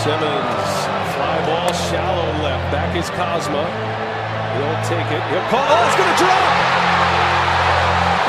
Simmons, 0.00 0.72
fly 1.12 1.36
ball, 1.44 1.68
shallow 1.76 2.32
left. 2.40 2.72
Back 2.72 2.96
is 2.96 3.10
Cosma. 3.12 3.68
He'll 4.56 4.80
take 4.88 5.04
it. 5.12 5.20
He'll 5.28 5.44
call. 5.52 5.60
Oh, 5.60 5.84
it's 5.84 5.96
going 6.00 6.08
to 6.08 6.16
drop. 6.24 6.52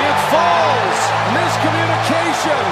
It 0.03 0.17
falls. 0.35 0.99
Miscommunication. 1.31 2.63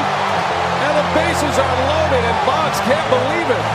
And 0.83 0.93
the 0.99 1.07
bases 1.15 1.55
are 1.63 1.75
loaded, 1.87 2.23
and 2.27 2.39
Boggs 2.43 2.79
can't 2.83 3.07
believe 3.07 3.49
it. 3.55 3.65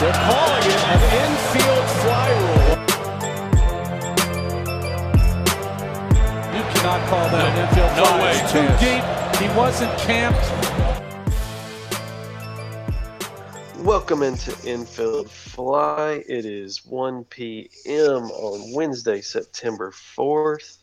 They're 0.00 0.20
calling 0.24 0.64
it 0.64 0.82
an 0.88 1.00
infield 1.20 1.86
fly 2.00 2.28
rule. 2.32 2.80
You 6.48 6.64
cannot 6.72 7.00
call 7.12 7.28
that 7.28 7.44
an 7.44 7.56
infield 7.60 7.92
no 7.92 8.04
fly. 8.08 8.22
way, 8.24 8.40
It's 8.40 8.52
too 8.56 8.68
deep. 8.80 9.04
He 9.36 9.52
wasn't 9.52 9.92
camped. 9.98 10.63
Welcome 14.04 14.22
into 14.22 14.68
Infield 14.68 15.30
Fly. 15.30 16.22
It 16.28 16.44
is 16.44 16.84
1 16.84 17.24
p.m. 17.24 18.24
on 18.24 18.74
Wednesday, 18.74 19.22
September 19.22 19.92
4th. 19.92 20.76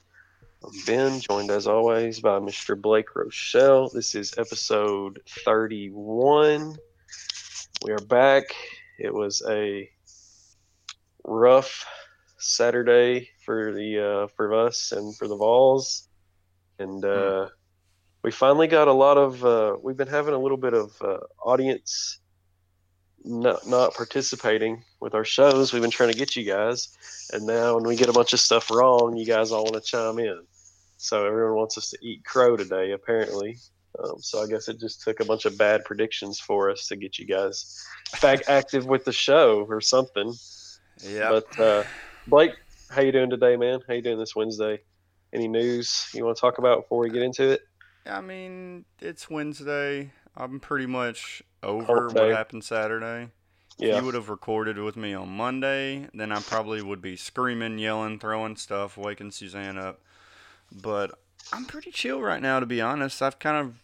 I'm 0.63 0.71
Ben, 0.87 1.19
joined 1.19 1.51
as 1.51 1.67
always 1.67 2.19
by 2.19 2.39
Mr. 2.39 2.75
Blake 2.75 3.15
Rochelle. 3.15 3.89
This 3.89 4.15
is 4.15 4.33
episode 4.39 5.21
31. 5.45 6.77
We 7.85 7.91
are 7.91 7.99
back. 7.99 8.55
It 8.97 9.13
was 9.13 9.43
a 9.47 9.87
rough 11.23 11.85
Saturday 12.39 13.29
for 13.45 13.71
the 13.71 13.99
uh, 13.99 14.27
for 14.35 14.65
us 14.65 14.93
and 14.93 15.15
for 15.15 15.27
the 15.27 15.37
Vols, 15.37 16.09
and 16.79 17.05
uh, 17.05 17.49
we 18.23 18.31
finally 18.31 18.67
got 18.67 18.87
a 18.87 18.93
lot 18.93 19.19
of. 19.19 19.45
Uh, 19.45 19.77
we've 19.79 19.95
been 19.95 20.07
having 20.07 20.33
a 20.33 20.39
little 20.39 20.57
bit 20.57 20.73
of 20.73 20.99
uh, 21.03 21.19
audience 21.45 22.20
not 23.23 23.67
not 23.67 23.93
participating 23.93 24.83
with 24.99 25.13
our 25.13 25.25
shows. 25.25 25.73
We've 25.73 25.81
been 25.81 25.91
trying 25.91 26.11
to 26.11 26.17
get 26.17 26.35
you 26.35 26.43
guys, 26.43 26.89
and 27.33 27.45
now 27.45 27.75
when 27.75 27.83
we 27.83 27.95
get 27.95 28.09
a 28.09 28.13
bunch 28.13 28.33
of 28.33 28.39
stuff 28.39 28.69
wrong, 28.71 29.15
you 29.15 29.25
guys 29.25 29.51
all 29.51 29.63
want 29.63 29.75
to 29.75 29.81
chime 29.81 30.19
in. 30.19 30.41
So 30.97 31.25
everyone 31.25 31.55
wants 31.55 31.77
us 31.77 31.89
to 31.91 31.97
eat 32.01 32.23
crow 32.23 32.55
today, 32.55 32.91
apparently. 32.91 33.57
Um, 33.99 34.15
so 34.19 34.41
I 34.41 34.47
guess 34.47 34.67
it 34.69 34.79
just 34.79 35.01
took 35.01 35.19
a 35.19 35.25
bunch 35.25 35.45
of 35.45 35.57
bad 35.57 35.83
predictions 35.83 36.39
for 36.39 36.69
us 36.69 36.87
to 36.87 36.95
get 36.95 37.19
you 37.19 37.25
guys 37.25 37.85
back 38.21 38.47
active 38.47 38.85
with 38.85 39.05
the 39.05 39.11
show 39.11 39.65
or 39.67 39.81
something. 39.81 40.33
Yeah. 40.99 41.29
But 41.29 41.59
uh, 41.59 41.83
Blake, 42.27 42.51
how 42.89 43.01
you 43.01 43.11
doing 43.11 43.29
today, 43.29 43.57
man? 43.57 43.79
How 43.87 43.95
you 43.95 44.01
doing 44.01 44.19
this 44.19 44.35
Wednesday? 44.35 44.81
Any 45.33 45.47
news 45.47 46.09
you 46.13 46.25
want 46.25 46.37
to 46.37 46.41
talk 46.41 46.57
about 46.57 46.83
before 46.83 46.99
we 46.99 47.09
get 47.09 47.23
into 47.23 47.49
it? 47.49 47.61
I 48.05 48.21
mean, 48.21 48.85
it's 48.99 49.29
Wednesday. 49.29 50.11
I'm 50.35 50.59
pretty 50.59 50.85
much 50.85 51.43
over 51.61 52.07
what 52.07 52.31
happened 52.31 52.63
Saturday. 52.63 53.29
If 53.79 53.95
you 53.95 54.05
would 54.05 54.13
have 54.13 54.29
recorded 54.29 54.77
with 54.77 54.95
me 54.95 55.13
on 55.13 55.29
Monday, 55.29 56.07
then 56.13 56.31
I 56.31 56.39
probably 56.39 56.81
would 56.83 57.01
be 57.01 57.15
screaming, 57.15 57.79
yelling, 57.79 58.19
throwing 58.19 58.55
stuff, 58.55 58.95
waking 58.95 59.31
Suzanne 59.31 59.77
up. 59.77 60.01
But 60.71 61.11
I'm 61.51 61.65
pretty 61.65 61.89
chill 61.91 62.21
right 62.21 62.41
now, 62.41 62.59
to 62.59 62.65
be 62.67 62.79
honest. 62.79 63.21
I've 63.21 63.39
kind 63.39 63.57
of 63.57 63.75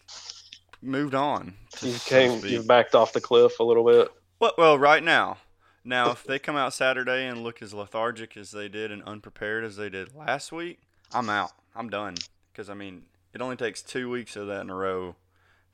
moved 0.80 1.14
on. 1.14 1.54
you 1.82 1.94
came, 2.04 2.44
you 2.44 2.62
backed 2.62 2.94
off 2.94 3.12
the 3.12 3.20
cliff 3.20 3.58
a 3.58 3.64
little 3.64 3.84
bit. 3.84 4.08
Well, 4.38 4.52
well, 4.56 4.78
right 4.78 5.02
now. 5.02 5.38
Now, 5.84 6.10
if 6.10 6.22
they 6.22 6.38
come 6.38 6.56
out 6.56 6.74
Saturday 6.74 7.26
and 7.26 7.42
look 7.42 7.62
as 7.62 7.74
lethargic 7.74 8.36
as 8.36 8.50
they 8.50 8.68
did 8.68 8.92
and 8.92 9.02
unprepared 9.04 9.64
as 9.64 9.76
they 9.76 9.88
did 9.88 10.14
last 10.14 10.52
week, 10.52 10.80
I'm 11.12 11.30
out. 11.30 11.52
I'm 11.74 11.88
done. 11.88 12.16
Because, 12.52 12.68
I 12.68 12.74
mean, 12.74 13.04
it 13.32 13.40
only 13.40 13.56
takes 13.56 13.82
two 13.82 14.08
weeks 14.10 14.36
of 14.36 14.46
that 14.48 14.60
in 14.60 14.70
a 14.70 14.74
row 14.74 15.16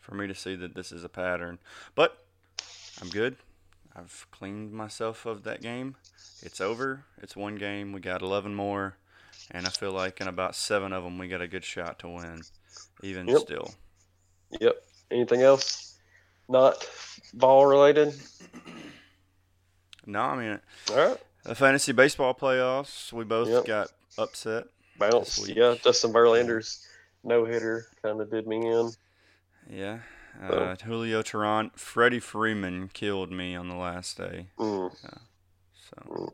for 0.05 0.15
me 0.15 0.27
to 0.27 0.35
see 0.35 0.55
that 0.57 0.75
this 0.75 0.93
is 0.93 1.03
a 1.03 1.09
pattern. 1.09 1.59
But 1.95 2.19
I'm 3.01 3.09
good. 3.09 3.37
I've 3.97 4.27
cleaned 4.31 4.73
myself 4.73 5.25
of 5.25 5.45
that 5.45 5.63
game. 5.63 5.97
It's 6.43 6.61
over. 6.61 7.05
It's 7.23 7.35
one 7.35 7.57
game. 7.57 7.93
We 7.93 8.01
got 8.01 8.21
11 8.21 8.55
more. 8.55 8.97
And 9.51 9.67
I 9.67 9.71
feel 9.71 9.93
like 9.93 10.21
in 10.21 10.29
about 10.29 10.55
seven 10.57 10.93
of 10.93 11.05
them, 11.05 11.17
we 11.17 11.29
got 11.29 11.41
a 11.41 11.49
good 11.49 11.65
shot 11.65 11.99
to 12.01 12.09
win, 12.09 12.43
even 13.03 13.27
Yep. 13.29 13.41
still. 13.41 13.75
Yep. 14.61 14.77
Anything 15.11 15.43
else? 15.43 15.99
Not 16.49 16.87
ball 17.33 17.67
related? 17.67 18.15
No, 20.07 20.21
I 20.21 20.37
mean, 20.37 20.61
All 20.91 20.97
right. 20.97 21.17
the 21.45 21.55
fantasy 21.55 21.93
baseball 21.93 22.35
playoffs, 22.35 23.11
we 23.13 23.25
both 23.25 23.49
Yep. 23.49 23.65
got 23.65 23.91
upset. 24.19 24.65
Bounce. 24.99 25.49
Yeah. 25.49 25.77
Justin 25.83 26.13
Verlander's 26.13 26.87
no 27.23 27.45
hitter 27.47 27.87
kind 28.03 28.21
of 28.21 28.31
did 28.31 28.47
me 28.47 28.67
in. 28.71 28.91
Yeah. 29.69 30.01
So- 30.49 30.55
Uh, 30.57 30.77
Julio 30.85 31.23
Teheran, 31.23 31.71
Freddie 31.79 32.21
Freeman 32.21 32.89
killed 32.93 33.31
me 33.31 33.55
on 33.55 33.69
the 33.69 33.77
last 33.77 34.17
day. 34.17 34.49
Mm. 34.59 34.93
So 35.91 36.33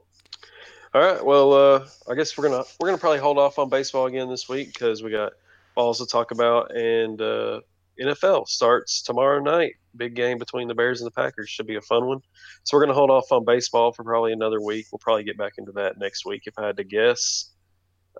All 0.94 1.00
right. 1.00 1.24
Well, 1.24 1.52
uh, 1.52 1.86
I 2.08 2.14
guess 2.14 2.36
we're 2.36 2.48
gonna 2.48 2.64
we're 2.80 2.88
gonna 2.88 2.98
probably 2.98 3.18
hold 3.20 3.38
off 3.38 3.58
on 3.58 3.68
baseball 3.68 4.06
again 4.06 4.28
this 4.28 4.48
week 4.48 4.72
because 4.72 5.02
we 5.02 5.10
got 5.10 5.32
balls 5.76 5.98
to 5.98 6.06
talk 6.06 6.30
about, 6.32 6.74
and 6.74 7.20
uh, 7.20 7.60
NFL 8.00 8.48
starts 8.48 9.02
tomorrow 9.02 9.40
night. 9.40 9.74
Big 9.96 10.14
game 10.14 10.38
between 10.38 10.66
the 10.66 10.74
Bears 10.74 11.00
and 11.00 11.06
the 11.06 11.12
Packers 11.12 11.48
should 11.50 11.66
be 11.66 11.76
a 11.76 11.80
fun 11.82 12.06
one. 12.06 12.20
So 12.64 12.76
we're 12.76 12.84
gonna 12.84 12.94
hold 12.94 13.10
off 13.10 13.30
on 13.30 13.44
baseball 13.44 13.92
for 13.92 14.02
probably 14.02 14.32
another 14.32 14.60
week. 14.60 14.86
We'll 14.90 14.98
probably 14.98 15.24
get 15.24 15.36
back 15.38 15.52
into 15.58 15.72
that 15.72 15.98
next 15.98 16.24
week 16.24 16.42
if 16.46 16.58
I 16.58 16.66
had 16.66 16.76
to 16.78 16.84
guess. 16.84 17.50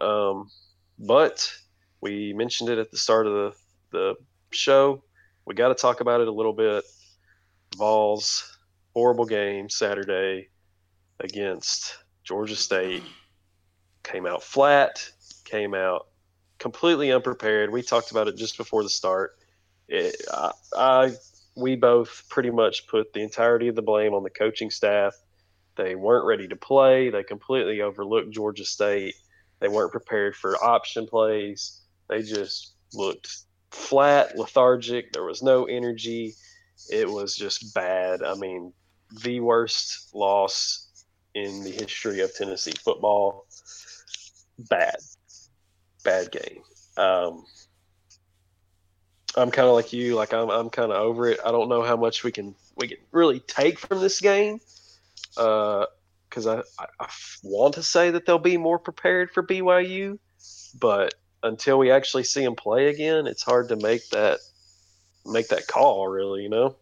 Um, 0.01 0.49
but 0.99 1.51
we 2.01 2.33
mentioned 2.35 2.71
it 2.71 2.79
at 2.79 2.91
the 2.91 2.99
start 2.99 3.27
of 3.27 3.33
the 3.33 3.53
the 3.93 4.15
show. 4.53 5.03
We 5.47 5.55
got 5.55 5.69
to 5.69 5.75
talk 5.75 6.01
about 6.01 6.21
it 6.21 6.29
a 6.29 6.33
little 6.33 6.53
bit. 6.53 6.85
Vols 7.77 8.59
horrible 8.95 9.27
game 9.27 9.69
Saturday 9.69 10.49
against 11.21 11.97
Georgia 12.25 12.57
State 12.57 13.03
came 14.03 14.27
out 14.27 14.43
flat, 14.43 15.09
came 15.45 15.75
out 15.75 16.07
completely 16.59 17.13
unprepared. 17.13 17.71
We 17.71 17.83
talked 17.83 18.11
about 18.11 18.29
it 18.29 18.37
just 18.37 18.57
before 18.57 18.83
the 18.83 18.89
start. 18.89 19.33
It, 19.89 20.17
I, 20.33 20.53
I, 20.77 21.13
we 21.57 21.77
both 21.77 22.25
pretty 22.29 22.51
much 22.51 22.87
put 22.87 23.13
the 23.13 23.23
entirety 23.23 23.69
of 23.69 23.77
the 23.77 23.83
blame 23.83 24.15
on 24.15 24.23
the 24.23 24.31
coaching 24.31 24.71
staff. 24.71 25.15
They 25.77 25.95
weren't 25.95 26.27
ready 26.27 26.49
to 26.49 26.57
play. 26.57 27.11
They 27.11 27.23
completely 27.23 27.81
overlooked 27.81 28.31
Georgia 28.31 28.65
State. 28.65 29.15
They 29.61 29.69
weren't 29.69 29.93
prepared 29.93 30.37
for 30.37 30.63
option 30.63 31.07
plays. 31.07 31.81
They 32.09 32.23
just 32.23 32.75
looked 32.93 33.45
flat, 33.71 34.37
lethargic. 34.37 35.13
There 35.13 35.25
was 35.25 35.43
no 35.43 35.65
energy. 35.65 36.35
It 36.91 37.09
was 37.09 37.37
just 37.37 37.75
bad. 37.75 38.23
I 38.23 38.35
mean, 38.35 38.73
the 39.23 39.41
worst 39.41 40.15
loss 40.15 40.89
in 41.35 41.63
the 41.65 41.71
history 41.71 42.21
of 42.21 42.35
Tennessee 42.35 42.73
football. 42.85 43.47
Bad, 44.59 44.97
bad 46.05 46.31
game. 46.33 46.63
Um, 46.97 47.45
I'm 49.37 49.51
kind 49.51 49.69
of 49.69 49.75
like 49.75 49.93
you. 49.93 50.17
Like 50.17 50.33
I'm, 50.33 50.51
I'm 50.51 50.71
kind 50.71 50.93
of 50.93 50.99
over 50.99 51.29
it. 51.29 51.41
I 51.45 51.51
don't 51.51 51.69
know 51.69 51.83
how 51.83 51.97
much 51.97 52.25
we 52.25 52.33
can 52.33 52.55
we 52.77 52.89
can 52.89 52.99
really 53.13 53.41
take 53.41 53.79
from 53.79 54.01
this 54.01 54.21
game. 54.21 54.61
Because 55.35 56.47
I, 56.47 56.59
I, 56.79 56.87
I 56.99 57.09
want 57.43 57.75
to 57.75 57.83
say 57.83 58.11
that 58.11 58.27
they'll 58.27 58.39
be 58.39 58.57
more 58.57 58.79
prepared 58.79 59.31
for 59.31 59.43
BYU, 59.43 60.19
but 60.79 61.15
until 61.43 61.79
we 61.79 61.91
actually 61.91 62.25
see 62.25 62.45
them 62.45 62.55
play 62.55 62.89
again, 62.89 63.27
it's 63.27 63.43
hard 63.43 63.69
to 63.69 63.77
make 63.77 64.09
that 64.11 64.41
make 65.27 65.49
that 65.49 65.67
call. 65.67 66.09
Really, 66.09 66.43
you 66.43 66.49
know. 66.49 66.77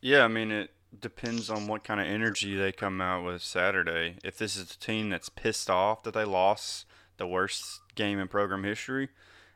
yeah, 0.00 0.24
I 0.24 0.28
mean 0.28 0.50
it 0.50 0.70
depends 0.98 1.48
on 1.48 1.66
what 1.66 1.84
kind 1.84 2.00
of 2.00 2.06
energy 2.06 2.54
they 2.54 2.72
come 2.72 3.00
out 3.00 3.24
with 3.24 3.42
Saturday. 3.42 4.16
If 4.22 4.36
this 4.36 4.56
is 4.56 4.72
a 4.72 4.78
team 4.78 5.10
that's 5.10 5.28
pissed 5.28 5.70
off 5.70 6.02
that 6.02 6.14
they 6.14 6.24
lost 6.24 6.86
the 7.16 7.26
worst 7.26 7.80
game 7.94 8.18
in 8.18 8.28
program 8.28 8.64
history, 8.64 9.08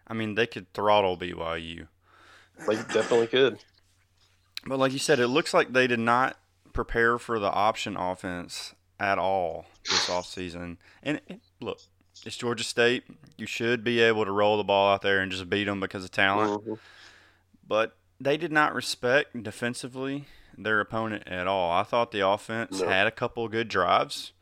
I 0.06 0.15
mean 0.15 0.34
they 0.34 0.47
could 0.47 0.72
throttle 0.72 1.16
BYU. 1.16 1.88
They 2.66 2.77
definitely 2.77 3.27
could. 3.27 3.59
But 4.66 4.78
like 4.78 4.92
you 4.92 4.98
said, 4.98 5.21
it 5.21 5.28
looks 5.28 5.54
like 5.54 5.72
they 5.72 5.86
did 5.86 6.01
not 6.01 6.39
prepare 6.72 7.19
for 7.19 7.39
the 7.39 7.51
option 7.51 7.97
offense 7.97 8.74
at 8.98 9.19
all 9.19 9.66
this 9.84 10.09
offseason. 10.09 10.78
And 11.03 11.21
look, 11.60 11.80
it's 12.24 12.36
Georgia 12.36 12.65
State. 12.65 13.04
You 13.36 13.47
should 13.47 13.84
be 13.84 14.01
able 14.01 14.24
to 14.24 14.30
roll 14.30 14.57
the 14.57 14.65
ball 14.65 14.92
out 14.92 15.03
there 15.03 15.21
and 15.21 15.30
just 15.30 15.48
beat 15.51 15.65
them 15.65 15.80
because 15.80 16.04
of 16.04 16.10
talent. 16.10 16.65
Mhm. 16.65 16.78
But 17.66 17.97
they 18.21 18.36
did 18.36 18.53
not 18.53 18.74
respect 18.74 19.42
defensively 19.42 20.27
their 20.57 20.80
opponent 20.80 21.24
at 21.27 21.47
all. 21.47 21.71
I 21.72 21.83
thought 21.83 22.13
the 22.13 22.27
offense 22.27 22.80
No. 22.80 22.89
had 22.89 23.07
a 23.07 23.10
couple 23.10 23.45
of 23.45 23.51
good 23.53 23.68
drives. 23.68 24.33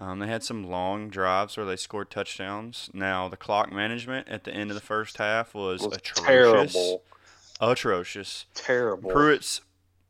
Um, 0.00 0.20
they 0.20 0.28
had 0.28 0.44
some 0.44 0.62
long 0.70 1.08
drives 1.10 1.56
where 1.56 1.66
they 1.66 1.74
scored 1.74 2.10
touchdowns. 2.10 2.88
Now 2.92 3.28
the 3.28 3.36
clock 3.36 3.72
management 3.72 4.28
at 4.28 4.44
the 4.44 4.52
end 4.54 4.70
of 4.70 4.76
the 4.76 4.80
first 4.80 5.16
half 5.16 5.54
was, 5.54 5.80
was 5.82 5.96
atrocious. 5.96 6.72
terrible. 6.72 7.02
Atrocious. 7.60 8.46
Terrible. 8.54 9.10
Pruitt's 9.10 9.60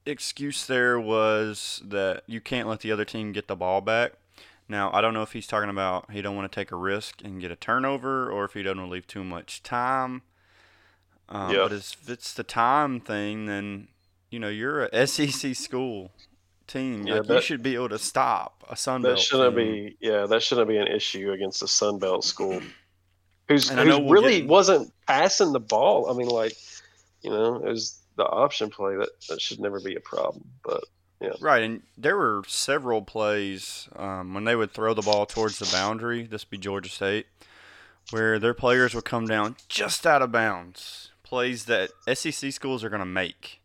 excuse 0.04 0.66
there 0.66 1.00
was 1.00 1.81
that 1.84 2.22
you 2.26 2.40
can't 2.43 2.69
let 2.69 2.81
the 2.81 2.93
other 2.93 3.06
team 3.06 3.32
get 3.32 3.49
the 3.49 3.56
ball 3.56 3.81
back. 3.81 4.12
Now 4.69 4.91
I 4.93 5.00
don't 5.00 5.15
know 5.15 5.23
if 5.23 5.32
he's 5.32 5.47
talking 5.47 5.70
about 5.70 6.11
he 6.11 6.20
don't 6.23 6.37
want 6.37 6.50
to 6.50 6.55
take 6.55 6.70
a 6.70 6.76
risk 6.76 7.23
and 7.25 7.41
get 7.41 7.50
a 7.50 7.56
turnover, 7.56 8.31
or 8.31 8.44
if 8.44 8.53
he 8.55 8.62
doesn't 8.62 8.79
want 8.79 8.91
to 8.91 8.93
leave 8.93 9.06
too 9.06 9.25
much 9.25 9.62
time. 9.62 10.23
Um, 11.29 11.53
Yeah. 11.55 11.62
But 11.65 11.73
if 11.73 12.09
it's 12.09 12.32
the 12.35 12.44
time 12.44 13.00
thing, 13.00 13.47
then 13.47 13.88
you 14.31 14.38
know, 14.38 14.49
you're 14.49 14.85
a 14.85 15.06
SEC 15.06 15.55
school 15.56 16.11
team. 16.67 17.06
Yeah, 17.06 17.20
like, 17.20 17.29
you 17.31 17.41
should 17.41 17.62
be 17.62 17.75
able 17.76 17.88
to 17.88 17.99
stop 17.99 18.62
a 18.69 18.76
Sun 18.76 19.00
Belt. 19.03 19.17
That 19.17 19.23
shouldn't 19.23 19.56
team. 19.56 19.87
be 19.87 19.97
yeah, 20.00 20.26
that 20.26 20.43
shouldn't 20.43 20.69
be 20.69 20.76
an 20.76 20.87
issue 20.88 21.32
against 21.32 21.62
a 21.62 21.69
Sun 21.69 21.99
Belt 21.99 22.25
school. 22.25 22.61
Who's, 23.49 23.71
And 23.71 23.81
who's 23.81 23.88
we'll 23.99 24.09
really 24.11 24.41
get- 24.41 24.49
wasn't 24.50 24.93
passing 25.06 25.53
the 25.55 25.61
ball. 25.61 26.11
I 26.11 26.14
mean, 26.14 26.29
like, 26.29 26.53
you 27.23 27.31
know, 27.31 27.56
it 27.56 27.64
was 27.71 27.99
the 28.17 28.26
option 28.26 28.69
play 28.69 28.97
that, 28.97 29.09
that 29.31 29.41
should 29.41 29.59
never 29.61 29.81
be 29.81 29.94
a 29.94 30.00
problem. 30.00 30.44
But 30.62 30.85
Right, 31.41 31.62
and 31.62 31.82
there 31.97 32.17
were 32.17 32.43
several 32.47 33.03
plays 33.03 33.88
um, 33.97 34.35
when 34.35 34.44
they 34.44 34.55
would 34.55 34.73
throw 34.73 34.94
the 34.94 35.03
ball 35.03 35.26
towards 35.26 35.59
the 35.59 35.69
boundary. 35.73 36.25
This 36.25 36.44
would 36.44 36.50
be 36.50 36.59
Georgia 36.59 36.91
State, 36.91 37.26
where 38.11 38.38
their 38.38 38.55
players 38.55 38.94
would 38.94 39.05
come 39.05 39.26
down 39.26 39.56
just 39.69 40.06
out 40.06 40.23
of 40.23 40.31
bounds. 40.31 41.11
Plays 41.25 41.65
that 41.65 41.91
SEC 42.15 42.53
schools 42.53 42.85
are 42.85 42.88
going 42.88 43.00
to 43.00 43.06
make. 43.06 43.61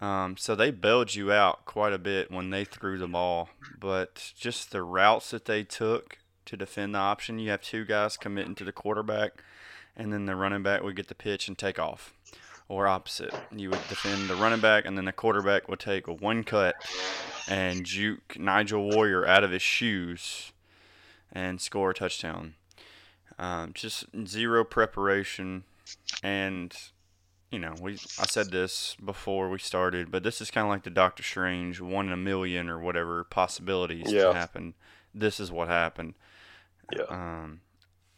Um, 0.00 0.36
so 0.36 0.54
they 0.54 0.70
bailed 0.70 1.14
you 1.14 1.30
out 1.32 1.64
quite 1.64 1.92
a 1.92 1.98
bit 1.98 2.30
when 2.30 2.50
they 2.50 2.64
threw 2.64 2.98
the 2.98 3.06
ball. 3.06 3.50
But 3.78 4.32
just 4.38 4.70
the 4.70 4.82
routes 4.82 5.30
that 5.30 5.44
they 5.44 5.64
took 5.64 6.18
to 6.46 6.56
defend 6.56 6.94
the 6.94 6.98
option, 6.98 7.38
you 7.38 7.50
have 7.50 7.62
two 7.62 7.84
guys 7.84 8.16
committing 8.16 8.54
to 8.56 8.64
the 8.64 8.72
quarterback, 8.72 9.42
and 9.96 10.12
then 10.12 10.26
the 10.26 10.36
running 10.36 10.62
back 10.62 10.82
would 10.82 10.96
get 10.96 11.08
the 11.08 11.14
pitch 11.14 11.48
and 11.48 11.58
take 11.58 11.78
off 11.78 12.14
or 12.68 12.86
opposite. 12.86 13.34
You 13.54 13.70
would 13.70 13.88
defend 13.88 14.28
the 14.28 14.34
running 14.36 14.60
back, 14.60 14.84
and 14.84 14.96
then 14.96 15.04
the 15.06 15.12
quarterback 15.12 15.68
would 15.68 15.80
take 15.80 16.06
a 16.06 16.12
one 16.12 16.44
cut 16.44 16.76
and 17.48 17.84
juke 17.84 18.38
Nigel 18.38 18.90
Warrior 18.90 19.26
out 19.26 19.44
of 19.44 19.50
his 19.50 19.62
shoes 19.62 20.52
and 21.32 21.60
score 21.60 21.90
a 21.90 21.94
touchdown. 21.94 22.54
Um, 23.38 23.72
just 23.74 24.04
zero 24.26 24.64
preparation, 24.64 25.64
and 26.22 26.74
you 27.50 27.58
know, 27.58 27.74
we 27.80 27.92
I 28.18 28.26
said 28.26 28.50
this 28.50 28.96
before 29.02 29.48
we 29.48 29.58
started, 29.58 30.10
but 30.10 30.22
this 30.22 30.40
is 30.40 30.50
kind 30.50 30.66
of 30.66 30.70
like 30.70 30.82
the 30.82 30.90
Doctor 30.90 31.22
Strange 31.22 31.80
one 31.80 32.06
in 32.08 32.12
a 32.12 32.16
million 32.16 32.68
or 32.68 32.78
whatever 32.78 33.24
possibilities 33.24 34.12
Yeah. 34.12 34.24
to 34.24 34.34
happen. 34.34 34.74
This 35.14 35.40
is 35.40 35.50
what 35.50 35.68
happened. 35.68 36.14
Yeah. 36.94 37.04
Um, 37.08 37.60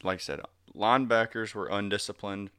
like 0.02 0.16
I 0.16 0.20
said, 0.22 0.40
linebackers 0.74 1.54
were 1.54 1.68
undisciplined. 1.68 2.50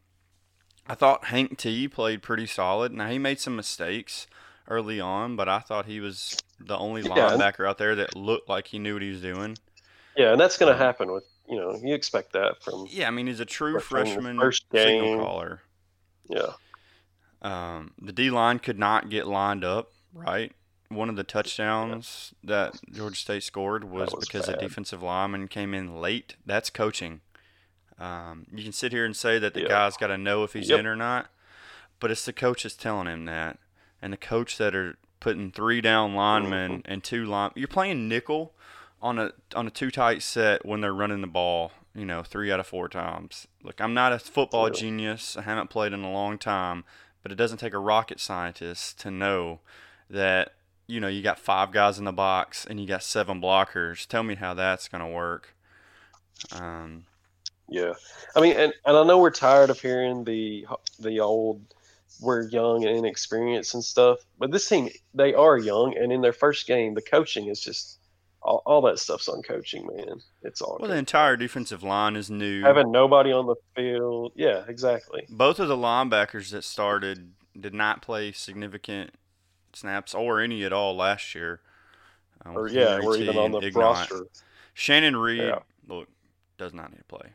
I 0.87 0.95
thought 0.95 1.25
Hank 1.25 1.57
T 1.57 1.87
played 1.87 2.21
pretty 2.21 2.45
solid. 2.45 2.91
Now 2.91 3.09
he 3.09 3.17
made 3.19 3.39
some 3.39 3.55
mistakes 3.55 4.27
early 4.67 4.99
on, 4.99 5.35
but 5.35 5.47
I 5.49 5.59
thought 5.59 5.85
he 5.85 5.99
was 5.99 6.41
the 6.59 6.77
only 6.77 7.01
Yeah, 7.03 7.37
linebacker 7.37 7.67
out 7.67 7.77
there 7.77 7.95
that 7.95 8.15
looked 8.15 8.49
like 8.49 8.67
he 8.67 8.79
knew 8.79 8.93
what 8.93 9.01
he 9.01 9.09
was 9.09 9.21
doing. 9.21 9.57
yeah, 10.17 10.31
and 10.31 10.39
that's 10.41 10.57
going 10.57 10.71
to 10.71 10.79
Um, 10.79 10.79
happen 10.79 11.11
with 11.11 11.23
you 11.47 11.59
know 11.59 11.79
you 11.83 11.93
expect 11.93 12.33
that 12.33 12.61
from 12.63 12.87
Yeah, 12.89 13.07
I 13.07 13.11
mean 13.11 13.27
he's 13.27 13.39
a 13.39 13.45
true 13.45 13.79
Freshman, 13.79 14.37
first 14.37 14.65
signal 14.75 15.07
game. 15.07 15.17
caller. 15.17 15.61
yeah 16.29 16.53
Um, 17.41 17.93
the 17.99 18.11
D 18.13 18.29
line 18.29 18.59
could 18.59 18.77
not 18.77 19.09
get 19.09 19.27
lined 19.27 19.63
up 19.63 19.91
right. 20.13 20.51
One 20.89 21.09
of 21.09 21.15
the 21.15 21.23
touchdowns 21.23 22.33
that 22.43 22.73
Georgia 22.91 23.15
State 23.15 23.43
scored 23.43 23.85
was, 23.85 24.13
was 24.13 24.25
because 24.27 24.49
a 24.49 24.53
defensive 24.53 25.01
lineman 25.01 25.47
came 25.47 25.73
in 25.73 26.01
late. 26.01 26.35
That's 26.45 26.69
coaching. 26.69 27.21
Um, 28.01 28.47
you 28.53 28.63
can 28.63 28.71
sit 28.71 28.91
here 28.91 29.05
and 29.05 29.15
say 29.15 29.37
that 29.39 29.53
the 29.53 29.61
Yeah. 29.61 29.67
guy's 29.67 29.95
got 29.97 30.07
to 30.07 30.17
know 30.17 30.43
if 30.43 30.53
he's 30.53 30.69
Yep. 30.69 30.79
in 30.79 30.87
or 30.87 30.95
not, 30.95 31.27
but 31.99 32.09
it's 32.11 32.25
the 32.25 32.33
coach 32.33 32.63
that's 32.63 32.75
telling 32.75 33.07
him 33.07 33.25
that, 33.25 33.59
and 34.01 34.11
the 34.11 34.17
coach 34.17 34.57
that 34.57 34.73
are 34.75 34.97
putting 35.19 35.51
three 35.51 35.81
down 35.81 36.15
linemen 36.15 36.79
Mm-hmm. 36.79 36.91
and 36.91 37.03
two 37.03 37.25
line. 37.25 37.51
You're 37.55 37.67
playing 37.67 38.07
nickel 38.07 38.53
on 39.01 39.19
a 39.19 39.33
on 39.55 39.67
a 39.67 39.69
two 39.71 39.91
tight 39.91 40.23
set 40.23 40.65
when 40.65 40.81
they're 40.81 40.93
running 40.93 41.21
the 41.21 41.27
ball. 41.27 41.71
You 41.93 42.05
know, 42.05 42.23
three 42.23 42.51
out 42.51 42.59
of 42.61 42.67
four 42.67 42.87
times. 42.87 43.47
Look, 43.61 43.81
I'm 43.81 43.93
not 43.93 44.13
a 44.13 44.19
football 44.19 44.69
genius. 44.69 45.35
I 45.35 45.41
haven't 45.41 45.69
played 45.69 45.91
in 45.91 46.03
a 46.03 46.11
long 46.11 46.37
time, 46.37 46.85
but 47.21 47.31
it 47.33 47.35
doesn't 47.35 47.57
take 47.57 47.73
a 47.73 47.79
rocket 47.79 48.19
scientist 48.21 48.97
to 49.01 49.11
know 49.11 49.59
that 50.09 50.53
you 50.87 50.99
know 51.01 51.07
you 51.09 51.21
got 51.21 51.37
five 51.37 51.71
guys 51.71 51.99
in 51.99 52.05
the 52.05 52.13
box 52.13 52.65
and 52.65 52.79
you 52.79 52.87
got 52.87 53.03
seven 53.03 53.41
blockers. 53.41 54.07
Tell 54.07 54.23
me 54.23 54.35
how 54.35 54.53
that's 54.53 54.87
going 54.87 55.03
to 55.03 55.07
work. 55.07 55.53
Um, 56.53 57.05
yeah. 57.71 57.93
I 58.35 58.41
mean, 58.41 58.55
and, 58.55 58.73
and 58.85 58.97
I 58.97 59.03
know 59.03 59.17
we're 59.17 59.31
tired 59.31 59.69
of 59.71 59.79
hearing 59.81 60.23
the 60.23 60.67
the 60.99 61.19
old 61.19 61.61
we're 62.21 62.43
young 62.49 62.85
and 62.85 62.95
inexperienced 62.97 63.73
and 63.73 63.83
stuff, 63.83 64.19
but 64.37 64.51
this 64.51 64.67
team 64.69 64.89
they 65.15 65.33
are 65.33 65.57
young, 65.57 65.97
and 65.97 66.11
in 66.11 66.21
their 66.21 66.33
first 66.33 66.67
game, 66.67 66.93
the 66.93 67.01
coaching 67.01 67.47
is 67.47 67.59
just 67.59 67.97
all, 68.43 68.61
all 68.65 68.81
that 68.81 68.99
stuff's 68.99 69.27
on 69.27 69.41
coaching, 69.41 69.87
man. 69.95 70.19
It's 70.43 70.61
all 70.61 70.77
well, 70.79 70.87
the 70.89 70.93
coaching. 70.93 70.99
entire 70.99 71.37
defensive 71.37 71.81
line 71.83 72.15
is 72.15 72.29
new. 72.29 72.61
having 72.61 72.91
nobody 72.91 73.31
on 73.31 73.47
the 73.47 73.55
field. 73.75 74.33
Yeah, 74.35 74.63
exactly. 74.67 75.25
Both 75.29 75.59
of 75.59 75.67
the 75.67 75.75
linebackers 75.77 76.51
that 76.51 76.63
started 76.63 77.33
did 77.59 77.73
not 77.73 78.01
play 78.01 78.31
significant 78.31 79.11
snaps 79.73 80.13
or 80.13 80.39
any 80.41 80.63
at 80.63 80.73
all 80.73 80.95
last 80.95 81.33
year. 81.35 81.61
Um, 82.45 82.57
Or 82.57 82.67
yeah, 82.67 82.91
Henry 82.93 83.05
we're 83.05 83.17
T 83.17 83.23
even 83.23 83.37
on 83.37 83.51
the 83.51 83.59
Ignont. 83.59 84.09
roster. 84.11 84.25
Shanon 84.75 85.21
Reid, 85.21 85.41
Yeah. 85.41 85.59
look, 85.87 86.07
does 86.57 86.73
not 86.73 86.91
need 86.91 86.97
to 86.99 87.03
play. 87.05 87.33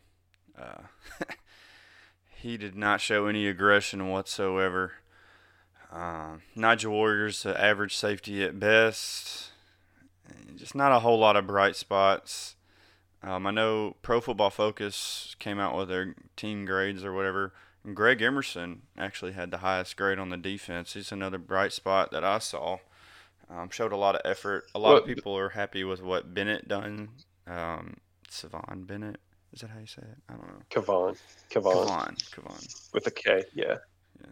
Uh, 0.58 0.82
he 2.36 2.56
did 2.56 2.76
not 2.76 3.00
show 3.00 3.26
any 3.26 3.46
aggression 3.46 4.08
whatsoever. 4.08 4.92
Um, 5.92 6.42
Nigel 6.54 6.92
Warrior's 6.92 7.44
average 7.46 7.96
safety 7.96 8.42
at 8.42 8.58
best. 8.58 9.50
Just 10.56 10.74
not 10.74 10.92
a 10.92 11.00
whole 11.00 11.18
lot 11.18 11.36
of 11.36 11.46
bright 11.46 11.76
spots. 11.76 12.56
Um, 13.22 13.46
I 13.46 13.50
know 13.50 13.96
Pro 14.02 14.20
Football 14.20 14.50
Focus 14.50 15.34
came 15.38 15.58
out 15.58 15.76
with 15.76 15.88
their 15.88 16.14
team 16.36 16.64
grades 16.64 17.04
or 17.04 17.12
whatever. 17.12 17.52
And 17.84 17.94
Greg 17.94 18.20
Emerson 18.20 18.82
actually 18.98 19.32
had 19.32 19.50
the 19.50 19.58
highest 19.58 19.96
grade 19.96 20.18
on 20.18 20.30
the 20.30 20.36
defense. 20.36 20.94
He's 20.94 21.12
another 21.12 21.38
bright 21.38 21.72
spot 21.72 22.10
that 22.10 22.24
I 22.24 22.38
saw. 22.38 22.78
Um, 23.48 23.70
showed 23.70 23.92
a 23.92 23.96
lot 23.96 24.16
of 24.16 24.22
effort. 24.24 24.64
A 24.74 24.78
lot 24.78 24.96
of 24.96 25.06
people 25.06 25.36
are 25.36 25.50
happy 25.50 25.84
with 25.84 26.02
what 26.02 26.34
Bennett 26.34 26.66
done. 26.66 27.10
Um, 27.46 27.98
Savon 28.28 28.84
Bennett. 28.86 29.20
Is 29.56 29.62
that 29.62 29.70
how 29.70 29.80
you 29.80 29.86
say 29.86 30.02
it? 30.02 30.18
I 30.28 30.34
don't 30.34 30.46
know. 30.48 30.62
Kavon, 30.70 31.16
Kavon, 31.50 31.86
Kavon. 31.86 32.30
Kavon. 32.30 32.92
with 32.92 33.06
a 33.06 33.10
K. 33.10 33.42
Yeah. 33.54 33.76
Yeah. 34.20 34.26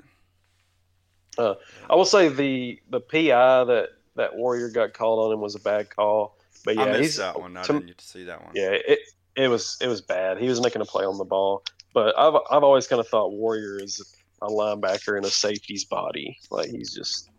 Uh, 1.45 1.55
I 1.89 1.95
will 1.95 2.05
say 2.05 2.29
the 2.29 2.79
the 2.91 3.01
PI 3.01 3.65
that 3.65 3.89
that 4.17 4.37
Warrior 4.37 4.69
got 4.71 4.93
called 4.93 5.25
on 5.27 5.33
him 5.33 5.41
was 5.41 5.55
a 5.55 5.61
bad 5.61 5.89
call. 5.89 6.37
But 6.65 6.77
yeah, 6.77 6.83
I 6.83 6.87
missed 6.93 7.01
he's 7.01 7.17
that 7.17 7.41
one. 7.41 7.57
I 7.57 7.63
to- 7.63 7.73
didn't 7.73 7.87
get 7.87 7.99
to 7.99 8.05
see 8.07 8.25
that 8.25 8.43
one. 8.45 8.53
yeah, 8.55 8.71
it 8.73 8.99
it 9.35 9.49
was 9.49 9.79
it 9.81 9.89
was 9.89 10.03
bad. 10.03 10.39
He 10.39 10.47
was 10.47 10.61
making 10.61 10.83
a 10.83 10.85
play 10.85 11.07
on 11.07 11.17
the 11.17 11.25
ball, 11.25 11.65
but 11.95 12.17
I've 12.19 12.35
I've 12.51 12.63
always 12.63 12.87
kind 12.87 13.01
of 13.01 13.09
thought 13.09 13.33
Warrior 13.33 13.79
is 13.83 14.01
a 14.43 14.49
linebacker 14.49 15.17
in 15.17 15.25
a 15.25 15.31
safety's 15.31 15.87
body. 15.87 16.37
Like 16.51 16.69
he's 16.69 16.95
just. 16.95 17.31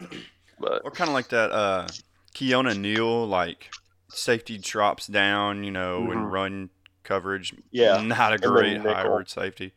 But 0.58 0.80
Or 0.86 0.90
kind 0.90 1.08
of 1.10 1.12
like 1.14 1.28
that 1.28 1.50
uh, 1.52 1.86
Keanu 2.34 2.78
Neal, 2.80 3.26
like 3.28 3.68
safety 4.08 4.56
drops 4.56 5.06
down, 5.06 5.64
you 5.64 5.70
know, 5.70 6.00
Mhm. 6.08 6.12
and 6.12 6.32
run 6.32 6.70
coverage. 7.06 7.54
Yeah, 7.70 8.00
Not 8.02 8.32
a 8.34 8.38
great 8.38 8.80
hybrid 8.80 9.28
safety. 9.30 9.72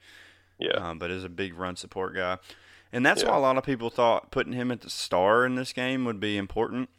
yeah, 0.57 0.71
um, 0.73 0.99
but 0.99 1.09
is 1.11 1.23
a 1.23 1.29
big 1.29 1.53
run 1.53 1.75
support 1.77 2.13
guy. 2.15 2.37
And 2.91 3.05
that's 3.05 3.21
Yeah. 3.23 3.29
why 3.29 3.37
a 3.37 3.39
lot 3.39 3.57
of 3.57 3.63
people 3.63 3.89
thought 3.89 4.31
putting 4.31 4.53
him 4.53 4.71
at 4.71 4.81
the 4.81 4.89
star 4.89 5.45
in 5.45 5.55
this 5.55 5.71
game 5.73 6.05
would 6.05 6.19
be 6.19 6.37
important. 6.37 6.89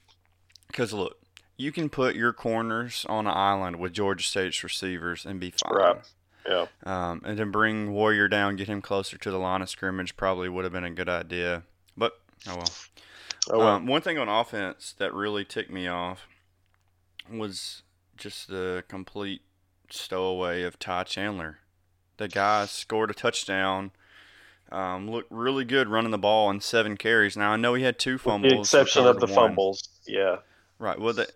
Because 0.68 0.92
look, 0.92 1.18
you 1.56 1.72
can 1.72 1.88
put 1.90 2.14
your 2.14 2.32
corners 2.32 3.04
on 3.08 3.26
an 3.26 3.34
island 3.36 3.76
with 3.80 3.92
Georgia 3.92 4.24
State's 4.24 4.62
receivers 4.62 5.26
and 5.26 5.38
be 5.40 5.50
fine. 5.50 5.72
Right. 5.74 5.96
yeah, 6.48 6.66
Um, 6.84 7.20
and 7.24 7.38
then 7.38 7.50
bring 7.50 7.92
Warrior 7.92 8.28
down, 8.28 8.56
get 8.56 8.68
him 8.68 8.80
closer 8.80 9.18
to 9.18 9.30
the 9.30 9.38
line 9.38 9.60
of 9.62 9.68
scrimmage, 9.68 10.16
probably 10.16 10.48
would 10.48 10.64
have 10.64 10.72
been 10.72 10.84
a 10.84 10.90
good 10.90 11.08
idea. 11.08 11.64
But 11.96 12.18
oh 12.48 12.56
well. 12.56 12.64
oh 13.50 13.58
well, 13.58 13.68
Um, 13.68 13.86
one 13.86 14.00
thing 14.00 14.16
on 14.16 14.28
offense 14.28 14.94
that 14.98 15.12
really 15.12 15.44
ticked 15.44 15.70
me 15.70 15.86
off 15.88 16.26
was 17.30 17.82
just 18.16 18.48
the 18.48 18.84
complete 18.88 19.42
stowaway 19.92 20.62
of 20.62 20.78
Ty 20.78 21.04
Chandler. 21.04 21.58
The 22.16 22.28
guy 22.28 22.66
scored 22.66 23.10
a 23.10 23.14
touchdown, 23.14 23.92
um, 24.70 25.10
looked 25.10 25.30
really 25.32 25.64
good 25.64 25.88
running 25.88 26.10
the 26.10 26.18
ball 26.18 26.48
on 26.48 26.60
seven 26.60 26.96
carries. 26.96 27.36
Now 27.36 27.52
I 27.52 27.56
know 27.56 27.74
he 27.74 27.82
had 27.82 27.98
two 27.98 28.12
with 28.14 28.22
fumbles, 28.22 28.52
the 28.52 28.58
exception 28.60 29.06
of 29.06 29.20
the 29.20 29.26
one. 29.26 29.34
fumbles. 29.34 29.88
Yeah, 30.06 30.36
Right. 30.78 30.98
Well, 31.00 31.14
they, 31.14 31.26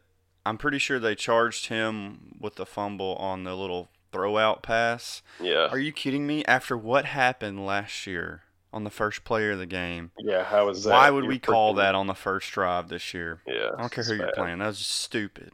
I'm 0.47 0.59
pretty 0.59 0.79
sure 0.79 0.99
they 0.99 1.15
charged 1.15 1.67
him 1.69 2.37
with 2.41 2.57
the 2.57 2.67
fumble 2.67 3.15
on 3.17 3.45
the 3.45 3.55
little 3.55 3.89
throwout 4.13 4.63
pass. 4.63 5.23
yeah, 5.41 5.67
Are 5.71 5.79
you 5.79 5.91
kidding 5.93 6.27
me? 6.27 6.45
After 6.45 6.77
what 6.77 7.05
happened 7.07 7.65
last 7.67 8.07
year 8.07 8.43
on 8.73 8.85
the 8.85 8.91
first 8.91 9.25
play 9.25 9.49
of 9.51 9.59
the 9.59 9.67
game, 9.67 10.11
yeah. 10.19 10.45
How 10.45 10.69
is 10.69 10.85
that? 10.85 10.91
why 10.93 11.11
would 11.11 11.25
You're 11.25 11.33
we 11.33 11.39
call 11.39 11.73
freaking- 11.73 11.77
that 11.79 11.95
on 11.95 12.07
the 12.09 12.15
first 12.15 12.51
drive 12.53 12.89
this 12.89 13.15
year? 13.15 13.41
Yeah, 13.47 13.71
I 13.77 13.81
don't 13.81 13.93
care 13.93 14.05
who 14.05 14.15
you're 14.17 14.33
playing. 14.33 14.59
That 14.59 14.67
was 14.69 14.79
just 14.79 14.91
stupid. 14.91 15.53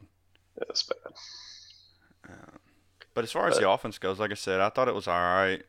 That's 0.57 0.83
bad. 0.83 1.13
But 3.13 3.23
as 3.23 3.31
far 3.31 3.47
as 3.47 3.57
the 3.57 3.69
offense 3.69 3.97
goes, 3.97 4.19
like 4.19 4.31
I 4.31 4.35
said, 4.35 4.61
I 4.61 4.69
thought 4.69 4.87
it 4.87 4.95
was 4.95 5.07
all 5.07 5.19
right. 5.19 5.61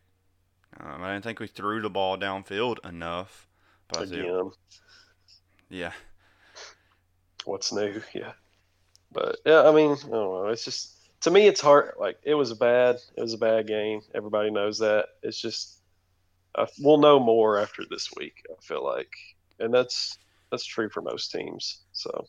Um, 0.79 1.03
I 1.03 1.13
didn't 1.13 1.25
think 1.25 1.41
we 1.41 1.49
threw 1.49 1.83
the 1.83 1.91
ball 1.91 2.17
downfield 2.17 2.87
enough. 2.89 3.49
But 3.89 4.05
Again, 4.05 4.51
yeah, 5.69 5.93
what's 7.45 7.73
new? 7.73 8.01
Yeah, 8.15 8.33
but 9.11 9.39
yeah, 9.45 9.69
I 9.69 9.73
mean, 9.73 9.91
I 9.91 9.95
don't 9.95 10.11
know. 10.11 10.47
It's 10.47 10.65
just 10.65 10.97
to 11.23 11.31
me, 11.31 11.47
it's 11.47 11.61
hard. 11.61 11.93
Like 11.99 12.19
it 12.23 12.35
was 12.35 12.51
a 12.51 12.57
bad, 12.57 12.97
it 13.17 13.21
was 13.21 13.35
a 13.35 13.39
bad 13.39 13.67
game. 13.67 14.01
Everybody 14.15 14.51
knows 14.51 14.79
that. 14.79 15.07
It's 15.23 15.41
just 15.41 15.81
uh, 16.55 16.67
we'll 16.79 16.99
know 16.99 17.19
more 17.19 17.59
after 17.59 17.83
this 17.91 18.11
week. 18.17 18.47
I 18.51 18.55
feel 18.63 18.85
like 18.85 19.13
and 19.59 19.73
that's 19.73 20.19
that's 20.51 20.65
true 20.65 20.89
for 20.91 21.01
most 21.01 21.31
teams. 21.33 21.81
So 21.93 22.27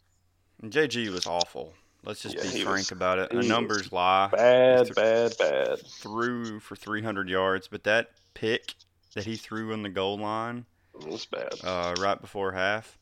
And 0.62 0.72
JG 0.72 1.10
was 1.10 1.28
awful. 1.28 1.74
Let's 2.04 2.22
just 2.22 2.36
Yeah, 2.36 2.44
be 2.44 2.64
frank 2.64 2.78
was- 2.80 2.92
about 2.92 3.20
it. 3.20 3.30
The 3.30 3.44
numbers 3.44 3.92
lie. 3.92 4.28
bad, 4.28 4.88
He 4.88 4.94
bad, 4.94 5.38
bad. 5.38 5.80
threw 5.88 6.60
for 6.60 6.76
300 6.76 7.30
yards, 7.30 7.68
but 7.68 7.84
that 7.86 8.12
pick 8.34 8.74
that 9.14 9.26
he 9.26 9.36
threw 9.38 9.72
on 9.74 9.84
the 9.84 9.90
goal 9.90 10.18
line 10.18 10.66
was 10.94 11.26
bad. 11.26 11.54
uh, 11.64 11.94
right 12.00 12.20
before 12.20 12.52
half 12.54 12.98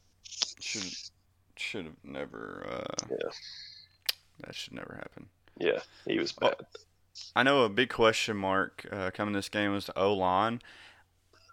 should 0.59 0.93
should 1.55 1.85
have 1.85 1.95
never. 2.03 2.65
Uh, 2.69 3.05
Yeah. 3.09 3.29
That 4.45 4.55
should 4.55 4.73
never 4.73 4.95
happen. 4.95 5.29
Yeah, 5.57 5.79
he 6.07 6.17
was 6.17 6.33
Oh, 6.41 6.47
bad. 6.49 6.65
I 7.35 7.43
know 7.43 7.63
a 7.63 7.69
big 7.69 7.89
question 7.89 8.37
mark 8.37 8.85
uh, 8.91 9.11
coming 9.11 9.33
this 9.33 9.49
game 9.49 9.71
was 9.73 9.85
the 9.85 9.97
O 9.97 10.13
line. 10.13 10.61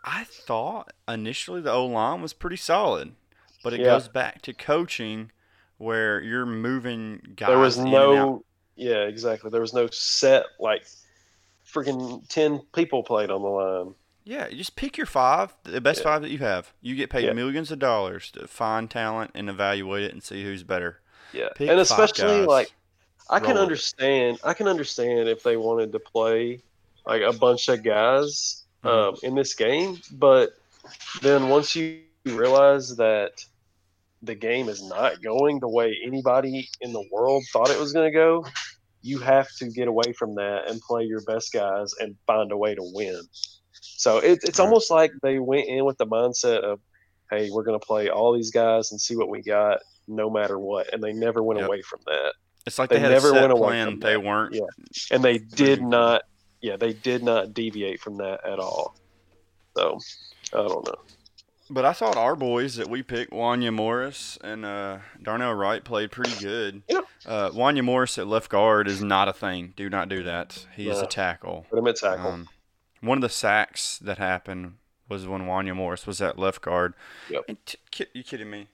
I 0.04 0.24
thought 0.24 0.92
initially 1.06 1.60
the 1.60 1.72
O 1.72 1.84
line 1.86 2.22
was 2.22 2.32
pretty 2.32 2.56
solid, 2.56 3.14
but 3.62 3.72
it 3.74 3.80
Yeah. 3.80 3.86
goes 3.86 4.08
back 4.08 4.40
to 4.42 4.54
coaching 4.54 5.30
where 5.78 6.20
you're 6.20 6.46
moving 6.46 7.20
guys. 7.36 7.48
there 7.48 7.58
was 7.58 7.78
in 7.78 7.86
and 7.86 7.94
out. 7.96 8.14
no. 8.14 8.44
Yeah, 8.76 9.04
exactly. 9.04 9.50
There 9.50 9.60
was 9.60 9.72
no 9.74 9.88
set 9.88 10.44
like 10.60 10.86
freaking 11.66 12.26
ten 12.28 12.60
people 12.74 13.02
played 13.02 13.30
on 13.30 13.42
the 13.42 13.48
line. 13.48 13.94
Yeah, 14.24 14.48
just 14.50 14.76
pick 14.76 14.96
your 14.96 15.06
five, 15.06 15.54
the 15.64 15.80
best 15.80 16.00
Yeah. 16.00 16.04
five 16.04 16.22
that 16.22 16.30
you 16.30 16.38
have. 16.38 16.72
You 16.82 16.94
get 16.94 17.10
paid 17.10 17.24
Yeah. 17.24 17.32
millions 17.32 17.70
of 17.70 17.78
dollars 17.78 18.30
to 18.32 18.46
find 18.46 18.90
talent 18.90 19.30
and 19.34 19.48
evaluate 19.48 20.04
it 20.04 20.12
and 20.12 20.22
see 20.22 20.44
who's 20.44 20.62
better. 20.62 21.00
Yeah, 21.32 21.48
Pick 21.54 21.68
and 21.70 21.80
especially 21.80 22.40
guys. 22.40 22.46
like 22.46 22.72
I 23.30 23.38
can 23.40 23.48
with 23.50 23.56
it. 23.56 23.60
understand. 23.62 24.38
I 24.44 24.54
can 24.54 24.68
understand 24.68 25.28
if 25.28 25.42
they 25.42 25.56
wanted 25.56 25.92
to 25.92 25.98
play 25.98 26.60
like 27.06 27.22
a 27.22 27.32
bunch 27.32 27.68
of 27.68 27.82
guys 27.82 28.64
Mhm. 28.84 28.88
um, 28.90 29.16
in 29.22 29.34
this 29.34 29.54
game, 29.54 29.98
but 30.12 30.50
then 31.22 31.48
once 31.48 31.74
you 31.74 32.00
realize 32.24 32.96
that 32.96 33.44
the 34.22 34.34
game 34.34 34.68
is 34.68 34.82
not 34.82 35.22
going 35.22 35.60
the 35.60 35.68
way 35.68 35.96
anybody 36.04 36.68
in 36.80 36.92
the 36.92 37.04
world 37.12 37.44
thought 37.52 37.70
it 37.70 37.78
was 37.78 37.92
going 37.92 38.10
to 38.10 38.14
go, 38.16 38.44
you 39.02 39.18
have 39.20 39.46
to 39.58 39.70
get 39.70 39.86
away 39.88 40.12
from 40.18 40.34
that 40.34 40.68
and 40.68 40.80
play 40.80 41.04
your 41.04 41.20
best 41.22 41.52
guys 41.52 41.92
and 42.00 42.16
find 42.26 42.50
a 42.50 42.56
way 42.56 42.74
to 42.74 42.82
win. 42.94 43.20
So 43.80 44.18
it, 44.18 44.40
it's 44.42 44.58
almost 44.60 44.90
like 44.90 45.12
they 45.22 45.38
went 45.38 45.68
in 45.68 45.84
with 45.84 45.98
the 45.98 46.06
mindset 46.06 46.60
of, 46.60 46.80
"Hey, 47.30 47.48
we're 47.50 47.62
going 47.62 47.78
to 47.78 47.86
play 47.86 48.08
all 48.08 48.32
these 48.34 48.50
guys 48.50 48.90
and 48.90 49.00
see 49.00 49.14
what 49.16 49.28
we 49.28 49.40
got, 49.42 49.78
no 50.08 50.28
matter 50.30 50.58
what," 50.58 50.92
and 50.92 51.02
they 51.02 51.12
never 51.12 51.42
went 51.42 51.60
Yep. 51.60 51.68
away 51.68 51.82
from 51.82 52.00
that. 52.06 52.34
It's 52.66 52.78
like 52.78 52.90
They 52.90 52.96
they, 52.96 53.02
had 53.02 53.10
never 53.12 53.32
went 53.32 53.52
away 53.52 53.60
plan. 53.68 53.86
from 53.92 54.00
They 54.00 54.12
that. 54.14 54.22
weren't. 54.22 54.54
Yeah. 54.54 54.62
and 55.12 55.22
they 55.24 55.38
did 55.38 55.80
not 55.80 56.22
yeah 56.60 56.76
they 56.76 56.92
did 56.92 57.22
not 57.22 57.54
deviate 57.54 58.00
from 58.00 58.16
that 58.16 58.44
at 58.44 58.58
all 58.58 58.96
so 59.76 59.96
i 60.52 60.56
don't 60.56 60.84
know 60.84 60.94
But 61.70 61.84
I 61.84 61.92
thought 61.92 62.16
our 62.16 62.34
boys 62.34 62.76
that 62.76 62.88
we 62.88 63.02
picked, 63.02 63.30
Wanya 63.30 63.72
Morris 63.72 64.38
and 64.42 64.64
uh, 64.64 64.98
Darnell 65.22 65.52
Wright, 65.54 65.84
played 65.84 66.10
pretty 66.10 66.34
good. 66.42 66.82
Uh, 67.26 67.50
Wanya 67.50 67.84
Morris 67.84 68.16
at 68.16 68.26
left 68.26 68.48
guard 68.50 68.88
is 68.88 69.02
not 69.02 69.28
a 69.28 69.32
thing. 69.34 69.74
Do 69.76 69.90
not 69.90 70.08
do 70.08 70.22
that. 70.22 70.66
He 70.74 70.88
is 70.88 70.98
a 71.00 71.06
tackle. 71.06 71.66
put 71.68 71.78
him 71.78 71.86
at 71.86 71.96
tackle 71.96 72.30
Um, 72.32 72.48
one 73.02 73.18
of 73.18 73.22
the 73.22 73.28
sacks 73.28 73.98
that 73.98 74.16
happened 74.18 74.74
was 75.10 75.26
when 75.26 75.42
Wanya 75.42 75.74
Morris 75.76 76.06
was 76.06 76.22
at 76.22 76.38
left 76.38 76.62
guard. 76.62 76.94
Yep. 77.28 77.44
And 77.48 77.56
t- 77.66 78.06
you 78.14 78.22
kidding 78.22 78.50
me? 78.50 78.68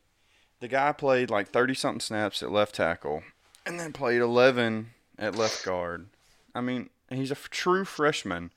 The 0.61 0.69
guy 0.69 0.93
played 0.93 1.31
like 1.31 1.49
thirty 1.49 1.75
something 1.75 2.01
snaps 2.01 2.43
at 2.43 2.51
left 2.53 2.75
tackle, 2.77 3.23
and 3.67 3.79
then 3.79 3.93
played 3.93 4.21
eleven 4.21 4.91
at 5.19 5.35
left 5.37 5.65
guard. 5.65 6.07
I 6.55 6.61
mean, 6.61 6.91
he's 7.11 7.31
a 7.31 7.35
f- 7.35 7.51
true 7.51 7.85
freshman. 7.85 8.51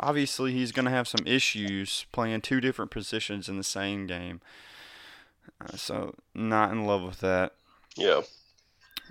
Obviously, 0.00 0.52
he's 0.52 0.72
going 0.72 0.86
to 0.86 0.90
have 0.90 1.06
some 1.06 1.26
issues 1.26 2.06
playing 2.10 2.40
two 2.40 2.60
different 2.60 2.90
positions 2.90 3.48
in 3.48 3.56
the 3.58 3.64
same 3.64 4.06
game. 4.06 4.40
Uh, 5.60 5.76
so, 5.76 6.14
not 6.34 6.72
in 6.72 6.86
love 6.86 7.02
with 7.02 7.20
that. 7.20 7.52
yeah 7.96 8.22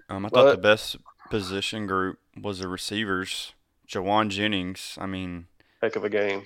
Um, 0.10 0.26
I 0.26 0.30
thought 0.30 0.52
the 0.52 0.62
best 0.62 0.98
position 1.30 1.86
group 1.88 2.18
was 2.42 2.60
the 2.60 2.68
receivers. 2.68 3.54
Jauan 3.88 4.30
Jennings. 4.30 4.98
I 5.00 5.06
mean, 5.06 5.48
heck 5.82 5.96
of 5.96 6.04
a 6.04 6.10
game 6.10 6.44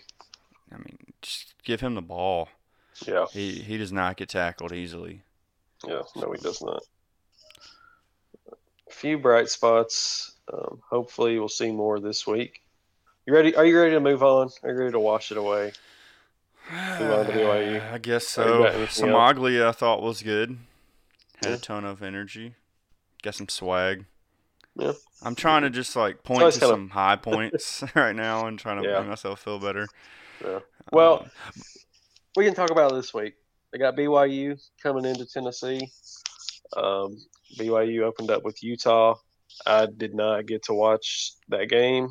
I 0.71 0.77
mean, 0.77 0.97
just 1.21 1.53
give 1.63 1.81
him 1.81 1.93
the 1.95 2.01
ball. 2.01 2.49
yeah 3.05 3.25
He 3.31 3.51
he 3.61 3.77
does 3.77 3.91
not 3.91 4.17
get 4.17 4.29
tackled 4.29 4.71
easily. 4.73 5.21
yeah 5.87 6.01
no 6.15 6.31
he 6.31 6.41
does 6.41 6.61
not 6.61 6.83
a 8.51 8.91
few 8.93 9.17
bright 9.17 9.49
spots 9.49 10.33
um, 10.51 10.81
hopefully 10.89 11.37
we'll 11.39 11.49
see 11.49 11.71
more 11.71 11.99
this 11.99 12.25
week 12.27 12.62
you 13.25 13.33
ready 13.33 13.55
are 13.55 13.65
you 13.65 13.77
ready 13.79 13.91
to 13.91 13.99
move 13.99 14.23
on 14.23 14.49
are 14.63 14.71
you 14.71 14.77
ready 14.77 14.91
to 14.91 14.99
wash 14.99 15.31
it 15.31 15.37
away 15.37 15.71
Move 16.71 17.11
on 17.11 17.25
to 17.25 17.31
BYU. 17.33 17.91
I 17.91 17.97
guess 17.97 18.25
so. 18.25 18.63
Samaglia 18.87 19.67
I 19.67 19.73
thought 19.73 20.01
was 20.01 20.21
good. 20.23 20.57
Had 21.43 21.49
Yeah. 21.49 21.55
a 21.55 21.57
ton 21.57 21.83
of 21.83 22.01
energy. 22.01 22.55
Got 23.21 23.35
some 23.35 23.49
swag. 23.49 24.05
Yeah. 24.79 24.93
I'm 25.23 25.35
trying 25.35 25.63
to 25.63 25.69
just 25.69 25.93
like 25.97 26.23
point 26.23 26.39
to 26.41 26.51
some 26.53 26.89
high 26.91 27.17
points 27.17 27.83
right 27.95 28.15
now 28.15 28.47
and 28.47 28.57
trying 28.57 28.81
to 28.81 28.87
Yeah. 28.87 28.99
make 29.01 29.09
myself 29.09 29.41
feel 29.41 29.59
better. 29.59 29.87
Yeah. 30.41 30.59
Well, 30.93 31.23
Um, 31.23 31.29
we 32.37 32.45
can 32.45 32.53
talk 32.53 32.71
about 32.71 32.93
it 32.93 32.95
this 32.95 33.13
week. 33.13 33.33
They 33.73 33.77
got 33.77 33.97
BYU 33.97 34.57
coming 34.81 35.03
into 35.03 35.25
Tennessee. 35.25 35.91
Um, 36.77 37.17
BYU 37.59 38.03
opened 38.03 38.31
up 38.31 38.43
with 38.43 38.63
Utah. 38.63 39.15
I 39.65 39.85
did 39.87 40.13
not 40.15 40.45
get 40.45 40.63
to 40.63 40.73
watch 40.73 41.33
that 41.49 41.67
game, 41.67 42.09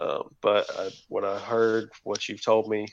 um, 0.00 0.34
but 0.40 0.66
I, 0.78 0.90
what 1.08 1.24
I 1.24 1.38
heard, 1.38 1.90
what 2.02 2.28
you've 2.28 2.42
told 2.42 2.68
me, 2.68 2.88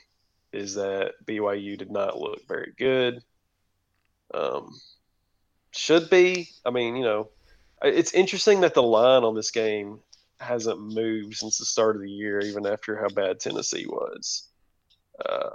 is 0.52 0.74
that 0.74 1.14
BYU 1.24 1.78
did 1.78 1.90
not 1.90 2.18
look 2.18 2.46
very 2.46 2.72
good. 2.76 3.22
Um, 4.32 4.78
should 5.70 6.10
be. 6.10 6.48
I 6.64 6.70
mean, 6.70 6.96
you 6.96 7.04
know, 7.04 7.30
it's 7.82 8.12
interesting 8.12 8.60
that 8.60 8.74
the 8.74 8.82
line 8.82 9.24
on 9.24 9.34
this 9.34 9.50
game 9.50 10.00
hasn't 10.40 10.80
moved 10.80 11.36
since 11.36 11.58
the 11.58 11.64
start 11.64 11.96
of 11.96 12.02
the 12.02 12.10
year, 12.10 12.40
even 12.40 12.66
after 12.66 12.96
how 12.96 13.08
bad 13.08 13.40
Tennessee 13.40 13.86
was. 13.86 14.48
Uh, 15.24 15.50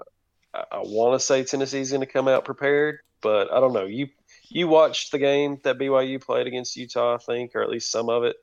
I, 0.53 0.63
I 0.71 0.79
want 0.79 1.19
to 1.19 1.25
say 1.25 1.43
Tennessee's 1.43 1.91
going 1.91 2.01
to 2.01 2.11
come 2.11 2.27
out 2.27 2.45
prepared, 2.45 2.99
but 3.21 3.51
I 3.51 3.59
don't 3.59 3.73
know. 3.73 3.85
You 3.85 4.07
you 4.49 4.67
watched 4.67 5.11
the 5.11 5.19
game 5.19 5.59
that 5.63 5.77
BYU 5.77 6.21
played 6.21 6.47
against 6.47 6.75
Utah, 6.75 7.15
I 7.15 7.17
think, 7.17 7.55
or 7.55 7.61
at 7.61 7.69
least 7.69 7.91
some 7.91 8.09
of 8.09 8.23
it. 8.23 8.35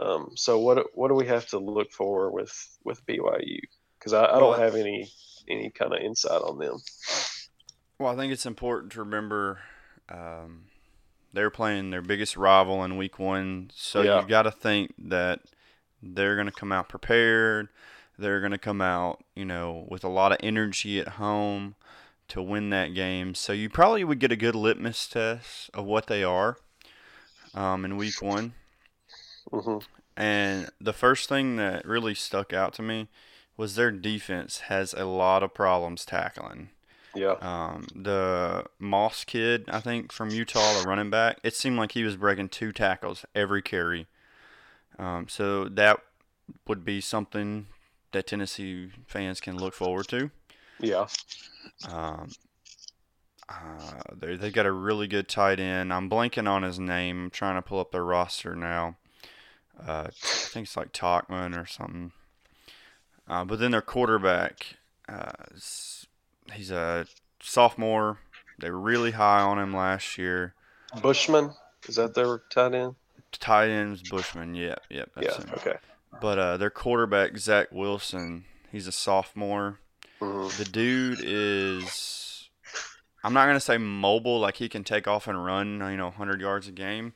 Um, 0.00 0.30
so 0.34 0.58
what 0.58 0.86
what 0.94 1.08
do 1.08 1.14
we 1.14 1.26
have 1.26 1.46
to 1.48 1.58
look 1.58 1.92
for 1.92 2.30
with 2.30 2.52
with 2.84 3.04
BYU? 3.06 3.60
Because 3.98 4.12
I, 4.12 4.24
I 4.24 4.38
don't 4.40 4.58
have 4.58 4.74
any 4.74 5.10
any 5.48 5.70
kind 5.70 5.92
of 5.92 6.00
insight 6.00 6.40
on 6.42 6.58
them. 6.58 6.76
Well, 7.98 8.12
I 8.12 8.16
think 8.16 8.32
it's 8.32 8.46
important 8.46 8.92
to 8.92 9.00
remember 9.00 9.58
um, 10.08 10.64
they're 11.32 11.50
playing 11.50 11.90
their 11.90 12.02
biggest 12.02 12.36
rival 12.36 12.82
in 12.84 12.96
week 12.96 13.18
one. 13.18 13.70
So 13.74 14.02
Yeah. 14.02 14.18
you've 14.18 14.28
got 14.28 14.42
to 14.42 14.50
think 14.50 14.94
that 14.98 15.40
they're 16.02 16.34
going 16.34 16.46
to 16.46 16.52
come 16.52 16.72
out 16.72 16.88
prepared. 16.88 17.68
They're 18.18 18.40
going 18.40 18.52
to 18.52 18.58
come 18.58 18.80
out, 18.80 19.22
you 19.34 19.44
know, 19.44 19.86
with 19.90 20.04
a 20.04 20.08
lot 20.08 20.32
of 20.32 20.38
energy 20.42 20.98
at 20.98 21.08
home 21.08 21.74
to 22.28 22.42
win 22.42 22.70
that 22.70 22.94
game. 22.94 23.34
So 23.34 23.52
you 23.52 23.68
probably 23.68 24.04
would 24.04 24.18
get 24.18 24.32
a 24.32 24.36
good 24.36 24.54
litmus 24.54 25.06
test 25.08 25.70
of 25.74 25.84
what 25.84 26.06
they 26.06 26.22
are 26.22 26.56
um, 27.54 27.84
in 27.84 27.96
week 27.96 28.22
one. 28.22 28.54
Hmm 29.52 29.78
And 30.16 30.70
the 30.80 30.92
first 30.92 31.28
thing 31.28 31.56
that 31.56 31.84
really 31.86 32.14
stuck 32.14 32.52
out 32.52 32.74
to 32.74 32.82
me 32.82 33.08
was 33.56 33.74
their 33.74 33.90
defense 33.90 34.60
has 34.60 34.94
a 34.94 35.04
lot 35.04 35.42
of 35.42 35.54
problems 35.54 36.04
tackling. 36.04 36.70
Yeah, 37.14 37.36
Um, 37.40 37.86
the 37.94 38.66
Moss 38.78 39.24
kid, 39.24 39.66
I 39.70 39.80
think 39.80 40.12
from 40.12 40.30
Utah, 40.30 40.80
the 40.80 40.88
running 40.88 41.10
back, 41.10 41.38
it 41.44 41.54
seemed 41.54 41.78
like 41.78 41.92
he 41.92 42.04
was 42.04 42.16
breaking 42.16 42.50
two 42.50 42.72
tackles 42.72 43.24
every 43.34 43.62
carry. 43.62 44.08
Um, 44.98 45.28
so 45.28 45.66
that 45.68 46.00
would 46.68 46.84
be 46.84 47.00
something 47.00 47.68
that 48.12 48.26
Tennessee 48.28 48.90
fans 49.06 49.40
can 49.40 49.58
look 49.58 49.74
forward 49.74 50.08
to. 50.08 50.30
yeah, 50.80 51.06
Um, 51.88 52.30
uh, 53.48 54.00
they 54.16 54.36
they 54.36 54.50
got 54.50 54.66
a 54.66 54.72
really 54.72 55.06
good 55.08 55.28
tight 55.28 55.58
end. 55.58 55.92
I'm 55.92 56.08
blanking 56.08 56.48
on 56.48 56.62
his 56.62 56.78
name. 56.78 57.24
I'm 57.24 57.30
trying 57.30 57.56
to 57.56 57.62
pull 57.62 57.80
up 57.80 57.90
their 57.90 58.04
roster 58.04 58.54
now. 58.54 58.96
Uh, 59.86 60.08
I 60.08 60.10
think 60.10 60.66
it's 60.66 60.76
like 60.76 60.92
Talkman 60.92 61.60
or 61.60 61.66
something. 61.66 62.12
Uh, 63.28 63.44
but 63.44 63.58
then 63.58 63.70
their 63.70 63.82
quarterback, 63.82 64.76
uh, 65.08 65.30
he's 66.52 66.70
a 66.70 67.06
sophomore. 67.40 68.18
They 68.58 68.70
were 68.70 68.80
really 68.80 69.12
high 69.12 69.40
on 69.40 69.58
him 69.58 69.74
last 69.74 70.18
year. 70.18 70.54
Bushman 71.02 71.52
is 71.88 71.96
that 71.96 72.14
their 72.14 72.38
tight 72.50 72.74
end? 72.74 72.94
Tight 73.32 73.68
ends 73.70 74.02
Bushman. 74.02 74.54
Yep, 74.54 74.82
yep. 74.90 75.10
That's 75.14 75.36
Yeah, 75.36 75.44
him. 75.44 75.54
okay. 75.54 75.76
But 76.20 76.38
uh, 76.38 76.56
their 76.56 76.70
quarterback 76.70 77.38
Zach 77.38 77.68
Wilson, 77.72 78.44
he's 78.72 78.86
a 78.86 78.92
sophomore. 78.92 79.78
hmm 80.20 80.48
The 80.58 80.64
dude 80.64 81.20
is 81.22 82.50
I'm 83.24 83.32
not 83.34 83.46
gonna 83.46 83.60
say 83.60 83.78
mobile, 83.78 84.40
like 84.40 84.56
he 84.56 84.68
can 84.68 84.84
take 84.84 85.08
off 85.08 85.28
and 85.28 85.44
run, 85.44 85.80
you 85.80 85.96
know, 85.96 86.06
100 86.06 86.40
yards 86.40 86.68
a 86.68 86.72
game, 86.72 87.14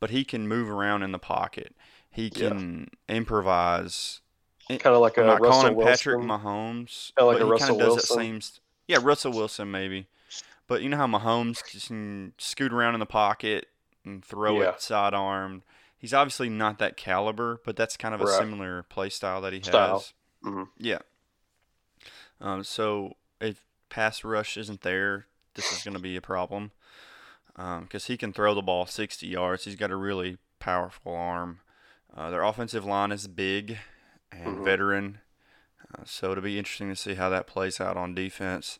but 0.00 0.10
he 0.10 0.24
can 0.24 0.48
move 0.48 0.70
around 0.70 1.02
in 1.02 1.12
the 1.12 1.18
pocket. 1.18 1.74
He 2.14 2.30
Yeah. 2.34 2.48
can 2.50 2.88
improvise. 3.08 4.20
Kind 4.68 4.86
of 4.86 5.00
like 5.00 5.18
a 5.18 5.20
I'm 5.22 5.26
not 5.26 5.40
Russell 5.40 5.50
calling 5.52 5.72
him 5.72 5.76
Wilson. 5.76 5.92
Patrick 5.92 6.18
Mahomes, 6.20 7.14
Kinda 7.16 7.26
like 7.26 7.38
but 7.38 7.42
a 7.42 7.46
Russell 7.50 7.66
kind 7.68 7.80
of 7.82 7.86
does 7.86 7.94
Wilson. 7.96 8.16
that 8.36 8.42
same. 8.44 8.60
Yeah, 8.86 8.98
Russell 9.02 9.32
Wilson 9.32 9.70
maybe, 9.70 10.06
But 10.66 10.80
you 10.80 10.88
know 10.88 10.96
how 10.96 11.06
Mahomes 11.06 11.62
can 11.86 12.32
scoot 12.38 12.72
around 12.72 12.94
in 12.94 13.00
the 13.00 13.04
pocket 13.06 13.68
and 14.04 14.24
throw 14.24 14.62
Yeah. 14.62 14.70
it 14.70 14.80
sidearm. 14.80 15.62
He's 15.98 16.14
obviously 16.14 16.48
not 16.48 16.78
that 16.78 16.96
caliber, 16.96 17.60
but 17.64 17.76
that's 17.76 17.96
kind 17.98 18.14
of 18.14 18.20
a 18.22 18.24
Right. 18.24 18.38
similar 18.38 18.82
play 18.84 19.10
style 19.10 19.40
that 19.42 19.52
he 19.52 19.60
Style. 19.60 19.98
has. 19.98 20.12
Mhm. 20.42 20.68
Yeah. 20.78 21.00
Um, 22.40 22.64
so 22.64 23.16
if 23.40 23.66
pass 23.90 24.24
rush 24.24 24.56
isn't 24.56 24.80
there, 24.82 25.26
this 25.54 25.70
is 25.72 25.82
going 25.84 25.94
to 25.94 26.00
be 26.00 26.16
a 26.16 26.22
problem 26.22 26.72
because 27.54 28.06
he 28.06 28.16
can 28.16 28.32
throw 28.32 28.54
the 28.54 28.62
ball 28.62 28.86
60 28.86 29.26
yards. 29.26 29.64
He's 29.64 29.76
got 29.76 29.90
a 29.90 29.96
really 29.96 30.38
powerful 30.60 31.14
arm. 31.14 31.60
Uh, 32.16 32.30
their 32.30 32.42
offensive 32.42 32.84
line 32.84 33.10
is 33.10 33.26
big 33.26 33.78
and 34.30 34.58
Mhm. 34.58 34.64
veteran, 34.64 35.20
uh, 35.92 36.04
so 36.04 36.30
it'll 36.30 36.44
be 36.44 36.58
interesting 36.58 36.88
to 36.88 36.96
see 36.96 37.14
how 37.14 37.28
that 37.28 37.46
plays 37.46 37.80
out 37.80 37.96
on 37.96 38.14
defense. 38.14 38.78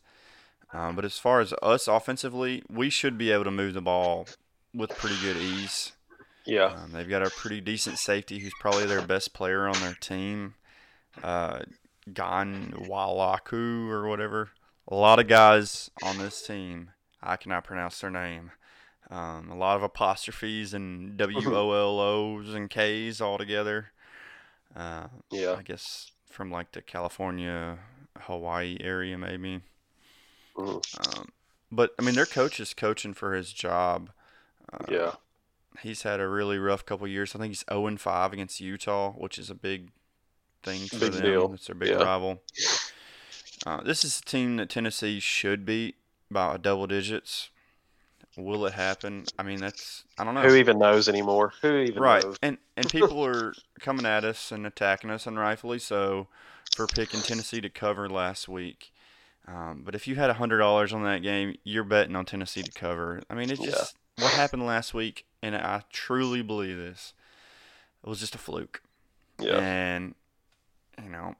Um, 0.73 0.95
but 0.95 1.05
as 1.05 1.19
far 1.19 1.41
as 1.41 1.53
us 1.61 1.87
offensively, 1.87 2.63
we 2.69 2.89
should 2.89 3.17
be 3.17 3.31
able 3.31 3.43
to 3.45 3.51
move 3.51 3.73
the 3.73 3.81
ball 3.81 4.27
with 4.73 4.89
pretty 4.97 5.19
good 5.21 5.37
ease. 5.37 5.93
Yeah. 6.45 6.65
Um, 6.65 6.91
they've 6.91 7.09
got 7.09 7.25
a 7.25 7.29
pretty 7.29 7.59
decent 7.61 7.97
safety 7.97 8.39
who's 8.39 8.53
probably 8.59 8.85
their 8.85 9.01
best 9.01 9.33
player 9.33 9.67
on 9.67 9.79
their 9.79 9.95
team, 9.95 10.55
uh, 11.23 11.61
Ghanwoloku 12.09 13.89
or 13.89 14.07
whatever. 14.07 14.51
A 14.87 14.95
lot 14.95 15.19
of 15.19 15.27
guys 15.27 15.89
on 16.03 16.17
this 16.19 16.45
team, 16.45 16.91
I 17.21 17.37
cannot 17.37 17.63
pronounce 17.63 17.99
their 17.99 18.11
name. 18.11 18.51
Um, 19.11 19.49
a 19.51 19.55
lot 19.55 19.77
of 19.77 19.83
apostrophes 19.83 20.73
and 20.73 21.15
W 21.17 21.55
O 21.55 21.71
L 21.71 21.99
O's 21.99 22.53
and 22.53 22.69
K's 22.69 23.21
all 23.21 23.37
together. 23.37 23.91
Uh, 24.75 25.07
Yeah. 25.31 25.53
I 25.53 25.61
guess 25.61 26.11
from 26.29 26.51
like 26.51 26.71
the 26.71 26.81
California, 26.81 27.77
Hawaii 28.21 28.77
area 28.81 29.17
maybe. 29.17 29.61
Mhm. 30.55 31.17
Um, 31.17 31.29
but 31.71 31.93
I 31.99 32.01
mean, 32.01 32.15
their 32.15 32.25
coach 32.25 32.59
is 32.59 32.73
coaching 32.73 33.13
for 33.13 33.33
his 33.33 33.53
job. 33.53 34.09
Uh, 34.73 34.85
Yeah. 34.89 35.11
he's 35.81 36.01
had 36.01 36.19
a 36.19 36.27
really 36.27 36.57
rough 36.57 36.85
couple 36.85 37.07
years. 37.07 37.35
I 37.35 37.39
think 37.39 37.51
he's 37.51 37.65
0 37.69 37.85
and 37.87 38.01
5 38.01 38.33
against 38.33 38.59
Utah, 38.59 39.11
which 39.11 39.37
is 39.37 39.49
a 39.49 39.55
big 39.55 39.91
thing 40.63 40.87
for 40.87 40.97
Big 40.99 41.11
them. 41.13 41.21
deal. 41.21 41.53
It's 41.53 41.67
their 41.67 41.75
big 41.75 41.89
Yeah. 41.89 42.03
rival. 42.03 42.41
Uh, 43.65 43.81
this 43.83 44.03
is 44.03 44.19
a 44.19 44.23
team 44.23 44.57
that 44.57 44.69
Tennessee 44.69 45.19
should 45.19 45.63
beat 45.65 45.95
by 46.31 46.57
double 46.57 46.87
digits. 46.87 47.49
Will 48.37 48.65
it 48.65 48.73
happen? 48.73 49.25
I 49.39 49.43
mean, 49.43 49.59
that's 49.59 50.03
I 50.17 50.23
don't 50.23 50.33
know. 50.35 50.41
Who 50.41 50.55
even 50.55 50.77
knows 50.77 51.07
anymore? 51.07 51.53
Who 51.61 51.77
even 51.77 52.01
right, 52.01 52.23
knows? 52.23 52.37
and 52.41 52.57
and 52.75 52.89
people 52.89 53.25
are 53.25 53.53
coming 53.79 54.05
at 54.05 54.23
us 54.23 54.51
and 54.51 54.65
attacking 54.67 55.09
us, 55.09 55.25
and 55.25 55.37
rightfully 55.37 55.79
so, 55.79 56.27
for 56.75 56.87
picking 56.87 57.21
Tennessee 57.21 57.61
to 57.61 57.69
cover 57.69 58.09
last 58.09 58.47
week. 58.49 58.91
Um, 59.47 59.83
but 59.85 59.93
if 59.95 60.07
you 60.07 60.15
had 60.15 60.29
a 60.29 60.33
hundred 60.35 60.57
dollars 60.57 60.91
on 60.91 61.03
that 61.03 61.21
game, 61.21 61.55
you're 61.63 61.83
betting 61.83 62.15
on 62.15 62.25
Tennessee 62.25 62.63
to 62.63 62.71
cover. 62.71 63.21
I 63.29 63.35
mean, 63.35 63.49
it 63.51 63.59
Yeah. 63.59 63.67
just 63.67 63.95
what 64.17 64.31
happened 64.33 64.65
last 64.65 64.93
week, 64.93 65.25
and 65.41 65.55
I 65.55 65.83
truly 65.91 66.41
believe 66.41 66.77
this. 66.77 67.13
It 68.03 68.09
was 68.09 68.19
just 68.19 68.35
a 68.35 68.39
fluke, 68.39 68.81
Yeah. 69.39 69.57
and 69.59 70.15
you 71.03 71.09
know, 71.09 71.35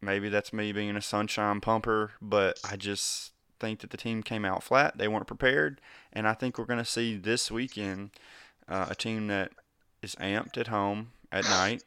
maybe 0.00 0.28
that's 0.28 0.52
me 0.52 0.72
being 0.72 0.96
a 0.96 1.00
sunshine 1.02 1.60
pumper, 1.60 2.12
but 2.20 2.58
I 2.68 2.76
just 2.76 3.32
think 3.60 3.80
that 3.80 3.90
the 3.90 3.96
team 3.96 4.22
came 4.22 4.44
out 4.44 4.62
flat. 4.62 4.98
They 4.98 5.08
weren't 5.08 5.26
prepared, 5.26 5.80
and 6.12 6.26
I 6.26 6.34
think 6.34 6.58
we're 6.58 6.64
going 6.64 6.78
to 6.78 6.84
see 6.84 7.16
this 7.16 7.50
weekend 7.50 8.10
uh, 8.68 8.86
a 8.88 8.94
team 8.94 9.26
that 9.28 9.52
is 10.02 10.14
amped 10.16 10.56
at 10.58 10.68
home 10.68 11.12
at 11.30 11.44
night. 11.50 11.84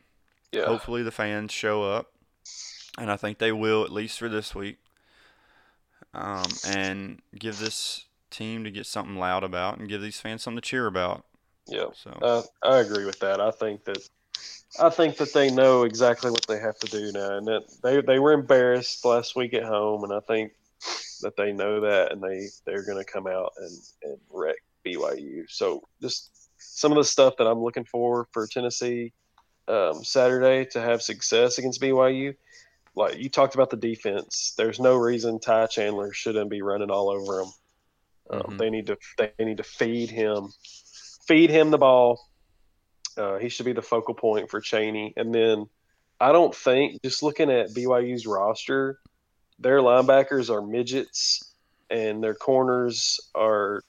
Yeah. 0.51 0.65
Hopefully, 0.65 1.03
the 1.03 1.11
fans 1.11 1.51
show 1.51 1.83
up, 1.83 2.11
and 2.97 3.11
I 3.11 3.17
think 3.17 3.39
they 3.39 3.51
will 3.51 3.83
at 3.83 3.91
least 3.91 4.19
for 4.19 4.29
this 4.29 4.53
week. 4.55 4.77
Um, 6.15 6.45
and 6.67 7.21
give 7.39 7.57
this 7.57 8.05
team 8.29 8.63
to 8.65 8.69
get 8.69 8.85
something 8.85 9.17
loud 9.17 9.43
about, 9.43 9.79
and 9.79 9.89
give 9.89 10.01
these 10.01 10.19
fans 10.19 10.43
something 10.43 10.61
to 10.61 10.67
cheer 10.67 10.85
about. 10.85 11.25
Yeah. 11.65 11.87
So 11.95 12.11
Uh, 12.21 12.43
I 12.61 12.77
agree 12.79 13.05
with 13.05 13.19
that. 13.19 13.41
I 13.41 13.49
think 13.49 13.83
that 13.85 13.97
I 14.79 14.89
think 14.89 15.17
that 15.17 15.33
they 15.33 15.49
know 15.51 15.83
exactly 15.83 16.29
what 16.31 16.45
they 16.47 16.59
have 16.59 16.77
to 16.79 16.87
do 16.87 17.11
now, 17.11 17.37
and 17.37 17.47
that 17.47 17.63
they 17.81 18.01
they 18.01 18.19
were 18.19 18.33
embarrassed 18.33 19.03
last 19.05 19.35
week 19.35 19.53
at 19.53 19.63
home, 19.63 20.03
and 20.03 20.13
I 20.13 20.19
think 20.19 20.53
that 21.23 21.35
they 21.35 21.51
know 21.51 21.81
that, 21.81 22.11
and 22.11 22.21
they 22.21 22.47
they're 22.65 22.85
going 22.85 23.03
to 23.03 23.11
come 23.11 23.27
out 23.27 23.51
and 23.57 23.77
and 24.03 24.17
wreck 24.29 24.57
BYU. 24.85 25.43
So 25.49 25.81
just 26.01 26.49
some 26.57 26.91
of 26.91 26.97
the 26.97 27.03
stuff 27.03 27.35
that 27.37 27.47
I'm 27.47 27.61
looking 27.61 27.85
for 27.85 28.27
for 28.31 28.47
Tennessee 28.47 29.13
um, 29.67 30.03
Saturday 30.03 30.65
to 30.71 30.81
have 30.81 31.01
success 31.01 31.57
against 31.57 31.81
BYU. 31.81 32.35
Like 32.95 33.17
you 33.17 33.29
talked 33.29 33.55
about 33.55 33.69
the 33.69 33.77
defense, 33.77 34.53
there's 34.57 34.79
no 34.79 34.95
reason 34.95 35.39
Ty 35.39 35.67
Chandler 35.67 36.13
shouldn't 36.13 36.49
be 36.49 36.61
running 36.61 36.91
all 36.91 37.09
over 37.09 37.39
them. 37.39 37.53
Um, 38.29 38.41
Mhm. 38.41 38.57
They 38.59 38.69
need 38.69 38.87
to 38.87 38.97
they 39.17 39.31
need 39.39 39.57
to 39.57 39.63
feed 39.63 40.09
him, 40.09 40.49
feed 41.27 41.49
him 41.49 41.71
the 41.71 41.77
ball. 41.77 42.19
Uh, 43.17 43.37
he 43.37 43.49
should 43.49 43.65
be 43.65 43.73
the 43.73 43.81
focal 43.81 44.13
point 44.13 44.49
for 44.49 44.59
Chaney. 44.61 45.13
And 45.17 45.33
then 45.33 45.67
I 46.19 46.31
don't 46.31 46.55
think 46.55 47.01
just 47.03 47.23
looking 47.23 47.51
at 47.51 47.73
BYU's 47.73 48.25
roster, 48.25 48.99
their 49.63 49.79
linebackers 49.79 50.49
are 50.49 50.61
midgets 50.61 51.53
and 51.89 52.23
their 52.23 52.35
corners 52.35 53.19
are 53.33 53.81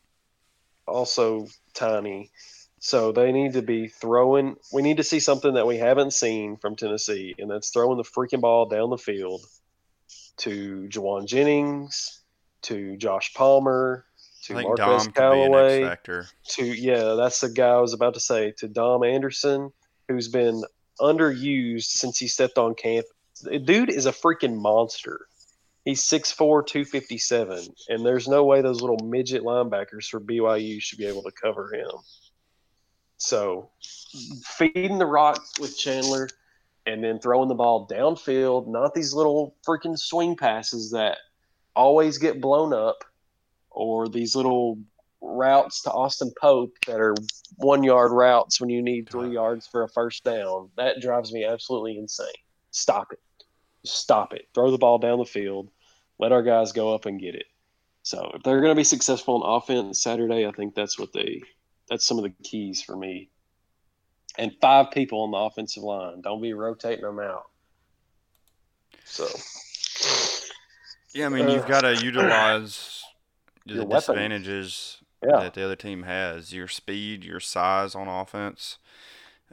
also 0.86 1.48
tiny. 1.74 2.30
So 2.78 3.12
they 3.12 3.32
need 3.32 3.54
to 3.54 3.62
be 3.62 3.88
throwing. 3.88 4.56
We 4.72 4.82
need 4.82 4.98
to 4.98 5.04
see 5.04 5.20
something 5.20 5.54
that 5.54 5.66
we 5.66 5.78
haven't 5.78 6.12
seen 6.12 6.56
from 6.58 6.76
Tennessee, 6.76 7.34
and 7.38 7.50
that's 7.50 7.70
throwing 7.70 7.96
the 7.96 8.04
freaking 8.04 8.42
ball 8.42 8.66
down 8.66 8.90
the 8.90 8.98
field 8.98 9.40
to 10.38 10.86
Jauan 10.90 11.26
Jennings, 11.26 12.20
to 12.62 12.96
Josh 12.98 13.32
Palmer, 13.32 14.04
to 14.44 14.54
Marquez 14.54 15.04
Dom 15.04 15.12
Callaway 15.12 15.96
to 16.48 16.64
yeah, 16.64 17.14
that's 17.14 17.40
the 17.40 17.48
guy 17.48 17.70
I 17.70 17.80
was 17.80 17.94
about 17.94 18.14
to 18.14 18.20
say 18.20 18.52
to 18.58 18.68
Dom 18.68 19.02
Anderson, 19.02 19.72
who's 20.06 20.28
been 20.28 20.62
underused 21.00 21.84
since 21.84 22.18
he 22.18 22.28
stepped 22.28 22.58
on 22.58 22.74
camp. 22.74 23.06
The 23.42 23.58
dude 23.58 23.90
is 23.90 24.04
a 24.04 24.12
freaking 24.12 24.56
monster. 24.56 25.26
He's 25.84 26.02
6'4", 26.02 26.66
257, 26.66 27.66
and 27.88 28.06
there's 28.06 28.26
no 28.26 28.44
way 28.44 28.62
those 28.62 28.80
little 28.80 29.04
midget 29.04 29.42
linebackers 29.42 30.06
for 30.06 30.18
BYU 30.18 30.80
should 30.80 30.98
be 30.98 31.06
able 31.06 31.22
to 31.22 31.32
cover 31.32 31.74
him. 31.74 31.90
So, 33.18 33.70
feeding 34.44 34.98
the 34.98 35.06
rock 35.06 35.42
with 35.60 35.76
Chandler, 35.76 36.28
and 36.86 37.02
then 37.02 37.18
throwing 37.18 37.48
the 37.48 37.54
ball 37.54 37.86
downfield, 37.86 38.66
not 38.68 38.94
these 38.94 39.14
little 39.14 39.56
freaking 39.66 39.98
swing 39.98 40.36
passes 40.36 40.90
that 40.90 41.18
always 41.74 42.18
get 42.18 42.40
blown 42.40 42.72
up, 42.72 43.04
or 43.70 44.08
these 44.08 44.34
little 44.36 44.78
routes 45.20 45.82
to 45.82 45.90
Austin 45.90 46.32
Pope 46.40 46.72
that 46.86 47.00
are 47.00 47.14
one 47.56 47.82
yard 47.82 48.12
routes 48.12 48.60
when 48.60 48.70
you 48.70 48.82
need 48.82 49.08
three 49.08 49.30
yards 49.30 49.66
for 49.66 49.82
a 49.82 49.88
first 49.88 50.24
down. 50.24 50.70
That 50.76 51.00
drives 51.00 51.32
me 51.32 51.44
absolutely 51.44 51.98
insane. 51.98 52.28
Stop 52.70 53.12
it. 53.12 53.20
Stop 53.84 54.32
it. 54.34 54.46
Throw 54.54 54.70
the 54.70 54.78
ball 54.78 54.98
down 54.98 55.18
the 55.18 55.24
field. 55.24 55.70
Let 56.18 56.32
our 56.32 56.42
guys 56.42 56.72
go 56.72 56.94
up 56.94 57.06
and 57.06 57.20
get 57.20 57.34
it. 57.34 57.46
So 58.02 58.32
if 58.34 58.42
they're 58.42 58.60
going 58.60 58.72
to 58.72 58.76
be 58.78 58.84
successful 58.84 59.42
on 59.42 59.56
offense 59.56 60.00
Saturday, 60.02 60.46
I 60.46 60.52
think 60.52 60.74
that's 60.74 60.98
what 60.98 61.12
they 61.12 61.42
that's 61.88 62.06
some 62.06 62.18
of 62.18 62.24
the 62.24 62.34
keys 62.42 62.82
for 62.82 62.96
me. 62.96 63.30
And 64.36 64.52
five 64.60 64.90
people 64.90 65.22
on 65.22 65.30
the 65.30 65.36
offensive 65.38 65.82
line. 65.82 66.20
Don't 66.20 66.42
be 66.42 66.52
rotating 66.54 67.04
them 67.04 67.20
out. 67.20 67.44
So 69.04 69.26
Yeah, 71.14 71.26
I 71.26 71.28
mean, 71.28 71.48
you've 71.48 71.64
Uh, 71.64 71.68
got 71.68 71.80
to 71.82 72.04
utilize 72.04 73.04
the 73.66 73.84
disadvantages 73.84 74.98
yeah. 75.22 75.38
that 75.40 75.54
the 75.54 75.64
other 75.64 75.76
team 75.76 76.02
has. 76.02 76.52
Your 76.52 76.68
speed, 76.68 77.24
your 77.24 77.40
size 77.40 77.94
on 77.94 78.08
offense. 78.08 78.78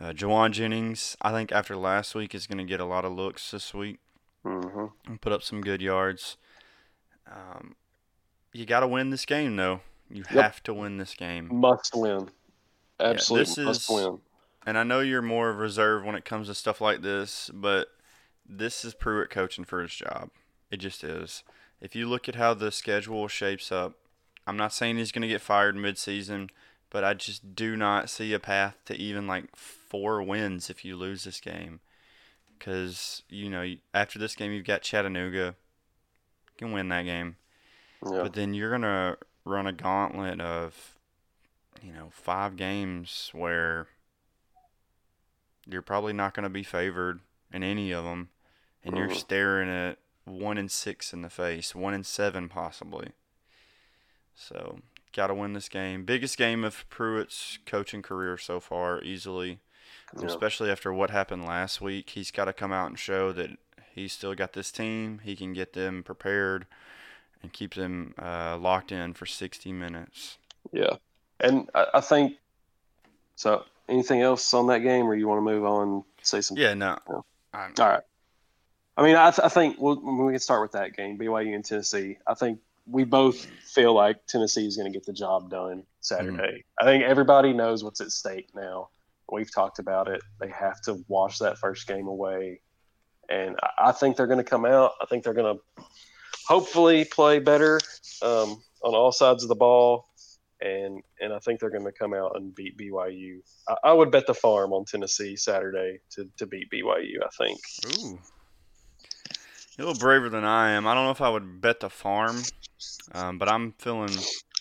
Uh, 0.02 0.13
Jauan 0.13 0.52
Jennings, 0.52 1.15
I 1.21 1.32
think 1.32 1.52
after 1.52 1.76
last 1.76 2.15
week, 2.15 2.34
is 2.34 2.47
going 2.47 2.58
to 2.58 2.63
get 2.63 2.80
a 2.80 2.86
lot 2.86 3.06
of 3.06 3.12
looks 3.12 3.52
this 3.52 3.74
week 3.74 4.00
hmm 4.43 4.88
and 5.06 5.21
put 5.21 5.32
up 5.32 5.43
some 5.43 5.62
good 5.62 5.82
yards. 5.82 6.38
Um, 7.32 7.76
you 8.54 8.65
got 8.65 8.82
to 8.82 8.88
win 8.88 9.10
this 9.10 9.26
game, 9.26 9.56
though. 9.56 9.82
You 10.10 10.24
Yep. 10.30 10.44
have 10.44 10.63
to 10.63 10.74
win 10.74 10.98
this 10.98 11.13
game. 11.13 11.48
Must 11.56 11.96
win. 11.96 12.30
Absolutely 13.00 13.46
this 13.46 13.58
must 13.58 13.89
is- 13.89 13.96
win. 13.96 14.22
And 14.65 14.78
I 14.78 14.84
know 14.84 15.00
you're 15.00 15.22
more 15.24 15.54
reserved 15.54 16.06
when 16.06 16.15
it 16.15 16.26
comes 16.26 16.48
to 16.48 16.54
stuff 16.54 16.82
like 16.82 17.02
this, 17.02 17.50
but 17.54 17.88
this 18.46 18.86
is 18.86 18.94
Pruitt 18.94 19.30
coaching 19.32 19.63
for 19.65 19.82
his 19.82 19.94
job. 19.96 20.30
It 20.70 20.78
just 20.78 21.04
is. 21.04 21.44
If 21.80 21.96
you 21.96 22.08
look 22.08 22.30
at 22.30 22.36
how 22.36 22.54
the 22.54 22.72
schedule 22.72 23.28
shapes 23.28 23.72
up, 23.72 23.94
I'm 24.46 24.58
not 24.58 24.74
saying 24.74 24.98
he's 24.98 25.12
going 25.12 25.24
to 25.24 25.28
get 25.28 25.41
fired 25.41 25.76
midseason, 25.76 26.50
but 26.91 27.04
I 27.04 27.13
just 27.15 27.56
do 27.56 27.76
not 27.76 28.10
see 28.10 28.34
a 28.34 28.39
path 28.39 28.78
to 28.86 28.96
even 28.96 29.26
like 29.26 29.56
four 29.56 30.22
wins 30.22 30.70
if 30.70 30.86
you 30.86 30.96
lose 30.96 31.24
this 31.24 31.39
game. 31.39 31.80
Because, 32.60 33.24
you 33.30 33.50
know, 33.50 33.76
after 33.96 34.20
this 34.20 34.36
game, 34.36 34.52
you've 34.52 34.65
got 34.65 34.84
Chattanooga. 34.84 35.56
Can 36.62 36.71
win 36.74 36.89
that 36.89 37.06
game. 37.06 37.38
Yeah. 38.06 38.21
But 38.21 38.34
then 38.34 38.54
you're 38.54 38.78
to 38.78 39.17
run 39.45 39.65
a 39.65 39.74
gauntlet 39.74 40.39
of, 40.39 40.95
you 41.82 41.91
know, 41.91 42.10
five 42.12 42.56
games 42.56 43.32
where 43.34 43.88
you're 45.65 45.82
probably 45.82 46.13
not 46.13 46.36
going 46.36 46.43
to 46.43 46.50
be 46.52 46.62
favored 46.62 47.21
in 47.52 47.63
any 47.63 47.91
of 47.91 48.04
them. 48.04 48.30
And 48.84 48.95
you're 48.95 49.10
Mhm. 49.10 49.15
staring 49.15 49.69
at 49.69 49.97
one 50.26 50.60
and 50.60 50.71
six 50.71 51.13
in 51.13 51.24
the 51.24 51.32
face, 51.32 51.74
one 51.74 51.95
and 51.95 52.06
seven 52.06 52.47
possibly. 52.47 53.13
So 54.36 54.82
got 55.13 55.28
to 55.28 55.34
win 55.34 55.54
this 55.54 55.67
game. 55.69 56.06
Biggest 56.06 56.38
game 56.38 56.63
of 56.63 56.88
Pruitt's 56.89 57.58
coaching 57.65 58.04
career 58.04 58.38
so 58.38 58.60
far, 58.60 59.02
easily. 59.02 59.60
Yeah. 60.15 60.26
Especially 60.28 60.69
after 60.69 60.93
what 60.93 61.10
happened 61.10 61.43
last 61.45 61.82
week, 61.82 62.12
he's 62.12 62.30
got 62.30 62.45
to 62.45 62.54
come 62.54 62.71
out 62.71 62.88
and 62.88 63.00
show 63.00 63.32
that 63.32 63.58
he's 63.93 64.13
still 64.13 64.36
got 64.36 64.54
this 64.54 64.71
team. 64.71 65.21
He 65.23 65.36
can 65.36 65.54
get 65.54 65.73
them 65.73 66.04
prepared 66.04 66.65
and 67.41 67.51
keep 67.51 67.75
them 67.75 68.13
uh, 68.21 68.58
locked 68.58 68.91
in 68.91 69.13
for 69.13 69.25
60 69.25 69.71
minutes. 69.71 70.38
Yeah, 70.71 70.95
and 71.39 71.69
I, 71.73 71.88
I 71.95 72.01
think 72.01 72.38
so. 73.36 73.63
Anything 73.89 74.21
else 74.21 74.54
on 74.54 74.67
that 74.67 74.80
game, 74.80 75.06
or 75.06 75.15
you 75.15 75.27
want 75.27 75.39
to 75.39 75.41
move 75.41 75.65
on? 75.65 76.04
Say 76.21 76.41
some. 76.41 76.58
Yeah, 76.58 76.73
no. 76.73 76.97
All 77.08 77.23
right. 77.54 78.01
I 78.97 79.04
mean, 79.04 79.15
I, 79.15 79.32
th- 79.32 79.43
I 79.43 79.49
think 79.49 79.77
we'll, 79.80 79.99
we 79.99 80.34
can 80.34 80.39
start 80.39 80.62
with 80.62 80.73
that 80.73 80.95
game, 80.95 81.17
BYU 81.17 81.56
and 81.56 81.65
Tennessee. 81.65 82.17
I 82.27 82.34
think 82.36 82.60
we 82.86 83.04
both 83.04 83.45
feel 83.63 83.93
like 83.93 84.25
Tennessee 84.27 84.67
is 84.67 84.77
going 84.77 84.91
to 84.91 84.97
get 84.97 85.06
the 85.06 85.13
job 85.13 85.49
done 85.49 85.84
Saturday. 86.01 86.63
I 86.80 86.86
think 86.86 87.04
everybody 87.04 87.54
knows 87.54 87.84
what's 87.84 88.01
at 88.01 88.12
stake 88.12 88.49
now. 88.54 88.89
We've 89.32 89.51
talked 89.54 89.80
about 89.80 90.08
it. 90.08 90.21
They 90.39 90.49
have 90.49 90.82
to 90.82 91.04
wash 91.08 91.39
that 91.39 91.58
first 91.58 91.88
game 91.88 92.08
away, 92.08 92.60
and 93.32 93.56
I, 93.78 93.91
think 93.91 94.17
they're 94.17 94.28
going 94.28 94.38
to 94.38 94.44
come 94.44 94.65
out. 94.65 94.91
I 95.02 95.06
think 95.06 95.24
they're 95.24 95.34
going 95.34 95.58
to 95.58 95.84
hopefully 96.48 97.06
play 97.06 97.39
better 97.39 97.80
um, 98.22 98.62
on 98.84 98.94
all 98.94 99.12
sides 99.12 99.44
of 99.44 99.50
the 99.50 99.56
ball, 99.56 100.08
and 100.60 101.02
and 101.20 101.34
I 101.34 101.39
think 101.39 101.60
they're 101.60 101.70
going 101.70 101.86
to 101.86 101.91
come 101.91 102.13
out 102.13 102.36
and 102.36 102.54
beat 102.54 102.78
BYU. 102.78 103.39
I, 103.67 103.76
I 103.86 103.94
would 103.94 104.12
bet 104.12 104.28
the 104.28 104.34
farm 104.34 104.74
on 104.74 104.86
Tennessee 104.86 105.36
Saturday 105.36 106.00
to, 106.12 106.30
to 106.38 106.46
beat 106.46 106.70
BYU. 106.70 107.24
I 107.24 107.44
think. 107.44 107.60
Ooh. 107.98 108.20
A 109.80 109.82
little 109.82 110.00
braver 110.00 110.30
than 110.30 110.44
I 110.44 110.72
am. 110.72 110.86
I 110.86 110.94
don't 110.94 111.06
know 111.06 111.12
if 111.12 111.22
I 111.22 111.30
would 111.30 111.62
bet 111.62 111.80
the 111.80 111.89
farm, 111.89 112.44
um, 113.13 113.38
but 113.38 113.48
I'm 113.48 113.72
feeling 113.80 114.13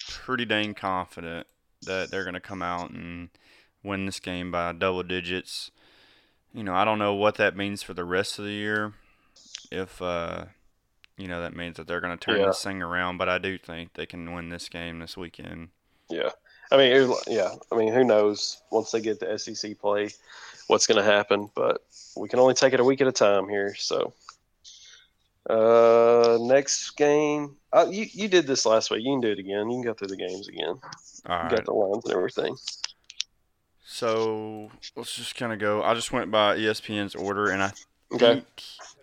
pretty 0.09 0.45
dang 0.45 0.73
confident 0.73 1.49
that 1.83 2.11
they're 2.11 2.23
going 2.23 2.35
to 2.35 2.41
come 2.41 2.63
out 2.63 2.91
and 2.91 3.29
win 3.83 4.07
this 4.07 4.21
game 4.21 4.53
by 4.53 4.73
double 4.73 5.03
digits. 5.03 5.73
You 6.53 6.65
know, 6.65 6.75
I 6.75 6.85
don't 6.85 6.99
know 6.99 7.15
what 7.15 7.37
that 7.37 7.57
means 7.57 7.83
for 7.83 7.95
the 7.95 8.05
rest 8.05 8.39
of 8.39 8.45
the 8.45 8.51
year. 8.53 8.93
If, 9.71 10.03
uh, 10.03 10.47
you 11.17 11.29
know, 11.29 11.41
that 11.43 11.55
means 11.55 11.77
that 11.77 11.87
they're 11.87 12.01
going 12.01 12.17
to 12.17 12.25
turn 12.25 12.41
Yeah. 12.41 12.47
this 12.47 12.63
thing 12.63 12.83
around, 12.83 13.19
but 13.19 13.29
I 13.29 13.39
do 13.39 13.57
think 13.57 13.95
they 13.95 14.07
can 14.07 14.33
win 14.35 14.49
this 14.49 14.69
game 14.69 14.99
this 14.99 15.17
weekend. 15.17 15.69
Yeah, 16.09 16.31
I 16.73 16.77
mean, 16.77 17.09
was- 17.09 17.23
yeah, 17.29 17.55
I 17.71 17.77
mean, 17.77 17.93
who 17.93 18.03
knows 18.03 18.61
once 18.73 18.91
they 18.91 19.01
get 19.01 19.21
the 19.21 19.39
SEC 19.39 19.75
play, 19.75 20.09
what's 20.67 20.89
going 20.89 20.99
to 20.99 21.05
happen? 21.05 21.49
But 21.55 21.83
we 22.17 22.29
can 22.29 22.41
only 22.41 22.55
take 22.55 22.73
it 22.73 22.81
a 22.81 22.85
week 22.85 23.01
at 23.01 23.07
a 23.07 23.13
time 23.13 23.49
here. 23.49 23.77
So, 23.77 24.13
uh, 25.49 26.39
next 26.41 26.91
game, 26.97 27.57
uh, 27.73 27.87
you 27.89 28.07
you 28.11 28.29
did 28.29 28.47
this 28.49 28.67
last 28.67 28.91
week. 28.91 29.05
You 29.05 29.13
can 29.13 29.21
do 29.21 29.31
it 29.31 29.39
again. 29.39 29.71
You 29.71 29.77
can 29.77 29.83
go 29.83 29.95
through 29.95 30.09
the 30.09 30.17
games 30.17 30.49
again. 30.49 30.69
All 31.27 31.37
You 31.37 31.43
right. 31.45 31.51
got 31.51 31.65
the 31.65 31.73
lines 31.73 32.05
and 32.07 32.15
everything. 32.15 32.57
So 33.92 34.70
let's 34.94 35.16
just 35.16 35.35
kind 35.35 35.53
of 35.53 35.59
go. 35.59 35.83
I 35.83 35.94
just 35.94 36.12
went 36.12 36.31
by 36.31 36.57
ESPN's 36.57 37.16
order, 37.16 37.50
and 37.50 37.61
I 37.61 37.72
Okay, 38.12 38.18
think 38.18 38.46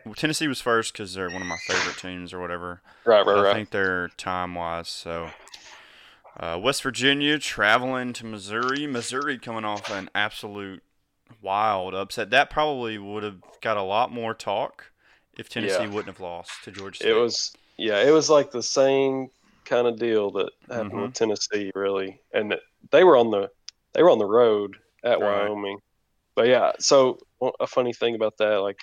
well, 0.06 0.14
Tennessee 0.16 0.48
was 0.48 0.62
first 0.62 0.94
because 0.94 1.14
they're 1.14 1.30
one 1.30 1.42
of 1.42 1.48
my 1.48 1.58
favorite 1.58 1.98
teams 1.98 2.34
or 2.34 2.40
whatever. 2.40 2.82
right, 3.06 3.26
right, 3.26 3.40
I 3.40 3.44
right. 3.44 3.58
think 3.58 3.72
they're 3.72 4.08
time 4.18 4.56
wise. 4.56 4.88
So, 4.88 5.30
uh, 6.40 6.58
West 6.62 6.84
Virginia 6.84 7.38
traveling 7.38 8.14
to 8.14 8.26
Missouri. 8.26 8.88
Missouri 8.88 9.38
coming 9.38 9.66
off 9.66 9.90
an 9.90 10.10
absolute 10.16 10.82
wild 11.42 11.94
upset. 11.94 12.30
That 12.30 12.50
probably 12.50 12.98
would 12.98 13.24
have 13.24 13.40
got 13.62 13.76
a 13.76 13.84
lot 13.84 14.12
more 14.12 14.34
talk 14.34 14.92
if 15.38 15.50
Tennessee 15.50 15.84
Yeah. 15.84 15.88
wouldn't 15.88 16.16
have 16.16 16.22
lost 16.22 16.64
to 16.64 16.72
Georgia 16.72 17.00
State. 17.00 17.10
It 17.10 17.14
was 17.14 17.54
yeah, 17.78 18.02
it 18.02 18.12
was 18.12 18.30
like 18.30 18.52
the 18.52 18.64
same 18.64 19.30
kind 19.66 19.88
of 19.88 19.98
deal 20.00 20.32
that 20.32 20.52
happened 20.70 20.94
Mhm. 20.94 21.02
with 21.02 21.14
Tennessee, 21.14 21.72
really, 21.76 22.22
and 22.34 22.56
they 22.92 23.04
were 23.04 23.18
on 23.18 23.30
the 23.32 23.50
they 23.98 24.04
were 24.04 24.12
on 24.12 24.20
the 24.20 24.26
road 24.26 24.78
at 25.04 25.20
Right. 25.20 25.50
Wyoming. 25.50 25.80
But 26.36 26.48
yeah, 26.48 26.74
so 26.80 27.18
a 27.60 27.66
funny 27.66 27.94
thing 27.94 28.14
about 28.14 28.38
that, 28.38 28.58
like 28.58 28.80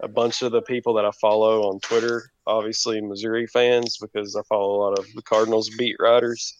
a 0.00 0.08
bunch 0.08 0.42
of 0.42 0.50
the 0.50 0.62
people 0.62 0.92
that 0.94 1.04
I 1.04 1.12
follow 1.20 1.62
on 1.70 1.78
Twitter, 1.78 2.32
obviously 2.48 3.00
Missouri 3.00 3.46
fans, 3.46 3.96
because 3.98 4.34
I 4.34 4.42
follow 4.48 4.74
a 4.74 4.80
lot 4.82 4.98
of 4.98 5.06
the 5.14 5.22
Cardinals 5.22 5.70
beat 5.78 5.96
writers, 6.00 6.52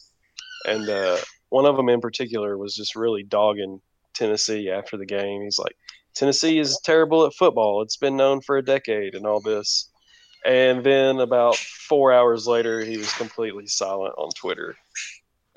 and 0.66 0.88
uh, 0.88 1.16
one 1.48 1.66
of 1.66 1.76
them 1.76 1.88
in 1.88 2.00
particular 2.00 2.57
was 2.57 2.76
just 2.76 2.94
really 2.94 3.24
dogging 3.24 3.81
Tennessee 4.14 4.70
after 4.70 4.96
the 4.96 5.07
game. 5.07 5.42
He's 5.42 5.59
like, 5.59 5.74
Tennessee 6.14 6.61
is 6.61 6.79
terrible 6.85 7.26
at 7.26 7.35
football. 7.35 7.83
It's 7.83 7.96
been 7.96 8.16
known 8.16 8.40
for 8.40 8.57
a 8.57 8.64
decade, 8.64 9.16
and 9.16 9.26
all 9.26 9.40
this. 9.40 9.90
And 10.46 10.85
then 10.85 11.18
about 11.18 11.57
four 11.57 12.12
hours 12.12 12.46
later, 12.46 12.85
he 12.85 12.98
was 12.98 13.12
completely 13.14 13.66
silent 13.66 14.14
on 14.16 14.31
Twitter 14.31 14.76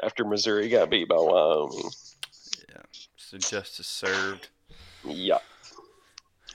after 0.02 0.26
Missouri 0.26 0.67
got 0.67 0.89
beat 0.89 1.08
by 1.08 1.15
Wyoming. 1.15 1.91
So 3.41 3.50
justice 3.50 3.88
served. 3.88 4.50
Yeah, 5.04 5.39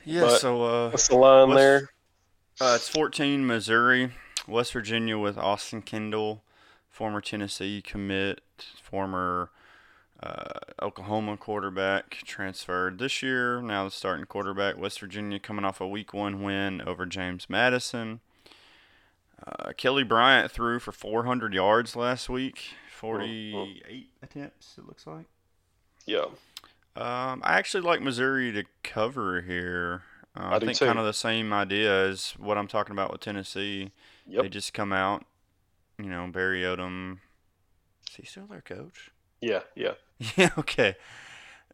Yeah. 0.04 0.22
But- 0.22 0.40
so 0.40 0.62
uh, 0.62 0.90
what's 0.90 1.08
the 1.08 1.16
line 1.16 1.48
What's- 1.48 1.60
there? 1.60 1.90
Uh, 2.60 2.72
it's 2.74 2.88
14 2.88 3.46
Missouri, 3.46 4.12
West 4.48 4.72
Virginia 4.72 5.16
with 5.16 5.38
Austin 5.38 5.80
Kendall, 5.80 6.42
former 6.90 7.20
Tennessee 7.20 7.80
commit, 7.80 8.40
former 8.82 9.50
uh, 10.20 10.58
Oklahoma 10.82 11.36
quarterback, 11.36 12.10
transferred 12.24 12.98
this 12.98 13.22
year. 13.22 13.60
Now 13.62 13.84
the 13.84 13.92
starting 13.92 14.26
quarterback. 14.26 14.76
West 14.76 14.98
Virginia 14.98 15.38
coming 15.38 15.64
off 15.64 15.80
a 15.80 15.86
Week 15.86 16.12
One 16.12 16.42
win 16.42 16.82
over 16.82 17.06
James 17.06 17.48
Madison. 17.48 18.18
Uh, 19.46 19.72
Kelly 19.76 20.02
Bryant 20.02 20.50
threw 20.50 20.80
for 20.80 20.90
400 20.90 21.54
yards 21.54 21.94
last 21.94 22.28
week, 22.28 22.60
48 22.90 24.08
attempts. 24.20 24.74
It 24.76 24.86
looks 24.88 25.06
like. 25.06 25.26
Yeah, 26.06 26.24
Um, 26.96 27.42
I 27.44 27.58
actually 27.58 27.82
like 27.82 28.02
Missouri 28.02 28.52
to 28.52 28.64
cover 28.82 29.40
here. 29.42 30.02
Uh, 30.36 30.44
I 30.44 30.56
I, 30.56 30.58
think 30.58 30.76
too. 30.76 30.86
kind 30.86 30.98
of 30.98 31.04
the 31.04 31.12
same 31.12 31.52
idea 31.52 32.08
as 32.08 32.32
what 32.38 32.58
I'm 32.58 32.68
talking 32.68 32.92
about 32.92 33.12
with 33.12 33.20
Tennessee. 33.20 33.92
yep, 34.26 34.42
They 34.42 34.48
just 34.48 34.74
come 34.74 34.92
out, 34.92 35.24
you 35.98 36.06
know, 36.10 36.26
Barry 36.28 36.62
Odom. 36.62 37.18
Is 38.10 38.16
he 38.16 38.24
still 38.24 38.46
their 38.46 38.60
coach? 38.60 39.10
yeah, 39.40 39.60
yeah, 39.76 39.92
Yeah, 40.36 40.50
okay. 40.58 40.96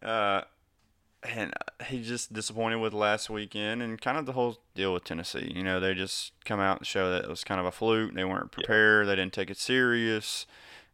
Uh, 0.02 0.42
and 1.22 1.52
uh, 1.54 1.84
he 1.84 2.02
just 2.02 2.34
disappointed 2.34 2.76
with 2.80 2.92
last 2.92 3.30
weekend 3.30 3.80
and 3.82 3.98
kind 3.98 4.18
of 4.18 4.26
the 4.26 4.32
whole 4.32 4.58
deal 4.74 4.92
with 4.92 5.04
Tennessee. 5.04 5.50
You 5.54 5.62
know, 5.62 5.80
they 5.80 5.94
just 5.94 6.32
come 6.44 6.60
out 6.60 6.78
and 6.78 6.86
show 6.86 7.10
that 7.10 7.24
it 7.24 7.30
was 7.30 7.44
kind 7.44 7.58
of 7.58 7.64
a 7.66 7.72
fluke. 7.72 8.12
They 8.14 8.24
weren't 8.24 8.52
prepared. 8.52 9.08
They 9.08 9.16
didn't 9.16 9.32
take 9.32 9.48
it 9.50 9.56
serious. 9.56 10.44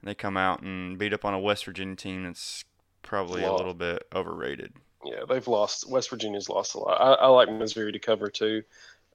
And 0.00 0.08
they 0.08 0.14
come 0.14 0.36
out 0.36 0.62
and 0.62 0.96
beat 0.98 1.12
up 1.12 1.24
on 1.24 1.34
a 1.34 1.40
West 1.40 1.64
Virginia 1.64 1.96
team 1.96 2.22
that's 2.22 2.64
probably 3.02 3.42
a 3.44 3.52
little 3.52 3.74
bit 3.74 4.06
overrated. 4.14 4.72
yeah. 5.04 5.20
They've 5.28 5.46
lost. 5.46 5.88
West 5.88 6.10
Virginia's 6.10 6.48
lost 6.48 6.74
a 6.74 6.78
lot. 6.78 7.00
I, 7.00 7.24
I 7.24 7.26
like 7.28 7.50
Missouri 7.50 7.92
to 7.92 7.98
cover 7.98 8.28
too. 8.28 8.62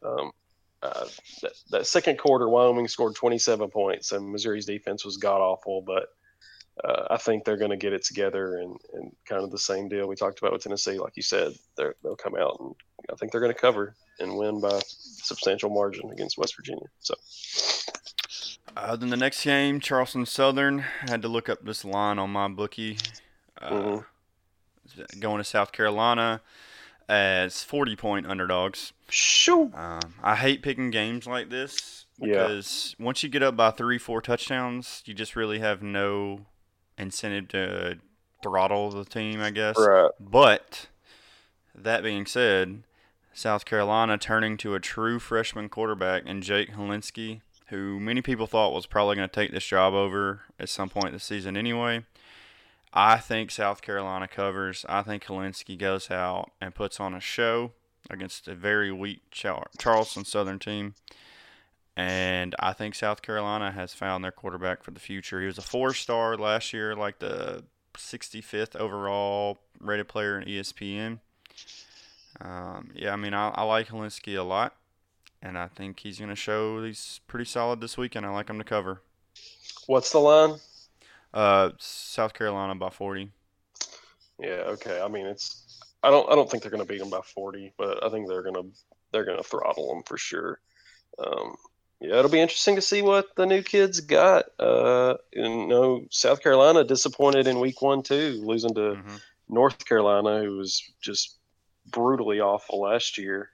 Um, 0.04 0.32
uh, 0.84 1.06
that, 1.42 1.52
that 1.72 1.88
second 1.88 2.20
quarter, 2.20 2.48
Wyoming 2.48 2.88
scored 2.88 3.16
27 3.16 3.70
points, 3.70 4.12
and 4.12 4.32
Missouri's 4.32 4.66
defense 4.66 5.04
was 5.04 5.18
god 5.18 5.42
awful. 5.42 5.82
But 5.82 6.10
uh, 6.84 7.08
I 7.10 7.18
think 7.18 7.44
they're 7.44 7.58
going 7.58 7.72
to 7.72 7.78
get 7.78 7.94
it 7.94 8.04
together, 8.04 8.58
and, 8.58 8.78
and 8.94 9.16
kind 9.26 9.44
of 9.44 9.50
the 9.52 9.58
same 9.58 9.88
deal 9.88 10.08
we 10.08 10.16
talked 10.16 10.40
about 10.40 10.52
with 10.54 10.64
Tennessee. 10.64 11.00
Like 11.00 11.16
you 11.16 11.24
said, 11.24 11.54
they'll 11.78 12.16
come 12.18 12.36
out, 12.36 12.58
and 12.60 12.76
I 13.12 13.16
think 13.16 13.32
they're 13.32 13.42
going 13.42 13.54
to 13.54 13.60
cover 13.60 13.96
and 14.20 14.38
win 14.38 14.62
by 14.62 14.80
substantial 14.88 15.70
margin 15.70 16.12
against 16.12 16.38
West 16.38 16.56
Virginia. 16.56 16.86
So 17.00 17.16
Uh, 18.78 18.96
then 18.96 19.10
the 19.10 19.18
next 19.18 19.44
game, 19.44 19.80
Charleston 19.80 20.26
Southern. 20.26 20.82
I 21.04 21.12
had 21.12 21.22
to 21.22 21.28
look 21.30 21.48
up 21.50 21.64
this 21.64 21.86
line 21.86 22.20
on 22.20 22.30
my 22.32 22.48
bookie. 22.50 22.98
Uh, 23.62 23.70
Mhm. 23.72 24.06
Going 25.20 25.40
to 25.40 25.44
South 25.44 25.72
Carolina 25.72 26.42
as 27.10 27.64
40 27.64 27.96
point 27.96 28.28
underdogs. 28.28 28.94
shoo, 29.10 29.72
Um, 29.76 30.16
I 30.24 30.36
hate 30.36 30.62
picking 30.64 30.90
games 30.92 31.26
like 31.28 31.50
this 31.50 32.06
Yeah. 32.18 32.28
because 32.28 32.96
once 33.00 33.22
you 33.24 33.30
get 33.30 33.44
up 33.44 33.56
by 33.56 33.72
three, 33.72 33.98
four 33.98 34.22
touchdowns, 34.22 35.02
you 35.06 35.14
just 35.14 35.36
really 35.36 35.60
have 35.60 35.82
no 35.84 36.46
incentive 36.98 37.48
to 37.50 38.00
throttle 38.44 38.92
the 38.92 39.06
team, 39.06 39.42
I 39.42 39.50
guess. 39.52 39.76
right? 39.78 40.10
But 40.20 40.88
that 41.74 42.04
being 42.04 42.26
said, 42.26 42.84
South 43.34 43.66
Carolina 43.66 44.18
turning 44.18 44.56
to 44.58 44.76
a 44.76 44.80
true 44.80 45.20
freshman 45.20 45.68
quarterback 45.70 46.26
in 46.26 46.42
Jake 46.42 46.72
Hilinski, 46.74 47.42
who 47.68 48.00
many 48.00 48.22
people 48.22 48.48
thought 48.48 48.72
was 48.74 48.86
probably 48.86 49.16
going 49.16 49.28
to 49.28 49.34
take 49.36 49.52
this 49.52 49.66
job 49.66 49.94
over 49.94 50.42
at 50.60 50.70
some 50.70 50.90
point 50.90 51.12
this 51.12 51.24
season 51.24 51.58
anyway. 51.58 52.04
I 52.96 53.18
think 53.18 53.52
South 53.52 53.82
Carolina 53.82 54.28
covers. 54.28 54.86
I 54.88 55.02
think 55.02 55.26
Hilinski 55.26 55.78
goes 55.78 56.10
out 56.10 56.52
and 56.62 56.74
puts 56.74 57.00
on 57.00 57.14
a 57.14 57.20
show 57.20 57.74
against 58.10 58.48
a 58.48 58.56
very 58.56 58.92
weak 58.92 59.22
Char- 59.32 59.68
Charleston 59.78 60.24
Southern 60.24 60.60
team. 60.60 60.96
And 61.98 62.56
I 62.60 62.72
think 62.72 62.96
South 62.96 63.22
Carolina 63.22 63.72
has 63.72 63.94
found 63.94 64.24
their 64.24 64.32
quarterback 64.32 64.84
for 64.84 64.92
the 64.92 65.00
future. 65.00 65.42
He 65.42 65.48
was 65.48 65.58
a 65.58 65.62
four 65.62 65.94
star 65.94 66.38
last 66.38 66.72
year, 66.72 66.96
like 66.96 67.20
the 67.20 67.66
65th 67.96 68.76
overall 68.78 69.60
rated 69.80 70.08
player 70.08 70.40
in 70.40 70.48
ESPN. 70.48 71.20
Um, 72.40 72.92
yeah, 72.96 73.14
I 73.14 73.16
mean, 73.16 73.34
I, 73.34 73.50
I 73.50 73.64
like 73.64 73.88
Hilinski 73.88 74.38
a 74.38 74.44
lot, 74.44 74.76
and 75.42 75.58
I 75.58 75.68
think 75.68 76.02
he's 76.02 76.18
going 76.18 76.30
to 76.30 76.36
show 76.36 76.84
he's 76.84 77.22
pretty 77.28 77.46
solid 77.46 77.80
this 77.80 77.98
weekend. 77.98 78.26
I 78.26 78.30
like 78.30 78.50
him 78.50 78.58
to 78.58 78.66
cover. 78.66 79.02
What's 79.88 80.12
the 80.12 80.20
line? 80.20 80.56
Uh, 81.36 81.72
South 81.80 82.34
Carolina 82.34 82.74
by 82.76 82.90
40. 82.90 83.30
Yeah, 84.40 84.64
okay. 84.68 85.02
I 85.02 85.10
mean, 85.10 85.26
it's 85.26 85.80
I 86.02 86.10
don't 86.10 86.30
I 86.32 86.36
don't 86.36 86.50
think 86.50 86.64
they're 86.64 86.72
going 86.72 86.86
to 86.86 86.88
beat 86.88 87.00
them 87.00 87.10
by 87.10 87.20
40, 87.22 87.74
but 87.78 88.04
I 88.04 88.10
think 88.10 88.28
they're 88.28 88.42
going 88.42 88.56
to 88.56 88.66
they're 89.12 89.26
going 89.26 89.38
to 89.38 89.44
throttle 89.44 89.94
them 89.94 90.04
for 90.04 90.18
sure. 90.18 90.60
Um, 91.20 91.56
yeah, 92.00 92.20
it'll 92.20 92.32
be 92.32 92.40
interesting 92.40 92.76
to 92.76 92.82
see 92.82 93.02
what 93.02 93.36
the 93.36 93.46
new 93.46 93.64
kids 93.64 94.00
got. 94.00 94.46
Uh, 94.60 95.16
you 95.34 95.68
know, 95.68 96.06
South 96.10 96.42
Carolina 96.42 96.84
disappointed 96.84 97.48
in 97.48 97.60
week 97.60 97.82
one 97.82 98.02
too, 98.02 98.42
losing 98.44 98.74
to 98.76 98.96
Mhm. 98.96 99.22
North 99.50 99.86
Carolina, 99.86 100.42
who 100.42 100.58
was 100.58 100.90
just 101.02 101.38
brutally 101.86 102.40
awful 102.40 102.82
last 102.82 103.18
year. 103.18 103.52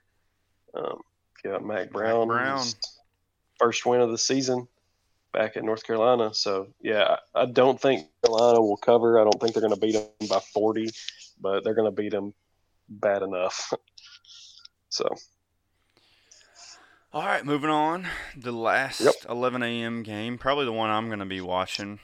Um, 0.74 1.02
got 1.42 1.64
Mack 1.64 1.90
Brown, 1.90 2.28
Brown. 2.28 2.64
first 3.58 3.84
win 3.86 4.00
of 4.00 4.10
the 4.10 4.18
season 4.18 4.68
back 5.32 5.56
at 5.56 5.64
North 5.64 5.84
Carolina. 5.84 6.34
So 6.34 6.68
yeah, 6.80 7.16
I 7.34 7.42
I 7.42 7.46
don't 7.46 7.80
think 7.80 8.08
Carolina 8.24 8.60
will 8.60 8.76
cover. 8.76 9.20
I 9.20 9.24
don't 9.24 9.40
think 9.40 9.54
they're 9.54 9.62
going 9.62 9.74
to 9.74 9.80
beat 9.80 9.92
them 9.94 10.28
by 10.28 10.38
40, 10.38 10.88
but 11.40 11.64
they're 11.64 11.74
going 11.74 11.90
to 11.90 12.02
beat 12.02 12.12
them 12.12 12.34
bad 12.88 13.22
enough. 13.22 13.72
so 14.88 15.08
All 17.12 17.26
right, 17.26 17.44
moving 17.44 17.70
on. 17.70 18.06
The 18.36 18.52
last 18.52 19.00
Yep. 19.00 19.14
11 19.28 19.62
a.m. 19.62 20.02
game, 20.02 20.38
probably 20.38 20.64
the 20.64 20.72
one 20.72 20.90
I'm 20.90 21.08
going 21.08 21.18
to 21.18 21.24
be 21.26 21.40
watching 21.40 22.00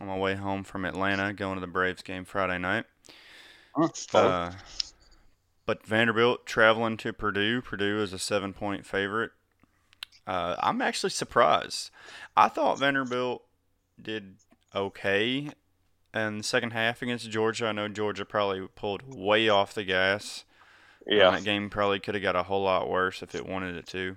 on 0.00 0.06
my 0.06 0.16
way 0.16 0.34
home 0.34 0.64
from 0.64 0.84
Atlanta, 0.84 1.32
going 1.32 1.54
to 1.54 1.60
the 1.60 1.66
Braves 1.66 2.02
game 2.02 2.24
Friday 2.24 2.58
night. 2.58 2.84
Uh, 4.14 4.52
but 5.66 5.86
Vanderbilt 5.86 6.44
traveling 6.46 6.96
to 6.98 7.12
Purdue. 7.12 7.62
Purdue 7.62 8.02
is 8.02 8.12
a 8.12 8.18
seven 8.18 8.52
point 8.52 8.84
favorite. 8.86 9.32
Uh, 10.26 10.56
I'm 10.58 10.80
actually 10.80 11.10
surprised. 11.10 11.90
I 12.36 12.48
thought 12.48 12.78
Vanderbilt 12.78 13.42
did 14.00 14.36
okay 14.74 15.50
in 16.14 16.38
the 16.38 16.44
second 16.44 16.72
half 16.72 17.02
against 17.02 17.30
Georgia. 17.30 17.66
I 17.66 17.72
know 17.72 17.88
Georgia 17.88 18.24
probably 18.24 18.66
pulled 18.74 19.02
way 19.14 19.48
off 19.48 19.74
the 19.74 19.84
gas. 19.84 20.44
And 21.06 21.18
yeah, 21.18 21.30
that 21.30 21.44
game 21.44 21.70
probably 21.70 21.98
could 21.98 22.14
have 22.14 22.22
got 22.22 22.36
a 22.36 22.44
whole 22.44 22.62
lot 22.62 22.88
worse 22.88 23.22
if 23.22 23.34
it 23.34 23.46
wanted 23.46 23.76
it 23.76 23.86
to. 23.88 24.16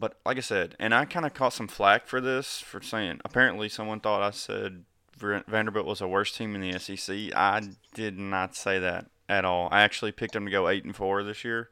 But 0.00 0.18
like 0.24 0.36
I 0.36 0.40
said, 0.40 0.76
and 0.78 0.94
I 0.94 1.04
kind 1.04 1.26
of 1.26 1.34
caught 1.34 1.52
some 1.52 1.68
flack 1.68 2.06
for 2.06 2.20
this 2.20 2.60
for 2.60 2.80
saying 2.80 3.20
apparently 3.24 3.68
someone 3.68 4.00
thought 4.00 4.22
I 4.22 4.30
said 4.30 4.84
Vanderbilt 5.16 5.86
was 5.86 5.98
the 5.98 6.08
worst 6.08 6.36
team 6.36 6.54
in 6.54 6.60
the 6.60 6.78
SEC. 6.78 7.34
I 7.34 7.62
did 7.94 8.18
not 8.18 8.56
say 8.56 8.78
that 8.78 9.06
at 9.28 9.44
all. 9.44 9.68
I 9.70 9.82
actually 9.82 10.12
picked 10.12 10.32
them 10.32 10.46
to 10.46 10.50
go 10.50 10.68
eight 10.68 10.84
and 10.84 10.94
four 10.96 11.22
this 11.22 11.44
year. 11.44 11.70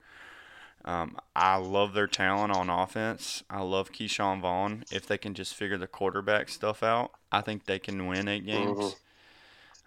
Um, 0.85 1.19
I 1.37 1.57
love 1.57 1.93
their 1.93 2.07
talent 2.07 2.55
on 2.55 2.71
offense. 2.71 3.43
I 3.51 3.61
love 3.63 3.93
Ke'Shawn 3.93 4.41
Vaughn. 4.41 4.85
If 4.91 5.07
they 5.07 5.19
can 5.19 5.35
just 5.35 5.55
figure 5.55 5.77
the 5.77 5.87
quarterback 5.87 6.49
stuff 6.49 6.83
out, 6.83 7.13
I 7.31 7.41
think 7.41 7.67
they 7.67 7.79
can 7.79 8.07
win 8.07 8.29
eight 8.29 8.47
games. 8.47 8.97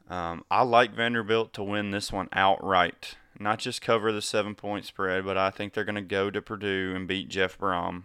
Um, 0.10 0.44
I 0.52 0.64
like 0.64 0.94
Vanderbilt 0.94 1.54
to 1.54 1.64
win 1.64 1.92
this 1.92 2.12
one 2.12 2.28
outright, 2.34 3.16
not 3.40 3.60
just 3.60 3.82
cover 3.82 4.12
the 4.12 4.22
seven 4.22 4.56
point 4.56 4.86
spread, 4.86 5.26
but 5.26 5.38
I 5.38 5.50
think 5.50 5.74
they're 5.74 5.86
going 5.86 5.96
to 5.96 6.02
go 6.02 6.30
to 6.30 6.42
Purdue 6.42 6.94
and 6.96 7.08
beat 7.08 7.30
Jeff 7.30 7.58
Brohm. 7.58 8.04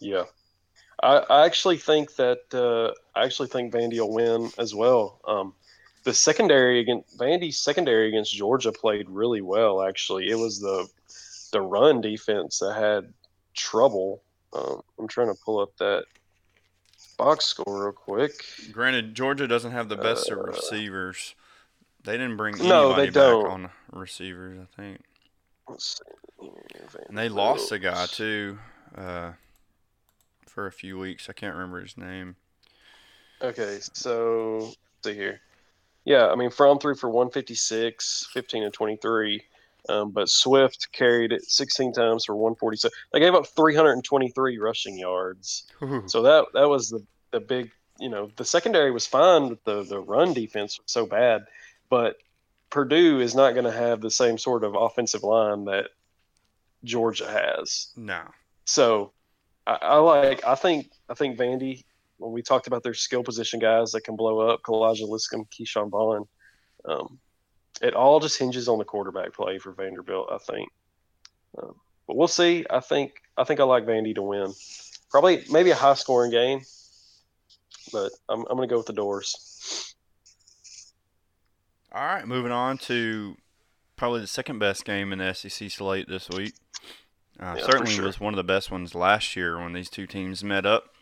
yeah. 0.00 0.24
I, 1.02 1.18
I 1.18 1.46
actually 1.46 1.78
think 1.78 2.14
that 2.16 2.40
uh, 2.52 2.92
I 3.18 3.24
actually 3.24 3.48
think 3.48 3.72
Vandy 3.72 3.98
will 3.98 4.12
win 4.12 4.50
as 4.58 4.74
well. 4.74 5.20
Um, 5.26 5.54
the 6.04 6.14
secondary 6.14 6.80
against 6.80 7.18
Vandy's 7.18 7.58
secondary 7.58 8.08
against 8.08 8.34
Georgia 8.34 8.72
played 8.72 9.08
really 9.08 9.40
well. 9.40 9.82
Actually, 9.82 10.30
it 10.30 10.36
was 10.38 10.60
the 10.60 10.86
the 11.54 11.62
run 11.62 12.00
defense 12.00 12.58
that 12.58 12.74
had 12.74 13.14
trouble. 13.54 14.22
Um, 14.52 14.82
I'm 14.98 15.08
trying 15.08 15.28
to 15.34 15.40
pull 15.44 15.60
up 15.60 15.70
that 15.78 16.04
box 17.16 17.44
score 17.46 17.84
real 17.84 17.92
quick. 17.92 18.32
Granted, 18.72 19.14
Georgia 19.14 19.46
doesn't 19.48 19.70
have 19.72 19.88
the 19.88 19.96
best 19.96 20.30
of 20.30 20.38
Uh, 20.38 20.42
receivers. 20.42 21.34
They 22.02 22.12
didn't 22.12 22.36
bring 22.36 22.54
anybody 22.56 22.68
No, 22.68 22.94
they 22.94 23.06
back 23.06 23.14
don't. 23.14 23.46
on 23.50 23.70
receivers, 23.92 24.58
I 24.60 24.82
think. 24.82 25.00
Let's 25.68 25.98
see. 26.40 26.48
And 27.08 27.16
they 27.16 27.28
lost 27.30 27.72
a 27.72 27.78
guy 27.78 28.06
too 28.06 28.58
uh, 28.96 29.32
for 30.46 30.66
a 30.66 30.72
few 30.72 30.98
weeks. 30.98 31.30
I 31.30 31.32
can't 31.32 31.54
remember 31.54 31.80
his 31.80 31.96
name. 31.96 32.36
Okay, 33.40 33.78
so 33.94 34.58
let's 34.58 34.76
see 35.04 35.14
here. 35.14 35.40
Yeah, 36.04 36.26
I 36.28 36.34
mean, 36.34 36.50
Fromm 36.50 36.78
threw 36.78 36.94
for 36.94 37.08
156, 37.08 38.28
15 38.32 38.62
and 38.64 38.72
23. 38.74 39.42
Um, 39.88 40.10
but 40.10 40.28
Swift 40.28 40.88
carried 40.92 41.32
it 41.32 41.44
16 41.44 41.92
times 41.92 42.24
for 42.24 42.34
147. 42.34 42.92
They 43.12 43.20
gave 43.20 43.34
up 43.34 43.46
323 43.46 44.58
rushing 44.58 44.98
yards. 44.98 45.66
So 46.08 46.22
that 46.22 46.46
that 46.54 46.68
was 46.68 46.90
the, 46.90 47.04
the 47.32 47.40
big, 47.40 47.70
you 47.98 48.08
know, 48.08 48.30
the 48.36 48.44
secondary 48.44 48.90
was 48.90 49.06
fine, 49.06 49.48
but 49.50 49.64
the, 49.64 49.82
the 49.82 50.00
run 50.00 50.32
defense 50.32 50.78
was 50.78 50.90
so 50.90 51.06
bad. 51.06 51.46
But 51.90 52.16
Purdue 52.70 53.20
is 53.20 53.34
not 53.34 53.52
going 53.52 53.66
to 53.66 53.72
have 53.72 54.00
the 54.00 54.10
same 54.10 54.38
sort 54.38 54.64
of 54.64 54.74
offensive 54.74 55.22
line 55.22 55.66
that 55.66 55.90
Georgia 56.82 57.28
has. 57.28 57.88
No. 57.96 58.22
So 58.64 59.12
I, 59.66 59.78
I 59.82 59.96
like 59.98 60.44
I 60.46 60.54
think 60.54 60.90
I 61.08 61.14
think 61.14 61.38
Vandy 61.38 61.84
when 62.18 62.32
we 62.32 62.42
talked 62.42 62.66
about 62.66 62.82
their 62.82 62.94
skill 62.94 63.22
position 63.22 63.58
guys 63.58 63.92
that 63.92 64.02
can 64.02 64.16
blow 64.16 64.40
up, 64.40 64.62
Kalija 64.62 65.08
Lipscomb, 65.08 65.46
Ke'Shawn 65.46 65.90
Vaughn, 65.90 66.26
um, 66.84 67.18
it 67.82 67.94
all 67.94 68.20
just 68.20 68.38
hinges 68.38 68.68
on 68.68 68.78
the 68.78 68.84
quarterback 68.84 69.32
play 69.32 69.58
for 69.58 69.72
Vanderbilt, 69.72 70.28
I 70.30 70.38
think. 70.38 70.68
Um, 71.60 71.74
but 72.06 72.16
we'll 72.16 72.28
see. 72.28 72.64
I 72.70 72.80
think 72.80 73.12
I 73.36 73.44
think 73.44 73.60
I 73.60 73.64
like 73.64 73.86
Vandy 73.86 74.14
to 74.14 74.22
win. 74.22 74.52
Probably 75.10 75.44
maybe 75.50 75.70
a 75.70 75.74
high 75.76 75.94
scoring 75.94 76.30
game, 76.30 76.60
but 77.92 78.10
I'm 78.28 78.40
I'm 78.50 78.56
gonna 78.56 78.66
go 78.66 78.76
with 78.78 78.86
the 78.86 78.92
Dores. 78.92 79.94
All 81.92 82.04
right, 82.04 82.26
moving 82.26 82.50
on 82.50 82.78
to 82.78 83.36
probably 83.96 84.20
the 84.20 84.26
second 84.26 84.58
best 84.58 84.84
game 84.84 85.12
in 85.12 85.20
the 85.20 85.32
SEC 85.32 85.70
slate 85.70 86.08
this 86.08 86.28
week. 86.28 86.54
Uh, 87.38 87.54
Yeah, 87.56 87.64
certainly 87.64 87.92
sure. 87.92 88.06
was 88.06 88.18
one 88.18 88.34
of 88.34 88.36
the 88.36 88.44
best 88.44 88.70
ones 88.70 88.94
last 88.94 89.36
year 89.36 89.56
when 89.60 89.72
these 89.72 89.88
two 89.88 90.06
teams 90.06 90.42
met 90.42 90.66
up. 90.66 90.93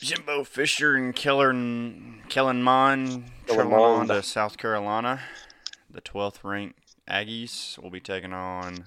Jimbo 0.00 0.44
Fisher 0.44 0.96
and 0.96 1.14
Kellen 1.14 2.22
Kellen 2.28 2.62
Mond 2.62 3.24
traveling 3.46 3.74
on 3.74 4.08
to 4.08 4.22
South 4.22 4.56
Carolina. 4.56 5.20
The 5.90 6.00
12th 6.00 6.42
ranked 6.42 6.78
Aggies 7.08 7.78
will 7.78 7.90
be 7.90 8.00
taking 8.00 8.32
on 8.32 8.84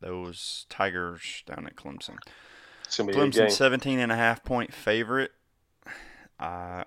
those 0.00 0.66
Tigers 0.68 1.44
down 1.46 1.66
at 1.66 1.76
Clemson. 1.76 2.16
It's 2.84 2.96
gonna 2.96 3.12
be 3.12 3.18
a 3.18 3.20
good 3.20 3.32
Clemson 3.32 3.36
game. 3.36 3.50
17 3.50 3.98
and 4.00 4.10
a 4.10 4.16
half 4.16 4.42
point 4.42 4.74
favorite. 4.74 5.32
Uh, 6.40 6.84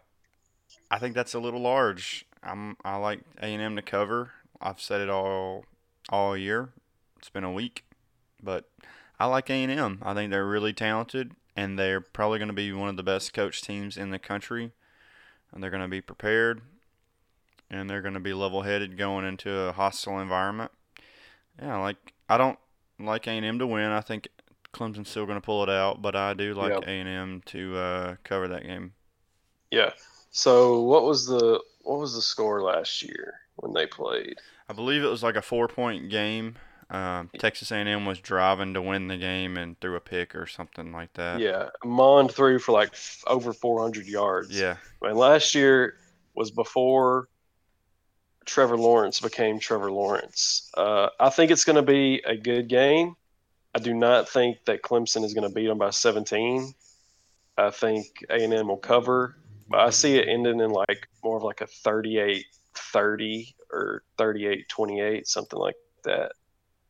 I 0.91 0.99
think 0.99 1.15
that's 1.15 1.33
a 1.33 1.39
little 1.39 1.61
large. 1.61 2.25
I'm 2.43 2.75
I 2.83 2.97
like 2.97 3.21
A&M 3.41 3.75
to 3.77 3.81
cover. 3.81 4.31
I've 4.61 4.81
said 4.81 4.99
it 4.99 5.09
all 5.09 5.63
all 6.09 6.35
year. 6.35 6.69
It's 7.17 7.29
been 7.29 7.43
a 7.45 7.51
week, 7.51 7.85
but 8.43 8.69
I 9.19 9.25
like 9.27 9.49
A&M. 9.49 9.99
I 10.01 10.13
think 10.13 10.31
they're 10.31 10.45
really 10.45 10.73
talented 10.73 11.31
and 11.59 11.77
they're 11.77 11.99
probably 11.99 12.39
going 12.39 12.47
to 12.47 12.53
be 12.53 12.71
one 12.71 12.87
of 12.87 12.95
the 12.95 13.03
best 13.03 13.33
coach 13.33 13.61
teams 13.61 13.97
in 13.97 14.11
the 14.11 14.19
country. 14.19 14.71
And 15.51 15.61
they're 15.61 15.69
going 15.69 15.81
to 15.81 15.89
be 15.89 15.99
prepared 15.99 16.61
and 17.69 17.89
they're 17.89 18.01
going 18.01 18.13
to 18.13 18.19
be 18.21 18.33
level-headed 18.33 18.97
going 18.97 19.25
into 19.25 19.51
a 19.51 19.73
hostile 19.73 20.19
environment. 20.19 20.71
Yeah, 21.61 21.77
like 21.79 22.13
I 22.29 22.37
don't 22.37 22.57
like 22.97 23.27
A&M 23.27 23.59
to 23.59 23.67
win. 23.67 23.91
I 23.91 23.99
think 23.99 24.29
Clemson's 24.73 25.09
still 25.09 25.25
going 25.25 25.37
to 25.37 25.45
pull 25.45 25.61
it 25.63 25.69
out, 25.69 26.01
but 26.01 26.15
I 26.15 26.33
do 26.33 26.53
like 26.53 26.71
Yep. 26.71 26.83
A&M 26.87 27.41
to 27.47 27.77
uh, 27.77 28.15
cover 28.23 28.47
that 28.47 28.63
game. 28.63 28.93
Yeah. 29.69 29.91
So 30.31 30.81
what 30.83 31.03
was 31.03 31.27
the 31.27 31.61
what 31.81 31.99
was 31.99 32.13
the 32.13 32.21
score 32.21 32.61
last 32.61 33.03
year 33.03 33.33
when 33.57 33.73
they 33.73 33.85
played? 33.85 34.37
I 34.69 34.73
believe 34.73 35.03
it 35.03 35.07
was 35.07 35.23
like 35.23 35.35
a 35.35 35.41
four-point 35.41 36.09
game. 36.09 36.55
Um, 36.91 37.29
Texas 37.37 37.71
A&M 37.71 38.05
was 38.05 38.19
driving 38.19 38.73
to 38.73 38.81
win 38.81 39.07
the 39.07 39.17
game 39.17 39.57
and 39.57 39.79
threw 39.79 39.95
a 39.95 39.99
pick 39.99 40.33
or 40.35 40.47
something 40.47 40.91
like 40.91 41.13
that. 41.13 41.39
Yeah, 41.39 41.69
Mond 41.85 42.31
threw 42.31 42.57
for 42.57 42.71
like 42.71 42.89
f- 42.89 43.23
over 43.27 43.53
400 43.53 44.07
yards. 44.07 44.59
Yeah. 44.59 44.77
And 45.01 45.17
last 45.17 45.53
year 45.53 45.97
was 46.35 46.49
before 46.49 47.29
Trevor 48.45 48.77
Lawrence 48.77 49.19
became 49.19 49.59
Trevor 49.59 49.91
Lawrence. 49.91 50.71
Uh, 50.75 51.09
I 51.19 51.29
think 51.29 51.51
it's 51.51 51.63
going 51.63 51.75
to 51.75 51.83
be 51.83 52.23
a 52.25 52.35
good 52.35 52.67
game. 52.67 53.15
I 53.75 53.79
do 53.79 53.93
not 53.93 54.27
think 54.27 54.65
that 54.65 54.81
Clemson 54.81 55.23
is 55.23 55.35
going 55.35 55.47
to 55.47 55.53
beat 55.53 55.67
them 55.67 55.77
by 55.77 55.91
17. 55.91 56.73
I 57.57 57.69
think 57.69 58.25
A&M 58.29 58.67
will 58.67 58.77
cover, 58.77 59.35
but 59.67 59.81
I 59.81 59.91
see 59.91 60.15
it 60.17 60.27
ending 60.27 60.59
in 60.59 60.71
like 60.71 61.07
more 61.23 61.37
of 61.37 61.43
like 61.43 61.61
a 61.61 61.67
38-30 61.67 63.53
or 63.71 64.03
38-28, 64.17 65.27
something 65.27 65.59
like 65.59 65.75
that. 66.05 66.31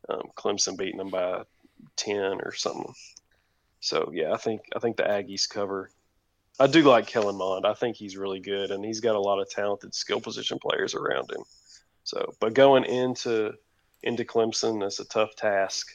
Um, 0.10 0.24
Clemson 0.36 0.78
beating 0.78 0.98
them 0.98 1.10
by 1.10 1.44
10 1.98 2.42
or 2.42 2.54
something. 2.54 2.94
So 3.80 4.12
yeah, 4.14 4.34
I 4.34 4.38
think 4.38 4.62
I 4.76 4.80
think 4.80 4.98
the 4.98 5.04
Aggies 5.04 5.48
cover. 5.48 5.90
I 6.60 6.68
do 6.68 6.82
like 6.82 7.08
Kellen 7.08 7.38
Mond. 7.38 7.66
I 7.66 7.74
think 7.74 7.96
he's 7.96 8.18
really 8.18 8.42
good, 8.42 8.72
and 8.72 8.84
he's 8.84 9.00
got 9.00 9.16
a 9.16 9.20
lot 9.20 9.40
of 9.40 9.50
talented 9.50 9.96
skill 9.96 10.20
position 10.20 10.60
players 10.60 10.94
around 10.94 11.32
him. 11.32 11.44
So, 12.04 12.34
but 12.42 12.54
going 12.54 12.84
into 12.84 13.54
into 14.04 14.26
Clemson, 14.26 14.82
that's 14.82 15.00
a 15.00 15.06
tough 15.06 15.36
task. 15.36 15.88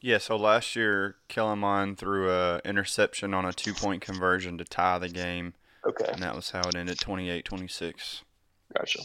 Yeah, 0.00 0.18
so 0.18 0.36
last 0.36 0.76
year, 0.76 1.16
Kellen 1.26 1.58
Mond 1.58 1.98
threw 1.98 2.30
a 2.30 2.60
interception 2.64 3.34
on 3.34 3.44
a 3.44 3.52
two 3.52 3.74
point 3.74 4.02
conversion 4.02 4.58
to 4.58 4.64
tie 4.64 4.98
the 4.98 5.08
game, 5.08 5.54
Okay, 5.84 6.08
and 6.12 6.22
that 6.22 6.36
was 6.36 6.50
how 6.50 6.60
it 6.60 6.76
ended 6.76 7.00
28 7.00 7.44
26. 7.44 8.22
gotcha. 8.76 9.00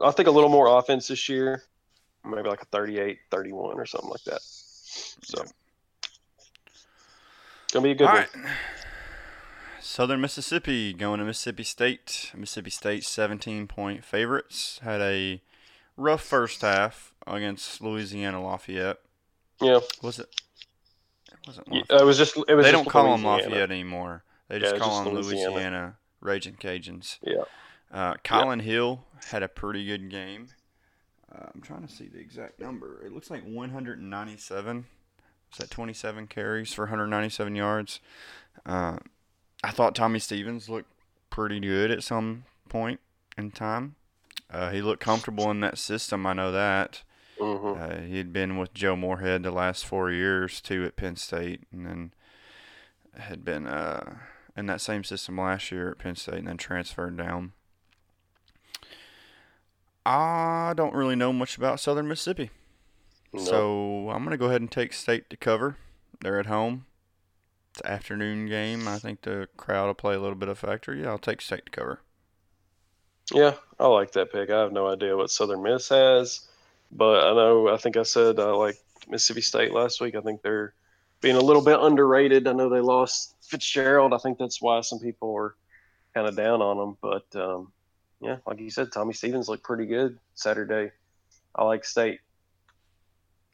I 0.00 0.10
think 0.12 0.28
a 0.28 0.32
little 0.32 0.50
more 0.50 0.78
offense 0.78 1.08
this 1.08 1.28
year, 1.28 1.64
maybe 2.24 2.48
like 2.48 2.62
a 2.62 2.66
38 2.66 3.18
31 3.30 3.78
or 3.78 3.86
something 3.86 4.10
like 4.10 4.24
that. 4.24 4.40
So, 4.42 5.44
gonna 7.72 7.82
be 7.84 7.90
a 7.92 7.94
good 7.94 8.06
All 8.06 8.14
one. 8.14 8.22
right. 8.34 8.52
Southern 9.80 10.20
Mississippi 10.20 10.92
going 10.92 11.18
to 11.20 11.24
Mississippi 11.24 11.64
State. 11.64 12.32
Mississippi 12.36 12.70
State 12.70 13.04
17 13.04 13.66
point 13.66 14.04
favorites. 14.04 14.78
Had 14.82 15.00
a 15.00 15.42
rough 15.96 16.22
first 16.22 16.60
half 16.62 17.12
against 17.26 17.80
Louisiana 17.80 18.42
Lafayette. 18.42 18.98
Yeah, 19.60 19.80
Was 20.02 20.18
it? 20.18 20.28
It 21.32 21.38
wasn't 21.46 21.68
Lafayette. 21.68 22.00
it 22.02 22.04
was 22.04 22.18
just 22.18 22.36
it 22.48 22.54
was. 22.54 22.64
they 22.66 22.72
don't 22.72 22.88
call 22.88 23.10
them 23.12 23.24
Lafayette 23.24 23.70
anymore. 23.70 24.24
They 24.48 24.58
just 24.58 24.74
it's 24.74 24.82
call 24.82 25.02
just 25.02 25.04
them 25.04 25.14
Louisiana. 25.14 25.50
Louisiana 25.54 25.96
Raging 26.20 26.54
Cajuns. 26.54 27.18
Yeah. 27.22 27.44
Uh, 27.92 28.14
Kylin 28.24 28.62
Hill 28.62 29.04
had 29.30 29.42
a 29.42 29.48
pretty 29.48 29.84
good 29.86 30.10
game. 30.10 30.48
Uh, 31.34 31.46
I'm 31.54 31.60
trying 31.60 31.86
to 31.86 31.92
see 31.92 32.08
the 32.08 32.18
exact 32.18 32.58
number. 32.60 33.02
It 33.04 33.12
looks 33.12 33.30
like 33.30 33.44
197. 33.44 34.84
Was 35.50 35.58
that 35.58 35.70
27 35.70 36.26
carries 36.26 36.72
for 36.72 36.82
197 36.84 37.54
yards? 37.54 38.00
Uh, 38.66 38.98
I 39.62 39.70
thought 39.70 39.94
Tommy 39.94 40.18
Stevens 40.18 40.68
looked 40.68 40.90
pretty 41.28 41.60
good 41.60 41.90
at 41.90 42.02
some 42.02 42.44
point 42.68 43.00
in 43.36 43.50
time. 43.50 43.94
Uh, 44.50 44.70
he 44.70 44.82
looked 44.82 45.02
comfortable 45.02 45.50
in 45.50 45.60
that 45.60 45.78
system. 45.78 46.26
I 46.26 46.32
know 46.32 46.50
that. 46.52 47.02
hmm 47.38 47.74
Uh, 47.78 47.98
he 48.00 48.18
had 48.18 48.32
been 48.32 48.58
with 48.58 48.74
Joe 48.74 48.96
Moorhead 48.96 49.42
the 49.44 49.50
last 49.52 49.86
four 49.86 50.10
years 50.10 50.60
too 50.60 50.84
at 50.84 50.96
Penn 50.96 51.16
State, 51.16 51.62
and 51.72 51.86
then 51.86 52.12
had 53.16 53.44
been 53.44 53.66
uh, 53.66 54.16
in 54.56 54.66
that 54.66 54.80
same 54.80 55.04
system 55.04 55.38
last 55.38 55.70
year 55.70 55.90
at 55.90 55.98
Penn 55.98 56.16
State, 56.16 56.34
and 56.38 56.48
then 56.48 56.56
transferred 56.56 57.16
down. 57.16 57.52
I 60.10 60.72
don't 60.76 60.94
really 60.94 61.16
know 61.16 61.32
much 61.32 61.56
about 61.56 61.78
Southern 61.80 62.08
Mississippi, 62.08 62.50
No. 63.32 63.40
so 63.44 64.10
I'm 64.10 64.24
gonna 64.24 64.36
go 64.36 64.46
ahead 64.46 64.60
and 64.60 64.70
take 64.70 64.92
State 64.92 65.30
to 65.30 65.36
cover. 65.36 65.76
They're 66.20 66.40
at 66.40 66.46
home. 66.46 66.86
It's 67.72 67.80
an 67.82 67.86
afternoon 67.86 68.46
game. 68.46 68.88
I 68.88 68.98
think 68.98 69.22
the 69.22 69.48
crowd 69.56 69.86
will 69.86 69.94
play 69.94 70.14
a 70.16 70.20
little 70.20 70.34
bit 70.36 70.48
of 70.48 70.58
factor. 70.58 70.94
Yeah, 70.94 71.10
I'll 71.10 71.18
take 71.18 71.40
State 71.40 71.66
to 71.66 71.70
cover. 71.70 72.00
Yeah, 73.32 73.54
I 73.78 73.86
like 73.86 74.10
that 74.12 74.32
pick. 74.32 74.50
I 74.50 74.58
have 74.60 74.72
no 74.72 74.88
idea 74.88 75.16
what 75.16 75.30
Southern 75.30 75.62
Miss 75.62 75.88
has, 75.90 76.48
but 76.90 77.22
I 77.22 77.32
know. 77.34 77.68
I 77.72 77.76
think 77.76 77.96
I 77.96 78.02
said 78.02 78.40
I 78.40 78.50
like 78.50 78.76
Mississippi 79.08 79.42
State 79.42 79.72
last 79.72 80.00
week. 80.00 80.16
I 80.16 80.20
think 80.20 80.42
they're 80.42 80.74
being 81.20 81.36
a 81.36 81.40
little 81.40 81.62
bit 81.64 81.78
underrated. 81.78 82.48
I 82.48 82.52
know 82.52 82.68
they 82.68 82.80
lost 82.80 83.36
Fitzgerald. 83.42 84.12
I 84.12 84.18
think 84.18 84.38
that's 84.38 84.60
why 84.60 84.80
some 84.80 84.98
people 84.98 85.32
were 85.32 85.54
kind 86.14 86.26
of 86.26 86.34
down 86.36 86.60
on 86.60 86.76
them. 86.76 86.96
But 87.00 87.40
um, 87.40 87.72
yeah, 88.20 88.36
like 88.46 88.60
you 88.60 88.70
said, 88.70 88.92
Tommy 88.92 89.12
Stevens 89.12 89.48
looked 89.48 89.64
pretty 89.64 89.86
good 89.86 90.18
Saturday. 90.34 90.92
I 91.54 91.64
like 91.64 91.84
State. 91.84 92.20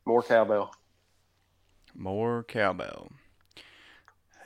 More 0.05 0.23
cowbell. 0.23 0.75
More 1.95 2.43
cowbell. 2.45 3.11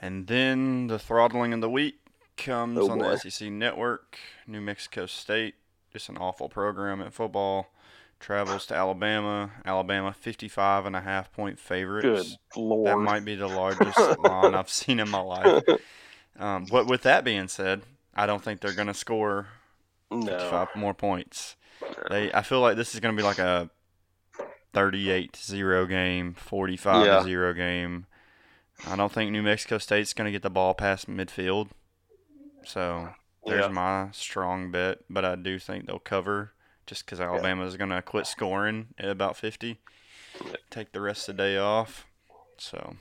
And 0.01 0.27
then 0.27 0.87
the 0.87 0.97
throttling 0.97 1.53
of 1.53 1.61
the 1.61 1.69
week 1.69 1.95
comes 2.37 2.79
Oh, 2.79 2.89
on 2.89 2.99
the 2.99 3.17
SEC 3.17 3.49
network. 3.51 4.17
New 4.47 4.61
Mexico 4.61 5.05
State, 5.05 5.55
just 5.91 6.09
an 6.09 6.17
awful 6.17 6.49
program 6.49 7.01
at 7.01 7.13
football. 7.13 7.67
Travels 8.19 8.65
to 8.67 8.75
Alabama. 8.75 9.51
Alabama 9.65 10.13
55 10.13 10.85
and 10.85 10.95
a 10.95 11.01
half 11.01 11.31
point 11.33 11.59
favorites. 11.59 12.37
Good 12.53 12.59
lord. 12.61 12.87
That 12.87 12.97
might 12.97 13.25
be 13.25 13.35
the 13.35 13.47
largest 13.47 13.97
line 14.19 14.55
I've 14.55 14.69
seen 14.69 14.99
in 14.99 15.09
my 15.09 15.21
life. 15.21 15.63
Um, 16.39 16.65
but 16.71 16.87
with 16.87 17.01
that 17.03 17.23
being 17.23 17.47
said, 17.47 17.81
I 18.15 18.25
don't 18.25 18.41
think 18.43 18.61
they're 18.61 18.73
going 18.73 18.87
to 18.87 18.93
score 18.93 19.47
no. 20.11 20.37
55 20.37 20.67
more 20.75 20.93
points. 20.93 21.55
They, 22.09 22.31
I 22.33 22.41
feel 22.41 22.59
like 22.61 22.75
this 22.77 22.93
is 22.93 22.99
going 22.99 23.15
to 23.15 23.19
be 23.19 23.25
like 23.25 23.39
a 23.39 23.69
38-0 24.73 25.89
game, 25.89 26.35
45-0 26.49 27.55
game. 27.55 28.05
I 28.87 28.95
don't 28.95 29.11
think 29.11 29.31
New 29.31 29.43
Mexico 29.43 29.77
State's 29.77 30.13
going 30.13 30.25
to 30.25 30.31
get 30.31 30.41
the 30.41 30.49
ball 30.49 30.73
past 30.73 31.07
midfield. 31.09 31.69
So 32.65 33.09
there's 33.45 33.65
Yeah. 33.65 33.71
my 33.71 34.09
strong 34.11 34.71
bet, 34.71 34.99
but 35.09 35.25
I 35.25 35.35
do 35.35 35.59
think 35.59 35.85
they'll 35.87 35.99
cover 35.99 36.53
just 36.87 37.05
because 37.05 37.19
Alabama 37.21 37.65
is 37.65 37.77
going 37.77 37.89
to 37.91 38.01
quit 38.01 38.25
scoring 38.27 38.87
at 38.97 39.09
about 39.09 39.37
50, 39.37 39.79
take 40.69 40.91
the 40.91 41.01
rest 41.01 41.29
of 41.29 41.37
the 41.37 41.43
day 41.43 41.57
off. 41.57 42.07
So 42.57 42.95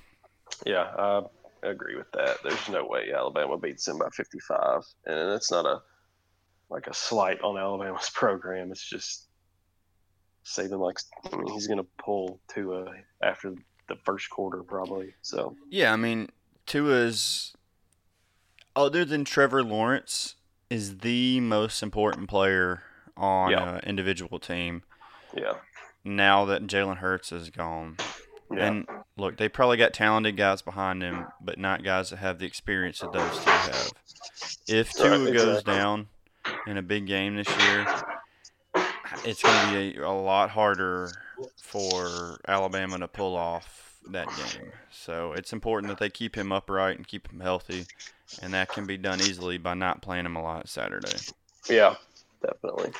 Yeah, 0.67 0.91
I 0.99 1.23
agree 1.63 1.97
with 1.97 2.11
that. 2.13 2.39
There's 2.43 2.69
no 2.69 2.85
way 2.87 3.13
Alabama 3.13 3.57
beats 3.59 3.85
them 3.87 3.99
by 3.99 4.09
55, 4.15 4.83
and 5.07 5.33
it's 5.33 5.51
not 5.51 5.67
a 5.67 5.81
like 6.71 6.87
a 6.87 6.95
slight 6.95 7.41
on 7.43 7.59
Alabama's 7.59 8.11
program. 8.15 8.71
It's 8.71 8.89
just 8.89 9.27
Saban 10.45 10.79
likes. 10.79 11.07
I 11.33 11.37
mean, 11.37 11.49
he's 11.53 11.67
going 11.67 11.79
to 11.79 11.87
pull 11.99 12.41
Tua 12.53 12.87
after 13.23 13.55
the 13.89 13.97
first 14.05 14.31
quarter 14.31 14.63
probably. 14.63 15.15
So 15.23 15.57
yeah, 15.69 15.93
I 15.93 15.97
mean 15.97 16.29
Tua's 16.67 17.55
other 18.77 19.05
than 19.05 19.25
Trevor 19.25 19.63
Lawrence 19.65 20.37
is 20.71 20.99
the 20.99 21.41
most 21.41 21.83
important 21.83 22.29
player 22.29 22.83
on 23.17 23.51
Yeah. 23.51 23.75
an 23.77 23.81
individual 23.85 24.39
team. 24.39 24.83
yeah, 25.37 25.55
now 26.05 26.45
that 26.45 26.63
Jalen 26.69 26.99
Hurts 26.99 27.33
is 27.33 27.51
gone. 27.51 27.97
yeah, 28.53 28.67
And 28.67 28.87
look, 29.17 29.37
they 29.37 29.49
probably 29.49 29.77
got 29.77 29.93
talented 29.93 30.37
guys 30.37 30.63
behind 30.63 31.03
him, 31.03 31.27
but 31.41 31.59
not 31.59 31.83
guys 31.83 32.11
that 32.11 32.19
have 32.19 32.39
the 32.39 32.47
experience 32.47 33.01
that 33.01 33.13
those 33.13 33.39
two 33.45 33.51
have. 33.51 33.93
If 34.69 34.93
Tua 34.93 35.11
Right, 35.25 35.33
goes 35.35 35.59
exactly. 35.59 35.75
down 35.75 36.09
in 36.67 36.77
a 36.77 36.83
big 36.83 37.07
game 37.07 37.37
this 37.37 37.49
year, 37.49 37.87
it's 39.25 39.43
going 39.43 39.69
to 39.69 39.73
be 39.93 39.99
a, 40.01 40.07
a 40.07 40.11
lot 40.11 40.51
harder 40.51 41.11
for 41.61 42.39
Alabama 42.49 42.99
to 42.99 43.09
pull 43.09 43.37
off 43.37 43.97
that 44.11 44.27
game. 44.29 44.71
So 44.91 45.33
it's 45.33 45.53
important 45.53 45.89
that 45.91 45.99
they 45.99 46.11
keep 46.11 46.37
him 46.37 46.53
upright 46.53 46.97
and 46.97 47.07
keep 47.07 47.31
him 47.31 47.41
healthy, 47.41 47.87
and 48.43 48.53
that 48.55 48.69
can 48.69 48.87
be 48.87 48.97
done 48.97 49.21
easily 49.21 49.59
by 49.59 49.75
not 49.75 50.03
playing 50.03 50.27
him 50.27 50.37
a 50.37 50.43
lot 50.43 50.69
Saturday. 50.69 51.17
yeah, 51.69 51.95
definitely. 52.43 52.93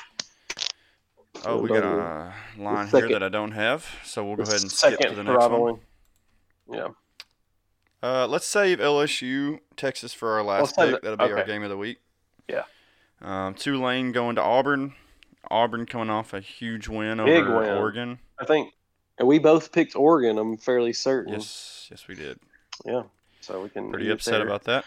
Oh, 1.43 1.59
we 1.59 1.69
got 1.69 1.83
a 1.83 2.33
line 2.61 2.87
here 2.87 3.09
that 3.09 3.23
I 3.23 3.29
don't 3.29 3.51
have, 3.53 3.85
so 4.03 4.23
we'll 4.23 4.35
go 4.35 4.43
ahead 4.43 4.61
and 4.61 4.71
skip 4.71 4.91
Second 4.99 5.09
to 5.11 5.15
the 5.15 5.23
next 5.23 5.39
one. 5.39 5.49
throttling. 5.49 5.79
Yeah, 6.71 6.87
Uh, 8.03 8.27
let's 8.27 8.45
save 8.45 8.77
LSU 8.79 9.59
Texas 9.75 10.13
for 10.13 10.33
our 10.33 10.43
last 10.43 10.75
pick. 10.75 10.93
it. 10.95 11.01
That'll 11.01 11.17
be 11.17 11.33
our 11.33 11.43
game 11.45 11.63
of 11.63 11.69
the 11.69 11.77
week. 11.77 11.99
Yeah. 12.47 12.63
Um, 13.21 13.53
Tulane 13.53 14.11
going 14.11 14.35
to 14.35 14.41
Auburn. 14.41 14.93
Auburn 15.49 15.85
coming 15.85 16.09
off 16.09 16.33
a 16.33 16.39
huge 16.39 16.87
win 16.87 17.17
Big 17.17 17.43
over 17.43 17.59
win. 17.59 17.69
Oregon. 17.77 18.19
I 18.39 18.45
think, 18.45 18.73
and 19.19 19.27
we 19.27 19.37
both 19.39 19.71
picked 19.71 19.95
Oregon. 19.95 20.37
I'm 20.37 20.57
fairly 20.57 20.93
certain. 20.93 21.33
Yes, 21.33 21.87
yes, 21.91 22.07
we 22.07 22.15
did. 22.15 22.39
Yeah, 22.85 23.03
so 23.41 23.61
we 23.61 23.69
can. 23.69 23.89
Pretty 23.91 24.09
upset 24.09 24.35
there. 24.35 24.45
about 24.47 24.63
that. 24.65 24.85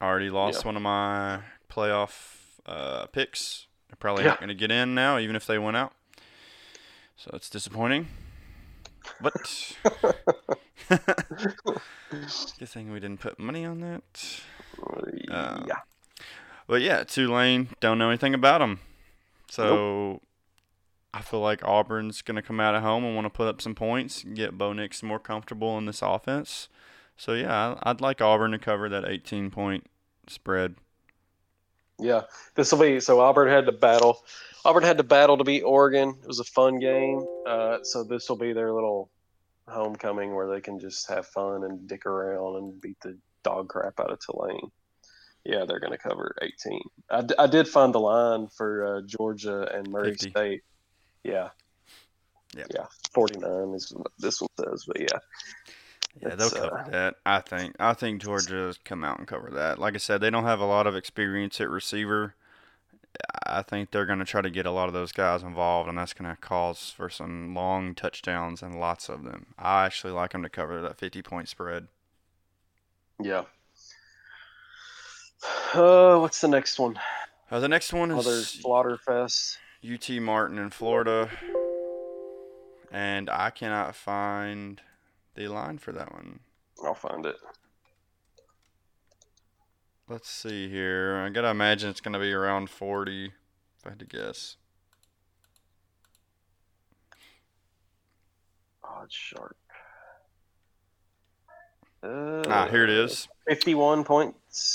I 0.00 0.06
already 0.06 0.30
lost 0.30 0.62
Yeah. 0.62 0.68
one 0.68 0.76
of 0.76 0.82
my 0.82 1.40
playoff 1.70 2.36
uh, 2.66 3.06
picks. 3.06 3.66
They're 3.88 3.96
probably 3.96 4.24
Yeah. 4.24 4.30
not 4.30 4.38
going 4.40 4.48
to 4.48 4.54
get 4.54 4.70
in 4.70 4.94
now, 4.94 5.18
even 5.18 5.36
if 5.36 5.46
they 5.46 5.58
went 5.58 5.76
out. 5.76 5.92
So 7.16 7.30
it's 7.34 7.50
disappointing. 7.50 8.08
But 9.20 9.76
good 12.58 12.68
thing 12.68 12.92
we 12.92 13.00
didn't 13.00 13.20
put 13.20 13.38
money 13.38 13.64
on 13.64 13.80
that. 13.80 14.40
Uh, 15.30 15.64
yeah, 15.66 15.76
But 16.68 16.82
yeah, 16.82 17.02
Tulane, 17.02 17.70
don't 17.80 17.98
know 17.98 18.10
anything 18.10 18.34
about 18.34 18.58
them. 18.58 18.78
So 19.50 20.20
I 21.14 21.22
feel 21.22 21.40
like 21.40 21.64
Auburn's 21.64 22.20
going 22.22 22.36
to 22.36 22.42
come 22.42 22.60
out 22.60 22.74
at 22.74 22.82
home 22.82 23.04
and 23.04 23.16
want 23.16 23.24
to 23.24 23.30
put 23.30 23.48
up 23.48 23.62
some 23.62 23.74
points, 23.74 24.22
get 24.22 24.58
Bo 24.58 24.74
Nix 24.74 25.02
more 25.02 25.18
comfortable 25.18 25.76
in 25.78 25.86
this 25.86 26.02
offense. 26.02 26.68
So 27.16 27.32
yeah, 27.32 27.78
I'd 27.82 28.02
like 28.02 28.20
Auburn 28.20 28.52
to 28.52 28.58
cover 28.58 28.88
that 28.90 29.06
18 29.06 29.50
point 29.50 29.86
spread. 30.28 30.76
Yeah, 31.98 32.22
this 32.54 32.70
will 32.70 32.78
be 32.78 33.00
so. 33.00 33.18
Auburn 33.18 33.48
had 33.48 33.66
to 33.66 33.72
battle. 33.72 34.22
Auburn 34.64 34.84
had 34.84 34.98
to 34.98 35.02
battle 35.02 35.38
to 35.38 35.44
beat 35.44 35.62
Oregon. 35.62 36.10
It 36.22 36.28
was 36.28 36.38
a 36.38 36.44
fun 36.44 36.78
game. 36.78 37.24
Uh, 37.46 37.78
so 37.82 38.04
this 38.04 38.28
will 38.28 38.36
be 38.36 38.52
their 38.52 38.72
little 38.72 39.10
homecoming 39.66 40.34
where 40.34 40.46
they 40.46 40.60
can 40.60 40.78
just 40.78 41.08
have 41.08 41.26
fun 41.26 41.64
and 41.64 41.88
dick 41.88 42.06
around 42.06 42.56
and 42.56 42.80
beat 42.80 43.00
the 43.00 43.18
dog 43.42 43.68
crap 43.68 43.98
out 43.98 44.12
of 44.12 44.20
Tulane. 44.20 44.70
Yeah, 45.48 45.64
they're 45.66 45.80
going 45.80 45.92
to 45.92 45.98
cover 45.98 46.34
18. 46.42 46.80
I, 47.10 47.22
d- 47.22 47.34
I 47.38 47.46
did 47.46 47.66
find 47.66 47.94
the 47.94 48.00
line 48.00 48.48
for 48.48 48.98
uh, 48.98 49.00
Georgia 49.02 49.68
and 49.74 49.88
Murray 49.88 50.10
50. 50.10 50.30
State. 50.30 50.62
Yeah. 51.24 51.48
Yeah. 52.56 52.64
Yeah. 52.72 52.86
49 53.14 53.74
is 53.74 53.92
what 53.96 54.12
this 54.18 54.40
one 54.40 54.50
says, 54.60 54.84
but 54.86 55.00
yeah. 55.00 55.18
Yeah, 56.20 56.34
they'll 56.34 56.48
uh, 56.48 56.50
cover 56.50 56.84
that. 56.90 57.14
I 57.24 57.40
think. 57.40 57.76
I 57.80 57.94
think 57.94 58.22
Georgia's 58.22 58.78
come 58.84 59.04
out 59.04 59.18
and 59.18 59.26
cover 59.26 59.50
that. 59.52 59.78
Like 59.78 59.94
I 59.94 59.98
said, 59.98 60.20
they 60.20 60.30
don't 60.30 60.44
have 60.44 60.60
a 60.60 60.66
lot 60.66 60.86
of 60.86 60.94
experience 60.94 61.60
at 61.60 61.70
receiver, 61.70 62.34
I 63.46 63.62
think 63.62 63.90
they're 63.90 64.06
going 64.06 64.18
to 64.18 64.24
try 64.24 64.42
to 64.42 64.50
get 64.50 64.66
a 64.66 64.70
lot 64.70 64.88
of 64.88 64.94
those 64.94 65.12
guys 65.12 65.42
involved, 65.42 65.88
and 65.88 65.98
that's 65.98 66.12
going 66.12 66.30
to 66.30 66.40
cause 66.40 66.92
for 66.94 67.08
some 67.08 67.54
long 67.54 67.94
touchdowns 67.94 68.62
and 68.62 68.78
lots 68.78 69.08
of 69.08 69.24
them. 69.24 69.54
I 69.58 69.86
actually 69.86 70.12
like 70.12 70.32
them 70.32 70.42
to 70.42 70.48
cover 70.48 70.80
that 70.82 70.98
50 70.98 71.22
point 71.22 71.48
spread. 71.48 71.88
Yeah. 73.20 73.44
Uh, 75.74 76.18
what's 76.18 76.40
the 76.40 76.48
next 76.48 76.78
one? 76.78 76.98
Uh, 77.50 77.60
the 77.60 77.68
next 77.68 77.92
one 77.92 78.10
is 78.10 78.48
slaughter 78.48 78.96
fest. 78.96 79.58
UT 79.84 80.08
Martin 80.20 80.58
in 80.58 80.70
Florida, 80.70 81.28
and 82.90 83.30
I 83.30 83.50
cannot 83.50 83.94
find 83.94 84.80
the 85.34 85.48
line 85.48 85.78
for 85.78 85.92
that 85.92 86.12
one. 86.12 86.40
I'll 86.84 86.94
find 86.94 87.24
it. 87.26 87.36
Let's 90.08 90.28
see 90.30 90.68
here. 90.68 91.16
I 91.24 91.28
gotta 91.28 91.48
imagine 91.50 91.90
it's 91.90 92.00
gonna 92.00 92.18
be 92.18 92.32
around 92.32 92.70
40, 92.70 93.26
if 93.26 93.86
I 93.86 93.90
had 93.90 93.98
to 94.00 94.04
guess. 94.06 94.56
Oh, 98.82 99.02
it's 99.04 99.14
sharp. 99.14 99.56
Uh, 102.02 102.42
Ah, 102.48 102.68
here 102.70 102.84
it 102.84 102.90
is. 102.90 103.28
51 103.48 104.02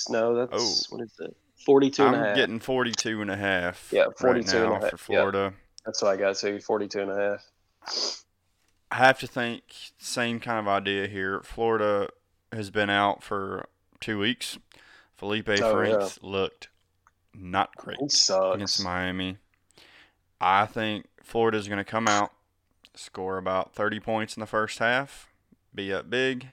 No, 0.09 0.35
that's 0.35 0.87
Oh. 0.91 0.95
what 0.95 1.03
is 1.05 1.13
it? 1.19 1.35
42 1.65 2.05
and 2.05 2.15
a 2.15 2.17
I'm 2.19 2.25
half. 2.25 2.35
getting 2.35 2.59
42 2.59 3.21
and 3.21 3.31
a 3.31 3.37
half 3.37 3.89
Yeah, 3.91 4.01
right 4.03 4.17
42 4.17 4.57
and 4.57 4.65
a 4.65 4.79
half, 4.79 4.81
for 4.81 5.13
yeah. 5.13 5.19
Florida. 5.19 5.53
That's 5.85 6.01
what 6.01 6.11
I 6.11 6.17
got. 6.17 6.37
So 6.37 6.59
42 6.59 6.99
and 7.01 7.11
a 7.11 7.15
half. 7.15 8.23
I 8.91 8.95
have 8.97 9.19
to 9.19 9.27
think 9.27 9.63
same 9.97 10.39
kind 10.39 10.59
of 10.59 10.67
idea 10.67 11.07
here. 11.07 11.41
Florida 11.43 12.09
has 12.51 12.69
been 12.69 12.89
out 12.89 13.23
for 13.23 13.67
two 13.99 14.19
weeks. 14.19 14.57
Feleipe 15.19 15.61
Oh, 15.61 15.73
Franks 15.73 16.19
looked 16.21 16.67
not 17.33 17.75
great 17.77 17.97
against 17.99 18.83
Miami. 18.83 19.37
I 20.39 20.65
think 20.65 21.07
Florida's 21.23 21.67
going 21.67 21.77
to 21.77 21.83
come 21.89 22.07
out, 22.07 22.31
score 22.93 23.37
about 23.37 23.73
30 23.73 23.99
points 24.01 24.35
in 24.35 24.41
the 24.41 24.45
first 24.45 24.79
half, 24.79 25.29
be 25.73 25.91
up 25.93 26.09
big, 26.09 26.49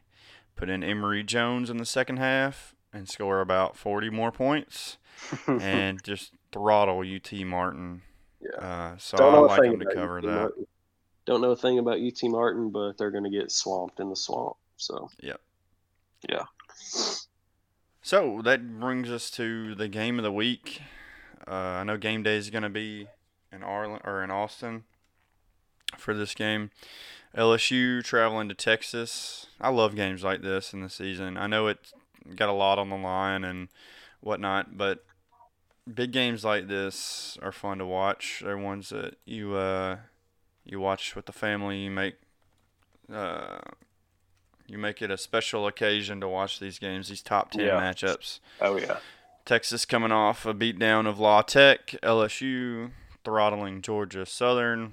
put 0.56 0.70
in 0.70 0.82
Emory 0.84 1.22
Jones 1.24 1.68
in 1.68 1.76
the 1.78 1.84
second 1.84 2.18
half, 2.18 2.74
and 2.93 3.09
score 3.09 3.41
about 3.41 3.76
40 3.76 4.11
more 4.11 4.32
points, 4.32 4.99
and 5.47 6.03
just 6.03 6.32
throttle 6.53 7.01
UT 7.01 7.32
Martin. 7.45 8.03
Yeah. 8.41 8.64
Uh, 8.64 8.97
so 8.99 9.16
Don't 9.16 9.34
I 9.34 9.38
like 9.38 9.62
them 9.62 9.80
to 9.80 9.95
cover 9.95 10.18
UT 10.18 10.24
that. 10.24 10.30
Martin. 10.30 10.66
Don't 11.26 11.41
know 11.41 11.51
a 11.51 11.57
thing 11.57 11.78
about 11.78 11.99
UT 12.01 12.18
Martin, 12.24 12.70
but 12.70 12.99
they're 12.99 13.11
going 13.11 13.24
to 13.24 13.30
get 13.30 13.53
swamped 13.53 14.01
in 14.01 14.09
the 14.09 14.16
swamp. 14.16 14.57
So. 14.76 15.11
Yep. 15.20 15.41
Yeah. 16.28 16.45
So 18.03 18.41
that 18.43 18.80
brings 18.80 19.11
us 19.11 19.30
to 19.32 19.74
the 19.74 19.88
game 19.88 20.18
of 20.18 20.24
the 20.24 20.32
week. 20.32 20.80
Uh, 21.47 21.55
I 21.55 21.84
know 21.84 21.97
game 21.97 22.22
day 22.22 22.36
is 22.36 22.51
going 22.51 22.62
to 22.62 22.70
be 22.70 23.07
in 23.53 23.62
Arlen 23.62 24.01
or 24.05 24.24
in 24.24 24.30
Austin 24.30 24.84
for 25.97 26.14
this 26.14 26.34
game. 26.34 26.70
LSU 27.36 28.03
traveling 28.03 28.49
to 28.49 28.55
Texas. 28.55 29.47
I 29.61 29.68
love 29.68 29.95
games 29.95 30.24
like 30.24 30.43
this 30.43 30.72
in 30.72 30.80
the 30.80 30.91
season. 30.91 31.36
I 31.36 31.47
know 31.47 31.68
it's 31.68 31.93
got 32.36 32.48
a 32.48 32.52
lot 32.52 32.78
on 32.78 32.88
the 32.90 32.96
line 32.96 33.44
and 33.44 33.68
whatnot, 34.20 34.76
but 34.76 35.04
big 35.92 36.12
games 36.12 36.44
like 36.44 36.68
this 36.68 37.38
are 37.42 37.52
fun 37.52 37.78
to 37.78 37.86
watch. 37.86 38.42
They're 38.44 38.58
ones 38.58 38.90
that 38.90 39.16
you 39.24 39.54
uh, 39.54 39.96
you 40.64 40.80
watch 40.80 41.16
with 41.16 41.26
the 41.26 41.32
family. 41.32 41.78
You 41.78 41.90
make 41.90 42.16
uh, 43.12 43.58
you 44.66 44.78
make 44.78 45.02
it 45.02 45.10
a 45.10 45.18
special 45.18 45.66
occasion 45.66 46.20
to 46.20 46.28
watch 46.28 46.60
these 46.60 46.78
games, 46.78 47.08
these 47.08 47.22
top 47.22 47.50
ten 47.50 47.62
Yeah. 47.66 47.80
matchups. 47.80 48.40
Oh 48.60 48.76
yeah. 48.76 48.98
Texas 49.46 49.84
coming 49.84 50.12
off 50.12 50.46
a 50.46 50.54
beatdown 50.54 51.08
of 51.08 51.18
La 51.18 51.42
Tech, 51.42 51.88
LSU 52.02 52.92
throttling 53.24 53.82
Georgia 53.82 54.24
Southern. 54.26 54.92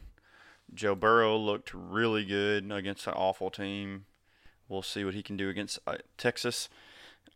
Joe 0.73 0.95
Burrow 0.95 1.37
looked 1.37 1.71
really 1.73 2.25
good 2.25 2.71
against 2.71 3.05
an 3.07 3.13
awful 3.13 3.49
team. 3.51 4.05
We'll 4.67 4.81
see 4.81 5.05
what 5.05 5.13
he 5.13 5.21
can 5.23 5.37
do 5.37 5.47
against 5.49 5.79
uh, 5.87 5.95
Texas. 6.17 6.67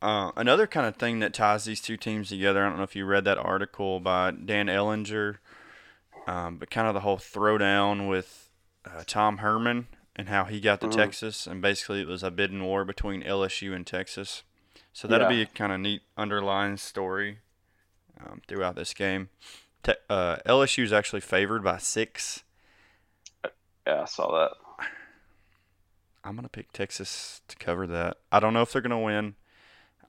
Uh, 0.01 0.31
another 0.35 0.67
kind 0.67 0.85
of 0.87 0.95
thing 0.95 1.19
that 1.19 1.33
ties 1.33 1.65
these 1.65 1.81
two 1.81 1.97
teams 1.97 2.29
together. 2.29 2.63
I 2.65 2.69
don't 2.69 2.77
know 2.77 2.83
if 2.83 2.95
you 2.95 3.05
read 3.05 3.23
that 3.25 3.37
article 3.37 3.99
by 3.99 4.31
Dan 4.31 4.67
Ellinger, 4.67 5.37
um, 6.27 6.57
but 6.57 6.69
kind 6.71 6.87
of 6.87 6.93
the 6.93 6.99
whole 7.01 7.17
throwdown 7.17 8.09
with 8.09 8.49
uh, 8.85 9.03
Tom 9.05 9.37
Herman 9.39 9.87
and 10.15 10.27
how 10.27 10.43
he 10.45 10.59
got 10.59 10.81
to 10.81 10.87
Mhm. 10.87 10.95
Texas, 10.95 11.45
and 11.47 11.61
basically 11.61 12.01
it 12.01 12.07
was 12.07 12.23
a 12.23 12.31
bidding 12.31 12.63
war 12.63 12.83
between 12.83 13.21
LSU 13.23 13.73
and 13.75 13.85
Texas. 13.85 14.43
So 14.91 15.07
that'll 15.07 15.31
Yeah. 15.31 15.35
be 15.37 15.41
a 15.43 15.45
kind 15.45 15.71
of 15.71 15.79
neat 15.79 16.01
underlying 16.17 16.77
story 16.77 17.39
um, 18.19 18.41
throughout 18.47 18.75
this 18.75 18.93
game. 18.93 19.29
Te- 19.83 19.93
uh, 20.09 20.37
LSU 20.45 20.83
is 20.83 20.91
actually 20.93 21.21
favored 21.21 21.63
by 21.63 21.77
six. 21.77 22.43
Yeah, 23.87 24.01
I 24.01 24.05
saw 24.05 24.31
that. 24.31 24.87
I'm 26.23 26.35
gonna 26.35 26.49
pick 26.49 26.71
Texas 26.71 27.41
to 27.47 27.55
cover 27.55 27.87
that. 27.87 28.17
I 28.31 28.39
don't 28.39 28.53
know 28.53 28.61
if 28.61 28.71
they're 28.71 28.81
gonna 28.81 28.99
win, 28.99 29.35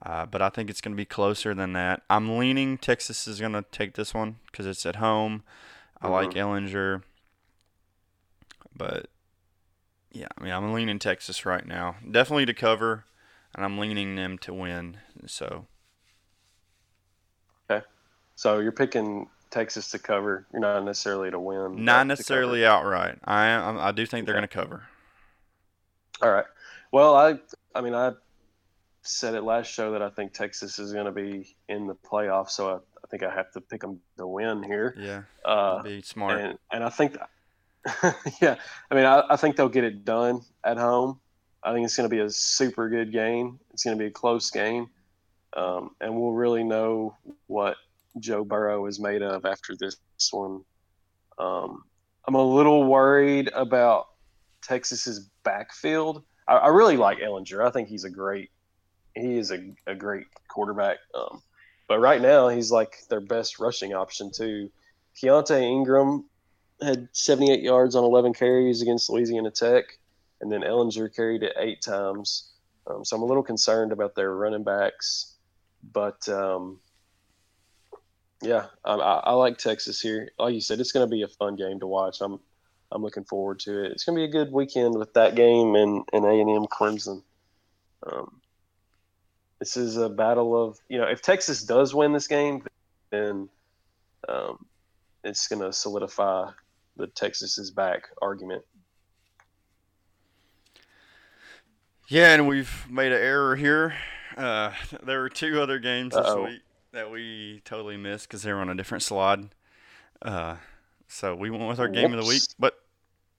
uh, 0.03 0.25
but 0.25 0.41
I 0.41 0.49
think 0.49 0.69
it's 0.69 0.81
gonna 0.81 0.95
be 0.95 1.05
closer 1.05 1.53
than 1.53 1.73
that. 1.73 2.03
I'm 2.09 2.37
leaning 2.37 2.77
Texas 2.77 3.27
is 3.27 3.39
gonna 3.41 3.63
take 3.71 3.95
this 3.95 4.13
one 4.13 4.37
because 4.47 4.65
it's 4.65 4.85
at 4.85 4.97
home. 4.97 5.43
I 6.01 6.09
like 6.09 6.31
Mhm. 6.31 6.35
Ehlinger, 6.35 7.03
but 8.75 9.07
yeah, 10.11 10.27
I 10.37 10.43
mean 10.43 10.53
I'm 10.53 10.73
leaning 10.73 10.99
Texas 10.99 11.45
right 11.45 11.65
now. 11.65 11.95
Definitely 12.09 12.45
to 12.47 12.53
cover, 12.53 13.05
and 13.55 13.65
I'm 13.65 13.77
leaning 13.77 14.15
them 14.15 14.37
to 14.39 14.53
win. 14.53 14.97
So 15.27 15.67
Okay. 17.69 17.85
So 18.35 18.59
you're 18.59 18.71
picking 18.71 19.29
Texas 19.51 19.89
to 19.91 19.99
cover. 19.99 20.45
You're 20.51 20.61
not 20.61 20.83
necessarily 20.83 21.31
to 21.31 21.39
win. 21.39 21.83
not 21.85 22.07
necessarily 22.07 22.65
outright. 22.65 23.19
I 23.23 23.47
am. 23.47 23.77
I 23.79 23.91
do 23.91 24.05
think 24.05 24.25
they're 24.25 24.33
Okay. 24.33 24.35
gonna 24.35 24.47
cover. 24.47 24.83
All 26.21 26.31
right. 26.31 26.45
Well, 26.91 27.15
I 27.15 27.39
I 27.75 27.81
mean 27.81 27.93
I 27.93 28.13
said 29.03 29.35
it 29.35 29.43
last 29.43 29.67
show 29.71 29.91
that 29.91 30.01
I 30.01 30.09
think 30.09 30.33
Texas 30.33 30.79
is 30.79 30.93
going 30.93 31.05
to 31.05 31.11
be 31.11 31.55
in 31.69 31.87
the 31.87 31.95
playoffs, 31.95 32.51
so 32.51 32.69
I, 32.69 32.75
I 32.75 33.07
think 33.09 33.23
I 33.23 33.33
have 33.33 33.51
to 33.51 33.61
pick 33.61 33.81
them 33.81 33.99
to 34.17 34.25
win 34.27 34.63
here. 34.63 34.95
Yeah, 34.97 35.23
Uh, 35.45 35.81
be 35.83 36.01
smart. 36.01 36.39
and 36.39 36.57
and 36.71 36.83
I 36.83 36.89
think, 36.89 37.17
yeah, 38.41 38.55
I 38.89 38.95
mean 38.95 39.05
I, 39.05 39.23
I 39.29 39.35
think 39.35 39.55
they'll 39.55 39.69
get 39.69 39.83
it 39.83 40.05
done 40.05 40.41
at 40.63 40.77
home. 40.77 41.19
I 41.63 41.73
think 41.73 41.85
it's 41.85 41.95
going 41.95 42.09
to 42.09 42.13
be 42.15 42.21
a 42.21 42.29
super 42.29 42.89
good 42.89 43.11
game. 43.11 43.59
It's 43.71 43.83
going 43.83 43.97
to 43.97 44.01
be 44.01 44.07
a 44.07 44.11
close 44.11 44.49
game, 44.51 44.89
um, 45.55 45.91
and 46.01 46.15
we'll 46.15 46.33
really 46.33 46.63
know 46.63 47.15
what 47.47 47.77
Joe 48.19 48.43
Burrow 48.43 48.85
is 48.85 48.99
made 48.99 49.21
of 49.21 49.45
after 49.45 49.73
this 49.75 49.97
one. 50.31 50.63
Um, 51.37 51.83
I'm 52.25 52.35
a 52.35 52.43
little 52.43 52.83
worried 52.85 53.49
about 53.53 54.07
Texas's 54.61 55.29
backfield. 55.43 56.23
I, 56.47 56.53
I 56.55 56.67
really 56.67 56.97
like 56.97 57.19
Ehlinger. 57.19 57.65
I 57.65 57.71
think 57.71 57.87
he's 57.89 58.03
a 58.05 58.09
great. 58.09 58.49
He 59.15 59.37
is 59.37 59.51
a, 59.51 59.73
a 59.87 59.95
great 59.95 60.27
quarterback. 60.47 60.97
Um, 61.13 61.41
but 61.87 61.99
right 61.99 62.21
now 62.21 62.49
he's 62.49 62.71
like 62.71 62.97
their 63.09 63.21
best 63.21 63.59
rushing 63.59 63.93
option 63.93 64.31
too. 64.31 64.69
Keontae 65.21 65.61
Ingram 65.61 66.25
had 66.81 67.07
78 67.11 67.61
yards 67.61 67.95
on 67.95 68.03
11 68.03 68.33
carries 68.33 68.81
against 68.81 69.09
Louisiana 69.09 69.51
Tech, 69.51 69.85
and 70.41 70.51
then 70.51 70.61
Ehlinger 70.61 71.13
carried 71.13 71.43
it 71.43 71.53
eight 71.57 71.81
times. 71.81 72.51
Um, 72.87 73.05
so 73.05 73.15
I'm 73.15 73.21
a 73.21 73.25
little 73.25 73.43
concerned 73.43 73.91
about 73.91 74.15
their 74.15 74.35
running 74.35 74.63
backs, 74.63 75.35
but 75.91 76.27
um, 76.27 76.79
yeah, 78.41 78.65
I, 78.83 78.95
I, 78.95 79.33
like 79.33 79.57
Texas 79.57 80.01
here. 80.01 80.29
Like 80.37 80.53
you 80.53 80.61
said, 80.61 80.79
it's 80.79 80.91
going 80.91 81.07
to 81.07 81.11
be 81.11 81.21
a 81.21 81.27
fun 81.27 81.55
game 81.55 81.79
to 81.79 81.87
watch. 81.87 82.17
I'm 82.19 82.39
I'm 82.91 83.01
looking 83.01 83.23
forward 83.23 83.59
to 83.61 83.85
it. 83.85 83.91
It's 83.91 84.03
going 84.03 84.17
to 84.17 84.19
be 84.19 84.29
a 84.29 84.43
good 84.43 84.51
weekend 84.51 84.95
with 84.95 85.13
that 85.13 85.35
game 85.35 85.75
and 85.75 86.03
and 86.11 86.25
A 86.25 86.29
and 86.29 86.49
M 86.49 86.65
Clemson. 86.65 87.23
Um, 88.05 88.41
this 89.63 89.77
is 89.77 89.95
a 89.95 90.09
battle 90.09 90.61
of 90.61 90.77
you 90.89 90.97
know 90.97 91.07
if 91.07 91.21
Texas 91.21 91.63
does 91.63 91.95
win 91.95 92.11
this 92.11 92.27
game, 92.27 92.65
then 93.11 93.47
um, 94.27 94.65
it's 95.23 95.47
going 95.47 95.61
to 95.61 95.71
solidify 95.71 96.51
the 96.97 97.07
Texas 97.07 97.57
is 97.57 97.71
back 97.71 98.09
argument. 98.21 98.61
Yeah, 102.09 102.33
and 102.33 102.45
we've 102.45 102.85
made 102.89 103.13
an 103.13 103.21
error 103.21 103.55
here. 103.55 103.93
Uh, 104.35 104.73
there 105.01 105.21
were 105.21 105.29
two 105.29 105.61
other 105.61 105.79
games 105.79 106.13
Uh-oh. 106.13 106.43
this 106.43 106.51
week 106.51 106.61
that 106.91 107.09
we 107.09 107.61
totally 107.63 107.95
missed 107.95 108.27
because 108.27 108.43
they 108.43 108.51
were 108.51 108.59
on 108.59 108.69
a 108.69 108.75
different 108.75 109.01
slide. 109.01 109.47
Uh, 110.21 110.57
so 111.07 111.35
we 111.35 111.49
went 111.49 111.69
with 111.69 111.79
our 111.79 111.87
game 111.87 112.11
of 112.13 112.21
the 112.21 112.27
week, 112.27 112.43
but 112.59 112.81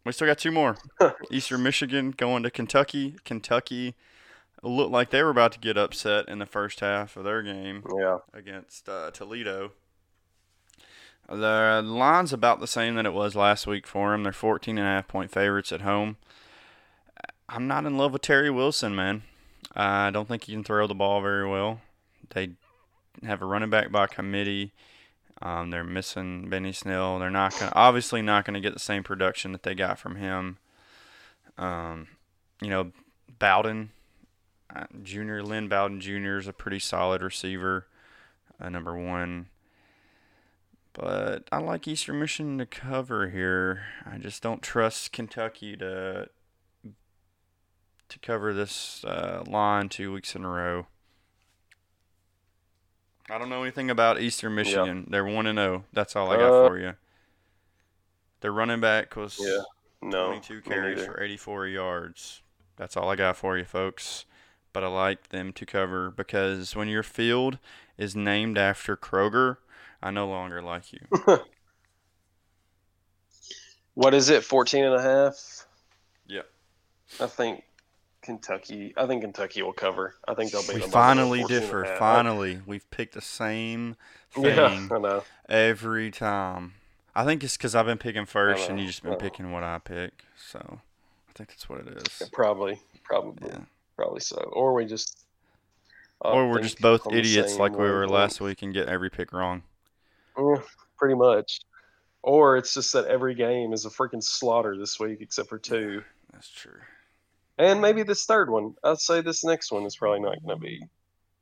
we 0.06 0.12
still 0.12 0.26
got 0.26 0.38
two 0.38 0.52
more. 0.52 0.78
Eastern 1.30 1.62
Michigan 1.62 2.12
going 2.16 2.42
to 2.44 2.50
Kentucky. 2.50 3.16
Kentucky 3.26 3.94
looked 4.68 4.92
like 4.92 5.10
they 5.10 5.22
were 5.22 5.30
about 5.30 5.52
to 5.52 5.58
get 5.58 5.76
upset 5.76 6.28
in 6.28 6.38
the 6.38 6.46
first 6.46 6.80
half 6.80 7.16
of 7.16 7.24
their 7.24 7.42
game 7.42 7.84
Yeah, 7.98 8.18
against 8.32 8.88
uh, 8.88 9.10
Toledo. 9.10 9.72
The 11.28 11.80
line's 11.84 12.32
about 12.32 12.60
the 12.60 12.66
same 12.66 12.96
that 12.96 13.06
it 13.06 13.12
was 13.14 13.34
last 13.34 13.66
week 13.66 13.86
for 13.86 14.10
them. 14.12 14.24
They're 14.24 14.32
14 14.32 14.76
and 14.78 14.86
a 14.86 14.90
half 14.90 15.08
point 15.08 15.30
favorites 15.30 15.72
at 15.72 15.80
home. 15.80 16.16
I'm 17.48 17.66
not 17.66 17.86
in 17.86 17.96
love 17.96 18.12
with 18.12 18.22
Terry 18.22 18.50
Wilson, 18.50 18.94
man. 18.94 19.22
I 19.74 20.10
don't 20.10 20.28
think 20.28 20.44
he 20.44 20.52
can 20.52 20.64
throw 20.64 20.86
the 20.86 20.94
ball 20.94 21.20
very 21.20 21.48
well. 21.48 21.80
They 22.30 22.50
have 23.22 23.42
a 23.42 23.46
running 23.46 23.70
back 23.70 23.90
by 23.90 24.06
committee. 24.06 24.72
Um, 25.42 25.70
they're 25.70 25.84
missing 25.84 26.48
Benny 26.48 26.72
Snell. 26.72 27.18
They're 27.18 27.30
not 27.30 27.58
gonna 27.58 27.72
obviously 27.74 28.22
not 28.22 28.44
gonna 28.44 28.60
get 28.60 28.72
the 28.74 28.80
same 28.80 29.02
production 29.02 29.52
that 29.52 29.62
they 29.62 29.74
got 29.74 29.98
from 29.98 30.16
him. 30.16 30.58
Um, 31.58 32.08
you 32.60 32.70
know, 32.70 32.92
Bowden, 33.38 33.90
Junior 35.02 35.42
Lynn 35.42 35.68
Bowden 35.68 36.00
Jr. 36.00 36.38
is 36.38 36.48
a 36.48 36.52
pretty 36.52 36.78
solid 36.78 37.22
receiver, 37.22 37.86
uh, 38.60 38.68
number 38.68 38.96
one. 38.96 39.46
But 40.92 41.48
I 41.50 41.58
like 41.58 41.88
Eastern 41.88 42.20
Michigan 42.20 42.58
to 42.58 42.66
cover 42.66 43.28
here. 43.30 43.82
I 44.06 44.18
just 44.18 44.42
don't 44.42 44.62
trust 44.62 45.12
Kentucky 45.12 45.76
to 45.76 46.28
to 48.10 48.18
cover 48.20 48.52
this 48.52 49.02
uh, 49.04 49.42
line 49.46 49.88
two 49.88 50.12
weeks 50.12 50.36
in 50.36 50.44
a 50.44 50.48
row. 50.48 50.86
I 53.30 53.38
don't 53.38 53.48
know 53.48 53.62
anything 53.62 53.90
about 53.90 54.20
Eastern 54.20 54.54
Michigan. 54.54 55.06
They're 55.08 55.24
one 55.24 55.46
and 55.46 55.58
zero. 55.58 55.84
That's 55.92 56.14
all 56.14 56.30
I 56.30 56.36
got 56.36 56.52
Uh, 56.64 56.68
for 56.68 56.78
you. 56.78 56.94
Their 58.40 58.52
running 58.52 58.80
back 58.80 59.16
was 59.16 59.38
Yeah. 59.40 59.62
No. 60.02 60.26
22 60.26 60.60
carries 60.60 61.04
for 61.04 61.20
84 61.22 61.66
yards. 61.68 62.42
That's 62.76 62.96
all 62.96 63.08
I 63.08 63.16
got 63.16 63.36
for 63.38 63.56
you, 63.56 63.64
folks. 63.64 64.26
But 64.74 64.84
I 64.84 64.88
like 64.88 65.28
them 65.30 65.54
to 65.54 65.64
cover 65.64 66.10
because 66.10 66.76
when 66.76 66.88
your 66.88 67.02
field 67.02 67.58
is 67.96 68.14
named 68.14 68.58
after 68.58 68.96
Kroger, 68.96 69.56
I 70.02 70.10
no 70.10 70.28
longer 70.28 70.60
like 70.60 70.92
you. 70.92 71.06
What 73.94 74.12
is 74.12 74.28
it? 74.28 74.42
14 74.44 74.84
and 74.84 74.94
a 74.94 75.00
half? 75.00 75.66
Yep. 76.26 76.50
I 77.20 77.26
think 77.26 77.62
Kentucky. 78.22 78.92
I 78.96 79.06
think 79.06 79.22
Kentucky 79.22 79.62
will 79.62 79.72
cover. 79.72 80.16
I 80.26 80.34
think 80.34 80.50
they'll 80.50 80.66
be. 80.66 80.74
we 80.74 80.80
finally 80.80 81.40
14 81.42 81.56
and 81.56 81.64
a 81.64 81.66
differ. 81.66 81.96
Finally, 81.96 82.60
we've 82.66 82.90
picked 82.90 83.14
the 83.14 83.20
same 83.20 83.96
thing 84.32 84.44
Yeah, 84.44 84.88
I 84.90 84.98
know. 84.98 85.22
every 85.48 86.10
time. 86.10 86.74
I 87.14 87.24
think 87.24 87.44
it's 87.44 87.56
because 87.56 87.76
I've 87.76 87.86
been 87.86 87.98
picking 87.98 88.26
first 88.26 88.68
and 88.68 88.80
you 88.80 88.86
just 88.88 89.04
been 89.04 89.14
picking 89.14 89.52
what 89.52 89.62
I 89.62 89.78
pick. 89.78 90.24
So 90.36 90.58
I 91.28 91.32
think 91.34 91.50
that's 91.50 91.68
what 91.68 91.78
it 91.86 91.86
is. 91.96 92.28
Probably, 92.32 92.80
probably, 93.04 93.50
Yeah. 93.50 93.60
Probably 93.96 94.20
so. 94.20 94.36
Or 94.52 94.74
we 94.74 94.84
just. 94.84 95.24
uh, 96.24 96.30
Or 96.32 96.48
we're 96.50 96.62
just 96.62 96.80
both 96.80 97.06
idiots 97.12 97.56
like 97.58 97.72
we 97.72 97.84
were 97.84 98.08
last 98.08 98.40
week 98.40 98.62
and 98.62 98.72
get 98.74 98.88
every 98.88 99.10
pick 99.10 99.32
wrong. 99.32 99.62
Eh, 100.38 100.56
pretty 100.96 101.14
much. 101.14 101.60
Or 102.22 102.56
it's 102.56 102.72
just 102.74 102.92
that 102.94 103.04
every 103.06 103.34
game 103.34 103.72
is 103.72 103.84
a 103.84 103.90
freaking 103.90 104.22
slaughter 104.22 104.76
this 104.78 104.98
week, 104.98 105.18
except 105.20 105.48
for 105.48 105.58
two, 105.58 106.02
That's 106.32 106.48
true. 106.50 106.80
and 107.58 107.80
maybe 107.82 108.02
this 108.02 108.24
third 108.24 108.48
one. 108.48 108.74
I'd 108.82 108.98
say 108.98 109.20
this 109.20 109.44
next 109.44 109.70
one 109.70 109.84
is 109.84 109.96
probably 109.96 110.20
not 110.20 110.42
going 110.42 110.56
to 110.58 110.60
be. 110.62 110.82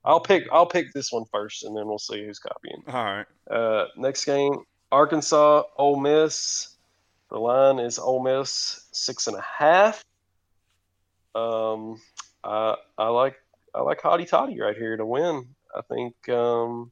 I'll 0.05 0.19
pick. 0.21 0.49
I'll 0.51 0.67
pick 0.67 0.93
this 0.93 1.13
one 1.13 1.25
first, 1.33 1.63
and 1.63 1.77
then 1.77 1.87
we'll 1.87 2.01
see 2.01 2.25
who's 2.27 2.41
copying. 2.41 2.83
All 2.89 3.05
right. 3.05 3.27
Uh, 3.49 3.87
next 3.97 4.25
game, 4.25 4.65
Arkansas, 4.91 5.63
Ole 5.77 6.01
Miss. 6.01 6.71
The 7.31 7.39
line 7.39 7.79
is 7.79 8.01
Ole 8.01 8.21
Miss 8.23 8.89
six 8.91 9.29
and 9.29 9.37
a 9.37 9.41
half. 9.41 10.05
Um, 11.37 12.01
I 12.45 12.77
I 12.99 13.09
like 13.09 13.37
I 13.75 13.81
like 13.83 14.01
Hotty 14.01 14.29
Toddy 14.29 14.61
right 14.61 14.77
here 14.77 14.97
to 14.97 15.07
win. 15.07 15.47
I 15.75 15.81
think 15.83 16.29
um, 16.29 16.91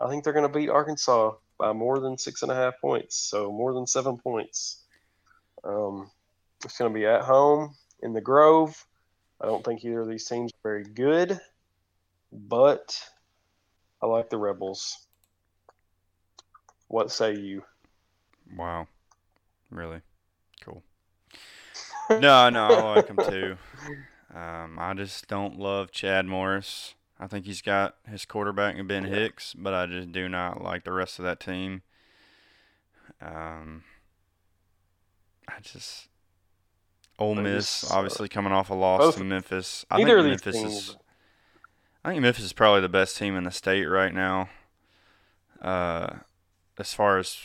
I 0.00 0.08
think 0.08 0.24
they're 0.24 0.32
going 0.32 0.50
to 0.50 0.58
beat 0.58 0.70
Arkansas 0.70 1.32
by 1.58 1.72
more 1.72 1.98
than 1.98 2.16
six 2.16 2.42
and 2.42 2.52
a 2.52 2.54
half 2.54 2.80
points, 2.80 3.16
so 3.16 3.52
more 3.52 3.74
than 3.74 3.86
seven 3.86 4.16
points. 4.16 4.84
Um, 5.64 6.10
it's 6.64 6.78
going 6.78 6.92
to 6.92 6.98
be 6.98 7.06
at 7.06 7.22
home 7.22 7.74
in 8.02 8.12
the 8.12 8.20
Grove. 8.20 8.86
I 9.40 9.46
don't 9.46 9.64
think 9.64 9.84
either 9.84 10.00
of 10.00 10.08
these 10.08 10.24
teams 10.24 10.52
are 10.52 10.70
very 10.70 10.84
good, 10.84 11.38
but 12.32 13.00
I 14.02 14.06
like 14.06 14.30
the 14.30 14.38
Rebels. 14.38 15.06
What 16.88 17.10
say 17.10 17.34
you? 17.34 17.62
Wow. 18.56 18.88
Really? 19.70 20.00
Cool. 20.62 20.82
no, 22.10 22.48
no, 22.48 22.66
I 22.66 22.94
like 22.94 23.08
him 23.08 23.16
too. 23.16 23.56
Um, 24.34 24.78
I 24.78 24.94
just 24.94 25.26
don't 25.28 25.58
love 25.58 25.90
Chad 25.90 26.26
Morris. 26.26 26.94
I 27.18 27.26
think 27.26 27.46
he's 27.46 27.62
got 27.62 27.96
his 28.08 28.24
quarterback 28.24 28.76
in 28.76 28.86
Ben 28.86 29.04
Yeah. 29.04 29.14
Hicks, 29.14 29.54
but 29.54 29.74
I 29.74 29.86
just 29.86 30.12
do 30.12 30.28
not 30.28 30.62
like 30.62 30.84
the 30.84 30.92
rest 30.92 31.18
of 31.18 31.24
that 31.24 31.40
team. 31.40 31.82
Um, 33.20 33.84
I 35.48 35.60
just 35.60 36.08
Ole 37.18 37.34
Miss 37.34 37.80
just, 37.80 37.92
uh, 37.92 37.96
obviously 37.96 38.28
coming 38.28 38.52
off 38.52 38.70
a 38.70 38.74
loss 38.74 39.00
both- 39.00 39.16
to 39.16 39.24
Memphis. 39.24 39.84
I 39.90 39.96
think 39.96 40.08
Memphis 40.08 40.54
teams. 40.54 40.72
is. 40.72 40.96
I 42.04 42.10
think 42.10 42.22
Memphis 42.22 42.44
is 42.44 42.52
probably 42.52 42.80
the 42.80 42.88
best 42.88 43.16
team 43.16 43.36
in 43.36 43.44
the 43.44 43.50
state 43.50 43.86
right 43.86 44.14
now. 44.14 44.48
Uh, 45.60 46.18
as 46.78 46.94
far 46.94 47.18
as 47.18 47.36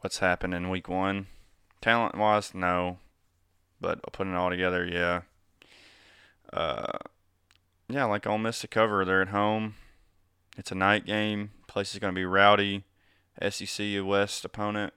what's 0.00 0.18
happened 0.18 0.52
in 0.54 0.68
week 0.68 0.88
one, 0.88 1.28
talent 1.80 2.16
wise, 2.16 2.52
no, 2.54 2.98
but 3.80 4.02
putting 4.12 4.32
it 4.32 4.36
all 4.36 4.50
together, 4.50 4.84
yeah. 4.84 5.22
Uh, 6.54 6.98
yeah, 7.88 8.04
like 8.04 8.26
Ole 8.26 8.38
Miss 8.38 8.60
to 8.60 8.68
cover. 8.68 9.04
They're 9.04 9.22
at 9.22 9.28
home. 9.28 9.74
It's 10.56 10.70
a 10.70 10.76
night 10.76 11.04
game. 11.04 11.50
Place 11.66 11.92
is 11.92 11.98
going 11.98 12.14
to 12.14 12.18
be 12.18 12.24
rowdy. 12.24 12.84
SEC 13.50 13.84
West 14.04 14.44
opponent. 14.44 14.92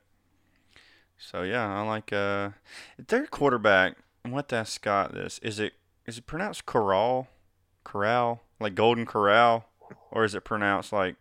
So 1.18 1.42
yeah, 1.42 1.68
I 1.68 1.82
like 1.82 2.14
uh, 2.14 2.52
their 3.08 3.26
quarterback. 3.26 3.98
What 4.24 4.54
ask 4.54 4.74
Scott 4.74 5.14
this: 5.14 5.40
is 5.40 5.60
it 5.60 5.74
is 6.06 6.20
it 6.20 6.28
pronounced 6.28 6.68
Corral, 6.68 7.28
Corral, 7.84 8.42
like 8.60 8.76
Golden 8.76 9.08
Corral, 9.08 9.66
or 10.12 10.24
is 10.24 10.36
it 10.36 10.44
pronounced 10.44 10.94
like 10.94 11.16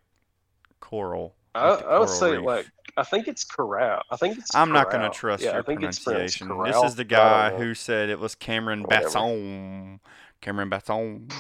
Coral? 0.81 1.35
I, 1.55 1.71
like 1.71 1.79
the 1.79 1.87
I 1.87 1.99
would 1.99 2.09
say 2.11 2.37
reef? 2.37 2.45
like 2.45 2.67
I 2.97 3.03
think 3.03 3.29
it's 3.29 3.45
corral. 3.45 4.03
I 4.11 4.17
think 4.17 4.39
it's. 4.39 4.55
I'm 4.55 4.73
not 4.73 4.91
going 4.91 5.03
to 5.03 5.11
trust 5.11 5.43
yeah, 5.43 5.53
your 5.53 5.61
I 5.61 5.63
think 5.63 5.81
pronunciation. 5.81 6.49
corral. 6.49 6.83
This 6.83 6.91
is 6.91 6.97
the 6.97 7.05
guy 7.05 7.57
who 7.57 7.75
said 7.75 8.09
it 8.09 8.19
was 8.19 8.35
Cameron. 8.35 8.85
Basson. 8.85 10.01
Cameron 10.41 10.71
Basson. 10.71 11.31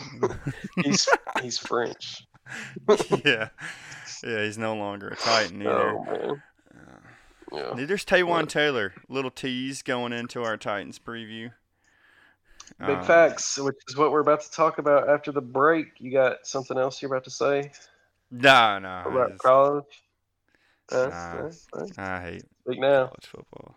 he's 0.85 1.09
he's 1.43 1.59
French. 1.59 2.27
yeah, 3.25 3.49
yeah, 4.25 4.45
he's 4.45 4.59
no 4.59 4.75
longer 4.77 5.09
a 5.09 5.17
Titan 5.17 5.63
either. 5.63 5.97
Oh 5.99 6.05
man. 6.05 6.41
Yeah. 7.53 7.85
There's 7.87 8.05
Taywan 8.05 8.29
What? 8.29 8.49
Taylor. 8.49 8.93
Little 9.09 9.31
tease 9.31 9.83
going 9.83 10.13
into 10.13 10.43
our 10.43 10.57
Titans 10.57 10.99
preview. 10.99 11.53
Big 12.81 12.97
Uh, 12.97 13.03
facts, 13.05 13.57
which 13.59 13.77
is 13.87 13.97
what 13.97 14.11
we're 14.11 14.21
about 14.21 14.41
to 14.41 14.51
talk 14.51 14.79
about 14.79 15.09
after 15.09 15.31
the 15.31 15.41
break. 15.41 15.87
You 15.99 16.11
got 16.13 16.39
something 16.45 16.77
else 16.77 17.01
you're 17.01 17.11
about 17.13 17.23
to 17.25 17.31
say 17.31 17.71
Nah, 18.33 18.81
nah. 18.81 19.05
about 19.07 19.27
it's- 19.33 19.41
college? 19.41 20.03
Nah. 20.91 21.51
I 21.99 22.21
hate 22.21 22.45
Speak 22.67 22.81
now. 22.81 23.07
college 23.07 23.27
football. 23.27 23.77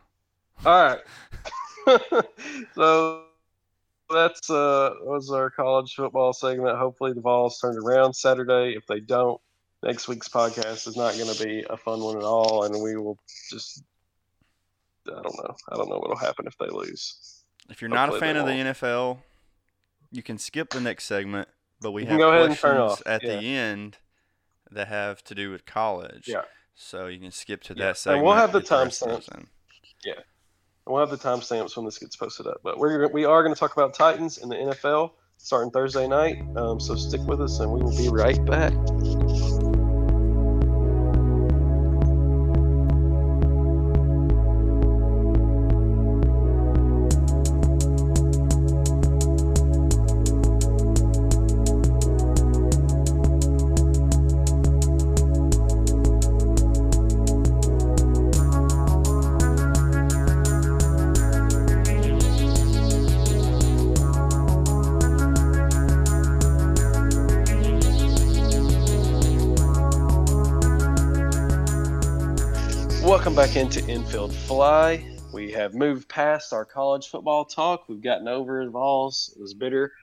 All 0.65 0.97
right. 1.87 2.23
so 2.75 3.23
that's 4.09 4.49
uh 4.49 4.93
was 5.01 5.31
our 5.31 5.49
college 5.49 5.95
football 5.95 6.33
segment. 6.33 6.77
Hopefully 6.77 7.13
the 7.13 7.21
Vols 7.21 7.59
turned 7.59 7.77
around 7.77 8.13
Saturday. 8.13 8.75
If 8.75 8.85
they 8.87 8.99
don't, 8.99 9.39
next 9.83 10.07
week's 10.07 10.27
podcast 10.27 10.87
is 10.87 10.97
not 10.97 11.15
going 11.15 11.33
to 11.33 11.43
be 11.43 11.65
a 11.69 11.77
fun 11.77 12.01
one 12.01 12.17
at 12.17 12.23
all, 12.23 12.63
and 12.63 12.81
we 12.81 12.95
will 12.95 13.17
just 13.49 13.83
I 15.07 15.21
don't 15.21 15.37
know. 15.37 15.55
I 15.71 15.75
don't 15.75 15.89
know 15.89 15.97
what'll 15.97 16.17
happen 16.17 16.47
if 16.47 16.57
they 16.57 16.67
lose. 16.67 17.43
If 17.69 17.81
you're 17.81 17.89
not 17.89 18.13
a 18.13 18.19
fan 18.19 18.35
of 18.35 18.45
the. 18.45 18.51
NFL, 18.51 19.19
you 20.11 20.23
can 20.23 20.37
skip 20.37 20.69
the 20.71 20.81
next 20.81 21.05
segment, 21.05 21.47
but 21.81 21.91
we 21.91 22.05
have 22.05 22.17
go 22.17 22.29
ahead 22.31 22.49
and 22.49 22.57
turn 22.57 22.77
questions 22.77 23.03
at 23.05 23.23
yeah. 23.23 23.35
the 23.35 23.45
end 23.45 23.97
that 24.71 24.87
have 24.87 25.23
to 25.25 25.35
do 25.35 25.51
with 25.51 25.65
college. 25.65 26.27
Yeah. 26.27 26.41
So 26.75 27.07
you 27.07 27.19
can 27.19 27.31
skip 27.31 27.61
to 27.63 27.75
Yeah. 27.75 27.93
that 27.93 28.05
And 28.07 28.23
we'll 28.23 28.33
have 28.33 28.51
the 28.51 28.61
get 28.61 28.71
rest 28.71 29.03
We'll 30.85 30.99
have 30.99 31.09
the 31.09 31.17
timestamps 31.17 31.75
when 31.75 31.85
this 31.85 31.97
gets 31.97 32.15
posted 32.15 32.47
up. 32.47 32.61
But 32.63 32.77
we're 32.77 33.07
we 33.09 33.25
are 33.25 33.43
going 33.43 33.53
to 33.53 33.59
talk 33.59 33.73
about 33.73 33.93
Titans 33.93 34.37
in 34.37 34.49
the 34.49 34.55
NFL 34.55 35.11
starting 35.37 35.71
Thursday 35.71 36.07
night. 36.07 36.43
Um, 36.55 36.79
so 36.79 36.95
stick 36.95 37.21
with 37.21 37.41
us, 37.41 37.59
and 37.59 37.71
we 37.71 37.81
will 37.81 37.95
be 37.95 38.09
right 38.09 38.43
back. 38.45 38.73
Back 73.39 73.55
into 73.55 73.79
Infield 73.87 74.33
Fly. 74.33 75.01
We 75.31 75.49
have 75.53 75.73
moved 75.73 76.09
past 76.09 76.51
our 76.51 76.65
college 76.65 77.07
football 77.07 77.45
talk. 77.45 77.87
We've 77.87 78.01
gotten 78.01 78.27
over 78.27 78.65
the 78.65 78.69
Vols. 78.69 79.33
It 79.33 79.41
was 79.41 79.53
bitter. 79.53 79.93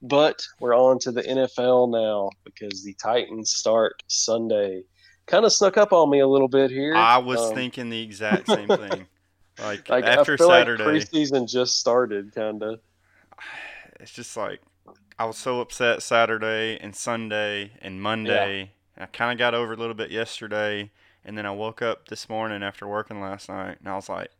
But 0.00 0.40
we're 0.60 0.76
on 0.76 1.00
to 1.00 1.10
the 1.10 1.22
NFL 1.22 1.90
now 1.90 2.30
because 2.44 2.84
the 2.84 2.94
Titans 2.94 3.50
start 3.50 4.00
Sunday. 4.06 4.84
kind 5.26 5.44
of 5.44 5.52
snuck 5.52 5.76
up 5.76 5.92
on 5.92 6.08
me 6.08 6.20
a 6.20 6.28
little 6.28 6.46
bit 6.46 6.70
here. 6.70 6.94
I 6.94 7.18
was 7.18 7.40
Um, 7.40 7.56
thinking 7.56 7.90
the 7.90 8.00
exact 8.00 8.46
same 8.46 8.68
thing. 8.88 9.06
Like, 9.58 9.88
like 9.88 10.04
after 10.04 10.34
I 10.34 10.36
feel 10.36 10.48
Saturday, 10.50 10.84
like 10.84 10.94
preseason 10.94 11.50
just 11.50 11.80
started, 11.80 12.32
kind 12.32 12.62
of. 12.62 12.78
it's 13.98 14.12
just 14.12 14.36
like 14.36 14.60
I 15.18 15.24
was 15.24 15.36
so 15.36 15.60
upset 15.60 16.00
Saturday 16.00 16.78
and 16.80 16.94
Sunday 16.94 17.72
and 17.82 18.00
Monday. 18.00 18.70
I 18.96 19.06
kind 19.06 19.32
of 19.32 19.38
got 19.38 19.52
over 19.52 19.72
a 19.72 19.76
little 19.76 19.94
bit 19.94 20.12
yesterday, 20.12 20.92
and 21.24 21.36
then 21.38 21.46
I 21.46 21.50
woke 21.50 21.82
up 21.82 22.08
this 22.08 22.28
morning 22.28 22.62
after 22.62 22.86
working 22.86 23.20
last 23.20 23.48
night, 23.48 23.78
and 23.80 23.88
I 23.88 23.94
was 23.96 24.08
like, 24.08 24.30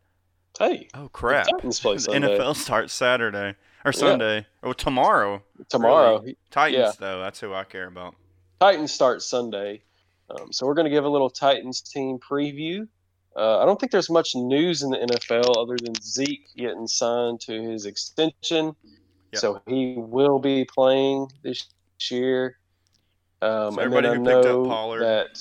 Hey, 0.57 0.87
"Oh 0.93 1.09
crap!" 1.09 1.47
The 1.61 1.61
NFL 1.63 2.55
starts 2.55 2.93
Saturday 2.93 3.55
or 3.83 3.91
Sunday 3.91 4.45
or 4.61 4.73
tomorrow. 4.73 5.41
tomorrow. 5.69 6.23
Titans 6.51 6.79
Yeah. 6.79 6.91
though, 6.99 7.19
that's 7.21 7.39
who 7.39 7.53
I 7.53 7.63
care 7.65 7.87
about. 7.87 8.15
Titans 8.59 8.91
start 8.91 9.21
Sunday. 9.21 9.81
Um, 10.29 10.51
so 10.51 10.65
we're 10.65 10.73
going 10.73 10.85
to 10.85 10.91
give 10.91 11.03
a 11.05 11.09
little 11.09 11.29
Titans 11.29 11.81
team 11.81 12.17
preview. 12.19 12.87
Uh, 13.35 13.59
I 13.59 13.65
don't 13.65 13.77
think 13.79 13.91
there's 13.91 14.09
much 14.09 14.33
news 14.33 14.81
in 14.81 14.89
the 14.91 14.97
NFL 14.97 15.57
other 15.61 15.75
than 15.83 15.93
Zeke 16.01 16.47
getting 16.55 16.87
signed 16.87 17.41
to 17.41 17.61
his 17.61 17.85
extension. 17.85 18.75
Yep. 19.33 19.41
So 19.41 19.61
he 19.67 19.95
will 19.97 20.39
be 20.39 20.65
playing 20.73 21.27
this 21.43 21.67
year. 22.09 22.57
Um, 23.41 23.73
So 23.73 23.81
everybody 23.81 24.07
who 24.07 24.23
picked 24.23 24.45
up 24.45 24.65
Pollard- 24.65 25.01
that 25.03 25.37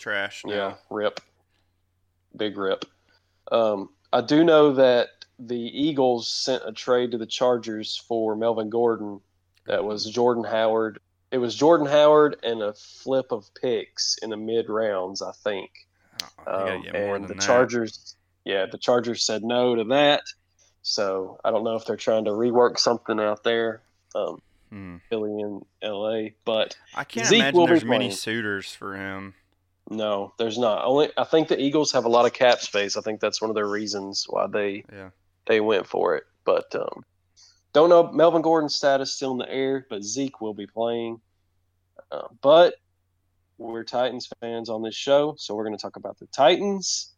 Trash. 0.00 0.42
now. 0.44 0.52
yeah, 0.52 0.74
rip, 0.90 1.20
big 2.36 2.56
rip. 2.56 2.84
Um, 3.52 3.90
I 4.12 4.20
do 4.22 4.42
know 4.42 4.72
that 4.74 5.08
the 5.38 5.54
Eagles 5.58 6.30
sent 6.30 6.62
a 6.66 6.72
trade 6.72 7.12
to 7.12 7.18
the 7.18 7.26
Chargers 7.26 7.96
for 8.08 8.34
Melvin 8.34 8.70
Gordon. 8.70 9.20
That 9.66 9.84
was 9.84 10.04
Jordan 10.06 10.44
Howard. 10.44 10.98
It 11.30 11.38
was 11.38 11.54
Jordan 11.54 11.86
Howard 11.86 12.36
and 12.42 12.60
a 12.62 12.72
flip 12.74 13.26
of 13.30 13.48
picks 13.60 14.16
in 14.22 14.30
the 14.30 14.36
mid 14.36 14.68
rounds, 14.68 15.22
I 15.22 15.30
think. 15.44 15.70
Oh, 16.46 16.66
Um, 16.66 16.84
and 16.94 17.24
the 17.28 17.34
that. 17.34 17.40
Chargers, 17.40 18.16
yeah, 18.44 18.66
the 18.66 18.78
Chargers 18.78 19.22
said 19.24 19.44
no 19.44 19.76
to 19.76 19.84
that. 19.84 20.22
So 20.82 21.38
I 21.44 21.50
don't 21.50 21.62
know 21.62 21.76
if 21.76 21.84
they're 21.84 21.96
trying 21.96 22.24
to 22.24 22.30
rework 22.32 22.78
something 22.78 23.20
out 23.20 23.44
there, 23.44 23.82
um, 24.14 24.40
Hmm. 24.70 24.96
Philly 25.08 25.42
and 25.42 25.64
LA, 25.82 26.28
but 26.44 26.76
I 26.94 27.02
can't 27.04 27.26
Zeke 27.26 27.40
imagine 27.40 27.66
there's 27.66 27.84
many 27.84 28.10
suitors 28.12 28.72
for 28.72 28.94
him. 28.96 29.34
No, 29.90 30.32
there's 30.38 30.56
not. 30.56 30.84
Only 30.84 31.10
I 31.18 31.24
think 31.24 31.48
the 31.48 31.60
Eagles 31.60 31.90
have 31.92 32.04
a 32.04 32.08
lot 32.08 32.24
of 32.24 32.32
cap 32.32 32.60
space. 32.60 32.96
I 32.96 33.00
think 33.00 33.20
that's 33.20 33.40
one 33.42 33.50
of 33.50 33.56
their 33.56 33.68
reasons 33.68 34.24
why 34.28 34.46
they 34.46 34.84
Yeah. 34.92 35.10
they 35.46 35.60
went 35.60 35.86
for 35.86 36.16
it. 36.16 36.24
But 36.44 36.72
um, 36.76 37.04
don't 37.72 37.90
know 37.90 38.10
Melvin 38.12 38.42
Gordon's 38.42 38.74
status 38.76 39.12
still 39.12 39.32
in 39.32 39.38
the 39.38 39.50
air, 39.50 39.86
but 39.90 40.04
Zeke 40.04 40.40
will 40.40 40.54
be 40.54 40.66
playing. 40.66 41.20
Uh, 42.12 42.28
but 42.40 42.74
we're 43.58 43.84
Titans 43.84 44.28
fans 44.40 44.70
on 44.70 44.82
this 44.82 44.94
show, 44.94 45.34
so 45.36 45.54
we're 45.54 45.64
going 45.64 45.76
to 45.76 45.82
talk 45.82 45.96
about 45.96 46.18
the 46.18 46.26
Titans. 46.26 47.12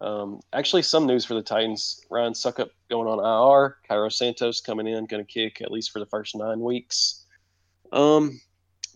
Um, 0.00 0.40
actually, 0.52 0.82
some 0.82 1.06
news 1.06 1.24
for 1.24 1.34
the 1.34 1.42
Titans: 1.42 2.00
Ryan 2.10 2.34
Succop 2.34 2.68
going 2.90 3.08
on 3.08 3.18
IR, 3.18 3.78
Cairo 3.88 4.08
Santos 4.10 4.60
coming 4.60 4.86
in, 4.86 5.06
going 5.06 5.24
to 5.24 5.30
kick 5.30 5.60
at 5.62 5.72
least 5.72 5.90
for 5.90 5.98
the 5.98 6.06
first 6.06 6.36
nine 6.36 6.60
weeks. 6.60 7.24
Um, 7.92 8.40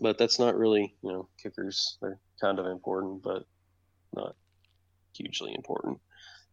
but 0.01 0.18
that's 0.18 0.39
not 0.39 0.57
really, 0.57 0.95
you 1.03 1.12
know, 1.12 1.29
kickers. 1.43 1.99
They're 2.01 2.18
kind 2.45 2.59
of 2.59 2.66
important, 2.66 3.22
but 3.22 3.45
not 4.14 4.36
hugely 5.16 5.55
important. 5.55 5.99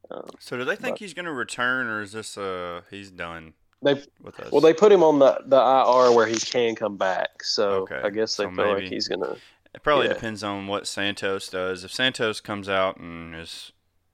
Um, 0.10 0.28
So 0.40 0.58
do 0.58 0.64
they 0.66 0.76
think 0.76 0.94
But- 0.96 1.00
he's 1.00 1.14
going 1.14 1.26
to 1.26 1.34
return, 1.34 1.88
or 1.88 2.02
is 2.02 2.12
this 2.14 2.38
uh 2.38 2.82
he's 2.90 3.12
done 3.12 3.54
they 3.82 3.96
with 4.22 4.40
us? 4.40 4.52
Well, 4.52 4.62
they 4.62 4.74
put 4.74 4.92
him 4.92 5.04
on 5.04 5.20
the, 5.20 5.42
the 5.46 5.58
IR 5.58 6.16
where 6.16 6.28
he 6.28 6.36
can 6.38 6.76
come 6.76 6.98
back. 6.98 7.44
So 7.44 7.82
Okay, 7.84 8.02
I 8.04 8.10
guess 8.10 8.36
they 8.38 8.46
so 8.46 8.52
feel 8.52 8.74
like 8.74 8.84
he's 8.84 9.08
gonna. 9.08 9.36
It 9.74 9.84
probably 9.84 10.08
Yeah. 10.08 10.14
depends 10.14 10.44
on 10.44 10.68
what 10.68 10.86
Santos 10.88 11.50
does. 11.50 11.84
If 11.84 11.92
Santos 11.94 12.42
comes 12.42 12.68
out 12.70 12.98
and 12.98 13.34
is 13.36 13.72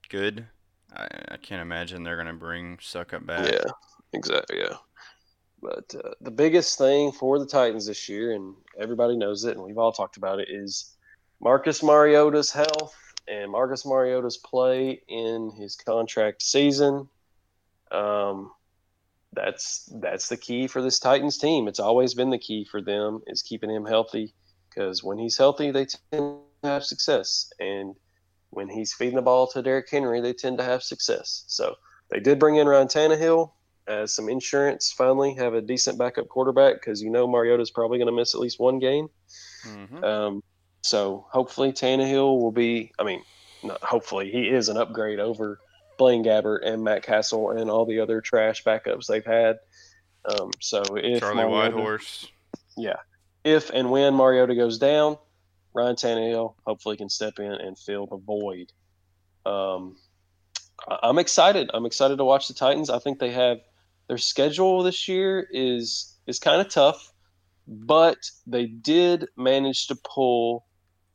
good, 0.08 0.46
I, 0.94 1.06
I 1.32 1.36
can't 1.36 1.60
imagine 1.62 2.02
they're 2.04 2.16
going 2.22 2.28
to 2.28 2.32
bring 2.48 2.76
Succop 2.78 3.26
back. 3.26 3.50
Yeah, 3.52 3.70
exactly. 4.12 4.58
Yeah. 4.60 4.76
But 5.60 5.92
uh, 5.96 6.10
the 6.20 6.30
biggest 6.30 6.78
thing 6.78 7.10
for 7.10 7.40
the 7.40 7.44
Titans 7.46 7.86
this 7.88 8.08
year, 8.08 8.34
and 8.36 8.54
everybody 8.78 9.16
knows 9.16 9.44
it, 9.44 9.56
and 9.56 9.66
we've 9.66 9.78
all 9.78 9.90
talked 9.90 10.16
about 10.16 10.38
it, 10.38 10.46
is 10.48 10.94
Marcus 11.40 11.82
Mariota's 11.82 12.50
health 12.50 12.94
and 13.28 13.50
Marcus 13.50 13.84
Mariota's 13.86 14.38
play 14.38 15.02
in 15.08 15.50
his 15.56 15.76
contract 15.76 16.42
season. 16.42 17.08
Um, 17.90 18.52
that's 19.32 19.88
that's 20.00 20.28
the 20.28 20.36
key 20.36 20.66
for 20.66 20.82
this 20.82 20.98
Titans 20.98 21.38
team. 21.38 21.68
It's 21.68 21.80
always 21.80 22.14
been 22.14 22.30
the 22.30 22.38
key 22.38 22.64
for 22.64 22.80
them 22.80 23.20
is 23.26 23.42
keeping 23.42 23.70
him 23.70 23.84
healthy 23.84 24.34
because 24.68 25.04
when 25.04 25.18
he's 25.18 25.36
healthy, 25.36 25.70
they 25.70 25.86
tend 25.86 26.38
to 26.62 26.68
have 26.68 26.84
success, 26.84 27.50
and 27.60 27.94
when 28.50 28.68
he's 28.68 28.94
feeding 28.94 29.16
the 29.16 29.22
ball 29.22 29.46
to 29.48 29.62
Derrick 29.62 29.88
Henry, 29.90 30.20
they 30.20 30.32
tend 30.32 30.58
to 30.58 30.64
have 30.64 30.82
success. 30.82 31.44
So 31.48 31.74
they 32.10 32.20
did 32.20 32.38
bring 32.38 32.56
in 32.56 32.66
Ryan 32.66 32.88
Tannehill 32.88 33.52
as 33.86 34.14
some 34.14 34.28
insurance. 34.28 34.92
Finally, 34.92 35.34
have 35.34 35.54
a 35.54 35.60
decent 35.60 35.98
backup 35.98 36.28
quarterback 36.28 36.76
because 36.76 37.02
you 37.02 37.10
know 37.10 37.26
Mariota's 37.26 37.70
probably 37.70 37.98
going 37.98 38.06
to 38.06 38.12
miss 38.12 38.34
at 38.34 38.40
least 38.40 38.58
one 38.58 38.78
game. 38.78 39.08
hmm 39.62 40.02
Um, 40.02 40.42
so 40.82 41.26
hopefully 41.30 41.72
Tannehill 41.72 42.40
will 42.40 42.52
be. 42.52 42.92
I 42.98 43.04
mean, 43.04 43.22
not 43.62 43.82
hopefully 43.82 44.30
he 44.30 44.48
is 44.48 44.68
an 44.68 44.76
upgrade 44.76 45.20
over 45.20 45.60
Blaine 45.98 46.24
Gabbert 46.24 46.60
and 46.64 46.82
Matt 46.82 47.02
Cassel 47.02 47.50
and 47.50 47.70
all 47.70 47.84
the 47.84 48.00
other 48.00 48.20
trash 48.20 48.64
backups 48.64 49.06
they've 49.06 49.24
had. 49.24 49.58
Um, 50.24 50.50
so 50.60 50.82
if 50.96 51.20
Charlie 51.20 51.44
Mariota- 51.44 51.76
Whitehurst. 51.76 52.30
yeah, 52.76 52.96
if 53.44 53.70
and 53.70 53.90
when 53.90 54.14
Mariota 54.14 54.54
goes 54.54 54.78
down, 54.78 55.16
Ryan 55.74 55.96
Tannehill 55.96 56.54
hopefully 56.66 56.96
can 56.96 57.08
step 57.08 57.38
in 57.38 57.52
and 57.52 57.78
fill 57.78 58.06
the 58.06 58.16
void. 58.16 58.72
Um, 59.46 59.96
I'm 61.02 61.18
excited. 61.18 61.70
I'm 61.74 61.86
excited 61.86 62.18
to 62.18 62.24
watch 62.24 62.48
the 62.48 62.54
Titans. 62.54 62.90
I 62.90 62.98
think 62.98 63.18
they 63.18 63.30
have 63.32 63.58
their 64.08 64.18
schedule 64.18 64.82
this 64.82 65.08
year 65.08 65.46
is 65.50 66.14
is 66.26 66.38
kind 66.38 66.60
of 66.60 66.68
tough, 66.68 67.12
but 67.66 68.18
they 68.46 68.66
did 68.66 69.26
manage 69.36 69.86
to 69.88 69.96
pull 69.96 70.66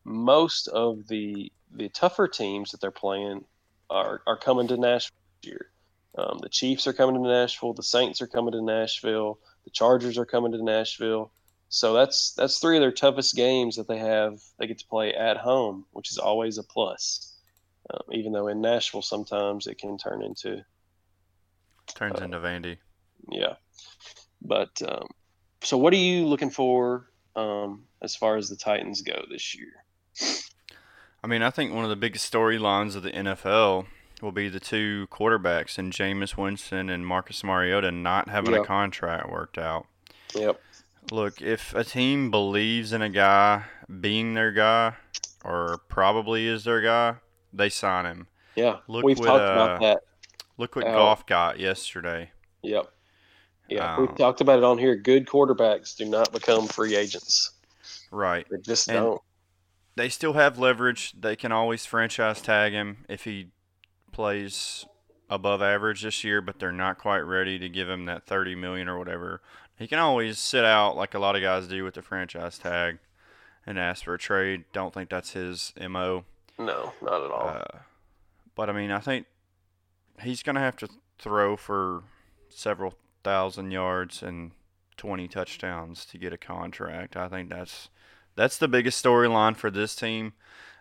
most 0.04 0.68
of 0.68 1.08
the 1.08 1.52
the 1.72 1.90
tougher 1.90 2.28
teams 2.28 2.72
that 2.72 2.82
they're 2.82 2.92
playing 2.92 3.46
are 3.90 4.22
are 4.28 4.38
coming 4.38 4.68
to 4.68 4.78
Nashville 4.78 5.18
this 5.42 5.50
year. 5.52 5.70
Um, 6.16 6.40
the 6.42 6.50
Chiefs 6.50 6.86
are 6.86 6.94
coming 6.94 7.16
to 7.16 7.28
Nashville. 7.28 7.74
The 7.74 7.84
Saints 7.84 8.22
are 8.22 8.28
coming 8.28 8.52
to 8.52 8.62
Nashville. 8.62 9.40
The 9.66 9.72
Chargers 9.72 10.18
are 10.18 10.26
coming 10.26 10.52
to 10.52 10.64
Nashville. 10.64 11.32
So 11.70 11.94
that's 11.94 12.34
that's 12.34 12.60
three 12.60 12.78
of 12.78 12.82
their 12.82 12.92
toughest 12.92 13.36
games 13.36 13.78
that 13.78 13.88
they 13.88 13.98
have. 13.98 14.40
They 14.60 14.68
get 14.68 14.78
to 14.80 14.88
play 14.88 15.14
at 15.14 15.38
home, 15.38 15.86
which 15.92 16.12
is 16.12 16.20
always 16.20 16.58
a 16.60 16.64
plus. 16.64 17.34
Um, 17.90 18.04
even 18.12 18.32
though 18.32 18.48
in 18.48 18.62
Nashville 18.62 19.02
sometimes 19.02 19.68
it 19.68 19.78
can 19.80 19.98
turn 19.98 20.22
into 20.22 20.64
Turns 21.96 22.22
Uh, 22.22 22.26
into 22.26 22.40
Vandy. 22.40 22.78
yeah. 23.30 23.56
But 24.42 24.82
um, 24.88 25.08
so 25.64 25.78
what 25.78 25.94
are 25.94 25.98
you 25.98 26.28
looking 26.28 26.50
for 26.50 27.10
um, 27.36 27.86
as 28.02 28.16
far 28.16 28.38
as 28.38 28.50
the 28.50 28.56
Titans 28.56 29.02
go 29.02 29.26
this 29.30 29.56
year? 29.56 29.83
I 31.24 31.28
mean, 31.28 31.42
I 31.42 31.50
think 31.50 31.74
one 31.74 31.84
of 31.84 31.90
the 31.90 31.96
biggest 31.96 32.32
storylines 32.32 32.96
of 32.96 33.04
the 33.04 33.12
NFL 33.12 33.86
will 34.22 34.32
be 34.32 34.50
the 34.50 34.60
two 34.60 35.08
quarterbacks 35.12 35.78
and 35.78 35.92
Jameis 35.94 36.38
Winston 36.38 36.90
and 36.90 37.06
Marcus 37.06 37.44
Mariota 37.44 37.92
not 37.92 38.30
having 38.30 38.54
a 38.56 38.64
contract 38.66 39.30
worked 39.30 39.58
out. 39.58 39.86
Yep. 40.36 40.60
Look, 41.12 41.42
if 41.42 41.74
a 41.76 41.84
team 41.84 42.32
believes 42.32 42.94
in 42.94 43.02
a 43.02 43.10
guy 43.10 43.64
being 44.00 44.34
their 44.34 44.52
guy, 44.52 44.94
or 45.44 45.80
probably 45.90 46.48
is 46.48 46.64
their 46.64 46.82
guy, 46.82 47.16
they 47.52 47.70
sign 47.70 48.06
him. 48.06 48.28
Yeah. 48.56 48.78
Look 48.88 49.04
We've 49.04 49.20
with, 49.20 49.28
talked 49.28 49.42
uh, 49.42 49.52
about 49.52 49.82
that. 49.82 50.00
Look 50.58 50.76
what 50.76 50.86
Oh. 50.88 50.92
Goff 50.94 51.26
got 51.26 51.60
yesterday. 51.60 52.32
Yep. 52.62 52.90
Yeah. 53.70 53.96
Um, 53.96 54.02
We've 54.08 54.16
talked 54.18 54.40
about 54.42 54.60
it 54.60 54.64
on 54.64 54.78
here. 54.78 54.96
Good 54.96 55.26
quarterbacks 55.26 55.96
do 55.98 56.06
not 56.06 56.32
become 56.32 56.68
free 56.68 56.96
agents. 56.96 57.52
Right. 58.12 58.46
They 58.50 58.58
just 58.60 58.88
And- 58.90 58.98
don't. 58.98 59.22
They 59.96 60.10
still 60.10 60.34
have 60.34 60.58
leverage. 60.58 61.14
They 61.20 61.36
can 61.36 61.52
always 61.52 61.86
franchise 61.86 62.42
tag 62.42 62.74
him 62.74 63.06
if 63.08 63.26
he 63.26 63.50
plays 64.12 64.86
above 65.30 65.62
average 65.62 66.02
this 66.02 66.24
year, 66.24 66.42
but 66.42 66.60
they're 66.60 66.72
not 66.72 66.98
quite 66.98 67.20
ready 67.20 67.60
to 67.60 67.70
give 67.70 67.90
him 67.90 68.06
that 68.06 68.26
30 68.26 68.56
million 68.56 68.88
or 68.88 68.98
whatever. 68.98 69.42
He 69.78 69.88
can 69.88 70.00
always 70.00 70.40
sit 70.40 70.66
out 70.66 70.96
like 70.96 71.14
a 71.14 71.20
lot 71.20 71.36
of 71.36 71.42
guys 71.42 71.68
do 71.68 71.84
with 71.84 71.96
the 71.96 72.02
franchise 72.02 72.58
tag 72.58 73.00
and 73.66 73.80
ask 73.80 74.04
for 74.04 74.14
a 74.14 74.20
trade. 74.20 74.66
Don't 74.74 74.94
think 74.94 75.10
that's 75.10 75.32
his 75.32 75.74
MO. 75.80 76.26
No, 76.58 76.94
not 77.02 77.24
at 77.24 77.32
all. 77.32 77.48
Uh, 77.48 77.80
but 78.56 78.70
I 78.70 78.74
mean, 78.74 78.92
I 78.92 79.00
think 79.00 79.26
he's 80.22 80.44
going 80.44 80.56
to 80.56 80.62
have 80.62 80.78
to 80.78 80.90
throw 81.18 81.56
for 81.56 82.04
several 82.50 82.94
thousand 83.24 83.72
yards 83.72 84.22
and 84.22 84.52
20 84.98 85.28
touchdowns 85.28 86.06
to 86.06 86.18
get 86.18 86.34
a 86.34 86.38
contract. 86.38 87.18
I 87.18 87.28
think 87.28 87.50
that's 87.50 87.90
that's 88.36 88.58
the 88.58 88.68
biggest 88.68 89.04
storyline 89.04 89.56
for 89.56 89.70
this 89.72 89.96
team. 89.96 90.34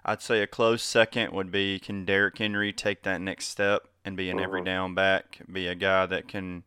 I'd 0.04 0.22
say 0.22 0.42
a 0.42 0.46
close 0.46 0.82
second 0.82 1.32
would 1.32 1.50
be 1.50 1.78
can 1.78 2.04
Derrick 2.04 2.38
Henry 2.38 2.72
take 2.72 3.02
that 3.04 3.20
next 3.20 3.46
step 3.48 3.88
and 4.04 4.16
be 4.16 4.30
an 4.30 4.40
every 4.40 4.60
Mhm. 4.62 4.64
down 4.64 4.94
back, 4.94 5.38
be 5.50 5.68
a 5.68 5.74
guy 5.76 6.06
that 6.06 6.26
can 6.26 6.64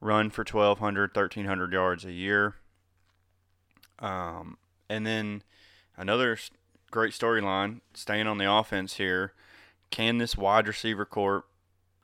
run 0.00 0.30
for 0.30 0.44
1200, 0.44 1.12
1300 1.12 1.72
yards 1.72 2.04
a 2.04 2.12
year. 2.12 2.54
Um, 3.98 4.58
and 4.88 5.06
then 5.06 5.42
another 5.96 6.38
great 6.90 7.12
storyline. 7.12 7.80
Staying 7.94 8.26
on 8.26 8.38
the 8.38 8.50
offense 8.50 8.94
here, 8.94 9.32
can 9.90 10.18
this 10.18 10.36
wide 10.36 10.68
receiver 10.68 11.04
corps 11.04 11.44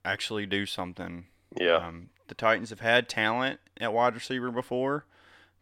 actually 0.04 0.46
do 0.46 0.66
something? 0.66 1.26
Yeah. 1.54 1.76
Um, 1.76 2.10
the 2.28 2.34
Titans 2.34 2.70
have 2.70 2.80
had 2.80 3.08
talent 3.08 3.60
at 3.80 3.92
wide 3.92 4.14
receiver 4.14 4.50
before, 4.50 5.04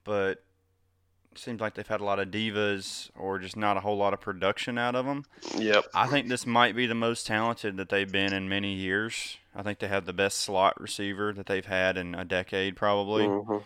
but 0.04 0.44
seems 1.34 1.60
like 1.60 1.74
they've 1.74 1.86
had 1.86 2.00
a 2.00 2.04
lot 2.04 2.18
of 2.18 2.28
divas 2.28 3.10
or 3.16 3.38
just 3.38 3.56
not 3.56 3.76
a 3.76 3.80
whole 3.80 3.96
lot 3.96 4.12
of 4.12 4.20
production 4.20 4.76
out 4.78 4.94
of 4.94 5.06
them. 5.06 5.24
Yep. 5.56 5.84
I 5.94 6.06
think 6.06 6.28
this 6.28 6.46
might 6.46 6.74
be 6.74 6.86
the 6.86 6.94
most 6.94 7.26
talented 7.26 7.76
that 7.76 7.88
they've 7.88 8.10
been 8.10 8.32
in 8.32 8.48
many 8.48 8.74
years. 8.74 9.36
I 9.54 9.62
think 9.62 9.78
they 9.78 9.88
have 9.88 10.06
the 10.06 10.12
best 10.12 10.38
slot 10.38 10.80
receiver 10.80 11.32
that 11.32 11.46
they've 11.46 11.64
had 11.66 11.96
in 11.96 12.14
a 12.14 12.24
decade, 12.24 12.76
probably. 12.76 13.24
Mhm. 13.24 13.62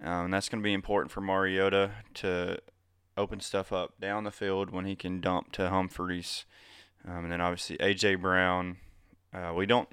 Um, 0.00 0.24
and 0.26 0.34
that's 0.34 0.48
going 0.48 0.60
to 0.62 0.64
be 0.66 0.74
important 0.74 1.10
for 1.10 1.20
Mariota 1.20 1.90
to 2.14 2.58
open 3.16 3.40
stuff 3.40 3.72
up 3.72 3.98
down 4.00 4.24
the 4.24 4.30
field 4.30 4.70
when 4.70 4.84
he 4.84 4.94
can 4.94 5.20
dump 5.20 5.52
to 5.52 5.68
Humphries. 5.70 6.44
Um, 7.06 7.24
and 7.24 7.32
then 7.32 7.40
obviously 7.40 7.76
A.J. 7.80 8.16
Brown. 8.16 8.76
Uh, 9.32 9.52
we 9.54 9.66
don't 9.66 9.88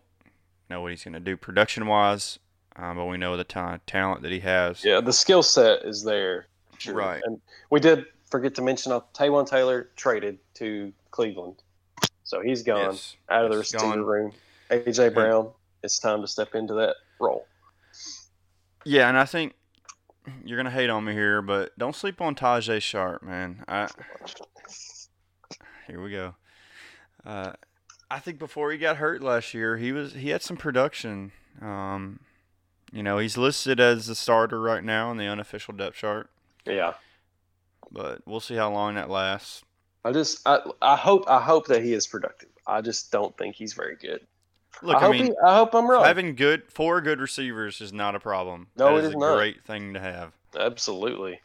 know 0.69 0.81
what 0.81 0.91
he's 0.91 1.03
going 1.03 1.13
to 1.13 1.19
do 1.19 1.37
production 1.37 1.85
wise, 1.87 2.39
um, 2.75 2.97
but 2.97 3.05
we 3.05 3.17
know 3.17 3.35
the 3.37 3.43
ta- 3.43 3.79
talent 3.87 4.21
that 4.23 4.31
he 4.31 4.39
has. 4.41 4.83
Yeah, 4.83 4.99
the 5.01 5.13
skill 5.13 5.43
set 5.43 5.83
is 5.83 6.03
there. 6.03 6.47
Right. 6.91 7.21
And 7.25 7.39
we 7.69 7.79
did 7.79 8.05
forget 8.29 8.55
to 8.55 8.61
mention 8.61 8.91
uh, 8.91 9.01
Taywan 9.13 9.47
Taylor 9.47 9.89
traded 9.95 10.39
to 10.55 10.91
Cleveland. 11.11 11.61
So 12.23 12.41
he's 12.41 12.63
gone 12.63 12.91
Yes. 12.93 13.15
out 13.29 13.45
of 13.45 13.51
the 13.51 13.57
He's 13.57 13.73
receiver 13.73 13.93
gone. 13.95 14.05
room. 14.05 14.31
AJ 14.71 15.13
Brown, 15.13 15.51
it's 15.83 15.99
time 15.99 16.21
to 16.21 16.27
step 16.27 16.55
into 16.55 16.73
that 16.75 16.95
role. 17.19 17.45
Yeah, 18.85 19.07
and 19.07 19.17
I 19.17 19.25
think 19.25 19.53
you're 20.43 20.57
going 20.57 20.65
to 20.65 20.71
hate 20.71 20.89
on 20.89 21.03
me 21.05 21.13
here, 21.13 21.41
but 21.41 21.77
don't 21.77 21.95
sleep 21.95 22.21
on 22.21 22.33
Tajaé 22.35 22.81
Sharpe, 22.81 23.23
man. 23.23 23.63
I, 23.67 23.87
here 25.87 26.01
we 26.01 26.11
go. 26.11 26.35
Uh, 27.25 27.53
I 28.09 28.19
think 28.19 28.39
before 28.39 28.71
he 28.71 28.77
got 28.77 28.97
hurt 28.97 29.21
last 29.21 29.53
year, 29.53 29.77
he 29.77 29.91
was 29.91 30.13
he 30.13 30.29
had 30.29 30.41
some 30.41 30.57
production. 30.57 31.31
Um, 31.61 32.19
you 32.91 33.01
know, 33.03 33.17
he's 33.17 33.37
listed 33.37 33.79
as 33.79 34.07
the 34.07 34.15
starter 34.15 34.61
right 34.61 34.83
now 34.83 35.09
in 35.11 35.17
the 35.17 35.25
unofficial 35.27 35.73
depth 35.73 35.95
chart, 35.97 36.29
Yeah. 36.65 36.93
but 37.91 38.21
we'll 38.25 38.39
see 38.39 38.55
how 38.55 38.71
long 38.71 38.95
that 38.95 39.09
lasts. 39.09 39.63
I 40.03 40.11
just 40.11 40.39
I, 40.47 40.59
I 40.81 40.95
hope 40.95 41.23
I 41.29 41.41
hope 41.41 41.67
that 41.67 41.83
he 41.83 41.93
is 41.93 42.07
productive. 42.07 42.49
I 42.67 42.81
just 42.81 43.11
don't 43.11 43.37
think 43.37 43.55
he's 43.55 43.73
very 43.73 43.95
good. 43.95 44.25
Look, 44.81 45.01
I 45.01 45.01
I, 45.01 45.07
hope 45.07 45.11
mean, 45.11 45.25
he, 45.27 45.33
I 45.45 45.55
hope 45.55 45.73
I'm 45.75 45.89
wrong. 45.89 46.03
having 46.03 46.35
good 46.35 46.71
four 46.71 47.01
good 47.01 47.19
receivers 47.21 47.79
is 47.81 47.93
not 47.93 48.15
a 48.15 48.19
problem. 48.19 48.67
No, 48.75 48.95
That 48.95 48.97
it 48.97 49.05
is 49.05 49.09
is 49.09 49.13
a 49.13 49.17
not. 49.17 49.35
great 49.35 49.63
thing 49.65 49.93
to 49.93 49.99
have. 49.99 50.33
Absolutely. 50.57 51.41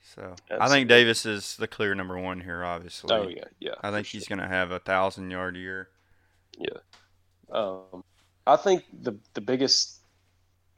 So 0.00 0.34
I 0.50 0.68
think 0.68 0.88
Davis 0.88 1.26
is 1.26 1.56
the 1.56 1.68
clear 1.68 1.94
number 1.94 2.18
one 2.18 2.40
here. 2.40 2.64
Obviously, 2.64 3.10
Oh 3.10 3.28
yeah, 3.28 3.44
yeah. 3.60 3.74
I 3.82 3.90
think 3.90 4.06
he's 4.06 4.26
going 4.26 4.38
to 4.38 4.48
have 4.48 4.70
a 4.70 4.78
thousand 4.78 5.30
yard 5.30 5.56
year. 5.56 5.90
Yeah. 6.58 6.78
Um, 7.50 8.02
I 8.46 8.56
think 8.56 8.84
the 8.92 9.18
the 9.34 9.40
biggest 9.40 9.97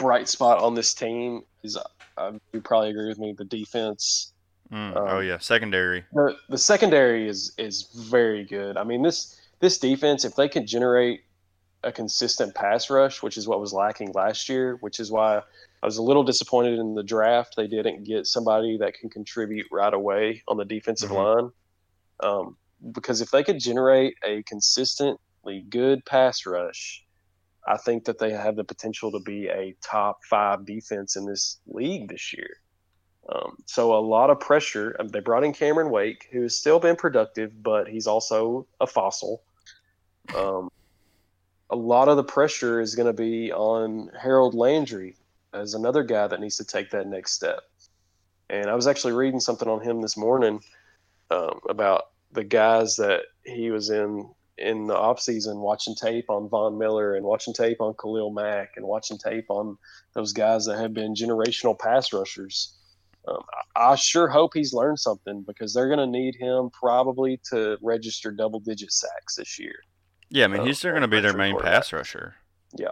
bright 0.00 0.28
spot 0.28 0.62
on 0.62 0.74
this 0.74 0.94
team 0.94 1.42
is 1.62 1.76
uh, 2.16 2.32
you 2.52 2.60
probably 2.60 2.90
agree 2.90 3.08
with 3.08 3.18
me 3.18 3.34
the 3.36 3.44
defense. 3.44 4.32
Mm, 4.72 4.96
Um, 4.96 5.08
oh 5.08 5.20
yeah, 5.20 5.38
secondary. 5.38 6.04
The 6.12 6.36
the 6.48 6.58
secondary 6.58 7.28
is 7.28 7.52
is 7.58 7.82
very 7.94 8.44
good. 8.44 8.76
I 8.76 8.84
mean 8.84 9.02
this 9.02 9.40
this 9.60 9.78
defense 9.78 10.24
if 10.24 10.34
they 10.34 10.48
can 10.48 10.66
generate 10.66 11.20
a 11.84 11.92
consistent 11.92 12.54
pass 12.54 12.90
rush, 12.90 13.22
which 13.22 13.36
is 13.36 13.46
what 13.46 13.60
was 13.60 13.72
lacking 13.72 14.12
last 14.12 14.48
year, 14.48 14.76
which 14.80 15.00
is 15.00 15.10
why 15.10 15.38
I 15.82 15.86
was 15.86 15.96
a 15.96 16.02
little 16.02 16.24
disappointed 16.24 16.78
in 16.78 16.94
the 16.94 17.02
draft. 17.02 17.54
They 17.56 17.66
didn't 17.66 18.04
get 18.04 18.26
somebody 18.26 18.76
that 18.78 18.94
can 18.94 19.08
contribute 19.08 19.66
right 19.72 19.92
away 19.92 20.42
on 20.46 20.56
the 20.58 20.64
defensive 20.64 21.10
Mhm. 21.10 21.16
line. 21.16 21.50
Um, 22.22 22.56
because 22.92 23.20
if 23.22 23.30
they 23.30 23.42
could 23.42 23.58
generate 23.58 24.14
a 24.24 24.42
consistently 24.42 25.62
good 25.70 26.04
pass 26.04 26.44
rush, 26.44 27.02
I 27.70 27.76
think 27.76 28.04
that 28.06 28.18
they 28.18 28.32
have 28.32 28.56
the 28.56 28.64
potential 28.64 29.12
to 29.12 29.20
be 29.20 29.46
a 29.46 29.76
top 29.80 30.24
five 30.24 30.66
defense 30.66 31.14
in 31.14 31.24
this 31.24 31.60
league 31.68 32.08
this 32.08 32.32
year. 32.32 32.56
Um, 33.28 33.58
so 33.66 33.94
a 33.96 34.00
lot 34.00 34.30
of 34.30 34.40
pressure. 34.40 34.96
um, 34.98 35.06
They 35.06 35.20
brought 35.20 35.44
in 35.44 35.52
Cameron 35.52 35.90
Wake, 35.90 36.28
who 36.32 36.42
has 36.42 36.56
still 36.56 36.80
been 36.80 36.96
productive, 36.96 37.62
but 37.62 37.86
he's 37.86 38.08
also 38.08 38.66
a 38.80 38.88
fossil. 38.88 39.42
Um, 40.36 40.68
a 41.70 41.76
lot 41.76 42.08
of 42.08 42.16
the 42.16 42.24
pressure 42.24 42.80
is 42.80 42.96
going 42.96 43.06
to 43.06 43.12
be 43.12 43.52
on 43.52 44.10
Harold 44.20 44.54
Landry 44.54 45.14
as 45.54 45.74
another 45.74 46.02
guy 46.02 46.26
that 46.26 46.40
needs 46.40 46.56
to 46.56 46.64
take 46.64 46.90
that 46.90 47.06
next 47.06 47.34
step. 47.34 47.60
And 48.48 48.68
I 48.68 48.74
was 48.74 48.88
actually 48.88 49.12
reading 49.12 49.38
something 49.38 49.68
on 49.68 49.80
him 49.80 50.02
this 50.02 50.16
morning 50.16 50.60
um, 51.30 51.60
about 51.68 52.06
the 52.32 52.42
guys 52.42 52.96
that 52.96 53.20
he 53.44 53.70
was 53.70 53.90
in 53.90 54.28
in 54.60 54.86
the 54.86 54.96
off 54.96 55.20
season 55.20 55.58
watching 55.58 55.94
tape 55.94 56.28
on 56.28 56.48
Von 56.48 56.78
Miller 56.78 57.14
and 57.14 57.24
watching 57.24 57.54
tape 57.54 57.80
on 57.80 57.94
Khalil 58.00 58.30
Mack 58.30 58.72
and 58.76 58.86
watching 58.86 59.18
tape 59.18 59.46
on 59.48 59.76
those 60.14 60.32
guys 60.32 60.66
that 60.66 60.78
have 60.78 60.94
been 60.94 61.14
generational 61.14 61.78
pass 61.78 62.12
rushers. 62.12 62.76
Um, 63.26 63.42
I 63.76 63.92
I 63.92 63.94
sure 63.96 64.28
hope 64.28 64.52
he's 64.54 64.72
learned 64.72 64.98
something 64.98 65.42
because 65.46 65.72
they're 65.72 65.88
going 65.88 65.98
to 65.98 66.06
need 66.06 66.34
him 66.36 66.70
probably 66.70 67.40
to 67.50 67.78
register 67.82 68.30
double 68.30 68.60
digit 68.60 68.92
sacks 68.92 69.36
this 69.36 69.58
year. 69.58 69.74
Yeah, 70.28 70.44
I 70.44 70.48
mean 70.48 70.66
he's 70.66 70.78
still 70.78 70.92
going 70.92 71.02
to 71.02 71.08
be 71.08 71.20
their 71.20 71.36
main 71.36 71.58
pass 71.58 71.92
rusher. 71.92 72.36
Yeah. 72.76 72.88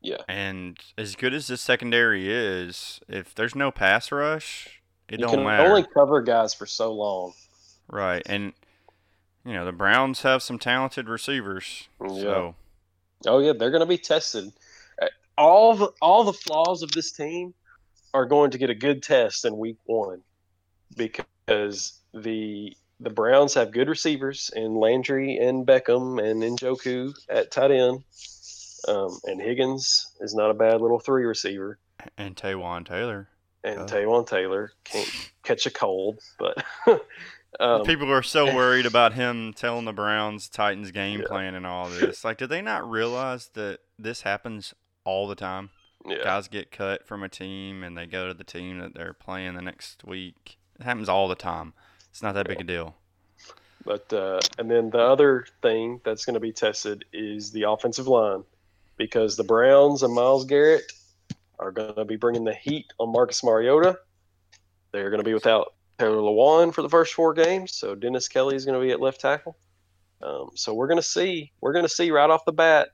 Yeah. 0.00 0.18
And 0.28 0.78
as 0.98 1.16
good 1.16 1.32
as 1.32 1.46
this 1.46 1.62
secondary 1.62 2.30
is, 2.30 3.00
if 3.08 3.34
there's 3.34 3.54
no 3.54 3.70
pass 3.70 4.12
rush, 4.12 4.82
it 5.08 5.18
you 5.18 5.26
don't 5.26 5.36
can 5.36 5.44
matter. 5.44 5.68
only 5.68 5.86
cover 5.94 6.20
guys 6.20 6.52
for 6.52 6.66
so 6.66 6.92
long. 6.92 7.32
Right, 7.90 8.22
and 8.26 8.52
you 9.44 9.52
know 9.52 9.64
the 9.64 9.72
Browns 9.72 10.22
have 10.22 10.42
some 10.42 10.58
talented 10.58 11.08
receivers. 11.08 11.88
Yeah. 12.00 12.08
So 12.20 12.54
Oh 13.26 13.38
yeah, 13.40 13.52
they're 13.58 13.70
going 13.70 13.80
to 13.80 13.86
be 13.86 13.98
tested. 13.98 14.52
Uh, 15.00 15.06
All 15.38 15.74
the 15.74 15.88
all 16.02 16.24
the 16.24 16.32
flaws 16.32 16.82
of 16.82 16.92
this 16.92 17.12
team 17.12 17.54
are 18.12 18.26
going 18.26 18.50
to 18.52 18.58
get 18.58 18.70
a 18.70 18.74
good 18.74 19.02
test 19.02 19.44
in 19.44 19.56
week 19.58 19.78
one 19.84 20.22
because 20.96 22.00
the 22.12 22.76
the 23.00 23.10
Browns 23.10 23.54
have 23.54 23.72
good 23.72 23.88
receivers 23.88 24.50
in 24.54 24.76
Landry 24.76 25.36
and 25.38 25.66
Beckham 25.66 26.22
and 26.22 26.42
Njoku 26.42 27.12
at 27.28 27.50
tight 27.50 27.70
end. 27.72 28.04
Um, 28.86 29.18
and 29.24 29.40
Higgins 29.40 30.12
is 30.20 30.34
not 30.34 30.50
a 30.50 30.54
bad 30.54 30.80
little 30.80 31.00
three 31.00 31.24
receiver. 31.24 31.78
and 32.18 32.36
Taywan 32.36 32.86
Taylor. 32.86 33.28
And 33.64 33.80
Oh. 33.80 33.86
Taywan 33.86 34.26
Taylor 34.28 34.72
can't 34.84 35.08
catch 35.42 35.64
a 35.66 35.70
cold, 35.70 36.20
but 36.38 36.62
um, 37.60 37.84
People 37.84 38.10
are 38.12 38.22
so 38.22 38.54
worried 38.54 38.86
about 38.94 39.14
him 39.14 39.52
telling 39.52 39.84
the 39.84 39.92
Browns 39.92 40.48
Titans 40.48 40.90
game 40.90 41.20
Yeah. 41.20 41.26
plan 41.26 41.54
and 41.54 41.66
all 41.66 41.88
this. 41.88 42.24
Like, 42.24 42.38
did 42.38 42.48
they 42.48 42.62
not 42.62 42.88
realize 42.88 43.48
that 43.54 43.80
this 43.98 44.22
happens 44.22 44.74
all 45.04 45.26
the 45.28 45.34
time? 45.34 45.70
yeah, 46.06 46.22
Guys 46.22 46.48
get 46.48 46.70
cut 46.70 47.06
from 47.06 47.22
a 47.22 47.28
team 47.28 47.82
and 47.82 47.96
they 47.96 48.06
go 48.06 48.28
to 48.28 48.34
the 48.34 48.44
team 48.44 48.78
that 48.80 48.94
they're 48.94 49.14
playing 49.14 49.54
the 49.54 49.62
next 49.62 50.04
week. 50.04 50.58
It 50.78 50.84
happens 50.84 51.08
all 51.08 51.28
the 51.28 51.34
time. 51.34 51.72
It's 52.10 52.22
not 52.22 52.34
that 52.34 52.46
big 52.46 52.60
a 52.60 52.64
deal. 52.64 52.96
But 53.84 54.12
uh, 54.12 54.40
and 54.58 54.70
then 54.70 54.90
the 54.90 54.98
other 54.98 55.46
thing 55.62 56.00
that's 56.04 56.24
going 56.24 56.34
to 56.34 56.40
be 56.40 56.52
tested 56.52 57.04
is 57.12 57.52
the 57.52 57.64
offensive 57.68 58.06
line, 58.06 58.44
because 58.96 59.36
the 59.36 59.44
Browns 59.44 60.02
and 60.02 60.14
Myles 60.14 60.46
Garrett 60.46 60.90
are 61.58 61.70
going 61.70 61.94
to 61.94 62.04
be 62.04 62.16
bringing 62.16 62.44
the 62.44 62.54
heat 62.54 62.86
on 62.98 63.12
Marcus 63.12 63.44
Mariota. 63.44 63.98
They're 64.92 65.10
going 65.10 65.20
to 65.20 65.24
be 65.24 65.34
without 65.34 65.73
Taylor 65.98 66.16
Lewan 66.16 66.74
for 66.74 66.82
the 66.82 66.88
first 66.88 67.14
four 67.14 67.34
games, 67.34 67.74
so 67.74 67.94
Dennis 67.94 68.28
Kelly 68.28 68.56
is 68.56 68.64
going 68.64 68.78
to 68.78 68.84
be 68.84 68.92
at 68.92 69.00
left 69.00 69.20
tackle. 69.20 69.56
Um, 70.22 70.50
so 70.54 70.74
we're 70.74 70.88
going 70.88 70.98
to 70.98 71.02
see 71.02 71.52
we're 71.60 71.72
going 71.72 71.84
to 71.84 71.88
see 71.88 72.10
right 72.10 72.30
off 72.30 72.44
the 72.44 72.52
bat 72.52 72.88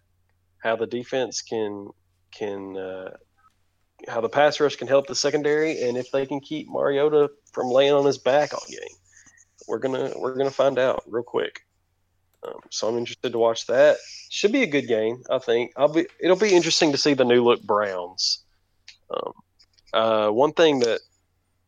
how 0.59 0.77
the 0.77 0.87
defense 0.87 1.43
can 1.43 1.89
can 2.33 2.77
uh, 2.77 3.11
how 4.09 4.21
the 4.21 4.29
pass 4.29 4.61
rush 4.61 4.77
can 4.77 4.89
help 4.89 5.07
the 5.07 5.15
secondary, 5.15 5.83
and 5.83 5.97
if 5.97 6.11
they 6.11 6.27
can 6.27 6.41
keep 6.41 6.69
Mariota 6.69 7.31
from 7.53 7.69
laying 7.69 7.93
on 7.93 8.05
his 8.05 8.19
back 8.19 8.53
all 8.53 8.65
game 8.69 8.97
we're 9.71 9.79
gonna 9.79 10.13
we're 10.17 10.35
gonna 10.35 10.51
find 10.51 10.79
out 10.79 11.03
real 11.07 11.23
quick. 11.23 11.65
Um, 12.47 12.61
so 12.71 12.89
I'm 12.89 12.99
interested 12.99 13.33
to 13.33 13.39
watch 13.39 13.67
that. 13.67 13.99
Should 14.31 14.53
be 14.53 14.63
a 14.63 14.67
good 14.67 14.89
game, 14.89 15.23
I 15.31 15.39
think. 15.39 15.73
I'll 15.77 15.93
be. 15.93 16.07
It'll 16.21 16.37
be 16.37 16.55
interesting 16.55 16.93
to 16.93 16.99
see 16.99 17.15
the 17.15 17.25
new 17.25 17.45
look 17.45 17.63
Browns. 17.63 18.45
Um, 19.11 19.33
uh, 19.93 20.31
one 20.31 20.53
thing 20.53 20.81
that 20.81 21.01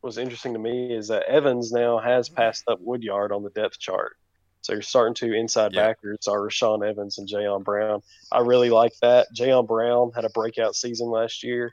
was 0.03 0.17
interesting 0.17 0.53
to 0.53 0.59
me 0.59 0.93
is 0.93 1.07
that 1.07 1.23
Evans 1.23 1.71
now 1.71 1.97
has 1.97 2.29
passed 2.29 2.63
up 2.67 2.79
Woodyard 2.81 3.31
on 3.31 3.43
the 3.43 3.49
depth 3.51 3.79
chart. 3.79 4.17
So 4.61 4.73
you're 4.73 4.81
starting 4.81 5.13
to 5.15 5.33
inside 5.33 5.73
Yeah. 5.73 5.87
backers 5.87 6.27
are 6.27 6.39
Rashaan 6.39 6.87
Evans 6.87 7.17
and 7.17 7.27
Jayon 7.27 7.63
Brown. 7.63 8.01
I 8.31 8.39
really 8.39 8.69
like 8.69 8.93
that. 9.01 9.27
Jayon 9.35 9.67
Brown 9.67 10.11
had 10.13 10.25
a 10.25 10.29
breakout 10.29 10.75
season 10.75 11.07
last 11.09 11.43
year. 11.43 11.71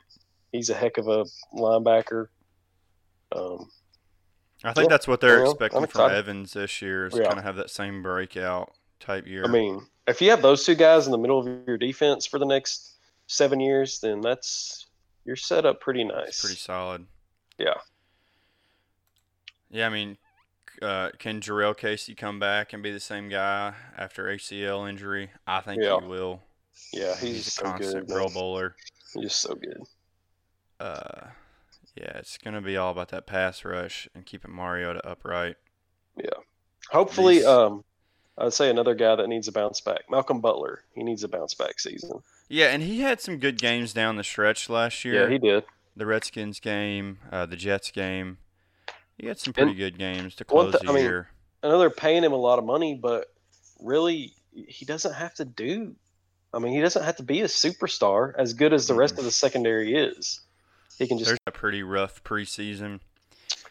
He's 0.52 0.70
a 0.70 0.74
heck 0.74 0.98
of 0.98 1.06
a 1.08 1.24
linebacker. 1.54 2.26
Um, 3.32 3.70
I 4.64 4.72
think 4.72 4.84
Yeah, 4.84 4.88
that's 4.94 5.06
what 5.08 5.20
they're 5.20 5.42
expecting 5.44 5.86
from. 5.86 6.10
Evans 6.10 6.52
this 6.52 6.82
year 6.82 7.06
is 7.06 7.14
Yeah. 7.16 7.24
kind 7.26 7.38
of 7.38 7.44
have 7.44 7.56
that 7.56 7.70
same 7.70 8.02
breakout 8.02 8.72
type 8.98 9.26
year. 9.26 9.44
I 9.44 9.48
mean, 9.48 9.86
if 10.06 10.20
you 10.20 10.30
have 10.30 10.42
those 10.42 10.64
two 10.64 10.74
guys 10.74 11.06
in 11.06 11.12
the 11.12 11.18
middle 11.18 11.38
of 11.38 11.46
your 11.66 11.78
defense 11.78 12.26
for 12.26 12.38
the 12.38 12.46
next 12.46 12.96
seven 13.28 13.60
years, 13.60 14.00
then 14.00 14.20
that's 14.20 14.86
you're 15.24 15.36
set 15.36 15.64
up 15.64 15.80
pretty 15.80 16.02
nice. 16.02 16.28
It's 16.28 16.40
pretty 16.40 16.56
solid. 16.56 17.06
Yeah. 17.56 17.74
Yeah, 19.70 19.86
I 19.86 19.90
mean, 19.90 20.18
uh, 20.82 21.10
can 21.18 21.40
Jurrell 21.40 21.76
Casey 21.76 22.14
come 22.14 22.38
back 22.38 22.72
and 22.72 22.82
be 22.82 22.90
the 22.92 23.00
same 23.00 23.28
guy 23.28 23.74
after 23.96 24.24
ACL 24.26 24.88
injury? 24.88 25.30
I 25.46 25.60
think 25.60 25.82
Yeah. 25.82 26.00
he 26.00 26.06
will. 26.06 26.42
Yeah, 26.92 27.14
he's, 27.16 27.20
He's 27.36 27.46
a 27.48 27.50
so 27.50 27.62
constant 27.64 28.08
good. 28.08 28.14
Pro. 28.14 28.28
Bowler. 28.28 28.74
He's 29.14 29.34
so 29.34 29.54
good. 29.54 29.82
Uh, 30.78 31.26
yeah, 31.94 32.16
it's 32.18 32.38
gonna 32.38 32.62
be 32.62 32.76
all 32.76 32.90
about 32.90 33.08
that 33.10 33.26
pass 33.26 33.64
rush 33.64 34.08
and 34.14 34.24
keeping 34.24 34.52
Mariota 34.52 35.06
upright. 35.06 35.56
Yeah, 36.16 36.30
hopefully, 36.90 37.36
These- 37.38 37.46
um, 37.46 37.84
I'd 38.38 38.54
say 38.54 38.70
another 38.70 38.94
guy 38.94 39.16
that 39.16 39.28
needs 39.28 39.48
a 39.48 39.52
bounce 39.52 39.80
back. 39.80 40.08
Malcolm 40.10 40.40
Butler. 40.40 40.82
He 40.94 41.02
needs 41.02 41.22
a 41.22 41.28
bounce 41.28 41.52
back 41.54 41.78
season. 41.78 42.22
Yeah, 42.48 42.66
and 42.68 42.82
he 42.82 43.00
had 43.00 43.20
some 43.20 43.36
good 43.38 43.58
games 43.60 43.92
down 43.92 44.16
the 44.16 44.24
stretch 44.24 44.68
last 44.70 45.04
year. 45.04 45.24
Yeah, 45.24 45.28
he 45.28 45.38
did. 45.38 45.64
the 45.94 46.06
Redskins 46.06 46.60
game, 46.60 47.18
uh, 47.30 47.44
the 47.46 47.56
Jets 47.56 47.90
game. 47.90 48.38
He 49.20 49.26
had 49.26 49.38
some 49.38 49.52
pretty 49.52 49.70
And 49.72 49.78
good 49.78 49.98
games 49.98 50.34
to 50.36 50.44
close 50.44 50.72
thi- 50.72 50.78
the 50.82 50.90
I 50.90 50.94
mean, 50.94 51.04
year. 51.04 51.28
I 51.62 51.68
know 51.68 51.78
they're 51.78 51.90
paying 51.90 52.24
him 52.24 52.32
a 52.32 52.36
lot 52.36 52.58
of 52.58 52.64
money, 52.64 52.94
but 52.94 53.26
really, 53.80 54.32
he 54.52 54.84
doesn't 54.86 55.12
have 55.12 55.34
to 55.34 55.44
do. 55.44 55.94
I 56.54 56.58
mean, 56.58 56.72
he 56.72 56.80
doesn't 56.80 57.02
have 57.02 57.16
to 57.16 57.22
be 57.22 57.42
a 57.42 57.46
superstar 57.46 58.32
as 58.38 58.54
good 58.54 58.72
as 58.72 58.86
the 58.88 58.94
rest 58.94 59.18
of 59.18 59.24
the 59.24 59.30
secondary 59.30 59.94
is. 59.94 60.40
He 60.98 61.06
can 61.06 61.18
just. 61.18 61.28
There's 61.28 61.38
a 61.46 61.52
pretty 61.52 61.82
rough 61.82 62.24
preseason. 62.24 63.00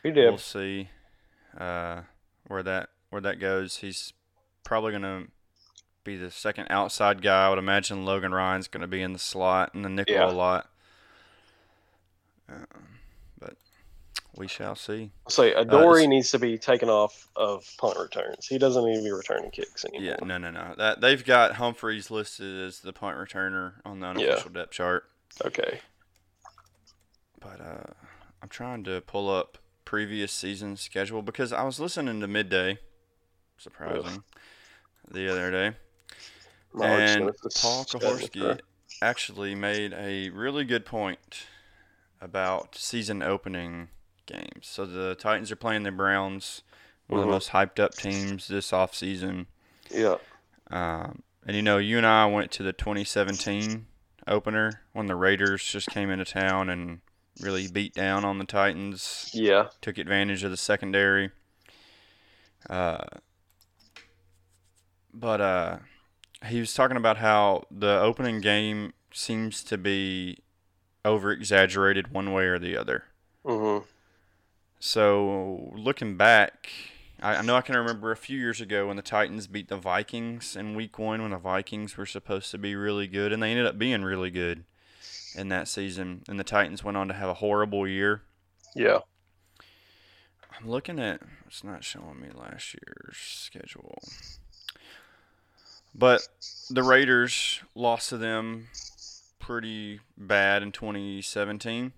He 0.04 0.12
did. 0.12 0.30
We'll 0.30 0.38
see 0.38 0.90
uh, 1.58 2.02
where 2.48 2.64
that 2.64 2.90
where 3.10 3.22
that 3.22 3.40
goes. 3.40 3.78
He's 3.78 4.14
probably 4.64 4.92
gonna 4.92 5.26
be 6.04 6.16
the 6.16 6.32
second 6.32 6.68
outside 6.70 7.22
guy. 7.22 7.48
I 7.48 7.50
would 7.50 7.60
imagine 7.60 8.06
Logan 8.06 8.34
Ryan's 8.34 8.68
gonna 8.68 8.88
be 8.88 9.02
in 9.02 9.14
the 9.14 9.20
slot 9.20 9.74
and 9.74 9.84
the 9.84 9.90
nickel 9.90 10.14
Yeah. 10.16 10.30
a 10.30 10.32
lot. 10.32 10.70
Um, 12.48 12.99
we 14.40 14.48
shall 14.48 14.76
see. 14.76 15.12
Say 15.28 15.54
Adoree 15.54 16.02
this- 16.04 16.08
needs 16.08 16.32
to 16.32 16.40
be 16.40 16.58
taken 16.58 16.90
off 16.90 17.28
of 17.36 17.70
punt 17.78 18.00
returns. 18.00 18.48
He 18.48 18.58
doesn't 18.58 18.84
need 18.86 18.98
to 18.98 19.04
be 19.04 19.12
returning 19.12 19.52
kicks 19.52 19.86
anymore. 19.86 20.16
Yeah, 20.20 20.26
no, 20.26 20.38
no, 20.38 20.50
no. 20.50 20.74
That 20.78 21.02
they've 21.02 21.24
got 21.24 21.56
Humphries 21.56 22.10
listed 22.10 22.66
as 22.66 22.80
the 22.80 22.94
punt 22.94 23.18
returner 23.18 23.74
on 23.86 24.00
the 24.00 24.06
Yeah. 24.08 24.12
unofficial 24.12 24.52
depth 24.52 24.72
chart. 24.72 25.04
Okay. 25.46 25.82
But 27.40 27.62
uh, 27.62 27.94
I'm 28.42 28.50
trying 28.50 28.84
to 28.86 29.02
pull 29.02 29.30
up 29.30 29.58
previous 29.86 30.32
season 30.32 30.78
schedule 30.78 31.22
because 31.22 31.52
I 31.54 31.64
was 31.64 31.80
listening 31.80 32.22
to 32.22 32.28
midday, 32.28 32.80
surprising, 33.58 34.24
the 35.10 35.30
other 35.32 35.52
day, 35.52 35.76
Marge 36.74 37.10
and 37.10 37.32
Paul 37.56 37.86
Kuharsky 37.86 38.60
actually 39.02 39.56
made 39.56 39.94
a 39.94 40.30
really 40.30 40.64
good 40.64 40.86
point 40.86 41.46
about 42.22 42.76
season 42.76 43.24
opening 43.24 43.88
games. 44.30 44.68
So 44.68 44.86
the 44.86 45.16
Titans 45.16 45.52
are 45.52 45.56
playing 45.58 45.84
the 45.84 45.92
Browns, 45.92 46.62
one 47.08 47.20
of 47.20 47.26
Mhm. 47.26 47.28
the 47.28 47.32
most 47.34 47.50
hyped 47.50 47.80
up 47.80 47.96
teams 47.96 48.48
this 48.48 48.72
offseason. 48.72 49.48
Yeah. 49.92 50.18
Um, 50.72 51.24
and 51.46 51.56
you 51.56 51.62
know, 51.62 51.78
you 51.78 51.98
and 51.98 52.06
I 52.06 52.26
went 52.28 52.52
to 52.52 52.64
the 52.64 52.72
2017 52.74 53.88
opener 54.28 54.84
when 54.94 55.08
the 55.08 55.16
Raiders 55.16 55.64
just 55.64 55.90
came 55.90 56.10
into 56.10 56.26
town 56.26 56.70
and 56.70 57.02
really 57.42 57.68
beat 57.68 57.94
down 57.94 58.24
on 58.26 58.38
the 58.38 58.46
Titans, 58.46 59.32
Yeah. 59.34 59.70
took 59.82 59.98
advantage 59.98 60.44
of 60.44 60.52
the 60.52 60.58
secondary. 60.58 61.32
Uh, 62.70 63.06
but 65.14 65.42
uh, 65.42 65.78
he 66.46 66.60
was 66.60 66.74
talking 66.74 66.98
about 66.98 67.18
how 67.18 67.64
the 67.72 68.00
opening 68.00 68.42
game 68.42 68.94
seems 69.12 69.64
to 69.64 69.78
be 69.78 70.38
over 71.06 71.32
exaggerated 71.32 72.12
one 72.12 72.32
way 72.34 72.44
or 72.44 72.60
the 72.60 72.78
other. 72.78 73.06
hmm 73.46 73.80
So 74.80 75.74
looking 75.76 76.16
back, 76.16 76.70
I, 77.22 77.36
I 77.36 77.42
know 77.42 77.56
I 77.56 77.62
can 77.62 77.76
remember 77.76 78.12
a 78.12 78.18
few 78.18 78.40
years 78.40 78.62
ago 78.62 78.88
when 78.88 78.96
the 78.96 79.02
Titans 79.02 79.48
beat 79.48 79.68
the 79.68 79.78
Vikings 79.78 80.56
in 80.56 80.74
Week 80.74 80.98
One 80.98 81.22
when 81.22 81.32
the 81.32 81.38
Vikings 81.38 81.98
were 81.98 82.06
supposed 82.06 82.50
to 82.52 82.58
be 82.58 82.76
really 82.76 83.08
good, 83.08 83.34
and 83.34 83.44
they 83.44 83.52
ended 83.52 83.66
up 83.66 83.78
being 83.78 84.04
really 84.04 84.32
good 84.32 84.64
in 85.36 85.50
that 85.50 85.68
season. 85.68 86.24
And 86.30 86.40
the 86.40 86.46
Titans 86.46 86.84
went 86.84 86.98
on 86.98 87.10
to 87.10 87.14
have 87.14 87.30
a 87.30 87.36
horrible 87.36 87.88
year. 87.88 88.22
Yeah. 88.74 89.00
I'm 90.58 90.70
looking 90.70 91.00
at 91.00 91.22
it's 91.46 91.64
not 91.64 91.84
showing 91.84 92.22
me 92.22 92.30
last 92.34 92.74
year's 92.74 93.18
schedule. 93.18 94.02
But 95.94 96.28
the 96.70 96.84
Raiders 96.84 97.62
lost 97.76 98.10
to 98.10 98.18
them 98.18 98.68
pretty 99.40 100.00
bad 100.16 100.62
in 100.62 100.72
2017 100.72 101.94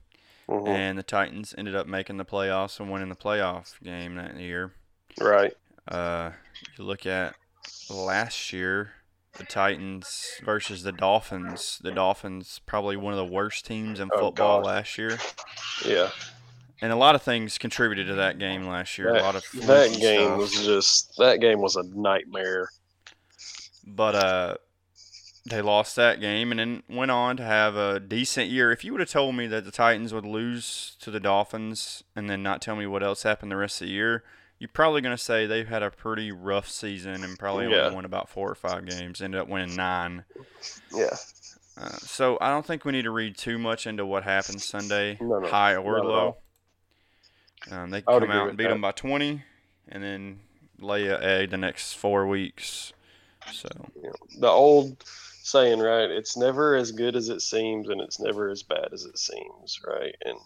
hmm 0.60 0.68
and 0.68 0.98
the 0.98 1.04
Titans 1.04 1.56
ended 1.58 1.76
up 1.76 1.88
making 1.88 2.18
the 2.18 2.26
playoffs 2.26 2.80
and 2.80 2.92
winning 2.92 3.10
the 3.10 3.16
playoff 3.16 3.80
game 3.84 4.16
that 4.16 4.36
year. 4.38 4.74
Right. 5.20 5.54
Uh, 5.88 6.32
you 6.78 6.84
look 6.84 7.06
at 7.06 7.36
last 7.90 8.52
year, 8.54 8.92
the 9.38 9.44
Titans 9.46 10.34
versus 10.44 10.84
the 10.84 10.92
Dolphins. 10.92 11.80
The 11.82 11.92
Dolphins 11.92 12.60
probably 12.66 12.98
one 12.98 13.14
of 13.14 13.18
the 13.18 13.34
worst 13.34 13.66
teams 13.66 14.00
in 14.00 14.10
Oh, 14.14 14.20
football 14.20 14.60
gosh. 14.60 14.66
last 14.68 14.98
year, 14.98 15.18
Yeah. 15.86 16.10
and 16.82 16.92
a 16.92 16.96
lot 16.98 17.16
of 17.16 17.22
things 17.22 17.58
contributed 17.58 18.08
to 18.08 18.16
that 18.16 18.38
game 18.40 18.68
last 18.68 18.98
year. 18.98 19.16
a 19.16 19.22
lot 19.22 19.36
of 19.36 19.44
that 19.54 19.92
game 20.00 20.20
stuff. 20.28 20.38
was 20.38 20.66
just 20.66 21.18
that 21.18 21.40
game 21.40 21.62
was 21.62 21.76
a 21.78 21.84
nightmare. 21.84 22.70
but 23.88 24.16
uh, 24.16 24.56
they 25.46 25.62
lost 25.62 25.96
that 25.96 26.20
game 26.20 26.52
and 26.52 26.60
then 26.60 26.84
went 26.90 27.10
on 27.12 27.36
to 27.38 27.44
have 27.44 27.76
a 27.76 28.00
decent 28.00 28.50
year. 28.50 28.72
If 28.72 28.84
you 28.84 28.92
would 28.92 29.00
have 29.02 29.10
told 29.10 29.36
me 29.36 29.48
that 29.48 29.66
the 29.66 29.72
Titans 29.72 30.14
would 30.14 30.26
lose 30.26 30.96
to 31.02 31.10
the 31.12 31.20
Dolphins 31.20 32.04
and 32.16 32.30
then 32.30 32.44
not 32.44 32.62
tell 32.62 32.76
me 32.76 32.86
what 32.86 33.02
else 33.04 33.24
happened 33.24 33.52
the 33.52 33.56
rest 33.58 33.82
of 33.82 33.88
the 33.88 33.94
year, 33.94 34.24
you're 34.60 34.70
probably 34.72 35.02
going 35.02 35.16
to 35.18 35.22
say 35.24 35.48
they've 35.48 35.68
had 35.68 35.82
a 35.82 35.90
pretty 35.90 36.32
rough 36.32 36.70
season 36.70 37.24
and 37.24 37.40
probably 37.40 37.68
Yeah. 37.72 37.86
only 37.86 37.96
won 37.96 38.06
about 38.06 38.30
four 38.30 38.50
or 38.52 38.56
five 38.56 38.86
games. 38.86 39.20
Ended 39.22 39.42
up 39.42 39.48
winning 39.48 39.76
nine. 39.76 40.26
Yeah. 40.94 41.16
Uh, 41.76 41.90
so 41.90 42.38
I 42.40 42.50
don't 42.52 42.66
think 42.66 42.86
we 42.86 42.92
need 42.92 43.04
to 43.04 43.12
read 43.12 43.36
too 43.36 43.58
much 43.58 43.88
into 43.88 44.06
what 44.06 44.24
happened 44.24 44.62
Sunday, 44.62 45.18
No, 45.20 45.40
no, 45.40 45.48
high 45.48 45.76
or 45.76 46.04
low. 46.06 46.38
Um, 47.72 47.90
they 47.90 48.02
come 48.04 48.30
out 48.30 48.50
and 48.50 48.58
beat 48.58 48.66
that. 48.66 48.70
them 48.72 48.82
by 48.82 48.92
20, 48.92 49.44
and 49.90 50.04
then 50.04 50.40
lay 50.80 51.08
a 51.08 51.20
egg 51.20 51.50
the 51.52 51.58
next 51.58 51.94
four 51.94 52.28
weeks. 52.28 52.94
So 53.52 53.70
The 54.38 54.48
old 54.48 55.04
saying, 55.44 55.80
right? 55.80 56.10
It's 56.10 56.38
never 56.38 56.76
as 56.76 56.92
good 56.92 57.16
as 57.16 57.30
it 57.30 57.42
seems, 57.42 57.90
and 57.90 58.02
it's 58.02 58.20
never 58.20 58.50
as 58.50 58.64
bad 58.64 58.90
as 58.94 59.06
it 59.06 59.18
seems, 59.18 59.80
right? 59.86 60.16
And 60.24 60.38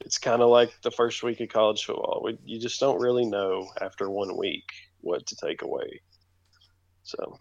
it's 0.00 0.18
kind 0.18 0.42
of 0.42 0.48
like 0.48 0.72
the 0.82 0.90
first 0.90 1.22
week 1.22 1.40
of 1.40 1.48
college 1.48 1.84
football. 1.84 2.22
We, 2.24 2.38
you 2.44 2.58
just 2.60 2.80
don't 2.80 3.00
really 3.00 3.24
know 3.24 3.68
after 3.80 4.10
one 4.10 4.36
week 4.36 4.64
what 5.00 5.26
to 5.26 5.36
take 5.36 5.62
away. 5.62 6.00
So 7.04 7.38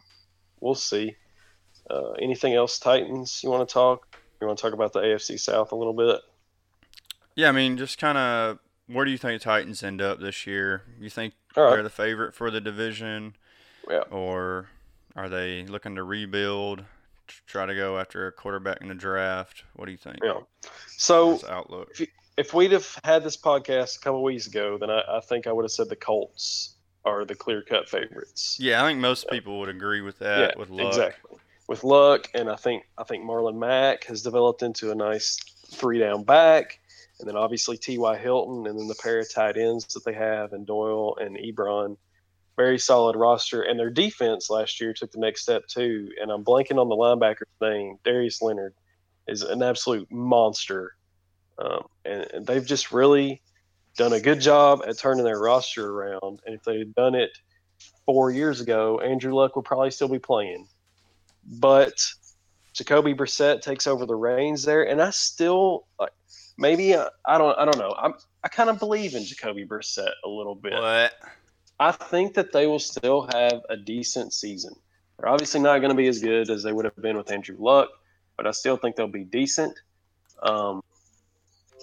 we'll 0.60 0.76
see. 0.76 1.16
Uh, 1.90 2.12
anything 2.22 2.54
else, 2.54 2.80
Titans? 2.80 3.42
You 3.44 3.50
want 3.50 3.68
to 3.68 3.74
talk? 3.74 4.18
You 4.40 4.48
want 4.48 4.58
to 4.58 4.62
talk 4.62 4.74
about 4.74 4.94
the 4.94 5.02
AFC 5.02 5.40
South 5.40 5.72
a 5.72 5.76
little 5.76 5.94
bit? 5.94 6.22
Yeah, 7.36 7.50
I 7.50 7.52
mean, 7.52 7.78
just 7.78 7.98
kind 7.98 8.18
of 8.18 8.60
where 8.88 9.06
do 9.06 9.12
you 9.12 9.18
think 9.18 9.40
the 9.42 9.44
Titans 9.44 9.84
end 9.84 10.02
up 10.02 10.20
this 10.20 10.46
year? 10.46 10.84
You 11.00 11.10
think 11.10 11.34
right. 11.56 11.72
they're 11.72 11.84
the 11.84 11.90
favorite 11.90 12.34
for 12.34 12.52
the 12.52 12.62
division, 12.62 13.36
Yeah. 13.90 14.04
or 14.12 14.70
are 15.16 15.30
they 15.30 15.66
looking 15.66 15.96
to 15.96 16.04
rebuild, 16.04 16.80
t- 17.28 17.36
try 17.48 17.66
to 17.66 17.76
go 17.76 17.98
after 18.00 18.28
a 18.28 18.32
quarterback 18.32 18.82
in 18.82 18.88
the 18.88 18.96
draft? 18.96 19.64
What 19.76 19.86
do 19.86 19.92
you 19.92 19.98
think? 19.98 20.18
Yeah. 20.24 20.40
So 20.98 21.40
outlook. 21.50 22.00
if 22.38 22.54
we'd 22.54 22.72
have 22.72 23.00
had 23.04 23.24
this 23.24 23.38
podcast 23.38 23.98
a 23.98 24.00
couple 24.00 24.24
weeks 24.24 24.48
ago, 24.48 24.78
then 24.78 24.90
I, 24.90 25.04
I 25.18 25.20
think 25.22 25.48
I 25.48 25.52
would 25.52 25.64
have 25.64 25.72
said 25.72 25.90
the 25.90 25.96
Colts 25.96 26.76
are 27.06 27.26
the 27.26 27.36
clear 27.36 27.62
cut 27.62 27.90
favorites. 27.90 28.58
Yeah, 28.60 28.84
I 28.84 28.88
think 28.88 29.00
most 29.00 29.30
people 29.30 29.60
would 29.60 29.70
agree 29.70 30.02
with 30.02 30.20
that. 30.20 30.58
with 30.58 30.70
luck. 30.70 30.88
exactly. 30.88 31.38
With 31.68 31.84
luck, 31.84 32.30
and 32.34 32.50
I 32.50 32.56
think 32.56 32.84
I 32.98 33.04
think 33.04 33.24
Marlon 33.24 33.58
Mack 33.58 34.04
has 34.06 34.22
developed 34.22 34.62
into 34.62 34.92
a 34.92 34.96
nice 34.96 35.38
three 35.68 36.00
down 36.00 36.24
back, 36.24 36.80
and 37.20 37.28
then 37.28 37.38
obviously 37.38 37.78
T.Y. 37.78 38.18
Hilton, 38.18 38.68
and 38.68 38.78
then 38.78 38.88
the 38.88 38.96
pair 38.96 39.20
of 39.20 39.34
tight 39.34 39.58
ends 39.58 39.86
that 39.94 40.04
they 40.04 40.14
have, 40.14 40.54
and 40.54 40.66
Doyle 40.66 41.16
and 41.18 41.38
Ebron. 41.38 41.98
Very 42.62 42.78
solid 42.78 43.16
roster, 43.16 43.64
and 43.64 43.80
their 43.80 43.90
defense 43.90 44.52
last 44.52 44.80
year 44.80 44.94
took 44.94 45.12
the 45.12 45.20
next 45.20 45.42
step 45.42 45.66
too. 45.66 46.12
And 46.22 46.30
I'm 46.30 46.44
blanking 46.44 46.80
on 46.80 46.90
the 46.90 46.96
linebacker's 46.96 47.48
name. 47.60 47.98
Darius 48.06 48.40
Leonard 48.40 48.76
is 49.28 49.42
an 49.42 49.64
absolute 49.64 50.08
monster, 50.12 50.94
um, 51.58 51.88
and, 52.06 52.28
and 52.32 52.46
they've 52.46 52.64
just 52.64 52.92
really 52.92 53.42
done 53.98 54.14
a 54.14 54.20
good 54.20 54.40
job 54.40 54.84
at 54.88 55.00
turning 55.00 55.24
their 55.24 55.40
roster 55.40 55.90
around. 55.90 56.40
And 56.46 56.54
if 56.54 56.62
they 56.62 56.78
had 56.78 56.94
done 56.94 57.16
it 57.16 57.32
four 58.06 58.30
years 58.30 58.62
ago, 58.62 59.00
Andrew 59.00 59.34
Luck 59.34 59.56
would 59.56 59.66
probably 59.66 59.90
still 59.90 60.08
be 60.08 60.20
playing. 60.20 60.68
But 61.44 62.00
Jacoby 62.74 63.16
Brissett 63.16 63.64
takes 63.64 63.88
over 63.88 64.06
the 64.06 64.14
reins 64.14 64.62
there, 64.62 64.88
and 64.88 65.02
I 65.02 65.10
still 65.10 65.88
like 66.00 66.14
maybe 66.60 66.94
uh, 66.94 67.10
I 67.26 67.40
don't 67.40 67.58
I 67.58 67.66
don't 67.66 67.80
know. 67.80 67.96
I'm 67.98 68.14
I 68.44 68.50
kind 68.50 68.70
of 68.70 68.78
believe 68.78 69.16
in 69.16 69.26
Jacoby 69.26 69.66
Brissett 69.66 70.14
a 70.24 70.30
little 70.30 70.54
bit. 70.54 70.74
What? 70.74 71.14
I 71.82 71.92
think 71.92 72.36
that 72.36 72.52
they 72.52 72.68
will 72.68 72.78
still 72.78 73.28
have 73.34 73.64
a 73.68 73.76
decent 73.76 74.34
season. 74.34 74.76
They're 75.18 75.30
obviously 75.30 75.62
not 75.62 75.80
going 75.80 75.90
to 75.90 75.96
be 75.96 76.08
as 76.08 76.20
good 76.20 76.52
as 76.52 76.62
they 76.62 76.72
would 76.72 76.86
have 76.86 76.96
been 76.96 77.18
with 77.18 77.32
Andrew 77.32 77.56
Luck, 77.58 77.90
but 78.38 78.46
I 78.46 78.52
still 78.52 78.78
think 78.78 78.96
they'll 78.96 79.08
be 79.08 79.24
decent. 79.24 79.74
Um, 80.44 80.84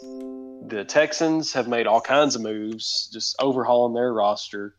the 0.01 0.85
Texans 0.87 1.53
have 1.55 1.67
made 1.67 1.89
all 1.89 2.01
kinds 2.01 2.37
of 2.37 2.43
moves, 2.43 3.11
just 3.13 3.35
overhauling 3.43 3.93
their 3.93 4.13
roster. 4.13 4.77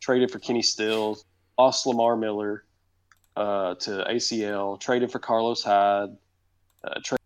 Traded 0.00 0.30
for 0.30 0.38
Kenny 0.38 0.62
Stills, 0.62 1.22
lost 1.58 1.86
Lamar 1.86 2.16
Miller 2.16 2.64
uh, 3.36 3.74
to 3.74 4.06
ACL, 4.08 4.80
traded 4.80 5.12
for 5.12 5.18
Carlos 5.18 5.62
Hyde, 5.62 6.16
uh, 6.82 7.00
tra- 7.04 7.18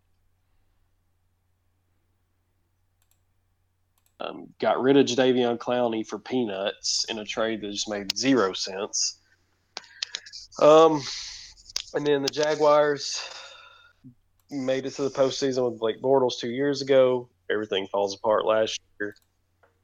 um, 4.27 4.49
got 4.61 4.81
rid 4.81 4.97
of 4.97 5.07
Jadeveon 5.07 5.59
Clowney 5.59 6.07
for 6.07 6.19
peanuts 6.19 7.05
in 7.09 7.19
a 7.19 7.25
trade 7.25 7.61
that 7.61 7.71
just 7.71 7.89
made 7.89 8.17
zero 8.17 8.53
sense. 8.53 9.21
Um, 10.61 11.03
and 11.95 12.07
then 12.07 12.23
the 12.23 12.29
Jaguars 12.29 13.23
made 14.51 14.87
it 14.87 14.95
to 14.95 15.03
the 15.03 15.11
postseason 15.11 15.69
with 15.69 15.81
Blake 15.81 16.01
Bortles 16.01 16.39
two 16.39 16.51
years 16.51 16.83
ago. 16.83 17.29
Everything 17.51 17.87
falls 17.89 18.15
apart 18.15 18.45
last 18.45 18.81
year. 19.01 19.15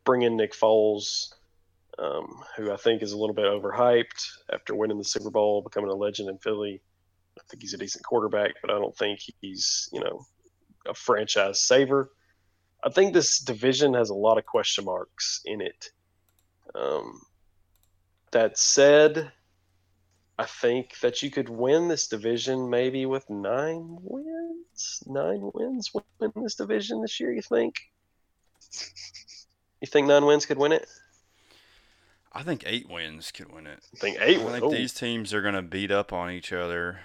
Bring 0.05 0.23
in 0.23 0.37
Nick 0.37 0.53
Foles, 0.53 1.33
um, 1.99 2.43
who 2.57 2.73
I 2.73 2.77
think 2.77 3.03
is 3.03 3.13
a 3.13 3.19
little 3.19 3.35
bit 3.35 3.45
overhyped 3.45 4.27
after 4.53 4.75
winning 4.75 4.99
the 4.99 5.05
Super 5.05 5.31
Bowl, 5.31 5.63
becoming 5.63 5.91
a 5.91 5.95
legend 5.95 6.29
in 6.29 6.39
Philly. 6.39 6.81
I 7.39 7.43
think 7.49 7.63
he's 7.63 7.75
a 7.75 7.79
decent 7.79 8.05
quarterback, 8.05 8.53
but 8.61 8.71
I 8.71 8.75
don't 8.75 8.97
think 8.97 9.21
he's, 9.41 9.89
you 9.93 10.01
know, 10.01 10.25
a 10.87 10.95
franchise 10.95 11.61
saver. 11.61 12.11
I 12.83 12.91
think 12.91 13.15
this 13.15 13.39
division 13.39 13.95
has 13.95 14.11
a 14.11 14.15
lot 14.15 14.39
of 14.39 14.47
question 14.47 14.85
marks 14.85 15.41
in 15.45 15.61
it. 15.61 15.91
Um, 16.75 17.21
that 18.33 18.59
said, 18.59 19.31
I 20.39 20.45
think 20.45 20.99
that 21.01 21.23
you 21.23 21.31
could 21.31 21.49
win 21.49 21.89
this 21.89 22.09
division 22.09 22.69
maybe 22.69 23.07
with 23.07 23.29
nine 23.31 23.99
wins. 24.03 25.03
Nine 25.07 25.51
wins 25.55 25.93
win 25.93 26.33
this 26.37 26.57
division 26.57 27.03
this 27.03 27.21
year. 27.21 27.33
You 27.33 27.43
think? 27.43 27.77
You 29.81 29.87
think 29.87 30.07
nine 30.07 30.25
wins 30.25 30.47
could 30.47 30.59
win 30.59 30.73
it? 30.73 30.87
I 32.33 32.43
think 32.43 32.65
eight 32.67 32.89
wins 32.89 33.31
could 33.31 33.53
win 33.53 33.67
it. 33.67 33.81
I 33.95 33.99
think 33.99 34.17
eight. 34.21 34.41
I 34.41 34.53
think 34.53 34.65
Ooh. 34.65 34.71
these 34.71 34.95
teams 34.95 35.35
are 35.35 35.43
going 35.43 35.55
to 35.55 35.63
beat 35.63 35.91
up 35.91 36.13
on 36.13 36.31
each 36.31 36.53
other 36.53 37.01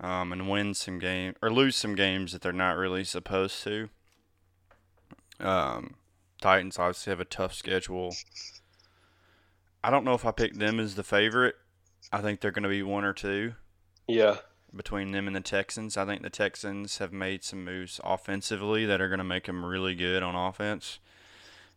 um, 0.00 0.32
and 0.32 0.48
win 0.48 0.74
some 0.74 0.98
game 0.98 1.34
or 1.40 1.50
lose 1.50 1.76
some 1.76 1.94
games 1.94 2.32
that 2.32 2.42
they're 2.42 2.52
not 2.52 2.76
really 2.76 3.04
supposed 3.04 3.64
to. 3.64 3.88
Um, 5.40 5.96
Titans 6.40 6.78
obviously 6.78 7.10
have 7.10 7.20
a 7.20 7.24
tough 7.24 7.54
schedule. 7.54 8.20
I 9.84 9.90
don't 9.90 10.04
know 10.04 10.14
if 10.14 10.24
I 10.24 10.30
picked 10.32 10.58
them 10.58 10.80
as 10.80 10.94
the 10.94 11.02
favorite. 11.02 11.56
I 12.12 12.20
think 12.22 12.40
they're 12.40 12.50
going 12.50 12.62
to 12.64 12.68
be 12.68 12.82
one 12.82 13.04
or 13.04 13.12
two 13.12 13.54
Yeah, 14.08 14.38
between 14.74 15.10
them 15.12 15.26
and 15.26 15.34
the 15.34 15.40
Texans. 15.40 15.96
I 15.96 16.04
think 16.06 16.22
the 16.22 16.30
Texans 16.30 16.98
have 16.98 17.12
made 17.12 17.42
some 17.44 17.64
moves 17.64 18.00
offensively 18.04 18.86
that 18.86 19.00
are 19.00 19.08
going 19.08 19.18
to 19.18 19.24
make 19.24 19.46
them 19.46 19.64
really 19.64 19.94
good 19.94 20.22
on 20.22 20.34
offense. 20.36 20.98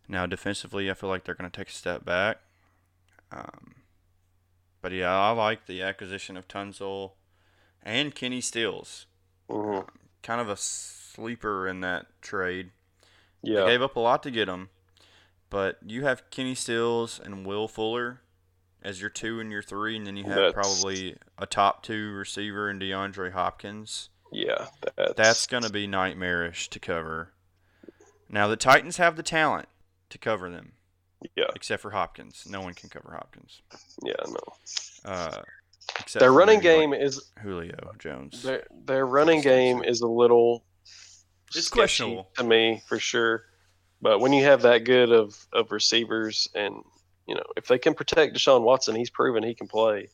Now, 0.08 0.26
defensively, 0.26 0.92
I 0.92 0.96
feel 0.96 1.10
like 1.10 1.24
they're 1.26 1.36
going 1.36 1.50
to 1.52 1.58
take 1.58 1.70
a 1.70 1.74
step 1.74 2.06
back. 2.06 2.40
Um, 3.32 3.76
but 4.82 4.92
yeah, 4.92 5.18
I 5.18 5.32
like 5.32 5.66
the 5.66 5.82
acquisition 5.82 6.38
of 6.38 6.48
Tunsil 6.48 7.14
and 7.82 8.14
Kenny 8.16 8.42
Stills. 8.42 9.08
hmm 9.50 9.84
Kind 10.22 10.40
of 10.42 10.50
a 10.50 10.56
sleeper 10.58 11.68
in 11.68 11.82
that 11.82 12.08
trade. 12.22 12.72
They 13.44 13.52
yeah, 13.52 13.66
gave 13.66 13.82
up 13.82 13.96
a 13.96 14.00
lot 14.00 14.24
to 14.24 14.32
get 14.32 14.48
him, 14.48 14.70
but 15.50 15.78
you 15.86 16.04
have 16.04 16.30
Kenny 16.30 16.56
Stills 16.56 17.20
and 17.24 17.46
Will 17.46 17.68
Fuller 17.68 18.22
as 18.82 19.00
your 19.02 19.10
two 19.10 19.40
and 19.40 19.52
your 19.52 19.62
three, 19.62 19.96
and 19.98 20.06
then 20.08 20.16
you 20.18 20.24
have 20.26 20.36
That's- 20.36 20.54
probably 20.54 21.18
a 21.38 21.46
top 21.46 21.84
two 21.84 22.12
receiver 22.14 22.70
in 22.70 22.80
DeAndre 22.80 23.32
Hopkins. 23.32 24.10
yeah. 24.32 24.68
That's, 24.96 25.14
That's 25.16 25.48
going 25.48 25.64
to 25.64 25.70
be 25.72 25.88
nightmarish 25.88 26.70
to 26.70 26.80
cover. 26.80 27.34
Now 28.30 28.48
the 28.48 28.56
Titans 28.58 28.98
have 28.98 29.16
the 29.16 29.24
talent 29.24 29.68
to 30.10 30.18
cover 30.18 30.50
them, 30.50 30.74
yeah, 31.36 31.46
except 31.56 31.82
for 31.82 31.92
Hopkins. 31.92 32.46
No 32.50 32.62
one 32.62 32.74
can 32.74 32.90
cover 32.90 33.12
Hopkins. 33.14 33.62
yeah. 34.04 34.14
No, 34.28 34.40
Uh, 35.12 35.42
except 36.00 36.20
their 36.22 36.32
running 36.32 36.60
maybe, 36.60 36.70
like, 36.70 36.78
game 36.80 36.94
is 36.94 37.32
Julio 37.42 37.92
Jones. 38.00 38.42
their 38.42 38.66
their 38.86 39.06
running 39.06 39.42
game 39.42 39.84
is 39.84 40.02
a 40.02 40.08
little 40.08 40.64
It's 41.56 41.70
questionable. 41.70 42.30
to 42.38 42.44
me 42.44 42.82
for 42.88 43.00
sure. 43.00 43.46
But 44.02 44.20
when 44.20 44.34
you 44.34 44.44
have 44.44 44.62
that 44.64 44.80
good 44.80 45.12
of 45.12 45.36
of 45.54 45.72
receivers, 45.72 46.48
and 46.56 46.84
you 47.28 47.36
know 47.36 47.44
if 47.56 47.68
they 47.68 47.78
can 47.78 47.94
protect 47.94 48.36
Deshaun 48.36 48.62
Watson, 48.64 48.96
he's 48.96 49.10
proven 49.10 49.44
he 49.44 49.54
can 49.56 49.68
play. 49.68 50.10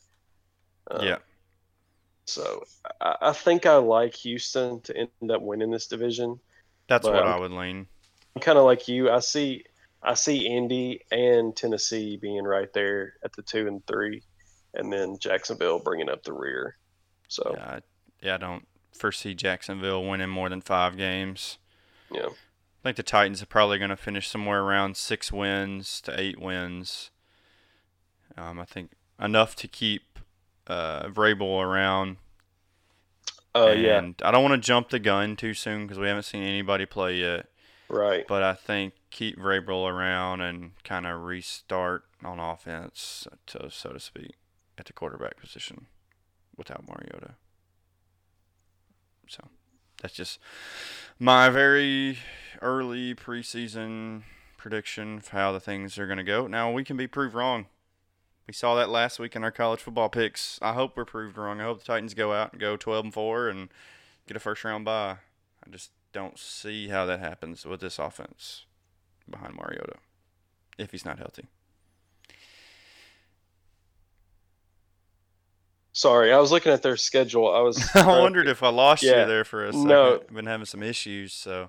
Um, 0.90 1.04
yeah, 1.06 1.18
So 2.24 2.64
I, 3.00 3.16
I 3.22 3.32
think 3.32 3.66
I 3.66 3.76
like 3.76 4.14
Houston 4.16 4.80
to 4.82 4.96
end 4.96 5.30
up 5.30 5.42
winning 5.42 5.70
this 5.70 5.86
division. 5.86 6.40
that's 6.88 7.06
what 7.06 7.16
I'm- 7.16 7.28
I 7.28 7.38
would 7.38 7.52
lean. 7.52 7.86
I'm 8.34 8.42
kind 8.42 8.58
of 8.58 8.64
like 8.64 8.86
you. 8.88 9.10
I 9.10 9.18
see 9.20 9.64
I 10.02 10.14
see 10.14 10.46
Indy 10.46 11.02
and 11.10 11.54
Tennessee 11.54 12.16
being 12.16 12.44
right 12.44 12.72
there 12.72 13.14
at 13.24 13.32
the 13.34 13.42
two 13.42 13.66
and 13.68 13.84
three, 13.86 14.22
and 14.74 14.92
then 14.92 15.18
Jacksonville 15.18 15.78
bringing 15.80 16.08
up 16.08 16.22
the 16.22 16.32
rear. 16.32 16.76
So 17.28 17.54
Yeah, 17.56 17.64
I, 17.66 17.80
yeah, 18.22 18.34
I 18.36 18.38
don't 18.38 18.66
foresee 18.92 19.34
Jacksonville 19.34 20.04
winning 20.04 20.28
more 20.28 20.48
than 20.48 20.60
five 20.60 20.96
games. 20.96 21.58
yeah, 22.12 22.26
I 22.26 22.82
think 22.82 22.96
the 22.96 23.02
Titans 23.02 23.42
are 23.42 23.46
probably 23.46 23.78
going 23.78 23.90
to 23.90 23.96
finish 23.96 24.28
somewhere 24.28 24.62
around 24.62 24.96
six 24.96 25.32
wins 25.32 26.00
to 26.02 26.18
eight 26.18 26.38
wins. 26.40 27.10
Um, 28.36 28.58
I 28.60 28.64
think 28.64 28.92
enough 29.20 29.54
to 29.56 29.68
keep 29.68 30.18
uh, 30.66 31.08
Vrabel 31.08 31.62
around. 31.62 32.16
uh, 33.54 33.74
yeah, 33.76 33.98
and 33.98 34.14
I 34.22 34.30
don't 34.30 34.42
want 34.42 34.60
to 34.62 34.66
jump 34.66 34.90
the 34.90 34.98
gun 34.98 35.36
too 35.36 35.54
soon 35.54 35.86
because 35.86 35.98
we 35.98 36.06
haven't 36.08 36.22
seen 36.22 36.42
anybody 36.42 36.86
play 36.86 37.16
yet. 37.16 37.46
right. 37.88 38.24
But 38.28 38.42
I 38.42 38.54
think 38.54 38.94
keep 39.10 39.38
Vrabel 39.38 39.90
around 39.90 40.40
and 40.40 40.72
kind 40.84 41.06
of 41.06 41.22
restart 41.22 42.04
on 42.24 42.38
offense, 42.38 43.26
to, 43.46 43.70
so 43.70 43.90
to 43.90 44.00
speak, 44.00 44.36
at 44.78 44.86
the 44.86 44.92
quarterback 44.92 45.38
position 45.38 45.86
without 46.56 46.86
Mariota. 46.86 47.34
So 49.30 49.44
that's 50.02 50.14
just 50.14 50.40
my 51.18 51.48
very 51.48 52.18
early 52.60 53.14
preseason 53.14 54.22
prediction 54.56 55.18
of 55.18 55.28
how 55.28 55.52
the 55.52 55.60
things 55.60 55.98
are 55.98 56.06
going 56.06 56.18
to 56.18 56.24
go. 56.24 56.46
Now 56.46 56.70
we 56.72 56.84
can 56.84 56.96
be 56.96 57.06
proved 57.06 57.34
wrong. 57.34 57.66
We 58.46 58.52
saw 58.52 58.74
that 58.74 58.90
last 58.90 59.20
week 59.20 59.36
in 59.36 59.44
our 59.44 59.52
college 59.52 59.80
football 59.80 60.08
picks. 60.08 60.58
I 60.60 60.72
hope 60.72 60.96
we're 60.96 61.04
proved 61.04 61.38
wrong. 61.38 61.60
I 61.60 61.64
hope 61.64 61.78
the 61.78 61.84
Titans 61.84 62.14
go 62.14 62.32
out 62.32 62.52
and 62.52 62.60
go 62.60 62.76
12 62.76 63.04
and 63.04 63.14
4 63.14 63.48
and 63.48 63.68
get 64.26 64.36
a 64.36 64.40
first 64.40 64.64
round 64.64 64.84
bye. 64.84 65.18
I 65.64 65.70
just 65.70 65.92
don't 66.12 66.38
see 66.38 66.88
how 66.88 67.06
that 67.06 67.20
happens 67.20 67.64
with 67.64 67.80
this 67.80 68.00
offense 68.00 68.64
behind 69.30 69.54
Mariota 69.54 69.96
if 70.76 70.90
he's 70.90 71.04
not 71.04 71.18
healthy. 71.18 71.46
Sorry, 75.92 76.32
I 76.32 76.38
was 76.38 76.52
looking 76.52 76.72
at 76.72 76.82
their 76.82 76.96
schedule. 76.96 77.52
I 77.52 77.60
was. 77.60 77.82
I 77.94 78.06
wondered 78.06 78.46
if 78.48 78.62
I 78.62 78.68
lost 78.68 79.02
Yeah. 79.02 79.22
you 79.22 79.26
there 79.26 79.44
for 79.44 79.64
a 79.66 79.72
second. 79.72 79.88
No. 79.88 80.20
Been 80.32 80.46
having 80.46 80.66
some 80.66 80.82
issues, 80.82 81.32
so 81.32 81.68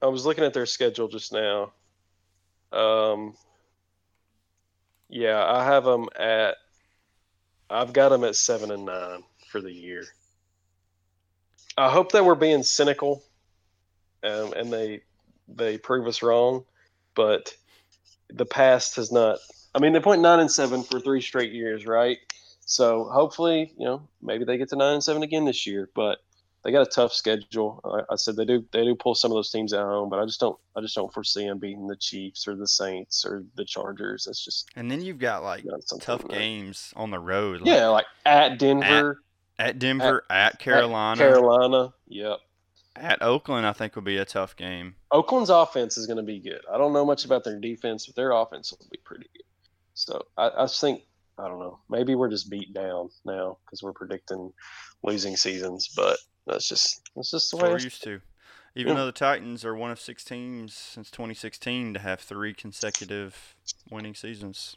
I 0.00 0.06
was 0.06 0.24
looking 0.24 0.44
at 0.44 0.54
their 0.54 0.66
schedule 0.66 1.08
just 1.08 1.32
now. 1.32 1.72
Um, 2.72 3.34
yeah, 5.08 5.44
I 5.44 5.64
have 5.64 5.84
them 5.84 6.08
at. 6.18 6.56
I've 7.70 7.92
got 7.92 8.10
them 8.10 8.24
at 8.24 8.36
seven 8.36 8.70
and 8.70 8.84
nine 8.84 9.22
for 9.48 9.60
the 9.60 9.72
year. 9.72 10.04
I 11.76 11.90
hope 11.90 12.12
that 12.12 12.24
we're 12.24 12.34
being 12.36 12.62
cynical, 12.62 13.22
um, 14.22 14.52
and 14.54 14.72
they 14.72 15.00
they 15.48 15.76
prove 15.76 16.06
us 16.06 16.22
wrong, 16.22 16.64
but 17.16 17.52
the 18.30 18.46
past 18.46 18.94
has 18.96 19.10
not. 19.10 19.38
I 19.74 19.80
mean, 19.80 19.92
they 19.92 19.98
point 20.00 20.20
nine 20.22 20.38
and 20.38 20.50
seven 20.50 20.84
for 20.84 21.00
three 21.00 21.20
straight 21.20 21.52
years, 21.52 21.84
right? 21.84 22.18
So 22.66 23.04
hopefully, 23.04 23.72
you 23.78 23.84
know, 23.84 24.08
maybe 24.22 24.44
they 24.44 24.56
get 24.56 24.70
to 24.70 24.76
nine 24.76 24.94
and 24.94 25.04
seven 25.04 25.22
again 25.22 25.44
this 25.44 25.66
year. 25.66 25.90
But 25.94 26.18
they 26.64 26.72
got 26.72 26.86
a 26.86 26.90
tough 26.90 27.12
schedule. 27.12 27.80
I, 27.84 28.14
I 28.14 28.16
said 28.16 28.36
they 28.36 28.46
do 28.46 28.64
they 28.72 28.84
do 28.84 28.94
pull 28.94 29.14
some 29.14 29.30
of 29.30 29.36
those 29.36 29.50
teams 29.50 29.72
at 29.72 29.82
home, 29.82 30.08
but 30.08 30.18
I 30.18 30.24
just 30.24 30.40
don't 30.40 30.58
I 30.74 30.80
just 30.80 30.94
don't 30.94 31.12
foresee 31.12 31.46
them 31.46 31.58
beating 31.58 31.86
the 31.86 31.96
Chiefs 31.96 32.48
or 32.48 32.56
the 32.56 32.66
Saints 32.66 33.24
or 33.24 33.44
the 33.54 33.64
Chargers. 33.64 34.24
That's 34.24 34.42
just 34.42 34.68
and 34.74 34.90
then 34.90 35.02
you've 35.02 35.18
got 35.18 35.42
like 35.42 35.64
not 35.64 35.86
something. 35.86 36.04
tough 36.04 36.26
games 36.26 36.92
on 36.96 37.10
the 37.10 37.18
road. 37.18 37.60
Like 37.60 37.68
Yeah, 37.68 37.88
like 37.88 38.06
at 38.24 38.58
Denver, 38.58 39.20
at 39.58 39.78
Denver, 39.78 40.24
at, 40.30 40.58
Carolina, 40.58 41.18
Carolina. 41.18 41.94
Yep. 42.08 42.38
at 42.96 43.22
Oakland. 43.22 43.66
I 43.66 43.74
think 43.74 43.94
will 43.94 44.02
be 44.02 44.16
a 44.16 44.24
tough 44.24 44.56
game. 44.56 44.94
Oakland's 45.12 45.50
offense 45.50 45.98
is 45.98 46.06
going 46.06 46.16
to 46.16 46.22
be 46.22 46.40
good. 46.40 46.62
I 46.72 46.78
don't 46.78 46.94
know 46.94 47.04
much 47.04 47.26
about 47.26 47.44
their 47.44 47.60
defense, 47.60 48.06
but 48.06 48.16
their 48.16 48.32
offense 48.32 48.72
will 48.72 48.86
be 48.90 48.98
pretty 49.04 49.26
good. 49.34 49.44
So 49.92 50.24
I, 50.38 50.50
I 50.56 50.66
think 50.66 51.02
I 51.38 51.48
don't 51.48 51.58
know. 51.58 51.78
Maybe 51.88 52.14
we're 52.14 52.28
just 52.30 52.48
beat 52.50 52.72
down 52.72 53.10
now 53.24 53.58
because 53.64 53.82
we're 53.82 53.92
predicting 53.92 54.52
losing 55.02 55.36
seasons, 55.36 55.88
but 55.88 56.18
that's 56.46 56.68
just 56.68 57.02
that's 57.16 57.30
just 57.30 57.50
the 57.50 57.56
way. 57.58 57.70
we're 57.70 57.78
used 57.78 58.02
to. 58.04 58.20
Even 58.76 58.92
Yeah. 58.92 59.00
though 59.00 59.06
the 59.06 59.12
Titans 59.12 59.64
are 59.64 59.74
one 59.74 59.90
of 59.90 60.00
six 60.00 60.24
teams 60.24 60.74
since 60.74 61.10
2016 61.10 61.94
to 61.94 62.00
have 62.00 62.20
three 62.20 62.52
consecutive 62.54 63.54
winning 63.90 64.14
seasons, 64.14 64.76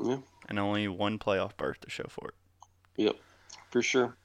Yeah. 0.00 0.18
and 0.48 0.58
only 0.58 0.88
one 0.88 1.18
playoff 1.18 1.56
berth 1.56 1.80
to 1.80 1.90
show 1.90 2.06
for 2.08 2.28
it. 2.28 2.34
Yep, 2.96 3.16
for 3.70 3.82
sure. 3.82 4.16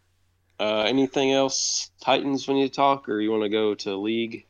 Uh, 0.59 0.81
anything 0.83 1.31
else 1.33 1.89
Titans 2.01 2.47
we 2.47 2.53
need 2.55 2.67
to 2.67 2.75
talk, 2.75 3.09
or 3.09 3.19
you 3.19 3.31
want 3.31 3.43
to 3.43 3.49
go 3.49 3.73
to 3.75 3.95
league? 3.95 4.45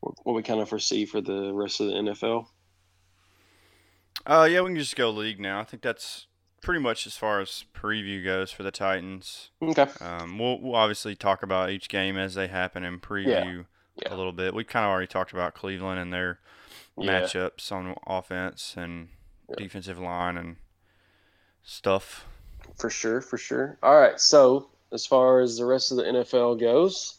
what 0.00 0.34
we 0.36 0.42
kind 0.42 0.60
of 0.60 0.68
foresee 0.68 1.04
for 1.04 1.20
the 1.20 1.52
rest 1.52 1.80
of 1.80 1.88
the 1.88 1.94
NFL. 1.94 2.46
Uh, 4.24 4.46
yeah, 4.50 4.60
we 4.60 4.68
can 4.70 4.76
just 4.78 4.94
go 4.94 5.10
league 5.10 5.40
now. 5.40 5.58
I 5.60 5.64
think 5.64 5.82
that's 5.82 6.26
pretty 6.60 6.80
much 6.80 7.06
as 7.06 7.16
far 7.16 7.40
as 7.40 7.64
preview 7.74 8.24
goes 8.24 8.50
for 8.50 8.62
the 8.62 8.70
Titans. 8.70 9.50
Okay. 9.62 9.86
Um, 10.00 10.38
we'll, 10.38 10.60
we'll 10.60 10.74
obviously 10.74 11.14
talk 11.14 11.42
about 11.42 11.70
each 11.70 11.88
game 11.88 12.16
as 12.16 12.34
they 12.34 12.48
happen 12.48 12.84
and 12.84 13.00
preview 13.00 13.66
Yeah. 13.96 14.14
a 14.14 14.16
little 14.16 14.32
bit. 14.32 14.54
We 14.54 14.64
kind 14.64 14.84
of 14.84 14.90
already 14.90 15.06
talked 15.06 15.32
about 15.32 15.54
Cleveland 15.54 16.00
and 16.00 16.12
their 16.12 16.40
Yeah. 16.98 17.22
matchups 17.22 17.70
on 17.70 17.94
offense 18.06 18.74
and 18.76 19.08
Yeah. 19.48 19.56
defensive 19.58 19.98
line 19.98 20.36
and 20.36 20.56
stuff. 21.62 22.26
For 22.78 22.90
sure, 22.90 23.20
for 23.20 23.38
sure. 23.38 23.78
All 23.82 23.98
right. 23.98 24.20
So 24.20 24.70
as 24.92 25.06
far 25.06 25.40
as 25.40 25.56
the 25.58 25.64
rest 25.64 25.90
of 25.90 25.98
the 25.98 26.04
NFL 26.04 26.56
goes, 26.58 27.18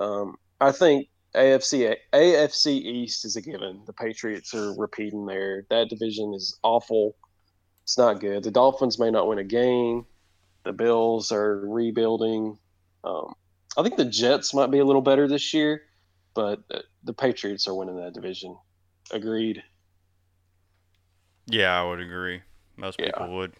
um, 0.00 0.36
I 0.60 0.72
think 0.72 1.08
AFC 1.34 1.94
AFC 2.12 2.72
East 2.72 3.24
is 3.24 3.36
a 3.36 3.42
given. 3.42 3.82
The 3.86 3.92
Patriots 3.92 4.54
are 4.54 4.72
repeating 4.74 5.26
there. 5.26 5.66
That 5.70 5.88
division 5.90 6.32
is 6.34 6.58
awful. 6.62 7.14
It's 7.86 7.96
not 7.96 8.18
good. 8.18 8.42
The 8.42 8.50
Dolphins 8.50 8.98
may 8.98 9.12
not 9.12 9.28
win 9.28 9.38
a 9.38 9.44
game. 9.44 10.06
The 10.64 10.72
Bills 10.72 11.30
are 11.30 11.60
rebuilding. 11.68 12.58
Um, 13.04 13.32
I 13.78 13.84
think 13.84 13.96
the 13.96 14.04
Jets 14.04 14.52
might 14.52 14.72
be 14.72 14.80
a 14.80 14.84
little 14.84 15.02
better 15.02 15.28
this 15.28 15.54
year, 15.54 15.82
but 16.34 16.64
uh, 16.68 16.80
the 17.04 17.12
Patriots 17.12 17.68
are 17.68 17.74
winning 17.74 17.96
that 17.98 18.12
division. 18.12 18.56
Agreed. 19.12 19.62
Yeah, 21.46 21.80
I 21.80 21.84
would 21.88 22.00
agree. 22.00 22.42
Most 22.76 22.98
Yeah. 22.98 23.06
people 23.06 23.36
would 23.36 23.52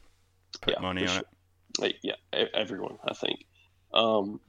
put 0.61 0.75
Yeah, 0.75 0.81
money 0.81 1.07
on 1.07 1.23
sure. 1.79 1.87
it. 1.87 1.97
Yeah, 2.03 2.15
e- 2.35 2.51
everyone, 2.53 2.99
I 3.07 3.15
think. 3.15 3.47
Um, 3.95 4.41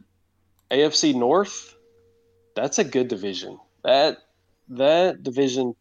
AFC 0.71 1.13
North, 1.13 1.75
that's 2.55 2.79
a 2.79 2.83
good 2.83 3.09
division. 3.09 3.59
That 3.83 4.17
that 4.69 5.21
division 5.21 5.75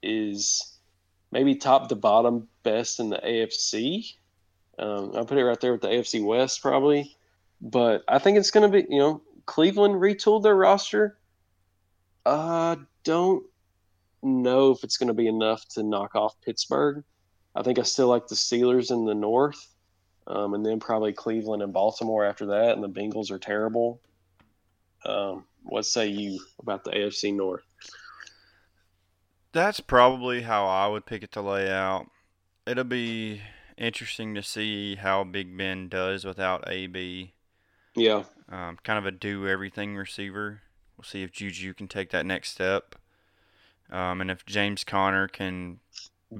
is 0.00 0.69
maybe 1.30 1.54
top 1.54 1.88
to 1.88 1.96
bottom 1.96 2.48
best 2.62 3.00
in 3.00 3.10
the 3.10 3.18
AFC. 3.18 4.14
Um, 4.78 5.12
I'll 5.14 5.26
put 5.26 5.38
it 5.38 5.44
right 5.44 5.60
there 5.60 5.72
with 5.72 5.82
the 5.82 5.88
AFC 5.88 6.24
West 6.24 6.62
probably, 6.62 7.16
but 7.60 8.02
I 8.08 8.18
think 8.18 8.38
it's 8.38 8.50
going 8.50 8.70
to 8.70 8.82
be 8.82 8.86
you 8.92 8.98
know 8.98 9.22
Cleveland 9.46 9.94
retooled 9.94 10.42
their 10.42 10.56
roster. 10.56 11.18
Uh, 12.24 12.76
don't 13.04 13.44
know 14.22 14.70
if 14.70 14.84
it's 14.84 14.96
going 14.96 15.08
to 15.08 15.14
be 15.14 15.26
enough 15.26 15.66
to 15.68 15.82
knock 15.82 16.14
off 16.14 16.40
Pittsburgh. 16.44 17.02
I 17.54 17.62
think 17.62 17.78
I 17.78 17.82
still 17.82 18.08
like 18.08 18.28
the 18.28 18.34
Steelers 18.34 18.90
in 18.90 19.06
the 19.06 19.14
North, 19.14 19.74
um, 20.26 20.54
and 20.54 20.64
then 20.64 20.78
probably 20.78 21.12
Cleveland 21.12 21.62
and 21.62 21.72
Baltimore 21.72 22.24
after 22.24 22.46
that. 22.46 22.72
And 22.72 22.82
the 22.82 22.88
Bengals 22.88 23.30
are 23.30 23.38
terrible. 23.38 24.00
Um, 25.04 25.44
what 25.62 25.84
say 25.84 26.08
you 26.08 26.40
about 26.58 26.84
the 26.84 26.90
AFC 26.90 27.34
North? 27.34 27.64
That's 29.52 29.80
probably 29.80 30.42
how 30.42 30.66
I 30.66 30.86
would 30.86 31.06
pick 31.06 31.22
it 31.22 31.32
to 31.32 31.40
lay 31.40 31.70
out. 31.70 32.06
It'll 32.66 32.84
be 32.84 33.42
interesting 33.76 34.34
to 34.36 34.42
see 34.42 34.96
how 34.96 35.24
Big 35.24 35.56
Ben 35.56 35.88
does 35.88 36.24
without 36.24 36.68
AB. 36.68 37.32
Yeah, 37.96 38.24
Um, 38.48 38.78
kind 38.84 38.98
of 38.98 39.06
a 39.06 39.10
do 39.10 39.48
everything 39.48 39.96
receiver. 39.96 40.62
We'll 40.96 41.04
see 41.04 41.22
if 41.22 41.32
Juju 41.32 41.74
can 41.74 41.88
take 41.88 42.10
that 42.10 42.24
next 42.26 42.50
step. 42.50 42.94
Um, 43.90 44.20
and 44.20 44.30
if 44.30 44.46
James 44.46 44.84
Conner 44.84 45.26
can 45.26 45.80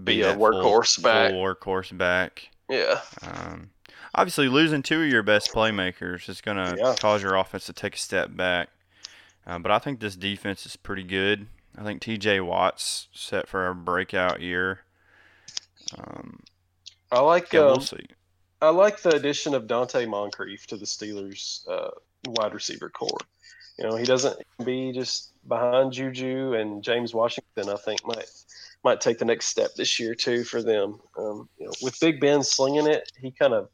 Be 0.04 0.22
a 0.22 0.26
that 0.26 0.36
full- 0.36 0.52
workhorse 0.52 1.02
back. 1.02 1.30
Full 1.32 1.42
workhorse 1.42 1.96
back. 1.96 2.50
yeah, 2.68 3.00
Um, 3.22 3.70
obviously, 4.14 4.46
losing 4.48 4.82
two 4.84 5.02
of 5.02 5.08
your 5.08 5.24
best 5.24 5.52
playmakers 5.52 6.28
is 6.28 6.40
going 6.40 6.56
to 6.58 6.76
Yeah. 6.78 6.94
cause 7.00 7.22
your 7.22 7.34
offense 7.34 7.66
to 7.66 7.72
take 7.72 7.96
a 7.96 7.98
step 7.98 8.36
back. 8.36 8.68
Uh, 9.44 9.58
but 9.58 9.72
I 9.72 9.80
think 9.80 9.98
this 9.98 10.14
defense 10.14 10.64
is 10.66 10.76
pretty 10.76 11.02
good. 11.02 11.48
I 11.80 11.82
think 11.82 12.02
TJ 12.02 12.44
Watt's 12.44 13.08
set 13.14 13.48
for 13.48 13.66
a 13.66 13.74
breakout 13.74 14.42
year. 14.42 14.80
Um, 15.96 16.40
I 17.10 17.20
like 17.20 17.54
yeah, 17.54 17.60
um, 17.60 17.66
we'll 17.68 17.80
see. 17.80 18.04
I 18.60 18.68
like 18.68 19.00
the 19.00 19.14
addition 19.16 19.54
of 19.54 19.66
Donte 19.66 20.06
Moncrief 20.06 20.66
to 20.66 20.76
the 20.76 20.84
Steelers' 20.84 21.66
uh, 21.66 21.90
wide 22.26 22.52
receiver 22.52 22.90
core. 22.90 23.16
You 23.78 23.88
know, 23.88 23.96
he 23.96 24.04
doesn't 24.04 24.36
be 24.62 24.92
just 24.92 25.32
behind 25.48 25.94
Juju 25.94 26.52
and 26.52 26.84
James 26.84 27.14
Washington. 27.14 27.70
I 27.70 27.76
think 27.76 28.06
might 28.06 28.28
might 28.84 29.00
take 29.00 29.18
the 29.18 29.24
next 29.24 29.46
step 29.46 29.74
this 29.74 29.98
year 29.98 30.14
too 30.14 30.44
for 30.44 30.62
them. 30.62 31.00
Um, 31.16 31.48
you 31.56 31.64
know, 31.64 31.72
with 31.80 31.98
Big 31.98 32.20
Ben 32.20 32.42
slinging 32.42 32.86
it, 32.86 33.10
he 33.18 33.30
kind 33.30 33.54
of 33.54 33.70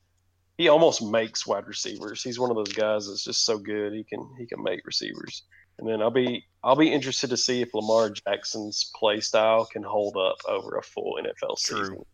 he 0.57 0.69
almost 0.69 1.03
makes 1.03 1.45
wide 1.45 1.67
receivers. 1.67 2.23
He's 2.23 2.39
one 2.39 2.51
of 2.51 2.57
those 2.57 2.73
guys 2.73 3.09
that's 3.09 3.25
just 3.25 3.45
so 3.45 3.59
good. 3.59 3.93
He 3.93 4.05
can 4.05 4.33
he 4.39 4.47
can 4.47 4.63
make 4.63 4.87
receivers. 4.87 5.43
And 5.79 5.89
then 5.89 6.01
I'll 6.01 6.11
be 6.11 6.47
I'll 6.65 6.77
be 6.77 6.93
interested 6.93 7.31
to 7.31 7.37
see 7.37 7.63
if 7.63 7.75
Lamar 7.75 8.11
Jackson's 8.11 8.91
play 8.95 9.21
style 9.21 9.67
can 9.67 9.83
hold 9.83 10.17
up 10.17 10.39
over 10.49 10.77
a 10.79 10.83
full 10.83 11.19
NFL 11.23 11.61
True. 11.61 11.79
season 11.79 12.05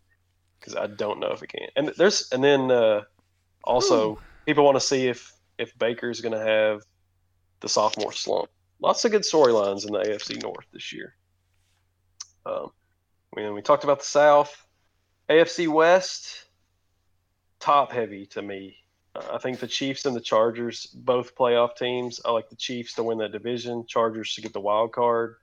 because 0.58 0.76
I 0.76 0.86
don't 0.86 1.20
know 1.20 1.32
if 1.32 1.42
it 1.42 1.48
can. 1.48 1.68
And 1.76 1.92
there's 1.96 2.30
and 2.32 2.42
then 2.42 2.70
uh, 2.70 3.02
also 3.64 4.18
people 4.46 4.64
want 4.64 4.76
to 4.76 4.80
see 4.80 5.08
if 5.08 5.32
if 5.58 5.76
Baker's 5.78 6.20
going 6.20 6.38
to 6.38 6.44
have 6.44 6.82
the 7.60 7.68
sophomore 7.68 8.12
slump. 8.12 8.48
Lots 8.80 9.04
of 9.04 9.12
good 9.12 9.22
storylines 9.22 9.86
in 9.86 9.92
the 9.92 10.00
AFC 10.00 10.42
North 10.42 10.66
this 10.72 10.92
year. 10.92 11.14
Um, 12.44 12.70
we, 13.34 13.48
we 13.50 13.62
talked 13.62 13.84
about 13.84 14.00
the 14.00 14.06
South, 14.06 14.66
AFC 15.30 15.68
West, 15.68 16.46
top 17.60 17.92
heavy 17.92 18.26
to 18.26 18.42
me. 18.42 18.76
I 19.14 19.38
think 19.38 19.58
the 19.58 19.66
Chiefs 19.66 20.06
and 20.06 20.16
the 20.16 20.20
Chargers, 20.20 20.86
both 20.86 21.36
playoff 21.36 21.76
teams. 21.76 22.20
I 22.24 22.30
like 22.30 22.48
the 22.48 22.56
Chiefs 22.56 22.94
to 22.94 23.02
win 23.02 23.18
that 23.18 23.32
division, 23.32 23.86
Chargers 23.86 24.34
to 24.34 24.40
get 24.40 24.54
the 24.54 24.60
wild 24.60 24.92
card. 24.92 25.36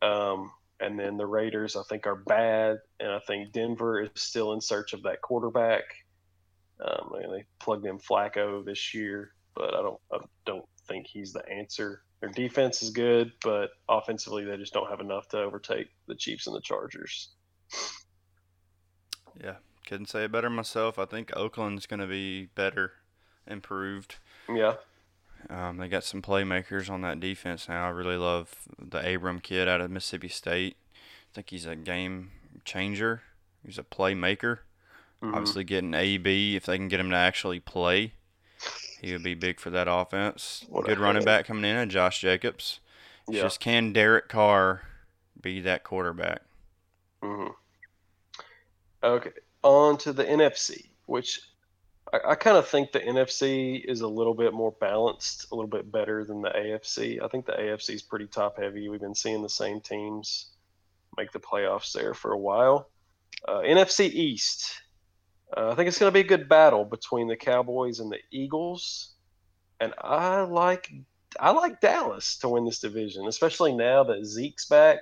Um, 0.00 0.52
and 0.80 0.98
then 0.98 1.16
the 1.16 1.26
Raiders, 1.26 1.76
I 1.76 1.82
think, 1.82 2.06
are 2.06 2.14
bad, 2.14 2.78
and 3.00 3.10
I 3.10 3.18
think 3.18 3.52
Denver 3.52 4.00
is 4.00 4.10
still 4.14 4.52
in 4.52 4.60
search 4.60 4.92
of 4.92 5.02
that 5.02 5.20
quarterback. 5.20 5.84
Um, 6.80 7.12
and 7.20 7.34
they 7.34 7.44
plugged 7.58 7.84
in 7.84 7.98
Flacco 7.98 8.64
this 8.64 8.94
year, 8.94 9.32
but 9.54 9.74
I 9.74 9.82
don't, 9.82 10.00
I 10.12 10.18
don't 10.46 10.64
think 10.86 11.08
he's 11.08 11.32
the 11.32 11.46
answer. 11.48 12.02
Their 12.20 12.30
defense 12.30 12.82
is 12.82 12.90
good, 12.90 13.32
but 13.42 13.70
offensively, 13.88 14.44
they 14.44 14.56
just 14.56 14.72
don't 14.72 14.88
have 14.88 15.00
enough 15.00 15.28
to 15.28 15.38
overtake 15.38 15.88
the 16.06 16.14
Chiefs 16.14 16.46
and 16.46 16.56
the 16.56 16.60
Chargers. 16.60 17.30
Yeah, 19.42 19.56
couldn't 19.88 20.06
say 20.06 20.24
it 20.24 20.32
better 20.32 20.50
myself. 20.50 20.98
I 21.00 21.06
think 21.06 21.32
Oakland's 21.36 21.86
going 21.86 22.00
to 22.00 22.06
be 22.06 22.46
better, 22.46 22.94
improved. 23.46 24.16
Yeah, 24.48 24.76
Um, 25.50 25.78
they 25.78 25.88
got 25.88 26.04
some 26.04 26.20
playmakers 26.20 26.90
on 26.90 27.00
that 27.02 27.20
defense 27.20 27.68
now. 27.68 27.86
I 27.86 27.90
really 27.90 28.16
love 28.16 28.68
the 28.78 29.14
Abram 29.14 29.40
kid 29.40 29.68
out 29.68 29.80
of 29.80 29.90
Mississippi 29.90 30.28
State. 30.28 30.76
I 30.94 31.34
think 31.34 31.50
he's 31.50 31.66
a 31.66 31.76
game 31.76 32.32
changer. 32.64 33.22
He's 33.64 33.78
a 33.78 33.82
playmaker. 33.82 34.60
Mhm. 35.22 35.34
Obviously, 35.34 35.64
getting 35.64 35.94
AB 35.94 36.56
if 36.56 36.66
they 36.66 36.78
can 36.78 36.88
get 36.88 37.00
him 37.00 37.10
to 37.10 37.16
actually 37.16 37.60
play, 37.60 38.14
he 39.00 39.12
would 39.12 39.22
be 39.22 39.34
big 39.34 39.60
for 39.60 39.70
that 39.70 39.88
offense. 39.90 40.66
What 40.68 40.86
Good 40.86 40.98
running 41.00 41.24
back 41.24 41.46
coming 41.46 41.64
in, 41.70 41.76
and 41.76 41.90
Josh 41.90 42.20
Jacobs. 42.20 42.80
It's 43.28 43.36
yeah. 43.36 43.42
just 43.42 43.60
can 43.60 43.92
Derek 43.92 44.28
Carr 44.28 44.82
be 45.40 45.60
that 45.62 45.84
quarterback? 45.84 46.42
hmm 47.22 47.48
Okay, 49.02 49.32
on 49.62 49.98
to 49.98 50.12
the 50.12 50.24
NFC, 50.24 50.88
which 51.06 51.40
I, 52.12 52.30
I 52.30 52.34
kind 52.34 52.56
of 52.56 52.68
think 52.68 52.92
the 52.92 53.00
NFC 53.00 53.82
is 53.84 54.00
a 54.00 54.08
little 54.08 54.34
bit 54.34 54.52
more 54.52 54.74
balanced, 54.80 55.46
a 55.50 55.54
little 55.54 55.70
bit 55.70 55.90
better 55.90 56.24
than 56.24 56.42
the 56.42 56.50
AFC. 56.50 57.22
I 57.22 57.28
think 57.28 57.46
the 57.46 57.52
AFC 57.52 57.94
is 57.94 58.02
pretty 58.02 58.26
top 58.26 58.58
heavy. 58.58 58.88
We've 58.88 59.00
been 59.00 59.14
seeing 59.14 59.42
the 59.42 59.48
same 59.48 59.80
teams 59.80 60.50
make 61.16 61.32
the 61.32 61.40
playoffs 61.40 61.92
there 61.92 62.14
for 62.14 62.32
a 62.32 62.38
while. 62.38 62.90
Uh, 63.46 63.60
NFC 63.60 64.10
East, 64.10 64.82
uh, 65.56 65.70
I 65.70 65.74
think 65.74 65.88
it's 65.88 65.98
going 65.98 66.10
to 66.10 66.14
be 66.14 66.20
a 66.20 66.36
good 66.36 66.48
battle 66.48 66.84
between 66.84 67.28
the 67.28 67.36
Cowboys 67.36 68.00
and 68.00 68.10
the 68.10 68.18
Eagles, 68.30 69.14
and 69.80 69.94
I 70.00 70.42
like 70.42 70.90
I 71.38 71.50
like 71.50 71.80
Dallas 71.80 72.38
to 72.38 72.48
win 72.48 72.64
this 72.64 72.80
division, 72.80 73.26
especially 73.26 73.72
now 73.72 74.04
that 74.04 74.24
Zeke's 74.24 74.66
back. 74.66 74.98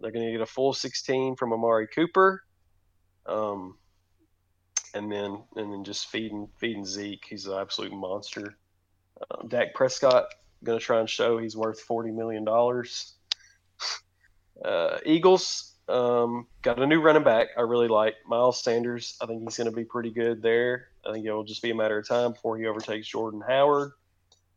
They're 0.00 0.12
going 0.12 0.24
to 0.24 0.32
get 0.32 0.40
a 0.40 0.46
full 0.46 0.72
16 0.72 1.36
from 1.36 1.52
Amari 1.52 1.88
Cooper. 1.88 2.44
Um, 3.28 3.76
and 4.94 5.12
then 5.12 5.42
and 5.56 5.72
then 5.72 5.84
just 5.84 6.08
feeding 6.08 6.48
feeding 6.56 6.84
Zeke. 6.84 7.24
He's 7.28 7.46
an 7.46 7.58
absolute 7.58 7.92
monster. 7.92 8.56
Um, 9.30 9.48
Dak 9.48 9.74
Prescott 9.74 10.34
going 10.64 10.78
to 10.78 10.84
try 10.84 11.00
and 11.00 11.08
show 11.08 11.38
he's 11.38 11.56
worth 11.56 11.80
forty 11.80 12.10
million 12.10 12.44
dollars. 12.44 13.14
Uh, 14.64 14.98
Eagles 15.06 15.76
um, 15.88 16.46
got 16.62 16.82
a 16.82 16.86
new 16.86 17.00
running 17.00 17.22
back. 17.22 17.48
I 17.56 17.62
really 17.62 17.88
like 17.88 18.14
Miles 18.26 18.62
Sanders. 18.62 19.16
I 19.20 19.26
think 19.26 19.42
he's 19.42 19.56
going 19.56 19.70
to 19.70 19.76
be 19.76 19.84
pretty 19.84 20.10
good 20.10 20.42
there. 20.42 20.88
I 21.06 21.12
think 21.12 21.24
it 21.24 21.32
will 21.32 21.44
just 21.44 21.62
be 21.62 21.70
a 21.70 21.74
matter 21.74 21.98
of 21.98 22.08
time 22.08 22.32
before 22.32 22.58
he 22.58 22.66
overtakes 22.66 23.08
Jordan 23.08 23.42
Howard. 23.46 23.92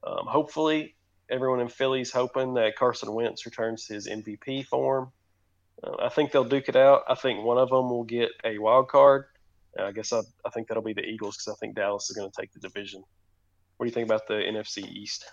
Um, 0.03 0.25
hopefully, 0.25 0.95
everyone 1.29 1.61
in 1.61 1.69
Philly's 1.69 2.11
hoping 2.11 2.55
that 2.55 2.75
Carson 2.75 3.13
Wentz 3.13 3.45
returns 3.45 3.85
to 3.85 3.93
his 3.93 4.07
MVP 4.07 4.65
form. 4.65 5.11
Uh, 5.83 5.95
I 5.99 6.09
think 6.09 6.31
they'll 6.31 6.43
duke 6.43 6.69
it 6.69 6.75
out. 6.75 7.03
I 7.07 7.15
think 7.15 7.43
one 7.43 7.57
of 7.57 7.69
them 7.69 7.89
will 7.89 8.03
get 8.03 8.29
a 8.43 8.57
wild 8.57 8.87
card. 8.87 9.25
Uh, 9.79 9.83
I 9.85 9.91
guess 9.91 10.11
I, 10.13 10.19
I 10.45 10.49
think 10.49 10.67
that'll 10.67 10.83
be 10.83 10.93
the 10.93 11.05
Eagles 11.05 11.37
because 11.37 11.53
I 11.53 11.55
think 11.59 11.75
Dallas 11.75 12.09
is 12.09 12.15
going 12.15 12.29
to 12.29 12.41
take 12.41 12.51
the 12.53 12.59
division. 12.59 13.03
What 13.77 13.85
do 13.85 13.89
you 13.89 13.93
think 13.93 14.07
about 14.07 14.27
the 14.27 14.35
NFC 14.35 14.87
East? 14.87 15.25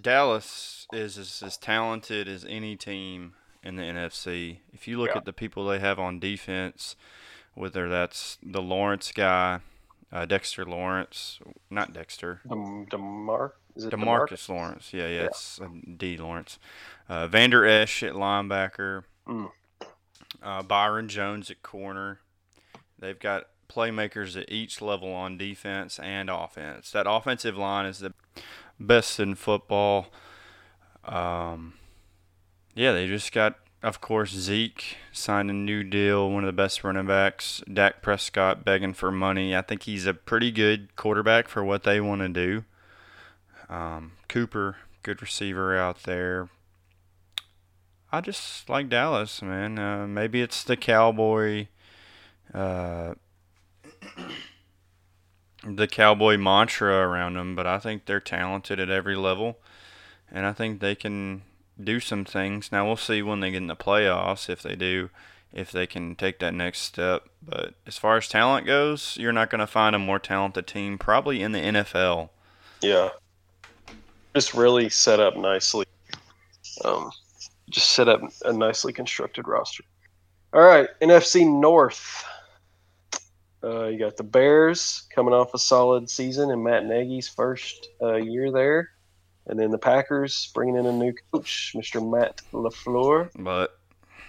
Dallas 0.00 0.86
is 0.92 1.18
as, 1.18 1.42
as 1.44 1.56
talented 1.56 2.28
as 2.28 2.44
any 2.48 2.76
team 2.76 3.34
in 3.62 3.76
the 3.76 3.82
NFC. 3.82 4.58
If 4.72 4.86
you 4.88 4.98
look 4.98 5.10
Yeah. 5.10 5.18
at 5.18 5.24
the 5.24 5.32
people 5.32 5.66
they 5.66 5.78
have 5.80 5.98
on 5.98 6.18
defense, 6.20 6.96
whether 7.54 7.88
that's 7.88 8.38
the 8.42 8.62
Lawrence 8.62 9.12
guy, 9.12 9.60
uh, 10.12 10.24
Dexter 10.26 10.64
Lawrence, 10.64 11.38
not 11.68 11.92
Dexter, 11.92 12.40
Dem- 12.48 12.86
Demar 12.86 13.54
is 13.76 13.84
it 13.84 13.92
Demarcus 13.92 14.48
Lawrence. 14.48 14.92
Yeah, 14.92 15.06
yeah, 15.08 15.20
Yeah. 15.20 15.24
it's 15.26 15.60
um, 15.60 15.82
D 15.98 16.16
Lawrence. 16.16 16.58
Uh, 17.08 17.26
Vander 17.26 17.66
Esch 17.66 18.02
at 18.02 18.14
linebacker. 18.14 19.04
Mm. 19.30 19.50
Uh, 20.42 20.62
Byron 20.62 21.08
Jones 21.08 21.50
at 21.50 21.62
corner. 21.62 22.20
They've 22.98 23.18
got 23.18 23.44
playmakers 23.68 24.40
at 24.40 24.50
each 24.50 24.82
level 24.82 25.12
on 25.12 25.38
defense 25.38 25.98
and 26.00 26.28
offense. 26.28 26.90
That 26.90 27.06
offensive 27.08 27.56
line 27.56 27.86
is 27.86 28.00
the 28.00 28.12
best 28.78 29.20
in 29.20 29.36
football. 29.36 30.08
Um, 31.04 31.74
yeah, 32.74 32.92
they 32.92 33.06
just 33.06 33.32
got, 33.32 33.56
of 33.82 34.00
course, 34.00 34.32
Zeke 34.32 34.96
signed 35.12 35.50
a 35.50 35.54
new 35.54 35.84
deal, 35.84 36.30
one 36.30 36.44
of 36.44 36.48
the 36.48 36.52
best 36.52 36.82
running 36.82 37.06
backs. 37.06 37.62
Dak 37.72 38.02
Prescott 38.02 38.64
begging 38.64 38.94
for 38.94 39.12
money. 39.12 39.54
I 39.54 39.62
think 39.62 39.84
he's 39.84 40.06
a 40.06 40.14
pretty 40.14 40.50
good 40.50 40.96
quarterback 40.96 41.48
for 41.48 41.64
what 41.64 41.84
they 41.84 42.00
want 42.00 42.22
to 42.22 42.28
do. 42.28 42.64
Um, 43.68 44.12
Cooper, 44.28 44.76
good 45.02 45.22
receiver 45.22 45.78
out 45.78 46.02
there. 46.02 46.48
I 48.12 48.20
just 48.20 48.68
like 48.68 48.88
Dallas, 48.88 49.40
man. 49.40 49.78
Uh, 49.78 50.06
maybe 50.06 50.42
it's 50.42 50.64
the 50.64 50.76
cowboy, 50.76 51.68
uh, 52.52 53.14
the 55.64 55.86
cowboy 55.86 56.36
mantra 56.36 57.06
around 57.06 57.34
them, 57.34 57.54
but 57.54 57.66
I 57.66 57.78
think 57.78 58.06
they're 58.06 58.20
talented 58.20 58.80
at 58.80 58.90
every 58.90 59.16
level, 59.16 59.58
and 60.30 60.44
I 60.44 60.52
think 60.52 60.80
they 60.80 60.94
can 60.94 61.42
do 61.82 62.00
some 62.00 62.24
things. 62.24 62.72
Now 62.72 62.86
we'll 62.86 62.96
see 62.96 63.22
when 63.22 63.40
they 63.40 63.52
get 63.52 63.58
in 63.58 63.68
the 63.68 63.76
playoffs 63.76 64.48
if 64.48 64.62
they 64.62 64.74
do, 64.74 65.10
if 65.52 65.70
they 65.70 65.86
can 65.86 66.16
take 66.16 66.38
that 66.40 66.54
next 66.54 66.80
step. 66.80 67.28
But 67.42 67.74
as 67.86 67.96
far 67.96 68.16
as 68.16 68.28
talent 68.28 68.66
goes, 68.66 69.16
you're 69.18 69.32
not 69.32 69.50
going 69.50 69.60
to 69.60 69.66
find 69.66 69.94
a 69.94 70.00
more 70.00 70.18
talented 70.18 70.66
team 70.66 70.98
probably 70.98 71.42
in 71.42 71.52
the 71.52 71.60
NFL. 71.60 72.30
Yeah. 72.82 73.10
Just 74.34 74.54
really 74.54 74.88
set 74.88 75.20
up 75.20 75.36
nicely. 75.36 75.86
Um, 76.84 77.10
just 77.70 77.90
set 77.90 78.08
up 78.08 78.20
a 78.44 78.52
nicely 78.52 78.92
constructed 78.92 79.46
roster. 79.46 79.84
All 80.52 80.62
right, 80.62 80.88
NFC 81.00 81.46
North. 81.48 82.24
Uh, 83.62 83.86
you 83.86 83.98
got 83.98 84.16
the 84.16 84.24
Bears 84.24 85.06
coming 85.14 85.34
off 85.34 85.54
a 85.54 85.58
solid 85.58 86.08
season 86.08 86.50
in 86.50 86.62
Matt 86.62 86.86
Nagy's 86.86 87.28
first 87.28 87.88
uh, 88.02 88.16
year 88.16 88.50
there, 88.50 88.90
and 89.46 89.58
then 89.58 89.70
the 89.70 89.78
Packers 89.78 90.50
bringing 90.54 90.76
in 90.76 90.86
a 90.86 90.92
new 90.92 91.12
coach, 91.32 91.74
Mr. 91.76 92.00
Matt 92.00 92.40
Lafleur, 92.52 93.30
But 93.38 93.78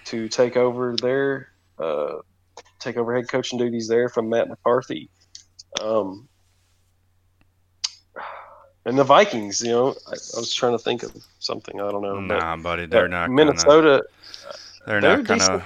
to 0.06 0.28
take 0.28 0.56
over 0.56 0.94
their 0.96 1.48
uh, 1.78 2.18
take 2.78 2.96
over 2.96 3.14
head 3.14 3.28
coaching 3.28 3.58
duties 3.58 3.88
there 3.88 4.08
from 4.08 4.28
Matt 4.28 4.48
McCarthy. 4.48 5.08
Um, 5.80 6.28
and 8.84 8.98
the 8.98 9.04
Vikings, 9.04 9.60
you 9.60 9.70
know, 9.70 9.88
I, 10.06 10.12
I 10.12 10.38
was 10.38 10.52
trying 10.54 10.72
to 10.72 10.78
think 10.78 11.02
of 11.02 11.12
something. 11.38 11.80
I 11.80 11.90
don't 11.90 12.02
know. 12.02 12.26
but- 12.28 12.62
buddy, 12.62 12.86
they're 12.86 13.08
not 13.08 13.26
gonna, 13.26 13.34
Minnesota. 13.36 14.04
they're 14.86 15.00
they're 15.00 15.16
not 15.18 15.24
going 15.24 15.40
to 15.40 15.62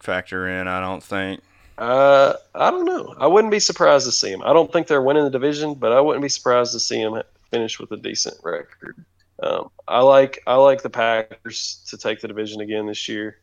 factor 0.00 0.48
in. 0.48 0.68
I 0.68 0.80
don't 0.80 1.02
think. 1.02 1.40
Uh, 1.78 2.34
I 2.54 2.70
don't 2.70 2.84
know. 2.84 3.14
I 3.18 3.26
wouldn't 3.26 3.50
be 3.50 3.60
surprised 3.60 4.04
to 4.04 4.12
see 4.12 4.30
them. 4.30 4.42
I 4.42 4.52
don't 4.52 4.70
think 4.70 4.86
they're 4.86 5.00
winning 5.00 5.24
the 5.24 5.30
division, 5.30 5.74
but 5.74 5.92
I 5.92 6.00
wouldn't 6.00 6.22
be 6.22 6.28
surprised 6.28 6.72
to 6.72 6.80
see 6.80 7.02
them 7.02 7.22
finish 7.50 7.80
with 7.80 7.90
a 7.92 7.96
decent 7.96 8.36
record. 8.42 9.02
Um, 9.42 9.70
I 9.88 10.02
like 10.02 10.42
I 10.46 10.56
like 10.56 10.82
the 10.82 10.90
Packers 10.90 11.82
to 11.88 11.96
take 11.96 12.20
the 12.20 12.28
division 12.28 12.60
again 12.60 12.86
this 12.86 13.08
year. 13.08 13.38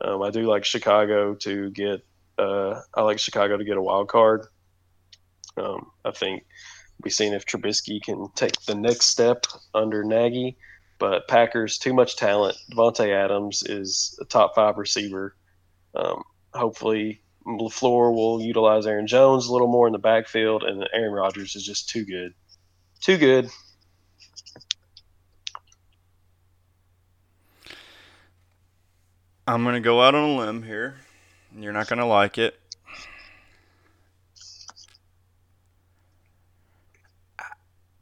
Um, 0.00 0.22
I 0.22 0.30
do 0.30 0.46
like 0.46 0.64
Chicago 0.64 1.34
to 1.34 1.70
get. 1.70 2.02
Uh, 2.38 2.80
I 2.94 3.02
like 3.02 3.18
Chicago 3.18 3.58
to 3.58 3.64
get 3.64 3.76
a 3.76 3.82
wild 3.82 4.08
card. 4.08 4.46
Um, 5.56 5.90
I 6.04 6.10
think 6.10 6.44
we've 7.02 7.12
seen 7.12 7.32
if 7.32 7.46
Trubisky 7.46 8.02
can 8.02 8.28
take 8.34 8.60
the 8.62 8.74
next 8.74 9.06
step 9.06 9.46
under 9.74 10.04
Nagy, 10.04 10.56
but 10.98 11.28
Packers 11.28 11.78
too 11.78 11.92
much 11.92 12.16
talent. 12.16 12.56
Davante 12.72 13.12
Adams 13.12 13.62
is 13.62 14.18
a 14.20 14.24
top 14.24 14.54
five 14.54 14.78
receiver. 14.78 15.34
Um, 15.94 16.22
hopefully, 16.52 17.20
Lafleur 17.46 18.14
will 18.14 18.40
utilize 18.40 18.86
Aaron 18.86 19.06
Jones 19.06 19.46
a 19.46 19.52
little 19.52 19.68
more 19.68 19.86
in 19.86 19.92
the 19.92 19.98
backfield, 19.98 20.62
and 20.62 20.88
Aaron 20.92 21.12
Rodgers 21.12 21.56
is 21.56 21.64
just 21.64 21.88
too 21.88 22.04
good, 22.04 22.34
too 23.00 23.18
good. 23.18 23.50
I'm 29.46 29.62
going 29.62 29.74
to 29.74 29.80
go 29.80 30.00
out 30.00 30.14
on 30.14 30.30
a 30.30 30.36
limb 30.36 30.62
here. 30.62 30.96
You're 31.54 31.74
not 31.74 31.86
going 31.86 31.98
to 31.98 32.06
like 32.06 32.38
it. 32.38 32.58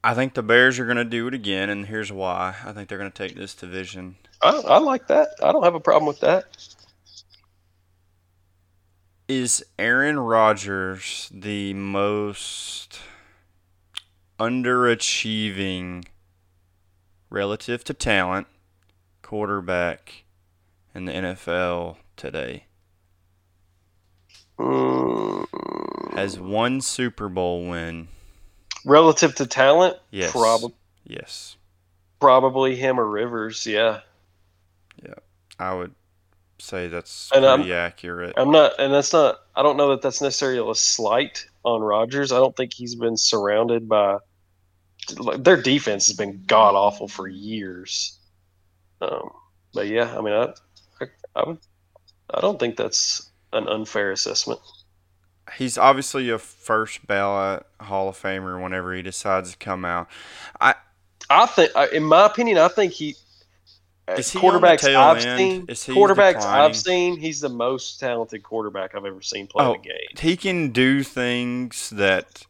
I 0.05 0.15
think 0.15 0.35
the 0.35 0.43
Bears 0.43 0.79
are 0.79 0.85
going 0.85 0.97
to 0.97 1.05
do 1.05 1.29
it 1.29 1.35
again, 1.35 1.71
and 1.71 1.87
here's 1.87 2.11
why. 2.11 2.57
I 2.65 2.73
think 2.73 2.89
they're 2.89 2.99
going 2.99 3.11
to 3.13 3.29
take 3.29 3.37
this 3.37 3.55
division. 3.55 4.17
I, 4.43 4.51
I 4.51 4.79
like 4.79 5.07
that. 5.09 5.29
I 5.43 5.53
don't 5.53 5.63
have 5.63 5.77
a 5.77 5.81
problem 5.81 6.07
with 6.09 6.21
that. 6.21 6.45
Is 9.29 9.65
Aaron 9.79 10.19
Rodgers 10.19 11.31
the 11.33 11.73
most 11.75 12.99
underachieving 14.41 16.05
relative 17.31 17.85
to 17.85 17.95
talent 17.95 18.49
quarterback 19.23 20.25
in 20.95 21.05
the 21.05 21.13
NFL 21.13 21.97
today? 22.17 22.65
Mm, 24.59 25.47
Has 26.15 26.39
one 26.41 26.81
Super 26.81 27.29
Bowl 27.29 27.69
win. 27.69 28.09
Relative 28.85 29.35
to 29.37 29.47
talent, 29.47 29.97
Yes. 30.11 30.33
prob- 30.33 30.73
Yes. 31.07 31.57
probably 32.21 32.77
him 32.77 32.99
or 32.99 33.07
Rivers. 33.09 33.65
Yeah, 33.67 34.01
yeah, 35.05 35.15
I 35.59 35.75
would 35.75 35.95
say 36.59 36.89
that's 36.89 37.31
And, 37.35 37.45
pretty 37.45 37.73
accurate. 37.73 38.35
I'm 38.37 38.51
not, 38.51 38.79
and 38.79 38.93
that's 38.93 39.13
not. 39.13 39.39
I 39.55 39.63
don't 39.63 39.77
know 39.77 39.91
that 39.91 40.03
that's 40.03 40.21
necessarily 40.21 40.59
a 40.71 40.75
slight 40.75 41.47
on 41.65 41.81
Rodgers. 41.81 42.33
I 42.33 42.37
don't 42.37 42.57
think 42.57 42.73
he's 42.75 42.95
been 42.95 43.17
surrounded 43.17 43.89
by. 43.89 44.19
like, 45.19 45.43
Their 45.43 45.61
defense 45.61 46.07
has 46.09 46.17
been 46.17 46.45
god 46.47 46.75
awful 46.75 47.09
for 47.09 47.27
years. 47.29 48.19
Um, 49.01 49.31
but 49.75 49.89
yeah, 49.89 50.17
I 50.17 50.21
mean, 50.21 50.33
I, 50.35 50.53
I, 51.01 51.07
I, 51.35 51.45
would, 51.49 51.59
I 52.33 52.41
don't 52.41 52.59
think 52.61 52.77
that's 52.77 53.29
an 53.53 53.67
unfair 53.69 54.13
assessment. 54.13 54.61
He's 55.59 55.77
obviously 55.79 56.31
a 56.31 56.39
first 56.39 57.07
ballot 57.07 57.67
Hall 57.81 58.09
of 58.09 58.21
Famer 58.21 58.63
whenever 58.63 58.95
he 58.95 59.03
decides 59.03 59.53
to 59.53 59.57
come 59.59 59.85
out. 59.85 60.09
I 60.61 60.75
I 61.31 61.47
think, 61.47 61.71
in 61.93 62.03
my 62.05 62.27
opinion, 62.27 62.59
I 62.59 62.69
think 62.69 62.93
he. 62.93 63.17
Is 64.17 64.31
he 64.33 64.39
quarterbacks 64.39 64.85
I've 64.85 65.25
end? 65.25 65.77
seen, 65.79 65.95
quarterbacks 65.97 66.35
declining? 66.41 66.65
I've 66.65 66.77
seen, 66.77 67.17
he's 67.19 67.41
the 67.41 67.49
most 67.49 68.01
talented 68.01 68.43
quarterback 68.43 68.95
I've 68.97 69.07
ever 69.07 69.23
seen 69.23 69.47
play 69.47 69.65
Oh. 69.65 69.73
the 69.75 69.79
game. 69.79 69.95
He 70.19 70.37
can 70.37 70.71
do 70.71 71.03
things 71.05 71.89
that 71.91 72.45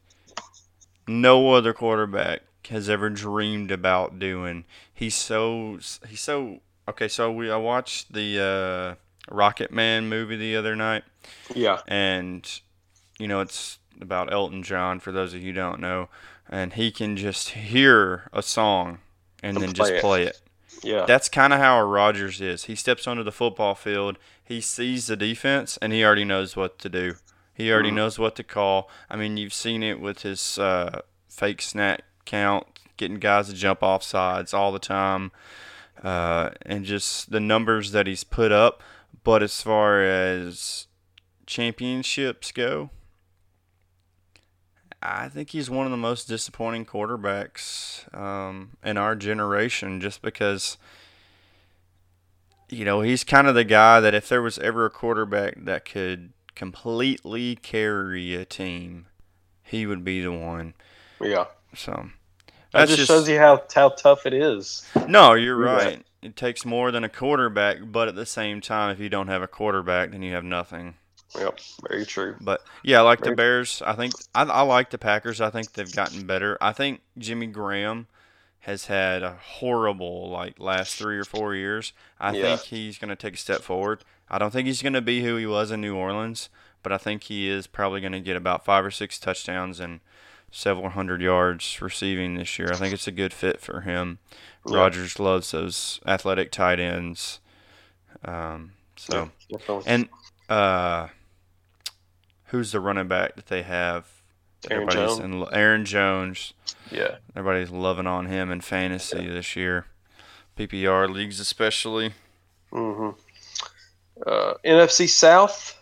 no 1.07 1.53
other 1.53 1.73
quarterback 1.73 2.41
has 2.70 2.89
ever 2.89 3.11
dreamed 3.11 3.70
about 3.70 4.19
doing. 4.19 4.65
He's 4.93 5.15
so 5.15 5.79
he's 6.09 6.20
so 6.20 6.61
okay. 6.89 7.09
So 7.09 7.31
we 7.31 7.51
I 7.51 7.57
watched 7.57 8.12
the 8.12 8.97
uh, 9.31 9.33
Rocket 9.35 9.70
Man 9.73 10.09
movie 10.09 10.37
the 10.37 10.57
other 10.57 10.74
night. 10.74 11.05
Yeah, 11.55 11.81
and 11.87 12.49
you 13.18 13.28
know 13.28 13.40
it's 13.40 13.78
about 14.01 14.32
Elton 14.32 14.62
John 14.62 14.98
for 15.01 15.12
those 15.12 15.34
of 15.34 15.40
you 15.43 15.48
who 15.52 15.52
don't 15.52 15.80
know, 15.80 16.09
and 16.48 16.72
he 16.72 16.90
can 16.90 17.16
just 17.16 17.51
hear 17.51 18.28
a 18.32 18.43
song 18.43 18.98
and 19.43 19.56
And 19.56 19.62
then 19.68 19.72
play 19.74 19.90
just 19.90 20.01
play 20.01 20.22
it. 20.24 20.40
yeah, 20.82 21.05
That's 21.06 21.28
kind 21.28 21.52
of 21.52 21.59
how 21.60 21.78
a 21.78 21.84
Rodgers 21.84 22.40
is. 22.40 22.64
He 22.64 22.74
steps 22.74 23.06
onto 23.06 23.22
the 23.22 23.32
football 23.32 23.74
field, 23.74 24.18
he 24.43 24.60
sees 24.60 25.06
the 25.06 25.16
defense, 25.16 25.78
and 25.80 25.93
he 25.93 26.05
already 26.05 26.24
knows 26.24 26.56
what 26.56 26.78
to 26.80 26.89
do. 26.89 27.14
He 27.55 27.70
already 27.70 27.90
Mhm. 27.90 27.94
knows 27.97 28.18
what 28.18 28.34
to 28.36 28.43
call. 28.43 28.89
I 29.10 29.16
mean, 29.16 29.36
you've 29.36 29.52
seen 29.55 29.82
it 29.82 30.01
with 30.01 30.22
his 30.22 30.59
uh, 30.59 31.02
fake 31.28 31.60
snap 31.62 32.02
count, 32.24 32.66
getting 32.97 33.18
guys 33.18 33.48
to 33.48 33.55
jump 33.55 33.82
off 33.82 34.02
sides 34.02 34.55
all 34.55 34.72
the 34.72 34.78
time, 34.78 35.32
uh, 36.02 36.51
and 36.64 36.84
just 36.84 37.30
the 37.30 37.40
numbers 37.40 37.93
that 37.93 38.06
he's 38.06 38.24
put 38.24 38.51
up. 38.52 38.82
But 39.22 39.43
as 39.43 39.60
far 39.62 40.02
as 40.02 40.86
championships 41.47 42.51
go, 42.52 42.90
I 45.03 45.29
think 45.29 45.51
he's 45.51 45.69
one 45.69 45.85
of 45.85 45.91
the 45.91 45.97
most 45.97 46.29
disappointing 46.29 46.87
quarterbacks 46.87 48.12
um, 48.16 48.77
in 48.85 48.97
our 48.97 49.16
generation 49.16 50.01
just 50.01 50.23
because, 50.23 50.79
you 52.69 52.85
know, 52.85 53.01
he's 53.01 53.24
kind 53.24 53.49
of 53.49 53.57
the 53.57 53.65
guy 53.65 53.99
that 53.99 54.15
if 54.15 54.29
there 54.29 54.43
was 54.43 54.59
ever 54.61 54.87
a 54.87 54.91
quarterback 54.91 55.65
that 55.65 55.85
could 55.85 56.33
completely 56.55 57.57
carry 57.57 58.37
a 58.37 58.45
team, 58.45 59.07
he 59.65 59.87
would 59.87 60.05
be 60.05 60.20
the 60.20 60.33
one. 60.33 60.74
yeah. 61.20 61.47
So, 61.74 62.11
That 62.73 62.87
That's 62.87 62.97
just, 62.97 63.09
shows 63.09 63.29
you 63.29 63.39
how 63.39 63.62
how 63.74 63.89
tough 63.91 64.24
it 64.27 64.35
is. 64.35 64.87
No, 65.09 65.35
you're 65.35 65.57
right. 65.57 66.05
It 66.23 66.37
takes 66.37 66.65
more 66.65 66.93
than 66.93 67.03
a 67.03 67.09
quarterback, 67.09 67.79
but 67.87 68.07
at 68.07 68.15
the 68.15 68.27
same 68.27 68.61
time, 68.61 68.91
if 68.91 69.01
you 69.01 69.09
don't 69.09 69.29
have 69.29 69.43
a 69.43 69.49
quarterback, 69.49 70.12
then 70.12 70.23
you 70.23 70.33
have 70.35 70.45
nothing. 70.45 70.95
Yep, 71.39 71.61
very 71.89 72.05
true. 72.05 72.37
But 72.41 72.63
yeah, 72.83 72.99
I 72.99 73.03
like 73.03 73.21
the 73.21 73.35
Bears. 73.35 73.83
I 73.87 73.95
think 73.95 74.13
I, 74.35 74.43
I 74.43 74.63
like 74.63 74.91
the 74.91 74.99
Packers. 74.99 75.41
I 75.41 75.51
think 75.51 75.73
they've 75.73 75.91
gotten 75.91 76.27
better. 76.27 76.59
I 76.61 76.73
think 76.73 77.01
Jimmy 77.17 77.47
Graham 77.47 78.07
has 78.61 78.87
had 78.87 79.23
a 79.23 79.33
horrible 79.43 80.29
like 80.31 80.61
last 80.61 80.97
three 80.97 81.19
or 81.19 81.25
four 81.25 81.55
years. 81.55 81.93
I 82.21 82.33
Yeah. 82.33 82.43
think 82.57 82.61
he's 82.69 82.99
going 82.99 83.09
to 83.09 83.17
take 83.17 83.35
a 83.35 83.39
step 83.39 83.63
forward. 83.63 84.05
I 84.29 84.39
don't 84.39 84.51
think 84.53 84.67
he's 84.67 84.83
going 84.83 84.93
to 84.93 85.01
be 85.01 85.23
who 85.25 85.37
he 85.37 85.47
was 85.47 85.71
in 85.71 85.81
New 85.81 85.97
Orleans, 85.97 86.49
but 86.83 86.93
I 86.93 86.99
think 86.99 87.25
he 87.25 87.49
is 87.49 87.67
probably 87.67 88.01
going 88.01 88.13
to 88.13 88.21
get 88.21 88.37
about 88.37 88.65
five 88.65 88.85
or 88.85 88.91
six 88.91 89.19
touchdowns 89.19 89.81
and 89.81 90.01
several 90.51 90.91
hundred 90.91 91.23
yards 91.23 91.81
receiving 91.81 92.35
this 92.35 92.59
year. 92.59 92.71
I 92.71 92.77
think 92.77 92.93
it's 92.95 93.09
a 93.09 93.13
good 93.13 93.33
fit 93.33 93.61
for 93.61 93.81
him. 93.81 94.19
Yeah. 94.67 94.77
Rodgers 94.77 95.19
loves 95.19 95.51
those 95.51 95.99
athletic 96.07 96.53
tight 96.53 96.79
ends. 96.79 97.41
Um, 98.25 98.73
so. 98.97 99.31
Yeah. 99.49 99.81
And 99.87 100.09
uh, 100.49 101.09
who's 102.53 102.70
the 102.73 102.79
running 102.81 103.09
back 103.09 103.35
that 103.35 103.47
they 103.47 103.62
have? 103.62 104.07
Aaron 104.70 104.85
everybody's 104.89 105.19
Jones. 105.19 105.49
in- 105.51 105.55
Aaron 105.55 105.85
Jones. 105.85 106.53
yeah, 106.91 107.16
Everybody's 107.35 107.70
loving 107.70 108.07
on 108.07 108.27
him 108.27 108.51
in 108.53 108.61
fantasy 108.61 109.27
this 109.27 109.57
year, 109.57 109.87
PPR 110.57 111.09
leagues 111.12 111.41
especially. 111.41 112.12
hmm 112.70 113.11
Uh, 114.24 114.55
NFC 114.65 115.09
South, 115.09 115.77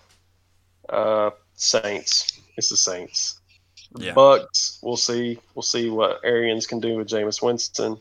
uh, 0.89 1.31
Saints. 1.55 2.41
It's 2.57 2.71
the 2.71 2.77
Saints. 2.77 3.39
Yeah. 3.99 4.15
Bucks. 4.15 4.79
We'll 4.83 4.97
see. 4.97 5.39
We'll 5.55 5.63
see 5.63 5.91
what 5.91 6.21
Arians 6.25 6.67
can 6.67 6.81
do 6.81 6.97
with 6.97 7.09
Jameis 7.09 7.43
Winston. 7.43 7.99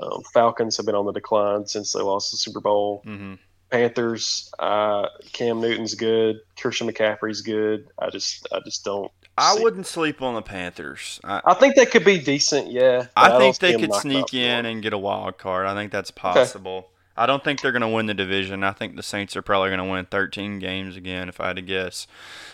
Um, 0.00 0.22
Falcons 0.32 0.76
have 0.78 0.86
been 0.86 0.94
on 0.94 1.04
the 1.06 1.12
decline 1.12 1.66
since 1.66 1.92
they 1.92 2.00
lost 2.00 2.30
the 2.30 2.36
Super 2.38 2.60
Bowl. 2.60 3.02
hmm 3.04 3.34
Panthers. 3.74 4.52
Uh, 4.58 5.08
Cam 5.32 5.60
Newton's 5.60 5.94
good. 5.96 6.40
Christian 6.56 6.88
McCaffrey's 6.88 7.40
good. 7.40 7.88
I 7.98 8.08
just, 8.10 8.46
I 8.52 8.60
just 8.60 8.84
don't. 8.84 9.10
I 9.36 9.58
wouldn't 9.58 9.88
sleep 9.88 10.22
on 10.22 10.34
the 10.34 10.42
Panthers. 10.42 11.18
I, 11.24 11.40
I 11.44 11.54
think 11.54 11.74
they 11.74 11.86
could 11.86 12.04
be 12.04 12.20
decent. 12.20 12.70
Yeah, 12.70 13.06
I 13.16 13.36
think 13.36 13.58
they 13.58 13.76
could 13.76 13.92
sneak 13.94 14.32
in 14.32 14.64
it. 14.64 14.70
and 14.70 14.80
get 14.80 14.92
a 14.92 14.98
wild 14.98 15.38
card. 15.38 15.66
I 15.66 15.74
think 15.74 15.90
that's 15.90 16.12
possible. 16.12 16.90
I 17.16 17.26
don't 17.26 17.42
think 17.42 17.60
they're 17.60 17.72
going 17.72 17.82
to 17.82 17.88
win 17.88 18.06
the 18.06 18.14
division. 18.14 18.62
I 18.62 18.70
think 18.72 18.94
the 18.94 19.02
Saints 19.02 19.36
are 19.36 19.42
probably 19.42 19.70
going 19.70 19.78
to 19.84 19.90
win 19.90 20.04
13 20.06 20.60
games 20.60 20.96
again, 20.96 21.28
if 21.28 21.40
I 21.40 21.48
had 21.48 21.56
to 21.56 21.62
guess. 21.62 22.06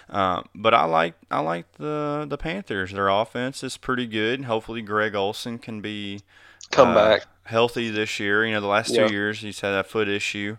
Um, 0.09 0.47
but 0.55 0.72
I 0.72 0.84
like 0.84 1.14
I 1.30 1.40
like 1.40 1.70
the 1.72 2.24
the 2.26 2.38
Panthers. 2.38 2.92
Their 2.92 3.09
offense 3.09 3.62
is 3.62 3.76
pretty 3.76 4.06
good. 4.06 4.44
Hopefully, 4.44 4.80
Greg 4.80 5.14
Olsen 5.14 5.59
can 5.59 5.82
be 5.82 6.22
come 6.70 6.88
uh, 6.90 6.94
back. 6.94 7.26
healthy 7.44 7.90
this 7.90 8.18
year. 8.18 8.47
You 8.47 8.55
know, 8.55 8.60
the 8.62 8.66
last 8.68 8.90
Yeah. 8.90 9.06
two 9.06 9.12
years 9.12 9.40
he's 9.40 9.60
had 9.60 9.72
that 9.72 9.86
foot 9.86 10.09
issue. 10.09 10.56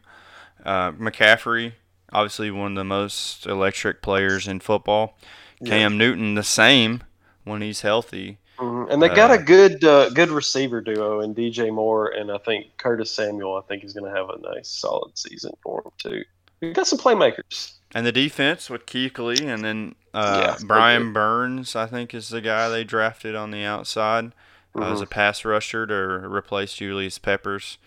Uh, 0.66 0.92
McCaffrey, 0.94 1.74
obviously 2.12 2.52
one 2.52 2.74
of 2.74 2.76
the 2.78 2.84
most 2.84 3.46
electric 3.46 4.02
players 4.02 4.48
in 4.48 4.60
football. 4.60 5.18
Yeah. 5.60 5.70
Cam 5.70 5.98
Newton, 5.98 6.36
the 6.36 6.44
same 6.44 7.04
when 7.44 7.62
he's 7.62 7.82
healthy. 7.82 8.38
Mhm. 8.58 8.92
And 8.92 9.02
they 9.02 9.10
got 9.10 9.32
Uh, 9.32 9.36
a 9.36 9.38
good 9.38 9.84
uh, 9.84 10.10
good 10.10 10.30
receiver 10.30 10.82
duo 10.82 11.22
in 11.22 11.34
DJ 11.34 11.72
Moore 11.72 12.10
and 12.10 12.32
I 12.32 12.38
think 12.40 12.78
Curtis 12.78 13.10
Samuel. 13.12 13.56
I 13.58 13.62
think 13.68 13.82
he's 13.82 13.94
going 13.94 14.12
to 14.12 14.16
have 14.18 14.30
a 14.30 14.38
nice 14.54 14.70
solid 14.70 15.18
season 15.18 15.52
for 15.64 15.82
him 15.84 15.92
too. 15.98 16.24
We 16.62 16.72
got 16.74 16.86
some 16.88 17.00
playmakers. 17.00 17.74
And 17.96 18.06
the 18.06 18.12
defense 18.12 18.70
with 18.70 18.86
Kuechly, 18.86 19.42
and 19.42 19.64
then 19.66 19.96
uh, 20.14 20.56
Yeah, 20.60 20.66
Brian. 20.68 21.12
Burns, 21.12 21.76
I 21.76 21.88
think, 21.88 22.14
is 22.14 22.30
the 22.30 22.40
guy 22.42 22.70
they 22.70 22.84
drafted 22.84 23.34
on 23.36 23.50
the 23.52 23.64
outside 23.64 24.32
uh, 24.78 24.94
as 24.94 25.02
a 25.02 25.06
pass 25.08 25.44
rusher 25.44 25.88
to 25.88 25.96
replace 25.96 26.74
Julius 26.74 27.18
Peppers. 27.18 27.78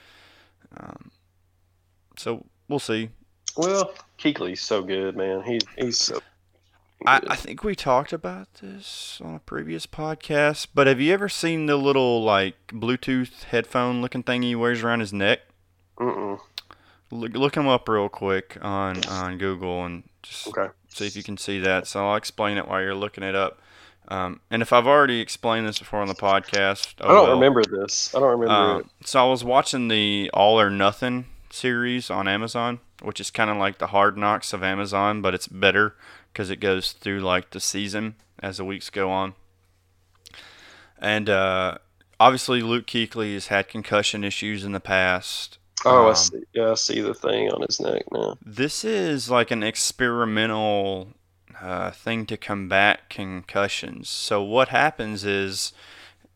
Um, 0.76 1.10
so 2.16 2.46
we'll 2.68 2.78
see. 2.78 3.10
Well, 3.56 3.94
Kuechly's 4.18 4.60
so 4.60 4.82
good, 4.82 5.16
man. 5.16 5.42
He's 5.42 5.62
he's 5.78 5.98
so. 5.98 6.20
I. 7.06 7.20
I 7.28 7.36
think 7.36 7.62
we 7.62 7.74
talked 7.74 8.12
about 8.12 8.52
this 8.54 9.20
on 9.24 9.34
a 9.34 9.38
previous 9.40 9.86
podcast, 9.86 10.68
but 10.74 10.86
have 10.86 11.00
you 11.00 11.12
ever 11.12 11.28
seen 11.28 11.66
the 11.66 11.76
little 11.76 12.22
like 12.24 12.56
Bluetooth 12.68 13.44
headphone 13.44 14.00
looking 14.02 14.22
thing 14.22 14.42
he 14.42 14.54
wears 14.54 14.82
around 14.82 15.00
his 15.00 15.12
neck? 15.12 15.40
Mm-mm. 15.98 16.40
Look, 17.10 17.34
look 17.34 17.56
him 17.56 17.68
up 17.68 17.88
real 17.88 18.08
quick 18.08 18.58
on 18.62 19.04
on 19.06 19.38
Google 19.38 19.84
and 19.84 20.04
just 20.22 20.48
Okay. 20.48 20.72
see 20.88 21.06
if 21.06 21.14
you 21.16 21.22
can 21.22 21.36
see 21.36 21.60
that. 21.60 21.86
So 21.86 22.08
I'll 22.08 22.16
explain 22.16 22.56
it 22.58 22.66
while 22.66 22.80
you're 22.82 22.94
looking 22.94 23.22
it 23.22 23.34
up. 23.36 23.60
Um, 24.08 24.40
and 24.50 24.60
if 24.62 24.72
I've 24.72 24.86
already 24.86 25.20
explained 25.20 25.66
this 25.66 25.78
before 25.78 26.00
on 26.02 26.08
the 26.08 26.14
podcast, 26.14 26.94
oh 27.00 27.08
I 27.08 27.12
don't 27.12 27.22
well. 27.24 27.32
remember 27.34 27.62
this. 27.64 28.14
I 28.14 28.20
don't 28.20 28.30
remember 28.30 28.52
Um, 28.52 28.80
it. 28.80 29.06
so 29.06 29.24
I 29.26 29.30
was 29.30 29.44
watching 29.44 29.88
the 29.88 30.30
All 30.34 30.60
or 30.60 30.68
Nothing 30.70 31.26
series 31.54 32.10
on 32.10 32.28
Amazon, 32.28 32.80
which 33.02 33.20
is 33.20 33.30
kind 33.30 33.50
of 33.50 33.56
like 33.56 33.78
the 33.78 33.88
Hard 33.88 34.18
Knocks 34.18 34.52
of 34.52 34.62
Amazon, 34.62 35.22
but 35.22 35.34
it's 35.34 35.48
better 35.48 35.94
because 36.32 36.50
it 36.50 36.56
goes 36.56 36.92
through 36.92 37.20
like 37.20 37.50
the 37.50 37.60
season 37.60 38.16
as 38.40 38.58
the 38.58 38.64
weeks 38.64 38.90
go 38.90 39.10
on. 39.10 39.34
And 40.98 41.30
uh, 41.30 41.78
obviously, 42.18 42.60
Luke 42.60 42.86
Kuechly 42.86 43.34
has 43.34 43.48
had 43.48 43.68
concussion 43.68 44.24
issues 44.24 44.64
in 44.64 44.72
the 44.72 44.80
past. 44.80 45.58
Oh, 45.84 46.06
I 46.06 46.08
um, 46.10 46.14
see. 46.14 46.42
Yeah, 46.52 46.70
I 46.70 46.74
see 46.74 47.00
the 47.00 47.14
thing 47.14 47.50
on 47.50 47.62
his 47.62 47.80
neck 47.80 48.04
now. 48.12 48.36
This 48.44 48.84
is 48.84 49.30
like 49.30 49.50
an 49.50 49.62
experimental 49.62 51.08
uh, 51.60 51.90
thing 51.90 52.26
to 52.26 52.36
combat 52.36 53.08
concussions. 53.10 54.08
So 54.08 54.42
what 54.42 54.68
happens 54.68 55.24
is 55.24 55.72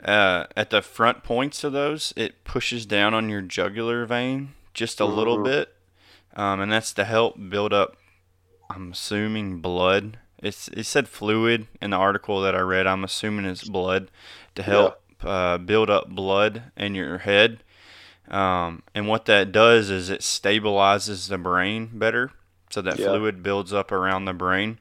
uh, 0.05 0.45
at 0.57 0.71
the 0.71 0.83
front 0.83 1.25
points 1.25 1.65
of 1.65 1.73
those, 1.73 2.13
it 2.17 2.45
pushes 2.45 2.87
down 2.87 3.15
on 3.15 3.29
your 3.29 3.43
jugular 3.43 4.05
vein 4.07 4.55
just 4.79 5.01
a 5.01 5.05
little 5.07 5.37
Mhm. 5.39 5.45
bit, 5.45 5.75
um, 6.37 6.61
and 6.61 6.73
that's 6.73 6.93
to 6.95 7.05
help 7.05 7.37
build 7.51 7.73
up. 7.73 7.97
I'm 8.71 8.93
assuming 8.93 9.61
blood. 9.61 10.19
It's 10.41 10.69
it 10.69 10.85
said 10.85 11.09
fluid 11.09 11.67
in 11.83 11.91
the 11.91 11.97
article 11.97 12.41
that 12.43 12.55
I 12.55 12.61
read. 12.61 12.87
I'm 12.87 13.03
assuming 13.05 13.45
it's 13.45 13.65
blood 13.69 14.11
to 14.55 14.63
help 14.63 15.01
uh, 15.25 15.59
build 15.59 15.91
up 15.91 16.09
blood 16.11 16.63
in 16.77 16.95
your 16.95 17.19
head. 17.19 17.65
Um, 18.29 18.83
and 18.95 19.09
what 19.09 19.25
that 19.25 19.51
does 19.53 19.91
is 19.91 20.11
it 20.11 20.21
stabilizes 20.21 21.29
the 21.29 21.39
brain 21.39 21.91
better, 21.95 22.31
so 22.71 22.81
that 22.83 22.99
Yeah. 22.99 23.07
fluid 23.07 23.43
builds 23.43 23.73
up 23.73 23.91
around 23.91 24.27
the 24.27 24.35
brain. 24.35 24.79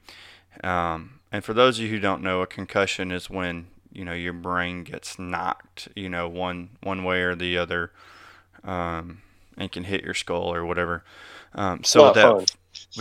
Um, 0.64 1.20
and 1.32 1.44
for 1.44 1.54
those 1.54 1.80
of 1.80 1.86
you 1.86 1.90
who 1.92 2.00
don't 2.00 2.22
know, 2.22 2.42
a 2.42 2.48
concussion 2.48 3.12
is 3.12 3.30
when 3.30 3.68
you 3.92 4.06
know 4.06 4.14
your 4.14 4.34
brain 4.34 4.84
gets 4.84 5.18
knocked, 5.18 5.88
you 5.96 6.10
know, 6.10 6.28
one 6.28 6.70
one 6.84 7.04
way 7.04 7.22
or 7.22 7.36
the 7.36 7.58
other, 7.58 7.92
um, 8.64 9.22
and 9.58 9.72
can 9.72 9.84
hit 9.84 10.04
your 10.04 10.14
skull 10.14 10.54
or 10.54 10.66
whatever. 10.66 11.04
Um, 11.54 11.84
so 11.84 12.06
not 12.06 12.16
that 12.16 12.24
fun. 12.28 12.46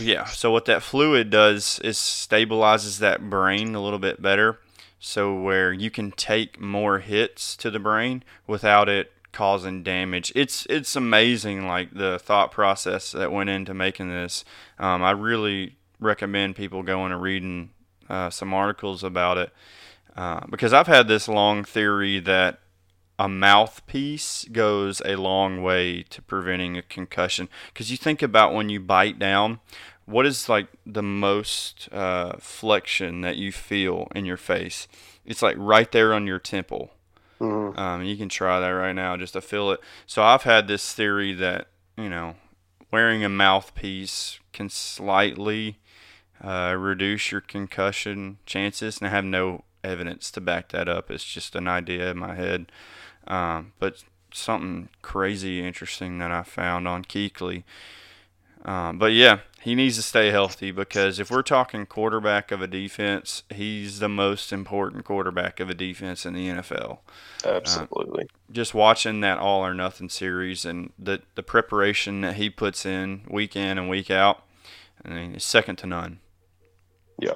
yeah, 0.05 0.25
so 0.25 0.51
what 0.51 0.65
that 0.65 0.81
fluid 0.81 1.29
does 1.29 1.79
is 1.83 1.97
stabilizes 1.97 2.99
that 2.99 3.29
brain 3.29 3.75
a 3.75 3.81
little 3.81 3.99
bit 3.99 4.21
better. 4.21 4.59
So 4.99 5.39
where 5.39 5.71
you 5.71 5.91
can 5.91 6.11
take 6.11 6.59
more 6.59 6.99
hits 6.99 7.55
to 7.57 7.69
the 7.69 7.79
brain 7.79 8.23
without 8.47 8.89
it 8.89 9.11
causing 9.31 9.83
damage. 9.83 10.31
It's 10.35 10.65
it's 10.67 10.95
amazing 10.95 11.67
like 11.67 11.93
the 11.93 12.17
thought 12.17 12.51
process 12.51 13.11
that 13.11 13.31
went 13.31 13.51
into 13.51 13.73
making 13.75 14.09
this. 14.09 14.43
Um, 14.79 15.03
I 15.03 15.11
really 15.11 15.75
recommend 15.99 16.55
people 16.55 16.81
going 16.81 17.11
and 17.11 17.21
reading 17.21 17.69
uh, 18.09 18.31
some 18.31 18.53
articles 18.53 19.03
about 19.03 19.37
it 19.37 19.51
uh, 20.15 20.41
because 20.49 20.73
I've 20.73 20.87
had 20.87 21.07
this 21.07 21.27
long 21.27 21.63
theory 21.63 22.19
that 22.21 22.59
a 23.19 23.27
mouthpiece 23.27 24.45
goes 24.51 25.01
a 25.05 25.15
long 25.15 25.63
way 25.63 26.03
to 26.03 26.21
preventing 26.21 26.77
a 26.77 26.81
concussion. 26.81 27.49
Because 27.73 27.89
you 27.89 27.97
think 27.97 28.21
about 28.21 28.53
when 28.53 28.69
you 28.69 28.79
bite 28.79 29.17
down, 29.17 29.59
what 30.05 30.25
is 30.25 30.47
like 30.47 30.67
the 30.85 31.03
most 31.03 31.89
uh, 31.91 32.33
flexion 32.39 33.21
that 33.21 33.37
you 33.37 33.51
feel 33.51 34.07
in 34.15 34.25
your 34.25 34.37
face? 34.37 34.87
It's 35.25 35.41
like 35.41 35.55
right 35.57 35.91
there 35.91 36.13
on 36.13 36.27
your 36.27 36.39
temple. 36.39 36.91
Mhm. 37.39 37.77
Um, 37.77 38.03
you 38.03 38.17
can 38.17 38.29
try 38.29 38.59
that 38.59 38.69
right 38.69 38.95
now 38.95 39.17
just 39.17 39.33
to 39.33 39.41
feel 39.41 39.71
it. 39.71 39.79
So 40.05 40.23
I've 40.23 40.43
had 40.43 40.67
this 40.67 40.93
theory 40.93 41.33
that 41.33 41.67
you 41.97 42.09
know 42.09 42.35
wearing 42.91 43.23
a 43.23 43.29
mouthpiece 43.29 44.39
can 44.53 44.69
slightly 44.69 45.77
uh, 46.43 46.75
reduce 46.77 47.31
your 47.31 47.41
concussion 47.41 48.37
chances, 48.45 48.99
and 48.99 49.07
I 49.07 49.11
have 49.11 49.25
no 49.25 49.63
evidence 49.83 50.31
to 50.31 50.41
back 50.41 50.69
that 50.69 50.87
up. 50.87 51.11
It's 51.11 51.25
just 51.25 51.55
an 51.55 51.67
idea 51.67 52.11
in 52.11 52.17
my 52.17 52.35
head. 52.35 52.71
Um, 53.27 53.73
but 53.79 54.03
something 54.31 54.89
crazy 55.01 55.65
interesting 55.65 56.17
that 56.19 56.31
I 56.31 56.43
found 56.43 56.87
on 56.87 57.03
Kuechly. 57.03 57.63
Um, 58.65 58.97
but 58.97 59.13
yeah, 59.13 59.39
he 59.61 59.75
needs 59.75 59.95
to 59.95 60.01
stay 60.01 60.29
healthy 60.29 60.71
because 60.71 61.19
if 61.19 61.31
we're 61.31 61.41
talking 61.41 61.85
quarterback 61.85 62.51
of 62.51 62.61
a 62.61 62.67
defense, 62.67 63.43
he's 63.49 63.99
the 63.99 64.09
most 64.09 64.51
important 64.51 65.05
quarterback 65.05 65.59
of 65.59 65.69
a 65.69 65.73
defense 65.73 66.25
in 66.25 66.33
the 66.33 66.47
NFL. 66.47 66.99
Absolutely. 67.45 68.27
Just 68.51 68.73
watching 68.73 69.21
that 69.21 69.37
all 69.37 69.65
or 69.65 69.73
nothing 69.73 70.09
series 70.09 70.65
and 70.65 70.91
the 70.99 71.21
the 71.35 71.43
preparation 71.43 72.21
that 72.21 72.35
he 72.35 72.49
puts 72.49 72.85
in 72.85 73.21
week 73.29 73.55
in 73.55 73.77
and 73.77 73.89
week 73.89 74.11
out, 74.11 74.43
I 75.05 75.09
mean, 75.09 75.35
it's 75.35 75.45
second 75.45 75.77
to 75.77 75.87
none. 75.87 76.19
Yeah. 77.19 77.35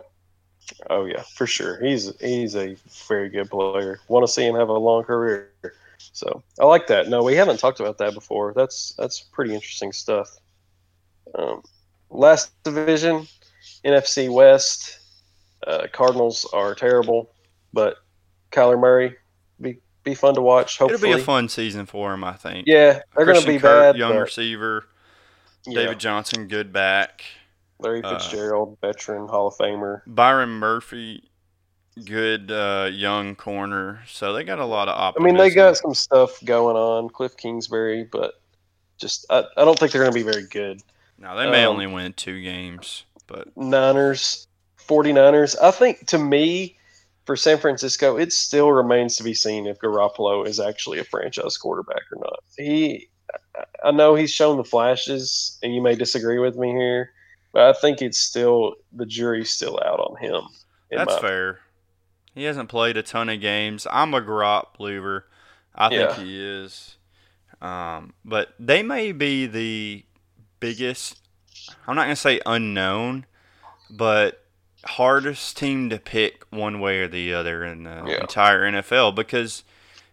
Oh 0.90 1.06
yeah, 1.06 1.24
for 1.36 1.48
sure. 1.48 1.82
He's 1.84 2.14
he's 2.20 2.56
a 2.56 2.76
very 3.08 3.30
good 3.30 3.50
player. 3.50 4.00
Want 4.08 4.26
to 4.26 4.32
see 4.32 4.46
him 4.46 4.56
have 4.56 4.70
a 4.70 4.78
long 4.78 5.04
career. 5.04 5.52
So 6.14 6.44
I 6.60 6.66
like 6.66 6.88
that. 6.88 7.08
No, 7.10 7.24
we 7.24 7.36
haven't 7.36 7.58
talked 7.60 7.80
about 7.80 7.98
that 8.00 8.14
before. 8.14 8.54
That's 8.56 8.94
that's 8.98 9.20
pretty 9.22 9.54
interesting 9.54 9.92
stuff. 9.92 10.30
Um, 11.36 11.62
last 12.10 12.52
division, 12.64 13.28
NFC 13.86 14.32
West. 14.32 15.00
Uh, 15.66 15.88
Cardinals 15.92 16.48
are 16.54 16.74
terrible, 16.74 17.32
but 17.72 17.98
Kyler 18.52 18.80
Murray 18.80 19.16
be 19.60 19.78
be 20.04 20.16
fun 20.16 20.34
to 20.36 20.42
watch. 20.42 20.78
Hopefully, 20.78 21.10
It'll 21.10 21.18
be 21.18 21.22
a 21.22 21.26
fun 21.26 21.50
season 21.50 21.86
for 21.86 22.14
him, 22.14 22.24
I 22.24 22.34
think. 22.34 22.66
Yeah, 22.68 23.02
they're 23.16 23.26
going 23.26 23.40
to 23.40 23.48
be 23.48 23.60
Kirk, 23.60 23.94
bad. 23.94 23.98
young 23.98 24.18
receiver. 24.18 24.86
yeah, 25.66 25.82
David 25.82 26.00
Johnson, 26.00 26.48
good 26.48 26.74
back. 26.74 27.24
Larry 27.80 28.04
uh, 28.04 28.18
Fitzgerald, 28.18 28.78
veteran 28.82 29.28
Hall 29.28 29.48
of 29.48 29.56
Famer. 29.56 30.02
Byron 30.08 30.50
Murphy, 30.50 31.31
good 32.06 32.52
uh, 32.52 32.90
young 32.92 33.36
corner. 33.36 34.02
So 34.08 34.34
they 34.34 34.44
got 34.44 34.60
a 34.60 34.66
lot 34.66 34.88
of 34.88 34.98
options. 34.98 35.24
I 35.24 35.26
mean, 35.26 35.38
they 35.38 35.50
got 35.50 35.78
some 35.78 35.94
stuff 35.94 36.44
going 36.44 36.76
on. 36.76 37.10
Cliff 37.10 37.36
Kingsbury, 37.38 38.08
but 38.12 38.42
just 38.98 39.26
I, 39.30 39.44
I 39.58 39.66
don't 39.66 39.78
think 39.78 39.92
they're 39.92 40.02
going 40.02 40.14
to 40.14 40.18
be 40.18 40.24
very 40.24 40.48
good. 40.48 40.82
Now 41.18 41.36
they 41.36 41.50
may 41.50 41.66
um, 41.66 41.74
only 41.74 41.88
win 41.88 42.14
two 42.14 42.42
games, 42.42 43.04
but 43.28 43.56
Niners, 43.56 44.48
49ers. 44.88 45.56
I 45.62 45.72
think 45.72 46.08
to 46.08 46.18
me, 46.18 46.78
for 47.26 47.36
San 47.36 47.58
Francisco, 47.58 48.18
it 48.18 48.34
still 48.34 48.72
remains 48.72 49.16
to 49.18 49.24
be 49.24 49.34
seen 49.34 49.68
if 49.68 49.80
Garoppolo 49.80 50.48
is 50.48 50.60
actually 50.60 51.00
a 51.00 51.04
franchise 51.04 51.58
quarterback 51.58 52.02
or 52.12 52.20
not. 52.20 52.40
He, 52.58 53.10
I 53.84 53.92
know 53.92 54.16
he's 54.16 54.32
shown 54.32 54.58
the 54.58 54.64
flashes, 54.64 55.60
and 55.62 55.74
you 55.74 55.82
may 55.82 55.96
disagree 55.96 56.40
with 56.40 56.58
me 56.58 56.72
here, 56.72 57.12
but 57.54 57.64
I 57.64 57.80
think 57.80 58.02
it's 58.02 58.18
still 58.18 58.76
the 58.92 59.06
jury's 59.06 59.52
still 59.52 59.80
out 59.86 60.00
on 60.00 60.18
him. 60.18 60.42
that's 60.90 61.20
fair. 61.20 61.60
He 62.34 62.44
hasn't 62.44 62.70
played 62.70 62.98
a 62.98 63.04
ton 63.04 63.30
of 63.30 63.42
games. 63.42 63.86
I'm 63.92 64.14
a 64.14 64.22
Grop 64.22 64.78
believer. 64.78 65.28
I 65.76 65.90
think 65.90 66.12
he 66.14 66.42
is. 66.42 66.96
Um, 67.62 68.14
but 68.26 68.54
they 68.60 68.82
may 68.84 69.12
be 69.12 69.46
the 69.46 70.04
biggest. 70.60 71.20
I'm 71.88 71.96
not 71.96 72.04
gonna 72.04 72.16
say 72.16 72.40
unknown, 72.46 73.26
but 73.90 74.46
hardest 74.86 75.58
team 75.58 75.90
to 75.92 76.00
pick 76.00 76.44
one 76.50 76.80
way 76.80 77.00
or 77.00 77.08
the 77.08 77.34
other 77.34 77.64
in 77.64 77.84
the 77.84 78.04
Yeah. 78.08 78.22
entire 78.22 78.64
NFL 78.64 79.12
because 79.12 79.64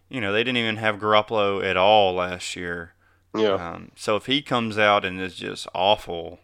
you 0.09 0.21
know 0.21 0.31
they 0.31 0.43
didn't 0.43 0.57
even 0.57 0.77
have 0.77 0.97
Garoppolo 0.97 1.63
at 1.63 1.77
all 1.77 2.13
last 2.13 2.55
year. 2.55 2.93
Yeah, 3.35 3.53
Um, 3.53 3.91
so 3.95 4.15
if 4.15 4.25
he 4.25 4.41
comes 4.41 4.77
out 4.77 5.05
and 5.05 5.21
is 5.21 5.35
just 5.35 5.67
awful, 5.73 6.39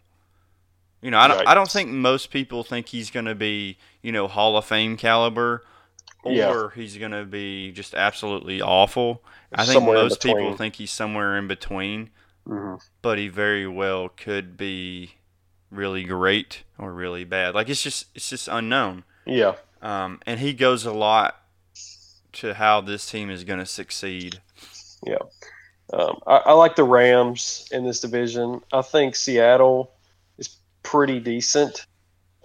you 1.02 1.10
know, 1.10 1.18
I 1.18 1.28
don't, 1.28 1.38
Right. 1.38 1.48
I 1.48 1.54
don't 1.54 1.70
think 1.70 1.90
most 1.90 2.30
people 2.30 2.64
think 2.64 2.88
he's 2.88 3.10
going 3.10 3.26
to 3.26 3.34
be, 3.34 3.78
you 4.02 4.12
know, 4.12 4.28
Hall 4.28 4.56
of 4.56 4.64
Fame 4.64 4.96
caliber, 4.96 5.64
or 6.24 6.32
Yeah. 6.32 6.68
he's 6.74 6.96
going 6.98 7.12
to 7.12 7.24
be 7.24 7.72
just 7.72 7.94
absolutely 7.94 8.60
awful. 8.60 9.22
I 9.54 9.64
think 9.64 9.74
Somewhere 9.74 9.96
most 9.96 10.22
people 10.22 10.52
think 10.56 10.76
he's 10.76 10.90
somewhere 10.90 11.36
in 11.38 11.48
between, 11.48 12.10
hmm 12.46 12.76
but 13.02 13.18
he 13.18 13.28
very 13.28 13.66
well 13.66 14.08
could 14.08 14.56
be 14.56 15.12
really 15.70 16.04
great 16.04 16.64
or 16.78 16.92
really 16.92 17.24
bad. 17.24 17.54
Like 17.54 17.68
it's 17.68 17.82
just, 17.82 18.06
it's 18.14 18.30
just 18.30 18.48
unknown. 18.48 19.04
yeah, 19.26 19.56
Um, 19.82 20.20
and 20.26 20.40
he 20.40 20.52
goes 20.54 20.84
a 20.84 20.92
lot 20.92 21.42
to 22.32 22.54
how 22.54 22.80
this 22.80 23.06
team 23.10 23.30
is 23.30 23.44
going 23.44 23.58
to 23.58 23.66
succeed. 23.66 24.40
yeah. 25.06 25.18
Um, 25.92 26.18
I, 26.26 26.36
I 26.38 26.52
like 26.52 26.76
the 26.76 26.84
Rams 26.84 27.68
in 27.72 27.84
this 27.84 28.00
division. 28.00 28.60
I 28.72 28.82
think 28.82 29.16
Seattle 29.16 29.92
pretty 30.86 31.20
decent, 31.20 31.86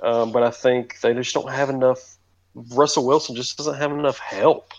um, 0.01 0.31
but 0.31 0.43
I 0.43 0.49
think 0.51 0.99
they 1.01 1.13
just 1.13 1.33
don't 1.33 1.49
have 1.51 1.69
enough. 1.69 2.17
Russell 2.55 3.05
Wilson 3.05 3.35
just 3.35 3.57
doesn't 3.57 3.75
have 3.75 3.91
enough 3.91 4.17
help. 4.17 4.71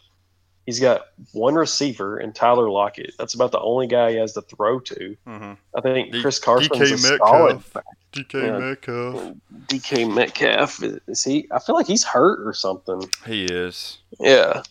He's 0.66 0.78
got 0.78 1.06
one 1.32 1.54
receiver 1.54 2.18
and 2.18 2.34
Tyler 2.34 2.70
Lockett. 2.70 3.14
That's 3.18 3.34
about 3.34 3.50
the 3.50 3.58
only 3.60 3.86
guy 3.88 4.12
he 4.12 4.16
has 4.18 4.32
to 4.34 4.42
throw 4.42 4.78
to. 4.80 5.16
Mm-hmm. 5.26 5.52
I 5.76 5.80
think 5.80 6.12
D- 6.12 6.20
Chris 6.22 6.38
Carson's 6.38 6.70
DK 6.78 7.14
a 7.14 7.18
solid 7.18 7.62
DK 8.12 8.34
Yeah. 8.46 8.58
Metcalf. 8.58 9.34
DK 9.66 10.14
Metcalf. 10.14 10.82
Is 11.08 11.24
he? 11.24 11.48
I 11.50 11.58
feel 11.58 11.74
like 11.74 11.86
he's 11.88 12.04
hurt 12.04 12.46
or 12.46 12.52
something. 12.52 13.02
He 13.26 13.44
is. 13.44 13.98
Yeah, 14.20 14.62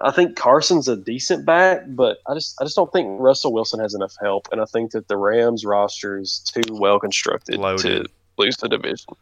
I 0.00 0.10
think 0.10 0.36
Carson's 0.36 0.88
a 0.88 0.96
decent 0.96 1.46
back, 1.46 1.82
but 1.88 2.18
I 2.26 2.34
just 2.34 2.60
I 2.60 2.64
just 2.64 2.76
don't 2.76 2.92
think 2.92 3.20
Russell 3.20 3.52
Wilson 3.52 3.80
has 3.80 3.94
enough 3.94 4.14
help, 4.20 4.48
and 4.52 4.60
I 4.60 4.66
think 4.66 4.90
that 4.92 5.08
the 5.08 5.16
Rams 5.16 5.64
roster 5.64 6.18
is 6.18 6.40
too 6.40 6.74
well 6.74 7.00
constructed 7.00 7.56
Loaded. 7.56 8.04
to 8.04 8.10
lose 8.36 8.56
the 8.58 8.68
division. 8.68 9.14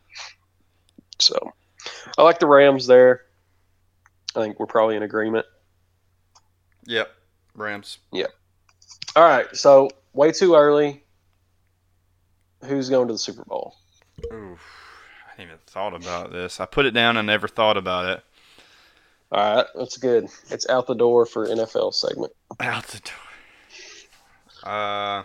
So, 1.20 1.52
I 2.16 2.22
like 2.22 2.40
the 2.40 2.46
Rams 2.46 2.86
there. 2.86 3.22
I 4.34 4.40
think 4.40 4.58
we're 4.58 4.66
probably 4.66 4.96
in 4.96 5.02
agreement. 5.02 5.46
Yep. 6.86 7.08
Rams. 7.54 7.98
Yep. 8.12 8.30
All 9.14 9.24
right, 9.24 9.54
so 9.56 9.90
way 10.12 10.32
too 10.32 10.54
early. 10.54 11.04
Who's 12.64 12.88
going 12.88 13.06
to 13.06 13.14
the 13.14 13.18
Super 13.18 13.44
Bowl? 13.44 13.76
Oof. 14.32 14.60
I 15.26 15.30
hadn't 15.30 15.46
even 15.46 15.58
thought 15.66 15.94
about 15.94 16.32
this. 16.32 16.58
I 16.58 16.66
put 16.66 16.86
it 16.86 16.90
down 16.90 17.16
and 17.16 17.26
never 17.26 17.46
thought 17.46 17.76
about 17.76 18.06
it. 18.06 18.24
All 19.30 19.56
right, 19.56 19.66
that's 19.74 19.96
good. 19.98 20.28
It's 20.50 20.68
out 20.68 20.86
the 20.86 20.94
door 20.94 21.26
for 21.26 21.46
NFL 21.46 21.92
segment. 21.94 22.32
Out 22.60 22.86
the 22.88 23.00
door. 23.00 24.72
Uh, 24.72 25.22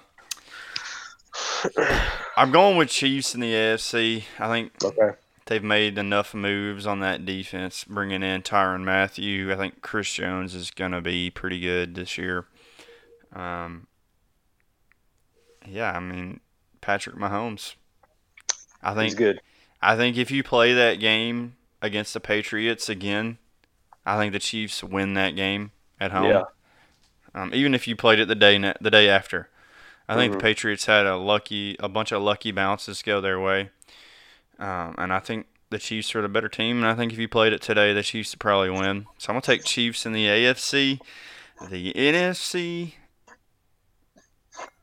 I'm 2.37 2.51
going 2.51 2.77
with 2.77 2.89
Chiefs 2.89 3.33
in 3.33 3.41
the 3.41 3.53
AFC. 3.53 4.23
I 4.39 4.47
think 4.49 4.71
Okay. 4.83 5.11
they've 5.45 5.63
made 5.63 5.97
enough 5.97 6.33
moves 6.33 6.85
on 6.85 6.99
that 6.99 7.25
defense, 7.25 7.85
bringing 7.85 8.23
in 8.23 8.41
Tyrann 8.41 8.83
Mathieu. 8.83 9.51
I 9.51 9.55
think 9.55 9.81
Chris 9.81 10.11
Jones 10.11 10.53
is 10.53 10.69
going 10.69 10.91
to 10.91 11.01
be 11.01 11.29
pretty 11.29 11.59
good 11.59 11.95
this 11.95 12.17
year. 12.17 12.45
Um, 13.33 13.87
yeah, 15.65 15.91
I 15.93 15.99
mean 15.99 16.41
Patrick 16.81 17.15
Mahomes. 17.15 17.75
I 18.81 18.89
He's 18.89 19.13
think 19.13 19.17
good. 19.17 19.41
I 19.81 19.95
think 19.95 20.17
if 20.17 20.29
you 20.29 20.43
play 20.43 20.73
that 20.73 20.95
game 20.99 21.55
against 21.81 22.13
the 22.13 22.19
Patriots 22.19 22.89
again, 22.89 23.37
I 24.05 24.17
think 24.17 24.33
the 24.33 24.39
Chiefs 24.39 24.83
win 24.83 25.13
that 25.15 25.35
game 25.35 25.71
at 25.99 26.11
home. 26.11 26.29
Yeah. 26.31 26.43
Um, 27.35 27.51
even 27.53 27.73
if 27.73 27.87
you 27.87 27.95
played 27.95 28.19
it 28.19 28.27
the 28.27 28.35
day 28.35 28.57
ne- 28.57 28.75
the 28.79 28.91
day 28.91 29.09
after, 29.09 29.49
I 30.07 30.15
think 30.15 30.33
Mhm. 30.33 30.37
the 30.37 30.43
Patriots 30.43 30.85
had 30.85 31.05
a 31.05 31.15
lucky 31.17 31.75
a 31.79 31.89
bunch 31.89 32.11
of 32.11 32.21
lucky 32.21 32.51
bounces 32.51 33.01
go 33.01 33.19
their 33.21 33.39
way, 33.39 33.69
um, 34.59 34.93
and 34.97 35.11
I 35.13 35.19
think 35.19 35.47
the 35.69 35.79
Chiefs 35.79 36.13
are 36.15 36.21
the 36.21 36.27
better 36.29 36.49
team. 36.49 36.77
And 36.77 36.85
I 36.85 36.93
think 36.93 37.11
if 37.11 37.17
you 37.17 37.27
played 37.27 37.51
it 37.53 37.61
today, 37.61 37.93
the 37.93 38.03
Chiefs 38.03 38.33
would 38.33 38.39
probably 38.39 38.69
win. 38.69 39.07
So 39.17 39.29
I'm 39.29 39.35
gonna 39.35 39.41
take 39.41 39.63
Chiefs 39.63 40.05
in 40.05 40.11
the 40.13 40.27
AFC, 40.27 40.99
the 41.69 41.93
NFC. 41.95 42.93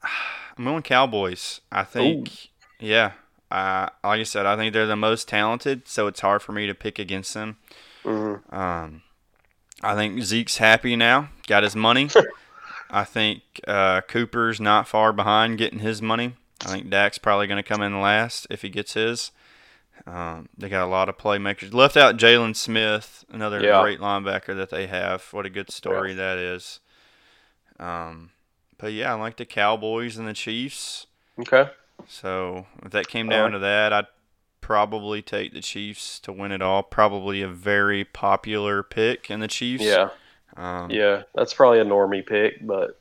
I'm 0.59 0.65
going 0.65 0.83
Cowboys. 0.83 1.61
I 1.71 1.85
think, 1.85 2.49
yeah. 2.79 3.13
Uh, 3.51 3.89
like 4.05 4.21
I 4.21 4.23
said, 4.25 4.47
I 4.47 4.57
think 4.57 4.73
they're 4.73 4.87
the 4.87 4.97
most 4.97 5.27
talented, 5.29 5.89
so 5.89 6.07
it's 6.07 6.21
hard 6.21 6.43
for 6.43 6.53
me 6.53 6.67
to 6.67 6.75
pick 6.75 6.99
against 6.99 7.35
them. 7.35 7.57
hmm 8.05 8.35
Um, 8.51 9.03
I 9.83 9.95
think 9.95 10.23
Zeke's 10.23 10.59
happy 10.59 10.97
now, 10.97 11.31
got 11.47 11.63
his 11.63 11.75
money. 11.77 12.09
I 12.91 13.05
think 13.05 13.43
uh, 13.69 14.01
Cooper's 14.03 14.61
not 14.61 14.89
far 14.89 15.13
behind 15.13 15.59
getting 15.59 15.79
his 15.79 16.03
money. 16.03 16.35
I 16.65 16.69
think 16.69 16.91
Dak's 16.91 17.19
probably 17.19 17.47
going 17.47 17.63
to 17.63 17.69
come 17.69 17.81
in 17.83 18.01
last 18.01 18.47
if 18.51 18.63
he 18.63 18.69
gets 18.69 18.95
his. 18.95 19.31
Um, 20.07 20.49
they 20.59 20.69
got 20.69 20.85
a 20.85 20.91
lot 20.91 21.09
of 21.09 21.17
playmakers. 21.17 21.73
Left 21.73 21.97
out 21.97 22.17
Jaylon 22.17 22.57
Smith, 22.57 23.25
another 23.31 23.63
Yeah. 23.63 23.81
great 23.83 24.01
linebacker 24.01 24.57
that 24.57 24.71
they 24.71 24.87
have. 24.87 25.23
What 25.33 25.47
a 25.47 25.51
good 25.51 25.71
story 25.71 26.15
that 26.15 26.37
is. 26.39 26.81
Um, 27.79 28.31
but 28.79 28.93
yeah, 28.93 29.13
I 29.13 29.15
like 29.17 29.37
the 29.37 29.45
Cowboys 29.47 30.17
and 30.17 30.27
the 30.27 30.33
Chiefs. 30.33 31.07
Okay. 31.39 31.71
So 32.09 32.67
if 32.85 32.91
that 32.93 33.09
came 33.09 33.29
down 33.29 33.45
like- 33.45 33.53
to 33.53 33.59
that, 33.61 33.93
I'd 33.93 34.07
probably 34.71 35.21
take 35.21 35.53
the 35.53 35.61
Chiefs 35.61 36.21
to 36.21 36.31
win 36.31 36.53
it 36.53 36.63
all. 36.63 36.85
Probably 36.85 37.43
a 37.43 37.49
very 37.49 38.05
popular 38.05 38.85
pick 38.85 39.29
in 39.29 39.41
the 39.41 39.49
Chiefs. 39.49 39.83
Yeah. 39.83 40.11
Um, 40.57 40.91
Yeah, 40.91 41.25
that's 41.35 41.53
probably 41.53 41.81
a 41.81 41.85
normie 41.85 42.25
pick, 42.25 42.65
but 42.65 42.97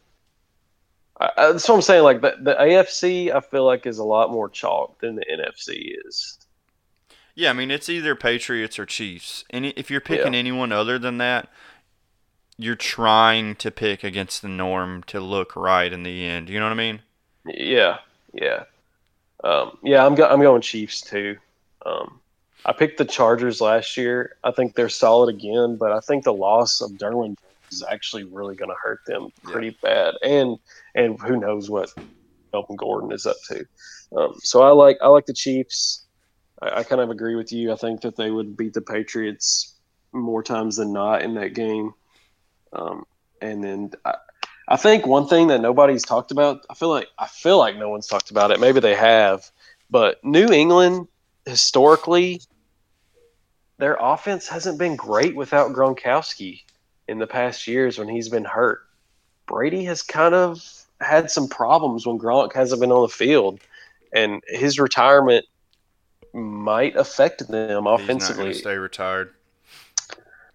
I, 1.20 1.30
I, 1.38 1.52
that's 1.52 1.70
what 1.70 1.76
I'm 1.76 1.82
saying. 1.84 2.04
Like 2.04 2.22
the, 2.22 2.38
the 2.42 2.56
AFC, 2.56 3.32
I 3.32 3.40
feel 3.42 3.66
like 3.66 3.86
is 3.86 4.00
a 4.00 4.04
lot 4.04 4.32
more 4.32 4.50
chalk 4.50 5.00
than 5.00 5.16
the 5.16 5.26
NFC 5.32 5.96
is. 6.08 6.40
Yeah, 7.36 7.50
I 7.50 7.54
mean 7.54 7.72
it's 7.72 7.90
either 7.90 8.16
Patriots 8.16 8.78
or 8.78 8.86
Chiefs. 8.86 9.44
Any 9.50 9.70
if 9.72 9.90
you're 9.90 10.02
picking 10.02 10.34
Yeah. 10.34 10.40
anyone 10.40 10.72
other 10.72 11.00
than 11.00 11.18
that, 11.20 11.50
you're 12.58 12.76
trying 12.76 13.56
to 13.56 13.72
pick 13.72 14.04
against 14.04 14.42
the 14.44 14.50
norm 14.50 15.04
to 15.04 15.20
look 15.20 15.56
right 15.56 15.92
in 15.92 16.04
the 16.04 16.26
end. 16.26 16.50
You 16.50 16.60
know 16.60 16.66
what 16.66 16.74
I 16.74 16.76
mean? 16.76 17.02
Yeah, 17.46 18.00
yeah, 18.34 18.66
um, 19.44 19.78
yeah. 19.84 20.06
I'm 20.06 20.16
go, 20.16 20.28
I'm 20.28 20.42
going 20.42 20.62
Chiefs 20.62 21.02
too. 21.02 21.38
Um, 21.86 22.20
I 22.66 22.74
picked 22.74 22.98
the 22.98 23.06
Chargers 23.06 23.62
last 23.62 23.98
year. 23.98 24.36
I 24.44 24.52
think 24.52 24.76
they're 24.76 24.90
solid 24.90 25.34
again, 25.34 25.78
but 25.78 25.92
I 25.92 26.00
think 26.02 26.24
the 26.24 26.34
loss 26.34 26.82
of 26.82 26.92
Derwin 26.92 27.36
is 27.72 27.84
actually 27.90 28.24
really 28.24 28.56
going 28.56 28.70
to 28.70 28.76
hurt 28.82 29.00
them 29.06 29.30
pretty 29.44 29.78
bad. 29.82 30.16
And 30.24 30.58
and 30.96 31.20
who 31.22 31.38
knows 31.38 31.70
what 31.70 31.90
Melvin 32.52 32.76
Gordon 32.76 33.12
is 33.12 33.26
up 33.26 33.38
to. 33.50 33.66
Um, 34.16 34.34
so 34.40 34.62
I 34.62 34.72
like 34.72 34.98
I 35.02 35.08
like 35.08 35.26
the 35.26 35.34
Chiefs. 35.34 36.06
I, 36.62 36.80
I 36.80 36.84
kind 36.84 37.02
of 37.02 37.10
agree 37.10 37.36
with 37.36 37.52
you. 37.52 37.72
I 37.72 37.76
think 37.76 38.02
that 38.02 38.16
they 38.16 38.32
would 38.32 38.58
beat 38.58 38.74
the 38.74 38.82
Patriots 38.82 39.76
more 40.12 40.44
times 40.44 40.78
than 40.78 40.92
not 40.92 41.22
in 41.22 41.36
that 41.36 41.54
game. 41.54 41.94
Um, 42.74 43.06
and 43.42 43.64
then 43.64 43.92
I, 44.06 44.16
I 44.68 44.78
think 44.78 45.08
one 45.08 45.28
thing 45.28 45.48
that 45.48 45.62
nobody's 45.62 46.04
talked 46.04 46.32
about, 46.32 46.66
I 46.70 46.74
feel 46.74 46.90
like 46.90 47.08
I 47.18 47.28
feel 47.28 47.58
like 47.58 47.78
no 47.78 47.90
one's 47.90 48.08
talked 48.08 48.32
about 48.32 48.52
it. 48.52 48.60
Maybe 48.60 48.80
they 48.80 48.96
have, 48.96 49.50
but 49.90 50.24
New 50.24 50.48
England 50.48 51.08
historically, 51.46 52.42
their 53.78 53.98
offense 54.00 54.48
hasn't 54.48 54.78
been 54.78 54.96
great 54.96 55.36
without 55.36 55.72
Gronkowski 55.72 56.64
in 57.08 57.20
the 57.20 57.28
past 57.28 57.68
years 57.68 57.98
when 57.98 58.08
he's 58.08 58.30
been 58.30 58.46
hurt. 58.46 58.82
Brady 59.48 59.84
has 59.86 60.02
kind 60.02 60.36
of 60.36 60.64
had 61.02 61.32
some 61.32 61.48
problems 61.48 62.06
when 62.06 62.20
Gronk 62.20 62.54
hasn't 62.54 62.82
been 62.82 62.92
on 62.92 63.02
the 63.02 63.08
field, 63.08 63.60
and 64.14 64.44
his 64.48 64.80
retirement 64.80 65.46
might 66.34 66.96
affect 66.96 67.48
them 67.48 67.88
offensively. 67.88 68.48
He's 68.48 68.58
not 68.58 68.70
stay 68.72 68.78
retired. 68.78 69.34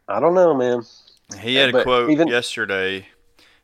I 0.07 0.21
don't 0.21 0.35
know, 0.35 0.55
man. 0.55 0.83
He 1.41 1.57
had 1.57 1.75
a 1.75 1.83
quote 1.83 2.11
even, 2.11 2.29
yesterday. 2.29 3.09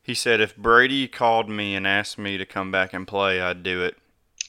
He 0.03 0.15
said, 0.15 0.41
"If 0.41 0.57
Brady 0.57 1.07
called 1.07 1.49
me 1.49 1.77
and 1.77 1.87
asked 1.87 2.19
me 2.19 2.39
to 2.39 2.47
come 2.47 2.73
back 2.73 2.95
and 2.95 3.07
play, 3.07 3.41
I'd 3.41 3.63
do 3.63 3.85
it." 3.85 3.97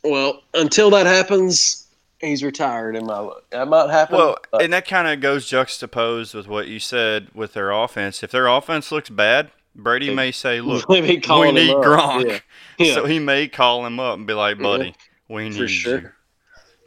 Well, 0.03 0.41
until 0.53 0.89
that 0.91 1.06
happens, 1.06 1.80
he's 2.22 2.43
retired 2.43 2.95
in 2.95 3.06
my 3.06 3.19
look. 3.19 3.49
That 3.49 3.68
might 3.68 3.89
happen. 3.89 4.18
Well, 4.18 4.38
but. 4.52 4.61
and 4.61 4.73
that 4.73 4.88
kind 4.88 5.07
of 5.07 5.19
goes 5.19 5.48
juxtaposed 5.48 6.34
with 6.34 6.48
what 6.48 6.68
you 6.68 6.80
said 6.80 7.30
with 7.34 7.53
their 7.53 7.72
offense. 7.72 8.23
If 8.23 8.31
their 8.31 8.48
offense 8.48 8.91
looks 8.91 9.10
bad, 9.10 9.52
Brady 9.76 10.14
may 10.14 10.31
say, 10.31 10.61
"Look, 10.61 10.88
we 10.88 11.02
need 11.02 11.23
Gronk," 11.23 12.26
yeah. 12.27 12.39
Yeah. 12.77 12.93
so 12.95 13.06
he 13.06 13.19
may 13.19 13.48
call 13.48 13.85
him 13.85 13.99
up 13.99 14.18
and 14.18 14.27
be 14.27 14.34
like, 14.34 14.60
"Buddy, 14.60 14.91
mm-hmm. 14.91 15.34
we 15.34 15.49
need 15.49 15.57
For 15.57 15.68
sure. 15.68 15.99
you." 15.99 16.10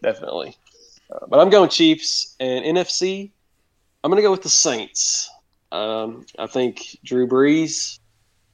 Definitely, 0.03 0.57
uh, 1.11 1.27
but 1.29 1.41
I'm 1.41 1.51
going 1.51 1.71
Chiefs 1.71 2.37
and 2.41 2.65
NFC. 2.65 3.31
I'm 4.03 4.11
going 4.11 4.23
to 4.23 4.27
go 4.27 4.31
with 4.31 4.43
the 4.43 4.51
Saints. 4.51 5.31
Um, 5.73 6.27
I 6.39 6.47
think 6.47 6.99
Drew 7.05 7.27
Brees, 7.27 7.99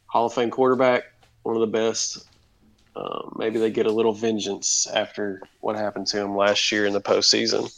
Hall 0.06 0.26
of 0.26 0.32
Fame 0.32 0.50
quarterback, 0.50 1.02
one 1.42 1.56
of 1.56 1.60
the 1.60 1.66
best. 1.66 2.29
Um, 2.96 3.34
maybe 3.36 3.58
they 3.58 3.70
get 3.70 3.86
a 3.86 3.92
little 3.92 4.12
vengeance 4.12 4.86
after 4.92 5.40
what 5.60 5.76
happened 5.76 6.06
to 6.08 6.16
them 6.16 6.36
last 6.36 6.72
year 6.72 6.86
in 6.86 6.92
the 6.92 7.00
postseason. 7.00 7.72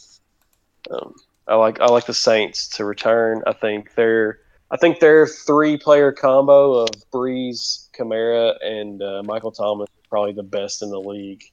Um, 0.89 1.13
I 1.47 1.55
like 1.55 1.79
I 1.79 1.85
like 1.85 2.05
the 2.05 2.13
Saints 2.13 2.67
to 2.69 2.85
return. 2.85 3.43
I 3.45 3.53
think 3.53 3.93
they're 3.95 4.39
I 4.71 4.77
think 4.77 4.99
their 4.99 5.27
three 5.27 5.77
player 5.77 6.11
combo 6.11 6.73
of 6.73 6.89
Brees, 7.11 7.89
Kamara, 7.91 8.55
and 8.65 9.01
uh, 9.03 9.21
Michael 9.23 9.51
Thomas 9.51 9.87
is 9.87 10.07
probably 10.09 10.33
the 10.33 10.43
best 10.43 10.81
in 10.81 10.89
the 10.89 10.99
league 10.99 11.43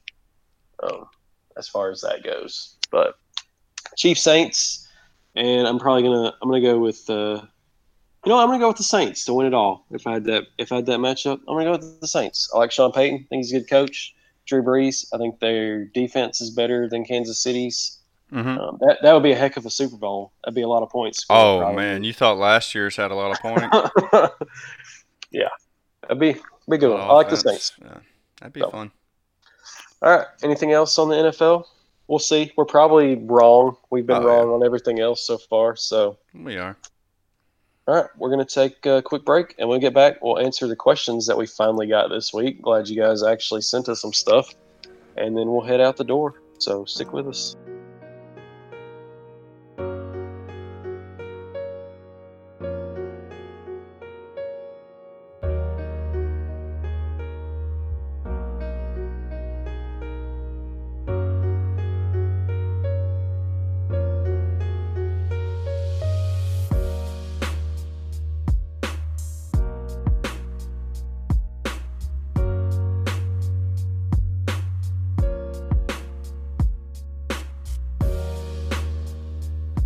um, 0.81 1.05
as 1.55 1.67
far 1.67 1.91
as 1.91 2.01
that 2.01 2.23
goes. 2.23 2.77
But 2.89 3.15
Chief 3.95 4.17
Saints, 4.17 4.87
and 5.35 5.67
I'm 5.67 5.77
probably 5.77 6.03
gonna 6.03 6.33
I'm 6.41 6.49
gonna 6.49 6.61
go 6.61 6.79
with 6.79 7.07
uh, 7.09 7.41
you 8.25 8.29
know 8.29 8.39
I'm 8.39 8.47
gonna 8.47 8.59
go 8.59 8.67
with 8.67 8.77
the 8.77 8.83
Saints 8.83 9.25
to 9.25 9.33
win 9.33 9.47
it 9.47 9.53
all. 9.53 9.85
If 9.91 10.05
I 10.07 10.13
had 10.13 10.25
that 10.25 10.43
if 10.57 10.71
I 10.71 10.77
had 10.77 10.85
that 10.87 10.99
matchup, 10.99 11.39
I'm 11.47 11.55
gonna 11.55 11.65
go 11.65 11.71
with 11.71 12.01
the 12.01 12.07
Saints. 12.07 12.49
I 12.53 12.57
like 12.57 12.71
Sean 12.71 12.91
Payton. 12.91 13.15
I 13.15 13.27
think 13.29 13.39
he's 13.43 13.53
a 13.53 13.59
good 13.59 13.69
coach. 13.69 14.15
Drew 14.45 14.63
Brees. 14.63 15.05
I 15.13 15.17
think 15.17 15.39
their 15.39 15.85
defense 15.85 16.41
is 16.41 16.49
better 16.49 16.89
than 16.89 17.05
Kansas 17.05 17.41
City's. 17.41 17.99
Mm-hmm. 18.31 18.57
Um, 18.59 18.77
that 18.81 18.97
that 19.01 19.13
would 19.13 19.23
be 19.23 19.31
a 19.31 19.35
heck 19.35 19.57
of 19.57 19.65
a 19.65 19.69
Super 19.69 19.97
Bowl. 19.97 20.31
That'd 20.43 20.55
be 20.55 20.61
a 20.61 20.67
lot 20.67 20.83
of 20.83 20.89
points. 20.89 21.25
Oh 21.29 21.59
probably. 21.59 21.75
man, 21.75 22.03
you 22.03 22.13
thought 22.13 22.37
last 22.37 22.73
year's 22.75 22.95
had 22.95 23.11
a 23.11 23.15
lot 23.15 23.31
of 23.31 23.39
points? 23.39 23.75
yeah, 25.31 25.49
that'd 26.03 26.19
be 26.19 26.35
be 26.69 26.77
good. 26.77 26.91
One. 26.91 27.01
I 27.01 27.13
like 27.13 27.29
the 27.29 27.37
Saints. 27.37 27.73
Yeah, 27.81 27.97
that'd 28.39 28.53
be 28.53 28.61
so. 28.61 28.69
fun. 28.69 28.91
All 30.01 30.17
right. 30.17 30.27
Anything 30.41 30.71
else 30.71 30.97
on 30.97 31.09
the 31.09 31.15
NFL? 31.15 31.65
we'll 32.11 32.19
see. 32.19 32.51
We're 32.57 32.65
probably 32.65 33.15
wrong. 33.15 33.77
We've 33.89 34.05
been 34.05 34.17
oh, 34.17 34.27
wrong 34.27 34.47
yeah. 34.49 34.55
on 34.55 34.65
everything 34.65 34.99
else 34.99 35.25
so 35.25 35.37
far. 35.37 35.75
So 35.77 36.17
we 36.35 36.57
are. 36.57 36.77
All 37.87 37.95
right, 37.95 38.05
we're 38.15 38.29
going 38.29 38.45
to 38.45 38.53
take 38.53 38.85
a 38.85 39.01
quick 39.01 39.25
break, 39.25 39.55
and 39.57 39.67
when 39.67 39.79
we 39.79 39.81
get 39.81 39.95
back, 39.95 40.21
we'll 40.21 40.37
answer 40.37 40.67
the 40.67 40.75
questions 40.75 41.25
that 41.25 41.35
we 41.35 41.47
finally 41.47 41.87
got 41.87 42.09
this 42.09 42.31
week. 42.31 42.61
Glad 42.61 42.87
you 42.87 42.95
guys 42.95 43.23
actually 43.23 43.61
sent 43.61 43.89
us 43.89 44.01
some 44.01 44.13
stuff, 44.13 44.53
and 45.17 45.35
then 45.35 45.49
we'll 45.49 45.65
head 45.65 45.81
out 45.81 45.97
the 45.97 46.03
door. 46.03 46.35
So 46.59 46.85
stick 46.85 47.11
with 47.11 47.27
us. 47.27 47.55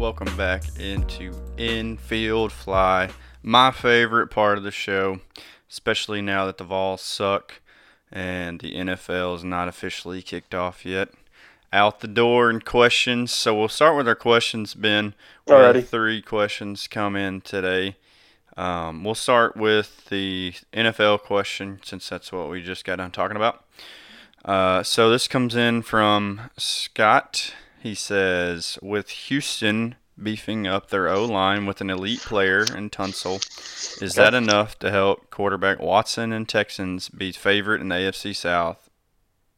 Welcome 0.05 0.37
back 0.37 0.61
into 0.79 1.33
Infield 1.57 2.51
Fly, 2.51 3.09
my 3.41 3.71
favorite 3.71 4.27
part 4.27 4.55
of 4.55 4.63
the 4.63 4.69
show, 4.69 5.19
especially 5.67 6.21
now 6.21 6.45
that 6.45 6.59
the 6.59 6.63
Vols 6.63 7.01
suck 7.01 7.59
and 8.11 8.59
the 8.59 8.75
NFL 8.75 9.37
is 9.37 9.43
not 9.43 9.67
officially 9.67 10.21
kicked 10.21 10.53
off 10.53 10.85
yet. 10.85 11.09
Out 11.73 12.01
the 12.01 12.07
door 12.07 12.51
and 12.51 12.63
questions. 12.63 13.31
So 13.31 13.57
we'll 13.57 13.67
start 13.67 13.97
with 13.97 14.07
our 14.07 14.13
questions, 14.13 14.75
Ben. 14.75 15.15
Have 15.47 15.89
three 15.89 16.21
questions 16.21 16.87
come 16.87 17.15
in 17.15 17.41
today. 17.41 17.95
Um, 18.55 19.03
we'll 19.03 19.15
start 19.15 19.57
with 19.57 20.05
the 20.09 20.53
NFL 20.71 21.21
question 21.21 21.79
since 21.83 22.07
that's 22.07 22.31
what 22.31 22.51
we 22.51 22.61
just 22.61 22.85
got 22.85 22.97
done 22.97 23.09
talking 23.09 23.37
about. 23.37 23.65
Uh, 24.45 24.83
so 24.83 25.09
this 25.09 25.27
comes 25.27 25.55
in 25.55 25.81
from 25.81 26.51
Scott. 26.57 27.55
He 27.85 27.93
says, 27.93 28.79
with 28.81 29.09
Houston 29.09 29.93
beefing 30.21 30.65
up 30.65 30.89
their 30.89 31.07
O 31.07 31.23
line 31.23 31.67
with 31.67 31.81
an 31.81 31.91
elite 31.91 32.21
player 32.21 32.61
in 32.61 32.89
Tunsil, 32.89 33.35
is 34.01 34.15
that 34.15 34.33
enough 34.33 34.79
to 34.79 34.89
help 34.89 35.29
quarterback 35.29 35.79
Watson 35.79 36.33
and 36.33 36.49
Texans 36.49 37.09
be 37.09 37.31
favorite 37.31 37.81
in 37.81 37.89
the 37.89 37.95
AFC 37.95 38.35
South? 38.35 38.89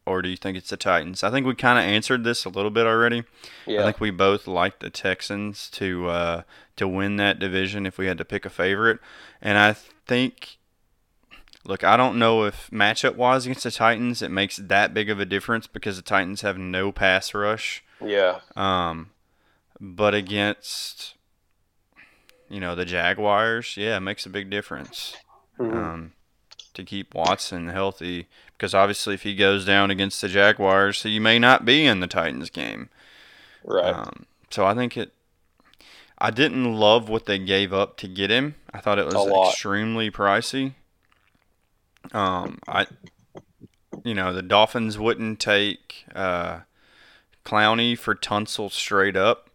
Or 0.05 0.21
do 0.21 0.27
you 0.27 0.35
think 0.35 0.57
it's 0.57 0.69
the 0.69 0.75
Titans? 0.75 1.23
I 1.23 1.31
think 1.31 1.47
we 1.47 1.55
kind 1.55 1.79
of 1.79 1.85
answered 1.85 2.25
this 2.25 2.43
a 2.43 2.49
little 2.49 2.69
bit 2.69 2.85
already. 2.85 3.23
Yeah. 3.65 3.79
I 3.79 3.83
think 3.85 4.01
we 4.01 4.11
both 4.11 4.45
like 4.45 4.79
the 4.79 4.89
Texans 4.89 5.69
to 5.69 6.09
uh, 6.09 6.41
to 6.75 6.85
win 6.85 7.15
that 7.15 7.39
division 7.39 7.85
if 7.85 7.97
we 7.97 8.07
had 8.07 8.17
to 8.17 8.25
pick 8.25 8.45
a 8.45 8.49
favorite, 8.49 8.99
and 9.41 9.57
I 9.57 9.71
think 9.71 10.57
Look, 11.63 11.85
I 11.85 11.95
don't 11.95 12.19
know 12.19 12.43
if 12.43 12.69
matchup 12.71 13.15
wise 13.15 13.45
against 13.45 13.63
the 13.63 13.71
Titans 13.71 14.21
it 14.21 14.31
makes 14.31 14.57
that 14.57 14.93
big 14.93 15.09
of 15.09 15.21
a 15.21 15.25
difference 15.25 15.65
because 15.65 15.95
the 15.95 16.01
Titans 16.01 16.41
have 16.41 16.57
no 16.57 16.91
pass 16.91 17.33
rush. 17.33 17.85
Yeah. 18.03 18.39
Um, 18.55 19.11
but 19.79 20.13
against 20.13 21.15
you 22.49 22.59
know 22.59 22.75
the 22.75 22.85
Jaguars, 22.85 23.75
yeah, 23.77 23.97
it 23.97 24.01
makes 24.01 24.25
a 24.25 24.29
big 24.29 24.49
difference. 24.49 25.15
Mm-hmm. 25.59 25.77
Um, 25.77 26.11
to 26.73 26.83
keep 26.83 27.15
Watson 27.15 27.69
healthy 27.69 28.27
because 28.57 28.73
obviously 28.73 29.15
if 29.15 29.23
he 29.23 29.35
goes 29.35 29.65
down 29.65 29.91
against 29.91 30.21
the 30.21 30.27
Jaguars, 30.27 31.03
he 31.03 31.19
may 31.19 31.37
not 31.39 31.65
be 31.65 31.85
in 31.85 31.99
the 31.99 32.07
Titans 32.07 32.49
game. 32.49 32.89
Right. 33.63 33.93
Um, 33.93 34.25
so 34.49 34.65
I 34.65 34.73
think 34.73 34.95
it. 34.95 35.11
I 36.19 36.31
didn't 36.31 36.73
love 36.73 37.09
what 37.09 37.25
they 37.27 37.37
gave 37.37 37.71
up 37.73 37.97
to 37.97 38.07
get 38.07 38.31
him. 38.31 38.55
I 38.73 38.79
thought 38.79 38.97
it 38.97 39.05
was 39.05 39.49
extremely 39.49 40.09
pricey. 40.09 40.73
Um, 42.11 42.57
I, 42.67 42.87
you 44.03 44.15
know, 44.15 44.33
the 44.33 44.41
Dolphins 44.41 44.97
wouldn't 44.97 45.39
take 45.39 46.05
uh, 46.15 46.61
Clowney 47.47 47.97
for 47.97 48.13
Tunsil 48.13 48.69
straight 48.69 49.15
up 49.15 49.49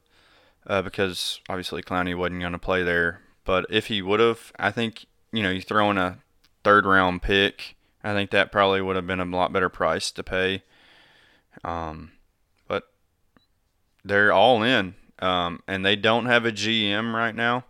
uh, 0.67 0.81
because 0.81 1.41
obviously 1.51 1.83
Clowney 1.83 2.17
wasn't 2.17 2.41
going 2.41 2.53
to 2.53 2.59
play 2.59 2.83
there. 2.83 3.21
But 3.45 3.67
if 3.69 3.89
he 3.89 4.01
would 4.01 4.19
have, 4.19 4.51
I 4.59 4.71
think 4.71 5.05
you 5.31 5.43
know 5.43 5.51
you 5.51 5.61
throw 5.61 5.91
in 5.91 5.99
a 5.99 6.19
third 6.65 6.87
round 6.87 7.21
pick. 7.21 7.77
I 8.03 8.15
think 8.15 8.31
that 8.31 8.51
probably 8.51 8.81
would 8.81 8.97
have 8.97 9.07
been 9.07 9.21
a 9.21 9.25
lot 9.25 9.53
better 9.53 9.69
price 9.69 10.11
to 10.13 10.23
pay. 10.23 10.63
Um, 11.65 12.13
but 12.67 12.89
they're 14.05 14.33
all 14.33 14.63
in, 14.63 14.95
um, 15.19 15.63
and 15.69 15.85
they 15.85 15.95
don't 15.95 16.27
have 16.27 16.47
a 16.47 16.53
GM 16.53 17.13
right 17.13 17.35
now. 17.35 17.65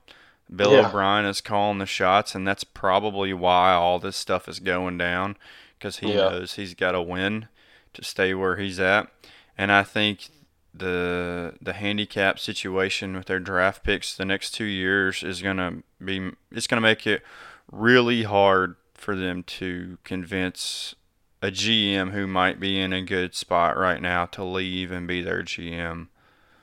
Bill 0.54 0.72
yeah. 0.72 0.86
O'Brien 0.86 1.24
is 1.24 1.40
calling 1.40 1.78
the 1.78 1.86
shots, 1.86 2.34
and 2.34 2.46
that's 2.46 2.64
probably 2.64 3.32
why 3.32 3.72
all 3.72 3.98
this 3.98 4.16
stuff 4.16 4.48
is 4.48 4.60
going 4.60 4.98
down 4.98 5.36
because 5.78 5.98
he 5.98 6.10
yeah. 6.10 6.28
knows 6.28 6.54
he's 6.54 6.74
got 6.74 6.92
to 6.92 7.02
win 7.02 7.48
to 7.94 8.04
stay 8.04 8.34
where 8.34 8.56
he's 8.56 8.78
at. 8.78 9.08
And 9.56 9.70
I 9.70 9.82
think 9.82 10.30
the 10.74 11.54
the 11.60 11.74
handicap 11.74 12.38
situation 12.38 13.14
with 13.14 13.26
their 13.26 13.40
draft 13.40 13.84
picks 13.84 14.14
the 14.14 14.24
next 14.24 14.52
two 14.52 14.64
years 14.64 15.22
is 15.22 15.42
gonna 15.42 15.82
be 16.02 16.30
it's 16.50 16.66
gonna 16.66 16.80
make 16.80 17.06
it 17.06 17.22
really 17.70 18.22
hard 18.22 18.76
for 18.94 19.14
them 19.14 19.42
to 19.42 19.98
convince 20.04 20.94
a 21.42 21.48
GM 21.48 22.12
who 22.12 22.26
might 22.26 22.60
be 22.60 22.80
in 22.80 22.92
a 22.92 23.02
good 23.02 23.34
spot 23.34 23.76
right 23.76 24.00
now 24.00 24.26
to 24.26 24.44
leave 24.44 24.92
and 24.92 25.08
be 25.08 25.20
their 25.20 25.42
GM. 25.42 26.06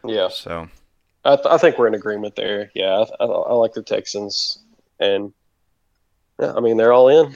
Yeah, 0.06 0.30
So 0.30 0.70
I, 1.26 1.36
th- 1.36 1.48
I 1.48 1.58
think 1.58 1.78
we're 1.78 1.88
in 1.88 1.96
agreement 1.96 2.36
there. 2.36 2.72
Yeah, 2.74 3.04
I, 3.20 3.24
I, 3.24 3.26
I 3.26 3.54
like 3.54 3.74
the 3.74 3.84
Texans, 3.84 4.60
and 5.00 5.34
yeah, 6.40 6.54
I 6.54 6.62
mean 6.62 6.78
they're 6.78 6.94
all 6.94 7.10
in. 7.10 7.36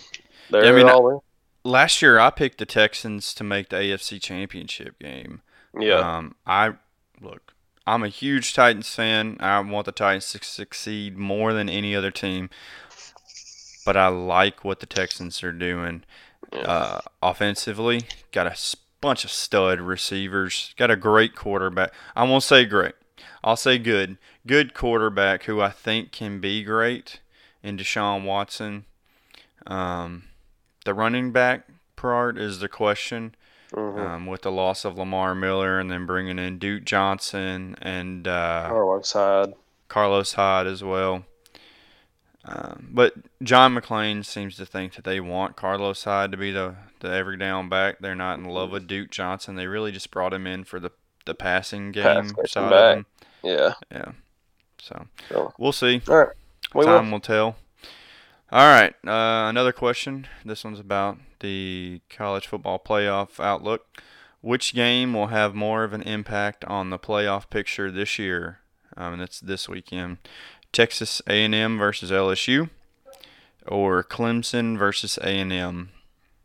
They're 0.49 0.63
Yeah, 0.63 0.71
I 0.71 0.73
mean, 0.73 0.89
all 0.89 1.09
in. 1.09 1.19
Last 1.63 2.01
year 2.01 2.19
I 2.19 2.29
picked 2.29 2.57
the 2.57 2.65
Texans 2.65 3.33
to 3.35 3.43
make 3.43 3.69
the 3.69 3.77
AFC 3.77 4.21
Championship 4.21 4.99
game. 4.99 5.41
Yeah, 5.79 5.99
Um, 6.17 6.35
I 6.45 6.73
look. 7.21 7.53
I'm 7.85 8.03
a 8.03 8.07
huge 8.09 8.53
Titans 8.53 8.93
fan. 8.93 9.37
I 9.39 9.59
want 9.59 9.85
the 9.85 9.91
Titans 9.91 10.31
to 10.31 10.43
succeed 10.43 11.17
more 11.17 11.51
than 11.53 11.67
any 11.67 11.95
other 11.95 12.11
team. 12.11 12.49
But 13.85 13.97
I 13.97 14.07
like 14.07 14.63
what 14.63 14.79
the 14.79 14.85
Texans 14.85 15.43
are 15.43 15.51
doing 15.51 16.03
uh, 16.53 17.01
offensively. 17.21 18.03
Got 18.31 18.47
a 18.47 18.77
bunch 19.01 19.25
of 19.25 19.31
stud 19.31 19.81
receivers. 19.81 20.73
Got 20.77 20.91
a 20.91 20.95
great 20.95 21.35
quarterback. 21.35 21.91
I 22.15 22.23
won't 22.23 22.43
say 22.43 22.63
great. 22.63 22.93
I'll 23.43 23.57
say 23.57 23.77
good. 23.77 24.17
Good 24.47 24.73
quarterback 24.73 25.43
who 25.43 25.59
I 25.59 25.69
think 25.69 26.13
can 26.13 26.39
be 26.39 26.63
great 26.63 27.19
in 27.61 27.77
Deshaun 27.77 28.23
Watson. 28.23 28.85
Um, 29.67 30.23
the 30.85 30.93
running 30.93 31.31
back 31.31 31.67
part 31.95 32.37
is 32.37 32.59
the 32.59 32.67
question 32.69 33.35
Mhm. 33.71 33.99
um, 34.07 34.25
with 34.27 34.43
the 34.43 34.51
loss 34.51 34.85
of 34.85 34.97
Lamar 34.97 35.33
Miller 35.33 35.79
and 35.79 35.89
then 35.89 36.05
bringing 36.05 36.37
in 36.37 36.59
Duke 36.59 36.83
Johnson 36.85 37.75
and 37.81 38.27
uh, 38.27 38.65
Carlos 38.69 39.11
Hyde. 39.13 39.53
Carlos 39.87 40.33
Hyde 40.33 40.67
as 40.67 40.83
well. 40.83 41.25
Um, 42.45 42.89
but 42.91 43.13
John 43.41 43.73
McClain 43.73 44.25
seems 44.25 44.57
to 44.57 44.65
think 44.65 44.95
that 44.95 45.05
they 45.05 45.19
want 45.21 45.55
Carlos 45.55 46.03
Hyde 46.03 46.31
to 46.31 46.37
be 46.37 46.51
the, 46.51 46.75
the 46.99 47.09
every 47.09 47.37
down 47.37 47.69
back. 47.69 47.99
They're 47.99 48.15
not 48.15 48.37
in 48.37 48.45
love 48.45 48.69
with 48.71 48.85
Duke 48.85 49.11
Johnson. 49.11 49.55
They 49.55 49.67
really 49.67 49.91
just 49.93 50.11
brought 50.11 50.33
him 50.33 50.45
in 50.45 50.65
for 50.65 50.79
the, 50.79 50.91
the 51.25 51.33
passing 51.33 51.91
game 51.93 52.03
Pass 52.33 52.51
side 52.51 52.69
back. 52.69 52.91
of 52.91 52.97
him. 52.97 53.05
Yeah. 53.43 53.73
Yeah. 53.91 54.11
So 54.81 55.05
So, 55.29 55.53
we'll 55.57 55.71
see. 55.71 56.01
all 56.09 56.17
right. 56.17 56.29
We 56.75 56.83
Time 56.85 57.05
will. 57.05 57.13
will 57.13 57.19
tell. 57.21 57.55
All 58.53 58.67
right. 58.67 58.93
Uh, 59.03 59.49
another 59.49 59.71
question. 59.71 60.27
This 60.45 60.63
one's 60.63 60.79
about 60.79 61.17
the 61.39 62.01
college 62.07 62.45
football 62.45 62.77
playoff 62.77 63.39
outlook. 63.39 63.99
Which 64.41 64.75
game 64.75 65.15
will 65.15 65.27
have 65.27 65.55
more 65.55 65.83
of 65.83 65.91
an 65.91 66.03
impact 66.03 66.63
on 66.65 66.91
the 66.91 66.99
playoff 66.99 67.49
picture 67.49 67.89
this 67.89 68.19
year? 68.19 68.59
Um, 68.95 69.13
and 69.13 69.21
it's 69.23 69.39
this 69.39 69.67
weekend. 69.67 70.19
Texas 70.71 71.19
A&M 71.25 71.79
versus 71.79 72.11
LSU, 72.11 72.69
or 73.65 74.03
Clemson 74.03 74.77
versus 74.77 75.17
A&M. 75.23 75.89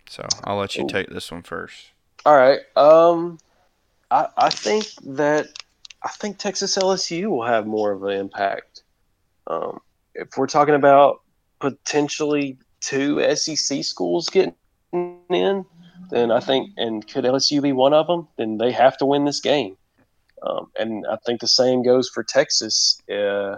So 0.09 0.27
I'll 0.45 0.57
let 0.57 0.77
you 0.77 0.89
take 0.89 1.11
this 1.11 1.31
one 1.31 1.43
first. 1.43 1.91
All 2.25 2.39
right. 2.39 2.61
Um, 2.75 3.39
I 4.11 4.29
I 4.35 4.49
think 4.49 4.87
that 5.03 5.49
I 6.03 6.09
think 6.09 6.39
Texas 6.39 6.79
LSU 6.79 7.27
will 7.27 7.45
have 7.45 7.67
more 7.67 7.93
of 7.93 8.03
an 8.05 8.13
impact. 8.13 8.83
Um, 9.47 9.81
if 10.15 10.39
we're 10.39 10.47
talking 10.47 10.75
about 10.75 11.21
potentially 11.61 12.59
two 12.81 13.35
SEC 13.35 13.85
schools 13.85 14.29
getting 14.29 14.55
in, 14.93 15.65
then 16.11 16.31
I 16.31 16.41
think, 16.41 16.71
and 16.77 17.07
could 17.07 17.25
LSU 17.25 17.63
be 17.63 17.73
one 17.73 17.93
of 17.93 18.07
them? 18.07 18.29
Then 18.37 18.59
they 18.59 18.73
have 18.73 18.97
to 18.99 19.07
win 19.07 19.25
this 19.25 19.41
game. 19.41 19.77
Um, 20.43 20.71
and 20.79 21.05
I 21.11 21.17
think 21.27 21.41
the 21.41 21.49
same 21.49 21.83
goes 21.83 22.09
for 22.09 22.23
Texas. 22.23 23.01
Uh, 23.11 23.57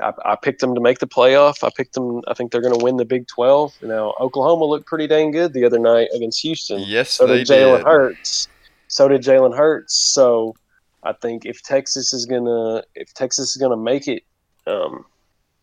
I, 0.00 0.12
I 0.24 0.36
picked 0.36 0.60
them 0.60 0.74
to 0.74 0.80
make 0.80 0.98
the 0.98 1.06
playoff. 1.06 1.64
I 1.64 1.70
picked 1.76 1.94
them. 1.94 2.22
I 2.28 2.34
think 2.34 2.52
they're 2.52 2.60
going 2.60 2.78
to 2.78 2.84
win 2.84 2.96
the 2.96 3.04
Big 3.04 3.26
Twelve. 3.26 3.74
Now 3.82 4.14
Oklahoma 4.20 4.64
looked 4.64 4.86
pretty 4.86 5.06
dang 5.06 5.30
good 5.30 5.52
the 5.52 5.64
other 5.64 5.78
night 5.78 6.08
against 6.14 6.42
Houston. 6.42 6.80
Yes, 6.86 7.10
So 7.10 7.26
they 7.26 7.38
did 7.38 7.48
Jalen 7.48 7.78
did. 7.78 7.86
Hurts. 7.86 8.48
So 8.88 9.08
did 9.08 9.22
Jalen 9.22 9.56
Hurts. 9.56 9.94
So 10.12 10.54
I 11.02 11.12
think 11.12 11.46
if 11.46 11.62
Texas 11.62 12.12
is 12.12 12.26
gonna 12.26 12.82
if 12.94 13.12
Texas 13.14 13.54
is 13.54 13.56
gonna 13.60 13.76
make 13.76 14.06
it 14.06 14.22
um, 14.66 15.04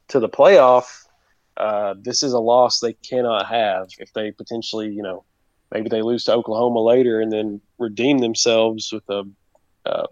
to 0.10 0.20
the 0.20 0.30
playoff, 0.30 1.03
uh, 1.58 1.94
this 2.02 2.24
is 2.24 2.34
a 2.34 2.40
loss 2.40 2.80
they 2.80 2.94
cannot 2.94 3.48
have. 3.48 3.90
If 4.00 4.14
they 4.14 4.32
potentially, 4.32 4.90
you 4.92 5.04
know, 5.04 5.24
maybe 5.72 5.90
they 5.90 6.02
lose 6.02 6.24
to 6.26 6.34
Oklahoma 6.34 6.80
later 6.82 7.22
and 7.22 7.32
then 7.32 7.62
redeem 7.78 8.20
themselves 8.20 8.92
with 8.92 9.08
a 9.10 9.24
uh, 9.86 10.08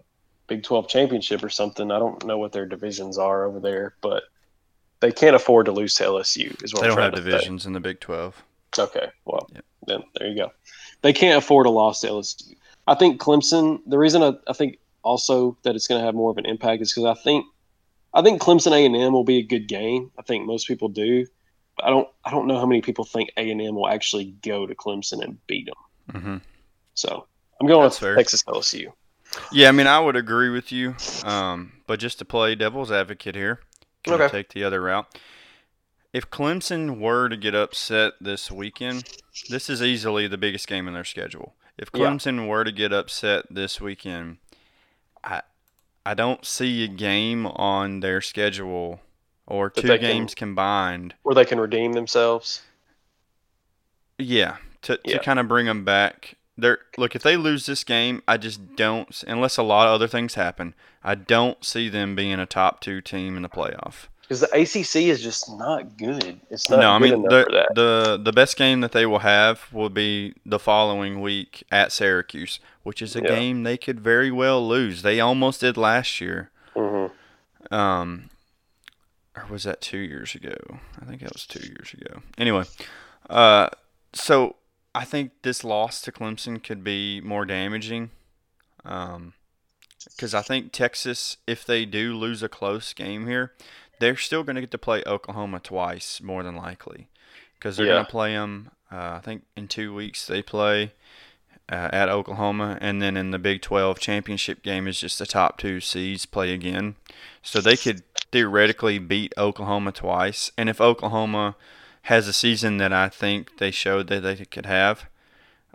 Big 0.46 0.62
Twelve 0.62 0.88
championship 0.88 1.42
or 1.42 1.48
something. 1.48 1.90
I 1.90 1.98
don't 1.98 2.24
know 2.26 2.38
what 2.38 2.52
their 2.52 2.66
divisions 2.66 3.18
are 3.18 3.44
over 3.44 3.60
there, 3.60 3.94
but 4.02 4.24
they 5.00 5.10
can't 5.12 5.34
afford 5.36 5.66
to 5.66 5.72
lose 5.72 5.94
to 5.96 6.04
LSU. 6.04 6.62
Is 6.62 6.72
what 6.74 6.82
They 6.82 6.88
I'm 6.88 6.94
don't 6.96 7.02
have 7.04 7.14
to 7.14 7.22
say. 7.22 7.30
divisions 7.30 7.66
in 7.66 7.72
the 7.72 7.80
Big 7.80 8.00
12. 8.00 8.42
Okay, 8.78 9.08
well, 9.24 9.48
Yep. 9.54 9.64
then 9.86 10.02
there 10.14 10.28
you 10.28 10.36
go. 10.36 10.50
They 11.02 11.12
can't 11.12 11.36
afford 11.38 11.66
a 11.66 11.70
loss 11.70 12.00
to 12.00 12.08
LSU. 12.08 12.54
I 12.86 12.94
think 12.94 13.20
Clemson. 13.20 13.80
The 13.86 13.98
reason 13.98 14.22
I, 14.22 14.32
I 14.48 14.52
think 14.52 14.78
also 15.02 15.56
that 15.64 15.74
it's 15.74 15.86
going 15.86 16.00
to 16.00 16.04
have 16.04 16.14
more 16.14 16.30
of 16.30 16.38
an 16.38 16.46
impact 16.46 16.82
is 16.82 16.92
because 16.92 17.04
I 17.18 17.20
think 17.22 17.44
I 18.14 18.22
think 18.22 18.40
Clemson 18.42 18.72
A 18.72 18.84
and 18.84 18.96
M 18.96 19.12
will 19.12 19.24
be 19.24 19.38
a 19.38 19.42
good 19.46 19.68
game. 19.68 20.10
I 20.18 20.22
think 20.22 20.46
most 20.46 20.66
people 20.68 20.88
do. 20.88 21.26
But 21.76 21.86
I 21.86 21.90
don't. 21.90 22.08
I 22.24 22.30
don't 22.30 22.46
know 22.46 22.58
how 22.58 22.66
many 22.66 22.82
people 22.82 23.04
think 23.04 23.30
A 23.36 23.50
and 23.50 23.60
M 23.60 23.74
will 23.74 23.88
actually 23.88 24.34
go 24.42 24.66
to 24.66 24.74
Clemson 24.74 25.22
and 25.24 25.38
beat 25.46 25.66
them. 25.66 26.20
hmm 26.22 26.36
So 26.94 27.26
I'm 27.60 27.66
going 27.66 27.82
That's 27.82 27.96
with 27.96 28.00
fair. 28.00 28.16
Texas 28.16 28.42
LSU. 28.44 28.92
Yeah, 29.50 29.68
I 29.68 29.72
mean, 29.72 29.86
I 29.86 29.98
would 29.98 30.16
agree 30.16 30.50
with 30.50 30.72
you. 30.72 30.94
Um, 31.22 31.72
but 31.86 31.98
just 32.00 32.18
to 32.18 32.24
play 32.24 32.54
devil's 32.54 32.92
advocate 32.92 33.34
here, 33.34 33.60
can 34.04 34.14
Okay. 34.14 34.28
take 34.28 34.52
the 34.52 34.64
other 34.64 34.82
route? 34.82 35.06
If 36.12 36.28
Clemson 36.30 36.98
were 37.00 37.28
to 37.30 37.36
get 37.36 37.54
upset 37.54 38.14
this 38.20 38.50
weekend, 38.50 39.04
this 39.48 39.70
is 39.70 39.82
easily 39.82 40.26
the 40.26 40.36
biggest 40.36 40.66
game 40.68 40.86
in 40.86 40.92
their 40.94 41.04
schedule. 41.04 41.54
If 41.78 41.90
Yeah. 41.94 42.10
Clemson 42.10 42.46
were 42.46 42.64
to 42.64 42.72
get 42.72 42.92
upset 42.92 43.46
this 43.48 43.80
weekend, 43.80 44.36
I 45.24 45.42
I 46.04 46.14
don't 46.14 46.44
see 46.44 46.84
a 46.84 46.88
game 46.88 47.46
on 47.46 48.00
their 48.00 48.20
schedule 48.20 49.00
or 49.46 49.70
That 49.74 49.80
two 49.82 49.88
they 49.88 49.98
can- 49.98 50.08
games 50.08 50.34
combined. 50.34 51.14
Where 51.22 51.34
they 51.34 51.44
can 51.44 51.60
redeem 51.60 51.92
themselves. 51.92 52.62
Yeah, 54.18 54.56
to, 54.82 54.98
Yeah. 55.04 55.18
to 55.18 55.22
kind 55.24 55.38
of 55.38 55.48
bring 55.48 55.66
them 55.66 55.84
back. 55.84 56.36
They're, 56.56 56.78
look, 56.98 57.16
if 57.16 57.22
they 57.22 57.36
lose 57.36 57.66
this 57.66 57.82
game, 57.82 58.22
I 58.28 58.36
just 58.36 58.76
don't, 58.76 59.22
unless 59.26 59.56
a 59.56 59.62
lot 59.62 59.86
of 59.88 59.94
other 59.94 60.06
things 60.06 60.34
happen, 60.34 60.74
I 61.02 61.14
don't 61.14 61.64
see 61.64 61.88
them 61.88 62.14
being 62.14 62.38
a 62.38 62.46
top 62.46 62.80
two 62.80 63.00
team 63.00 63.36
in 63.36 63.42
the 63.42 63.48
playoff. 63.48 64.08
Because 64.22 64.40
the 64.40 64.46
ACC 64.54 65.08
is 65.08 65.22
just 65.22 65.50
not 65.50 65.96
good. 65.98 66.40
It's 66.48 66.70
not 66.70 66.80
no, 66.80 66.90
I 66.92 66.98
good 66.98 67.04
mean 67.04 67.12
enough 67.14 67.30
the, 67.30 67.44
for 67.44 67.52
that. 67.52 67.74
the 67.74 68.20
the 68.22 68.32
best 68.32 68.56
game 68.56 68.80
that 68.80 68.92
they 68.92 69.04
will 69.04 69.18
have 69.18 69.70
will 69.72 69.90
be 69.90 70.34
the 70.46 70.58
following 70.58 71.20
week 71.20 71.64
at 71.70 71.92
Syracuse, 71.92 72.58
which 72.82 73.02
is 73.02 73.14
a 73.16 73.20
Yeah. 73.22 73.28
game 73.28 73.62
they 73.62 73.76
could 73.76 74.00
very 74.00 74.30
well 74.30 74.66
lose. 74.66 75.02
They 75.02 75.20
almost 75.20 75.60
did 75.60 75.76
last 75.76 76.20
year. 76.20 76.50
Mm-hmm. 76.74 77.74
Um, 77.74 78.30
or 79.36 79.46
was 79.50 79.64
that 79.64 79.80
two 79.80 79.98
years 79.98 80.34
ago? 80.34 80.56
I 81.00 81.04
think 81.04 81.20
that 81.22 81.32
was 81.32 81.46
two 81.46 81.66
years 81.66 81.92
ago. 81.94 82.22
Anyway, 82.38 82.64
uh, 83.28 83.68
so 84.12 84.56
I 84.94 85.04
think 85.04 85.32
this 85.42 85.64
loss 85.64 86.00
to 86.02 86.12
Clemson 86.12 86.62
could 86.62 86.84
be 86.84 87.20
more 87.20 87.44
damaging. 87.44 88.10
Um, 88.84 89.34
because 90.10 90.34
I 90.34 90.42
think 90.42 90.72
Texas, 90.72 91.36
if 91.46 91.64
they 91.64 91.84
do 91.84 92.14
lose 92.16 92.42
a 92.42 92.48
close 92.48 92.92
game 92.92 93.26
here, 93.28 93.52
they're 94.02 94.16
still 94.16 94.42
going 94.42 94.56
to 94.56 94.60
get 94.62 94.72
to 94.72 94.78
play 94.78 95.02
Oklahoma 95.06 95.60
twice, 95.60 96.20
more 96.20 96.42
than 96.42 96.56
likely, 96.56 97.08
because 97.54 97.76
they're 97.76 97.86
Yeah. 97.86 97.92
going 97.94 98.04
to 98.06 98.10
play 98.10 98.32
them. 98.34 98.70
Uh, 98.90 99.14
I 99.16 99.20
think 99.22 99.44
in 99.56 99.68
two 99.68 99.94
weeks 99.94 100.26
they 100.26 100.42
play 100.42 100.92
uh, 101.70 101.88
at 101.92 102.08
Oklahoma, 102.08 102.76
and 102.80 103.00
then 103.00 103.16
in 103.16 103.30
the 103.30 103.38
Big 103.38 103.62
12 103.62 103.98
championship 104.00 104.62
game 104.62 104.86
is 104.88 104.98
just 105.00 105.18
the 105.18 105.24
top 105.26 105.56
two 105.56 105.80
seeds 105.80 106.26
play 106.26 106.52
again. 106.52 106.96
So 107.42 107.60
they 107.60 107.76
could 107.76 108.02
theoretically 108.32 108.98
beat 108.98 109.32
Oklahoma 109.38 109.92
twice, 109.92 110.50
and 110.58 110.68
if 110.68 110.80
Oklahoma 110.80 111.54
has 112.06 112.26
a 112.26 112.32
season 112.32 112.78
that 112.78 112.92
I 112.92 113.08
think 113.08 113.58
they 113.58 113.70
showed 113.70 114.08
that 114.08 114.20
they 114.20 114.36
could 114.44 114.66
have, 114.66 115.06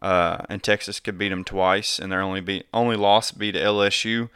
uh, 0.01 0.39
and 0.49 0.61
Texas 0.61 0.99
could 0.99 1.17
beat 1.17 1.29
them 1.29 1.45
twice, 1.45 1.97
and 1.97 2.11
their 2.11 2.21
only 2.21 2.41
beat 2.41 2.67
only 2.73 2.97
loss 2.97 3.31
be 3.31 3.51
to 3.53 3.59
LSU. 3.59 4.29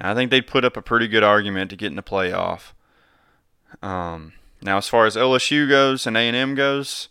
I 0.00 0.14
think 0.14 0.30
they'd 0.30 0.46
put 0.46 0.64
up 0.64 0.76
a 0.76 0.82
pretty 0.82 1.08
good 1.08 1.24
argument 1.24 1.68
to 1.70 1.76
get 1.76 1.88
in 1.90 1.96
the 1.96 2.02
playoff. 2.02 2.72
Um, 3.80 4.32
now, 4.60 4.78
as 4.78 4.88
far 4.88 5.06
as 5.06 5.16
LSU 5.16 5.68
goes 5.68 6.06
and 6.06 6.16
A&M 6.16 6.54
goes, 6.54 7.08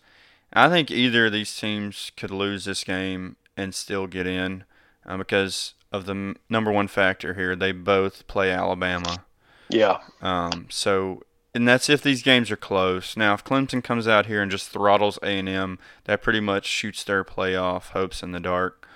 I 0.54 0.70
think 0.70 0.92
either 0.92 1.28
of 1.28 1.34
these 1.34 1.56
teams 1.56 2.12
could 2.16 2.32
lose 2.32 2.66
this 2.66 2.84
game 2.84 3.38
and 3.58 3.74
still 3.74 4.08
get 4.08 4.28
in 4.28 4.64
uh, 5.06 5.18
because 5.18 5.74
of 5.92 6.06
the 6.06 6.12
m- 6.14 6.36
number 6.50 6.72
one 6.72 6.88
factor 6.88 7.34
here. 7.34 7.56
They 7.56 7.72
both 7.72 8.28
play 8.28 8.52
Alabama. 8.52 9.26
Yeah. 9.70 10.00
Um, 10.22 10.68
so, 10.70 11.24
and 11.54 11.68
that's 11.68 11.90
if 11.90 12.02
these 12.02 12.24
games 12.24 12.52
are 12.52 12.58
close. 12.58 13.18
Now, 13.18 13.34
if 13.34 13.44
Clemson 13.44 13.84
comes 13.84 14.08
out 14.08 14.26
here 14.26 14.42
and 14.42 14.52
just 14.52 14.70
throttles 14.70 15.20
A&M, 15.22 15.80
that 16.06 16.22
pretty 16.22 16.40
much 16.40 16.66
shoots 16.66 17.04
their 17.04 17.24
playoff 17.24 17.90
hopes 17.90 18.24
in 18.24 18.32
the 18.32 18.40
dark. 18.40 18.88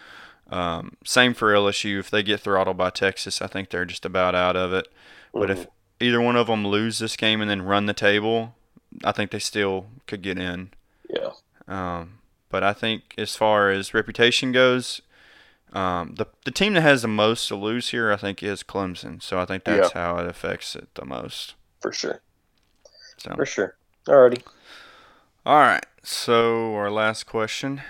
Um, 0.50 0.96
same 1.04 1.34
for 1.34 1.54
LSU. 1.54 2.00
If 2.00 2.10
they 2.10 2.24
get 2.24 2.42
throttled 2.42 2.78
by 2.78 2.92
Texas, 2.92 3.42
I 3.42 3.48
think 3.48 3.70
they're 3.70 3.86
just 3.86 4.06
about 4.06 4.36
out 4.36 4.56
of 4.56 4.74
it. 4.74 4.88
But 5.34 5.50
if 5.50 5.68
either 6.00 6.20
one 6.22 6.36
of 6.36 6.48
them 6.48 6.66
lose 6.68 7.00
this 7.00 7.16
game 7.16 7.42
and 7.42 7.50
then 7.50 7.62
run 7.62 7.86
the 7.86 7.94
table, 7.94 8.56
I 9.04 9.12
think 9.12 9.32
they 9.32 9.40
still 9.40 9.88
could 10.08 10.22
get 10.22 10.38
in. 10.38 10.70
Yeah. 11.10 11.32
Um, 11.68 12.20
but 12.50 12.64
I 12.64 12.74
think 12.74 13.14
as 13.18 13.36
far 13.36 13.70
as 13.70 13.94
reputation 13.94 14.52
goes, 14.52 15.02
Um, 15.74 16.16
the 16.16 16.28
the 16.46 16.52
team 16.52 16.74
that 16.76 16.82
has 16.84 17.02
the 17.02 17.08
most 17.10 17.48
to 17.50 17.56
lose 17.56 17.90
here, 17.90 18.10
I 18.12 18.16
think, 18.18 18.42
is 18.42 18.64
Clemson. 18.64 19.22
So 19.22 19.40
I 19.40 19.46
think 19.46 19.64
that's 19.66 19.92
how 19.92 20.18
it 20.20 20.28
affects 20.28 20.76
it 20.76 20.88
the 20.96 21.04
most. 21.06 21.56
For 21.82 21.92
sure. 21.92 22.22
So 23.18 23.36
For 23.36 23.46
sure. 23.46 23.76
Alrighty. 24.08 24.44
all 25.46 25.58
right. 25.60 25.86
So 26.04 26.76
our 26.76 26.90
last 26.92 27.26
question: 27.26 27.82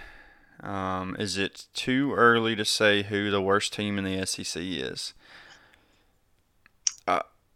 um, 0.64 1.16
Is 1.20 1.38
it 1.38 1.68
too 1.74 2.14
early 2.16 2.56
to 2.56 2.66
say 2.66 3.04
who 3.04 3.30
the 3.30 3.42
worst 3.42 3.74
team 3.74 3.98
in 4.00 4.04
the 4.06 4.26
SEC 4.26 4.62
is? 4.64 5.14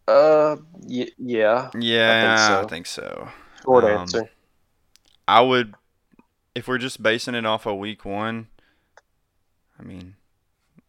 Uh, 0.09 0.57
y- 0.81 1.07
yeah. 1.17 1.69
Yeah, 1.77 2.47
so. 2.47 2.61
I 2.61 2.65
think 2.67 2.85
so. 2.87 3.29
Short 3.63 3.83
Um, 3.83 3.91
answer. 3.91 4.29
I 5.27 5.41
would, 5.41 5.75
if 6.55 6.67
we're 6.67 6.77
just 6.79 7.03
basing 7.03 7.35
it 7.35 7.45
off 7.45 7.65
of 7.67 7.77
week 7.77 8.05
one. 8.05 8.47
I 9.79 9.83
mean, 9.83 10.15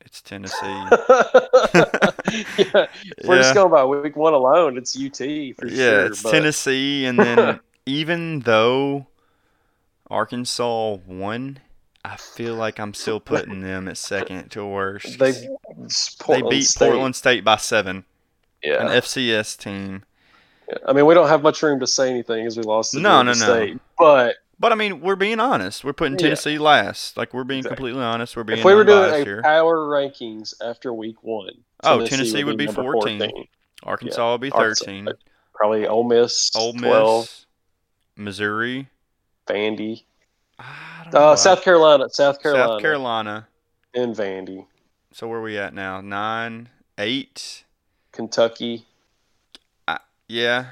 it's 0.01 0.23
Tennessee. 0.23 0.57
yeah. 0.65 0.89
We're 3.25 3.37
Yeah. 3.37 3.43
just 3.43 3.55
going 3.55 3.71
by 3.71 3.85
week 3.85 4.17
one 4.17 4.33
alone, 4.35 4.77
it's 4.79 4.97
UT 4.97 5.17
for 5.57 5.67
yeah, 5.67 5.77
sure. 5.77 6.07
it's 6.07 6.23
but- 6.23 6.31
Tennessee, 6.33 7.05
and 7.07 7.19
then 7.19 7.61
even 7.87 8.41
though 8.41 9.07
Arkansas 10.11 10.97
won, 11.07 11.61
I 12.05 12.17
feel 12.17 12.55
like 12.55 12.81
I'm 12.81 12.95
still 12.95 13.21
putting 13.21 13.61
them 13.61 13.87
at 13.87 13.99
second 13.99 14.51
to 14.53 14.65
worst. 14.67 15.19
They, 15.19 15.33
they 15.33 16.43
beat 16.49 16.65
State. 16.65 16.89
Portland 16.91 17.15
State 17.15 17.45
by 17.45 17.57
seven, 17.59 18.05
Yeah. 18.63 18.83
an 18.87 18.89
FCS 18.89 19.57
team. 19.59 20.05
I 20.87 20.93
mean, 20.93 21.07
we 21.07 21.15
don't 21.15 21.29
have 21.29 21.43
much 21.43 21.63
room 21.63 21.81
to 21.81 21.87
say 21.87 22.09
anything 22.11 22.47
as 22.47 22.57
we 22.57 22.63
lost 22.63 22.93
to 22.93 23.01
No, 23.01 23.23
no, 23.23 23.33
no. 23.33 23.35
State. 23.35 23.79
But 23.99 24.37
But 24.59 24.73
I 24.73 24.75
mean, 24.77 25.01
we're 25.01 25.17
being 25.17 25.41
honest. 25.41 25.83
We're 25.85 25.93
putting 25.95 26.13
Yeah. 26.15 26.19
Tennessee 26.27 26.59
last. 26.59 27.17
Like 27.17 27.33
we're 27.35 27.45
being 27.45 27.61
Exactly. 27.61 27.77
completely 27.77 28.03
honest. 28.05 28.37
We're 28.37 28.45
being 28.45 28.59
if 28.61 28.65
we 28.65 28.75
were 28.75 28.85
doing 28.85 29.11
a 29.13 29.25
here. 29.25 29.43
power 29.43 29.79
rankings 29.79 30.55
after 30.63 30.93
week 30.93 31.23
one, 31.23 31.51
Oh, 31.83 32.07
Tennessee 32.07 32.45
would 32.45 32.59
be 32.59 32.67
number 32.67 32.83
14. 32.83 33.47
Arkansas 33.83 34.33
would 34.33 34.41
be 34.43 34.51
Arkansas, 34.53 34.85
13. 34.85 35.09
Probably 35.55 35.87
Ole 35.87 36.05
Miss, 36.05 36.55
Ole 36.55 36.75
Miss, 36.75 36.83
12, 36.83 37.47
Missouri. 38.17 38.89
Vandy. 39.47 40.03
I 40.59 40.65
don't 41.05 41.15
know 41.15 41.21
Uh, 41.31 41.37
South 41.37 41.63
Carolina, 41.63 42.09
South 42.11 42.41
Carolina, 42.43 42.73
South 42.75 42.81
Carolina. 42.83 43.49
and 43.95 44.15
Vandy. 44.15 44.67
So 45.13 45.27
where 45.27 45.39
are 45.39 45.43
we 45.43 45.59
at 45.59 45.73
now? 45.75 46.01
Nine, 46.01 46.69
eight. 46.99 47.65
Kentucky, 48.13 48.87
Yeah, 50.29 50.67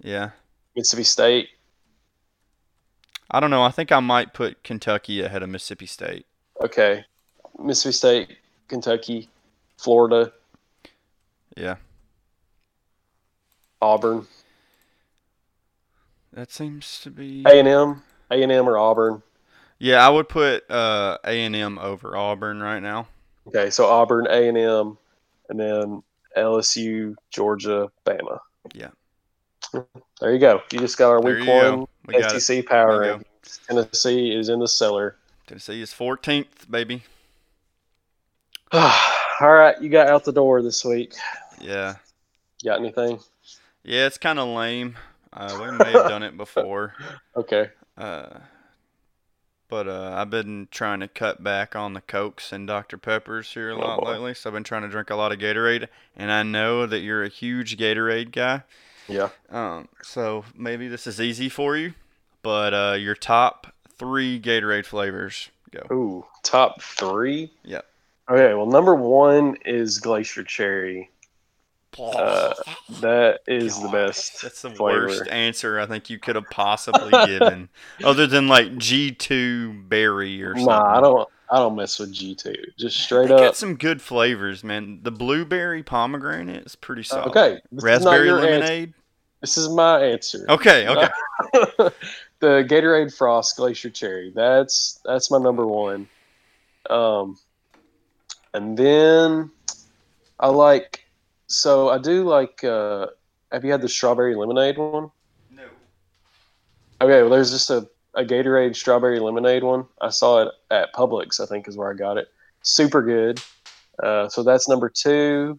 yeah. 0.00 0.30
Mississippi 0.76 1.04
State. 1.04 1.48
I 3.30 3.40
don't 3.40 3.50
know. 3.50 3.62
I 3.62 3.70
think 3.70 3.92
I 3.92 4.00
might 4.00 4.32
put 4.34 4.62
Kentucky 4.62 5.20
ahead 5.22 5.42
of 5.42 5.48
Mississippi 5.50 5.86
State. 5.86 6.26
Okay. 6.62 7.04
Mississippi 7.58 7.92
State, 7.92 8.38
Kentucky, 8.68 9.28
Florida, 9.76 10.32
Yeah, 11.56 11.76
Auburn, 13.82 14.26
that 16.32 16.50
seems 16.50 17.00
to 17.00 17.10
be. 17.10 17.44
A&M, 17.46 18.02
A&M 18.30 18.68
or 18.68 18.78
Auburn. 18.78 19.22
Yeah, 19.78 20.06
I 20.06 20.08
would 20.08 20.28
put 20.28 20.70
uh, 20.70 21.18
A 21.24 21.44
and 21.44 21.54
M 21.54 21.78
over 21.78 22.16
Auburn 22.16 22.60
right 22.62 22.80
now. 22.80 23.08
Okay, 23.48 23.68
so 23.70 23.86
Auburn, 23.86 24.26
A&M, 24.30 24.96
and 25.50 25.60
then 25.60 26.02
LSU, 26.36 27.14
Georgia, 27.30 27.90
Bama. 28.06 28.38
Yeah. 28.74 28.88
There 30.20 30.32
you 30.32 30.38
go. 30.38 30.60
You 30.72 30.78
just 30.80 30.98
got 30.98 31.10
our 31.10 31.20
week 31.20 31.46
one 31.46 31.86
We. 32.06 32.22
SEC 32.38 32.66
power. 32.66 33.20
Tennessee 33.66 34.32
is 34.34 34.48
in 34.48 34.58
the 34.60 34.68
cellar. 34.68 35.16
Tennessee 35.46 35.80
is 35.82 35.90
14th, 35.92 36.70
baby. 36.70 37.02
All 38.72 39.52
right, 39.52 39.80
you 39.80 39.88
got 39.88 40.08
out 40.08 40.24
the 40.24 40.32
door 40.32 40.62
this 40.62 40.84
week. 40.84 41.14
Yeah, 41.60 41.96
Got 42.64 42.80
anything? 42.80 43.18
yeah. 43.84 44.06
It's 44.06 44.18
kind 44.18 44.38
of 44.38 44.48
lame. 44.48 44.96
Uh, 45.32 45.58
we 45.60 45.70
may 45.78 45.92
have 45.92 46.08
done 46.08 46.22
it 46.22 46.36
before. 46.36 46.94
Okay. 47.36 47.70
Uh, 47.96 48.28
but 49.72 49.88
uh, 49.88 50.12
I've 50.14 50.28
been 50.28 50.68
trying 50.70 51.00
to 51.00 51.08
cut 51.08 51.42
back 51.42 51.74
on 51.74 51.94
the 51.94 52.02
Cokes 52.02 52.52
and 52.52 52.66
Dr. 52.66 52.98
Peppers 52.98 53.54
here 53.54 53.70
a 53.70 53.74
Oh, 53.74 53.78
lot 53.78 54.00
boy. 54.00 54.10
lately. 54.12 54.34
So 54.34 54.50
I've 54.50 54.54
been 54.54 54.64
trying 54.64 54.82
to 54.82 54.88
drink 54.88 55.08
a 55.08 55.14
lot 55.14 55.32
of 55.32 55.38
Gatorade, 55.38 55.88
and 56.14 56.30
I 56.30 56.42
know 56.42 56.84
that 56.84 56.98
you're 56.98 57.24
a 57.24 57.30
huge 57.30 57.78
Gatorade 57.78 58.32
guy. 58.32 58.64
Yeah. 59.08 59.30
Um, 59.48 59.88
so 60.02 60.44
maybe 60.54 60.88
this 60.88 61.06
is 61.06 61.22
easy 61.22 61.48
for 61.48 61.74
you, 61.78 61.94
but 62.42 62.74
uh, 62.74 62.96
your 62.98 63.14
top 63.14 63.72
three 63.96 64.38
Gatorade 64.38 64.84
flavors 64.84 65.48
go. 65.70 65.86
Ooh, 65.90 66.26
top 66.42 66.82
three. 66.82 67.50
Yep. 67.64 67.86
Okay. 68.28 68.52
Well, 68.52 68.66
number 68.66 68.94
one 68.94 69.56
is 69.64 70.00
Glacier 70.00 70.44
Cherry. 70.44 71.08
Uh, 71.98 72.54
that 73.00 73.40
is 73.46 73.80
the 73.80 73.88
best. 73.88 74.42
That's 74.42 74.62
the 74.62 74.70
flavor. 74.70 75.08
worst 75.08 75.28
answer 75.28 75.78
I 75.78 75.86
think 75.86 76.08
you 76.08 76.18
could 76.18 76.36
have 76.36 76.48
possibly 76.50 77.10
given, 77.26 77.68
other 78.04 78.26
than 78.26 78.48
like 78.48 78.72
G2 78.76 79.88
berry 79.88 80.42
or 80.42 80.54
something. 80.54 80.66
Nah, 80.66 80.98
I 80.98 81.00
don't. 81.00 81.28
I 81.50 81.56
don't 81.56 81.76
mess 81.76 81.98
with 81.98 82.12
G 82.12 82.34
two. 82.34 82.54
Just 82.78 82.98
straight 82.98 83.28
They 83.28 83.36
got 83.36 83.42
up. 83.42 83.54
some 83.54 83.76
good 83.76 84.00
flavors, 84.00 84.64
man. 84.64 85.00
The 85.02 85.10
blueberry 85.10 85.82
pomegranate 85.82 86.64
is 86.64 86.76
pretty 86.76 87.02
solid. 87.02 87.28
Okay. 87.28 87.60
This 87.70 87.84
Raspberry 87.84 88.26
your 88.28 88.38
answer. 88.38 88.50
lemonade. 88.52 88.94
This 89.42 89.58
is 89.58 89.68
my 89.68 90.02
answer. 90.02 90.46
Okay, 90.48 90.88
okay. 90.88 91.08
the 92.40 92.64
Gatorade 92.64 93.14
Frost 93.14 93.56
Glacier 93.56 93.90
Cherry. 93.90 94.32
That's 94.34 94.98
that's 95.04 95.30
my 95.30 95.36
number 95.38 95.66
one. 95.66 96.08
Um, 96.88 97.38
and 98.54 98.74
then 98.76 99.50
I 100.40 100.48
like. 100.48 101.01
So 101.46 101.88
I 101.88 101.98
do 101.98 102.24
like. 102.24 102.62
Uh, 102.64 103.08
have 103.50 103.64
you 103.64 103.70
had 103.70 103.82
the 103.82 103.88
strawberry 103.88 104.34
lemonade 104.34 104.78
one? 104.78 105.10
No. 105.50 105.64
Okay, 107.02 107.20
well, 107.20 107.30
there's 107.30 107.50
just 107.50 107.68
a, 107.68 107.86
a 108.14 108.24
Gatorade 108.24 108.74
strawberry 108.74 109.18
lemonade 109.18 109.62
one. 109.62 109.84
I 110.00 110.08
saw 110.08 110.42
it 110.42 110.48
at 110.70 110.94
Publix, 110.94 111.38
I 111.38 111.46
think 111.46 111.68
is 111.68 111.76
where 111.76 111.90
I 111.90 111.94
got 111.94 112.16
it. 112.16 112.28
Super 112.62 113.02
good. 113.02 113.42
Uh, 114.02 114.28
so 114.28 114.42
that's 114.42 114.68
number 114.68 114.88
two. 114.88 115.58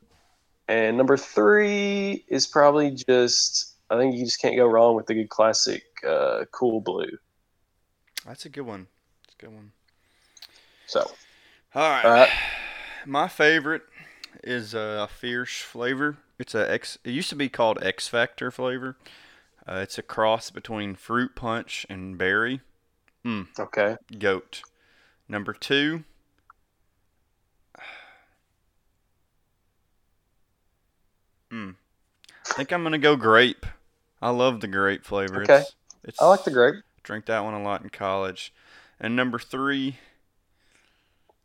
And 0.68 0.98
number 0.98 1.18
three 1.18 2.26
is 2.30 2.48
probably 2.48 2.90
just, 2.92 3.76
I 3.90 3.98
think 3.98 4.16
you 4.16 4.26
just 4.26 4.42
can't 4.42 4.56
go 4.56 4.66
wrong 4.66 4.96
with 4.96 5.06
the 5.06 5.14
good 5.14 5.30
classic 5.30 5.84
uh, 6.08 6.46
Cool 6.52 6.82
Blue. 6.82 7.18
That's 8.26 8.46
a 8.46 8.50
good 8.50 8.62
one. 8.62 8.88
That's 9.26 9.36
a 9.36 9.46
good 9.46 9.54
one. 9.54 9.72
So, 10.88 11.02
All 11.76 11.90
right. 11.90 12.06
All 12.06 12.12
right. 12.12 12.30
My 13.06 13.28
favorite 13.28 13.82
is 14.44 14.74
a 14.74 15.08
fierce 15.12 15.60
flavor. 15.60 16.18
It's 16.40 16.56
a 16.56 16.70
X. 16.72 16.98
It 17.04 17.12
used 17.12 17.30
to 17.30 17.36
be 17.36 17.50
called 17.50 17.82
X 17.82 18.08
Factor 18.08 18.52
flavor. 18.52 18.98
Uh, 19.68 19.76
it's 19.76 19.98
a 19.98 20.04
cross 20.04 20.50
between 20.50 20.96
fruit 20.96 21.36
punch 21.36 21.86
and 21.90 22.18
berry. 22.18 22.62
okay. 23.60 23.98
Goat. 24.20 24.62
Number 25.28 25.54
two. 25.54 26.04
Hmm. 31.50 31.72
I 32.50 32.54
think 32.56 32.72
I'm 32.72 32.84
gonna 32.84 32.98
go 32.98 33.16
grape. 33.16 33.66
I 34.22 34.30
love 34.30 34.62
the 34.62 34.68
grape 34.68 35.06
flavor. 35.06 35.44
Okay. 35.44 35.60
It's, 35.60 35.76
it's, 36.04 36.22
I 36.22 36.28
like 36.28 36.44
the 36.44 36.52
grape. 36.52 36.76
Drink 37.04 37.26
that 37.26 37.44
one 37.44 37.54
a 37.54 37.62
lot 37.62 37.82
in 37.82 37.90
college. 37.90 38.54
And 39.00 39.16
number 39.16 39.40
three, 39.40 39.98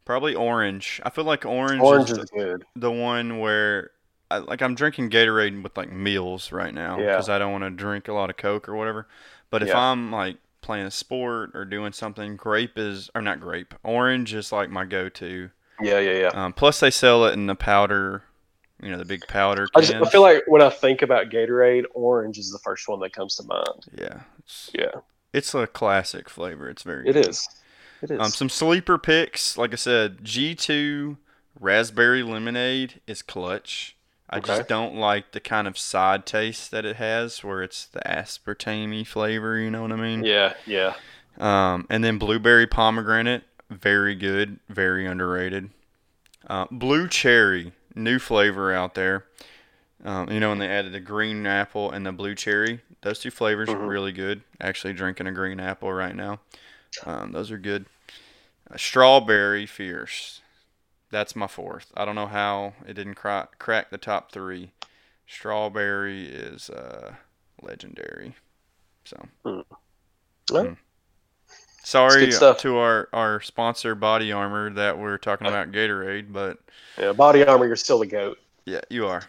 probably 0.09 0.35
orange. 0.35 1.03
I 1.05 1.11
feel 1.11 1.25
like 1.25 1.45
orange, 1.45 1.83
Orange 1.83 2.11
is 2.11 2.17
is 2.17 2.31
the, 2.31 2.37
good. 2.39 2.65
the 2.75 2.91
one 2.91 3.41
where, 3.41 3.91
I, 4.31 4.39
like, 4.39 4.63
I'm 4.63 4.75
drinking 4.75 5.11
Gatorade 5.11 5.63
with 5.63 5.77
like 5.77 5.93
meals 5.93 6.51
right 6.51 6.73
now 6.73 6.99
Yeah. 6.99 7.09
because 7.13 7.29
I 7.29 7.39
don't 7.39 7.53
want 7.53 7.65
to 7.65 7.71
drink 7.71 8.09
a 8.09 8.15
lot 8.15 8.31
of 8.31 8.39
Coke 8.39 8.71
or 8.71 8.75
whatever. 8.75 9.07
But 9.51 9.61
if 9.63 9.69
Yeah. 9.69 9.79
I'm 9.79 10.11
like 10.11 10.39
playing 10.63 10.87
a 10.87 10.91
sport 10.91 11.51
or 11.53 11.67
doing 11.67 11.93
something, 11.93 12.37
grape 12.37 12.79
is 12.79 13.11
or 13.15 13.21
not 13.21 13.39
grape. 13.39 13.75
Orange 13.85 14.33
is 14.33 14.51
like 14.51 14.71
my 14.71 14.87
go-to. 14.87 15.51
Yeah, 15.79 15.99
yeah, 15.99 16.13
yeah. 16.23 16.29
Um, 16.29 16.55
plus, 16.55 16.81
they 16.81 16.91
sell 16.91 17.27
it 17.27 17.35
in 17.35 17.45
the 17.47 17.55
powder, 17.55 18.23
you 18.83 18.91
know, 18.91 18.97
the 18.97 19.05
big 19.05 19.27
powder. 19.29 19.69
I, 19.77 19.81
just, 19.83 19.93
I 19.93 20.09
feel 20.09 20.23
like 20.23 20.43
when 20.47 20.63
I 20.63 20.71
think 20.71 21.03
about 21.03 21.29
Gatorade, 21.29 21.85
orange 21.93 22.39
is 22.39 22.51
the 22.51 22.59
first 22.61 22.89
one 22.89 22.99
that 23.01 23.13
comes 23.13 23.37
to 23.37 23.43
mind. 23.43 23.85
yeah, 23.95 24.21
it's, 24.39 24.71
Yeah, 24.73 25.01
it's 25.35 25.55
a 25.55 25.67
classic 25.67 26.31
flavor. 26.31 26.67
It's 26.71 26.83
very 26.83 27.07
it 27.07 27.13
good. 27.13 27.29
is. 27.29 27.47
It 28.03 28.11
is. 28.13 28.21
Um, 28.21 28.31
some 28.31 28.49
sleeper 28.49 28.99
picks, 28.99 29.57
like 29.59 29.73
I 29.73 29.77
said, 29.77 30.19
G2 30.25 31.17
raspberry 31.59 32.23
lemonade 32.23 33.01
is 33.07 33.23
clutch. 33.23 33.97
I 34.31 34.39
Okay. 34.39 34.57
just 34.59 34.69
don't 34.69 34.95
like 34.95 35.33
the 35.33 35.41
kind 35.41 35.67
of 35.67 35.79
side 35.79 36.27
taste 36.27 36.71
that 36.71 36.85
it 36.85 36.97
has, 36.97 37.43
where 37.43 37.63
it's 37.63 37.87
the 37.87 38.01
aspartame 38.01 39.07
flavor. 39.07 39.59
You 39.59 39.71
know 39.71 39.83
what 39.83 39.93
I 39.93 39.97
mean? 39.97 40.25
yeah, 40.25 40.55
yeah. 40.67 40.95
Um, 41.39 41.87
and 41.89 42.05
then 42.05 42.19
blueberry 42.19 42.67
pomegranate, 42.67 43.45
very 43.71 44.15
good, 44.15 44.59
very 44.69 45.07
underrated. 45.07 45.71
Uh, 46.47 46.67
blue 46.71 47.09
cherry, 47.09 47.73
new 47.95 48.19
flavor 48.19 48.73
out 48.73 48.95
there. 48.95 49.25
Um, 50.05 50.31
you 50.31 50.41
know, 50.41 50.51
when 50.51 50.59
they 50.59 50.69
added 50.69 50.93
the 50.93 51.01
green 51.01 51.47
apple 51.47 51.91
and 51.91 52.05
the 52.07 52.13
blue 52.13 52.35
cherry, 52.35 52.81
those 53.03 53.19
two 53.19 53.31
flavors 53.31 53.69
are 53.69 53.77
Mhm. 53.77 53.89
really 53.89 54.13
good. 54.13 54.43
Actually, 54.61 54.93
drinking 54.93 55.27
a 55.27 55.33
green 55.33 55.59
apple 55.59 55.93
right 55.93 56.15
now. 56.15 56.41
Um, 57.05 57.33
those 57.33 57.51
are 57.51 57.59
good. 57.59 57.87
Uh, 58.71 58.77
strawberry 58.77 59.67
fierce. 59.67 60.41
That's 61.11 61.35
my 61.35 61.47
fourth. 61.47 61.91
I 61.97 62.05
don't 62.05 62.15
know 62.15 62.27
how 62.27 62.75
it 62.87 62.95
didn't 62.95 63.15
cra- 63.15 63.49
crack 63.59 63.91
the 63.91 63.99
top 63.99 64.31
three. 64.31 64.73
Strawberry 65.27 66.27
is 66.27 66.69
uh, 66.71 67.15
legendary. 67.63 68.35
So. 69.05 69.27
Mm. 69.45 69.65
Right. 70.51 70.77
Sorry 71.83 72.31
to 72.31 72.77
our, 72.77 73.09
our 73.15 73.41
sponsor, 73.41 73.95
Body 73.95 74.31
Armor, 74.31 74.69
that 74.75 74.99
we're 74.99 75.17
talking 75.17 75.47
about 75.47 75.73
Gatorade, 75.73 76.31
but 76.31 76.59
Yeah, 76.99 77.13
body 77.13 77.43
armor, 77.45 77.67
you're 77.67 77.77
still 77.77 77.99
the 77.99 78.07
goat. 78.07 78.39
yeah, 78.67 78.81
you 78.91 79.07
are. 79.07 79.23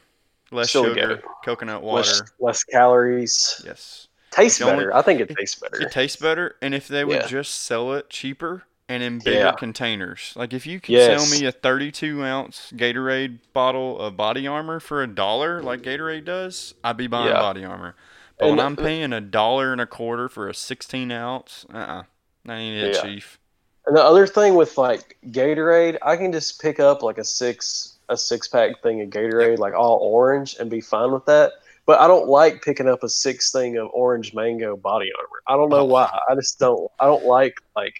Less 0.51 0.69
Still 0.69 0.83
sugar, 0.85 1.21
coconut 1.45 1.81
water. 1.81 2.09
Less, 2.09 2.21
less 2.39 2.63
calories. 2.63 3.61
Yes. 3.65 4.08
Tastes 4.31 4.61
only- 4.61 4.77
better. 4.77 4.95
I 4.95 5.01
think 5.01 5.21
it 5.21 5.35
tastes 5.35 5.59
better. 5.59 5.81
It 5.81 5.91
tastes 5.91 6.17
better, 6.21 6.55
and 6.61 6.73
if 6.73 6.87
they 6.87 7.03
would 7.03 7.15
Yeah. 7.21 7.27
just 7.27 7.61
sell 7.61 7.93
it 7.93 8.09
cheaper 8.09 8.63
and 8.87 9.01
in 9.03 9.19
bigger 9.19 9.39
Yeah. 9.39 9.51
containers, 9.53 10.33
like 10.35 10.53
if 10.53 10.65
you 10.65 10.79
could 10.79 10.89
Yes. 10.93 11.29
sell 11.29 11.39
me 11.39 11.45
a 11.45 11.51
32 11.51 12.23
ounce 12.23 12.71
Gatorade 12.75 13.39
bottle 13.53 13.99
of 13.99 14.15
Body 14.17 14.47
Armor 14.47 14.79
for 14.79 15.01
a 15.03 15.07
dollar, 15.07 15.61
like 15.61 15.81
Gatorade 15.81 16.25
does, 16.25 16.73
I'd 16.83 16.97
be 16.97 17.07
buying 17.07 17.27
Yeah. 17.27 17.39
Body 17.39 17.63
Armor. 17.65 17.95
But 18.37 18.47
And 18.47 18.57
when 18.57 18.65
I'm 18.65 18.75
paying 18.75 19.11
a 19.13 19.21
dollar 19.21 19.71
and 19.71 19.81
a 19.81 19.85
quarter 19.85 20.29
for 20.29 20.47
a 20.47 20.53
16 20.53 21.11
ounce, 21.11 21.65
uh, 21.73 21.77
uh 21.77 22.03
that 22.45 22.53
ain't 22.57 22.95
it, 22.95 23.01
chief. 23.01 23.37
And 23.85 23.97
the 23.97 24.03
other 24.03 24.25
thing 24.27 24.55
with 24.55 24.77
like 24.77 25.17
Gatorade, 25.31 25.97
I 26.01 26.15
can 26.15 26.31
just 26.31 26.61
pick 26.61 26.79
up 26.79 27.01
like 27.03 27.17
a 27.17 27.23
six 27.23 27.95
a 28.07 28.17
six 28.17 28.47
pack 28.47 28.81
thing 28.81 29.01
of 29.01 29.09
Gatorade, 29.09 29.59
like 29.59 29.75
all 29.75 29.99
orange, 30.01 30.55
and 30.59 30.67
be 30.67 30.81
fine 30.81 31.11
with 31.11 31.25
that. 31.25 31.53
But 31.89 31.99
I 32.01 32.05
don't 32.07 32.27
like 32.29 32.61
picking 32.61 32.87
up 32.87 33.01
a 33.01 33.09
six 33.09 33.51
thing 33.51 33.77
of 33.77 33.89
orange 33.93 34.35
mango 34.35 34.77
body 34.77 35.09
armor. 35.17 35.41
I 35.47 35.55
don't 35.55 35.69
know 35.69 35.77
Oh. 35.77 35.85
why. 35.85 36.19
I 36.29 36.35
just 36.35 36.59
don't. 36.59 36.87
I 36.99 37.05
don't 37.07 37.25
like 37.25 37.55
like 37.75 37.95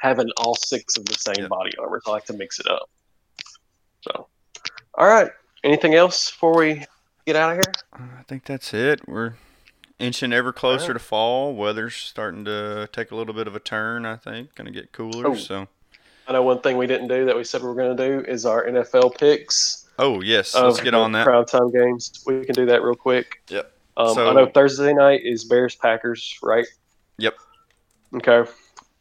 having 0.00 0.30
all 0.36 0.54
six 0.54 0.96
of 0.96 1.04
the 1.06 1.14
same 1.14 1.34
Yeah. 1.40 1.48
body 1.48 1.72
armor. 1.76 2.00
I 2.06 2.10
like 2.12 2.24
to 2.26 2.34
mix 2.34 2.60
it 2.60 2.68
up. 2.68 2.88
So, 4.02 4.28
all 4.94 5.08
right. 5.08 5.32
Anything 5.64 5.92
else 5.96 6.30
before 6.30 6.56
we 6.56 6.86
get 7.26 7.34
out 7.34 7.50
of 7.50 7.56
here? 7.56 7.74
I 8.18 8.22
think 8.28 8.44
that's 8.44 8.72
it. 8.72 9.08
We're 9.08 9.34
inching 9.98 10.32
ever 10.32 10.52
closer 10.52 10.82
Alright. 10.84 10.98
to 11.00 11.04
fall. 11.04 11.52
Weather's 11.52 11.96
starting 11.96 12.44
to 12.44 12.88
take 12.92 13.10
a 13.10 13.16
little 13.16 13.34
bit 13.34 13.48
of 13.48 13.56
a 13.56 13.60
turn, 13.60 14.06
I 14.06 14.18
think. 14.18 14.54
Going 14.54 14.66
to 14.66 14.72
get 14.72 14.92
cooler, 14.92 15.30
Oh. 15.30 15.34
so. 15.34 15.66
I 16.28 16.32
know 16.34 16.44
one 16.44 16.60
thing 16.60 16.76
we 16.76 16.86
didn't 16.86 17.08
do 17.08 17.24
that 17.24 17.34
we 17.34 17.42
said 17.42 17.60
we 17.62 17.66
were 17.66 17.74
going 17.74 17.96
to 17.96 18.08
do 18.08 18.24
is 18.30 18.46
our 18.46 18.64
NFL 18.64 19.18
picks. 19.18 19.81
Oh, 19.98 20.20
yes. 20.20 20.54
Let's 20.54 20.80
get 20.80 20.94
on 20.94 21.12
that. 21.12 21.26
Primetime 21.26 21.72
games. 21.72 22.22
We 22.26 22.44
can 22.44 22.54
do 22.54 22.66
that 22.66 22.82
real 22.82 22.94
quick. 22.94 23.42
Yep. 23.48 23.72
Um, 23.96 24.14
So- 24.14 24.28
I 24.30 24.32
know 24.32 24.46
Thursday 24.46 24.92
night 24.94 25.20
is 25.24 25.44
Bears 25.44 25.74
Packers, 25.74 26.38
right? 26.42 26.66
Yep. 27.18 27.36
Okay. 28.16 28.50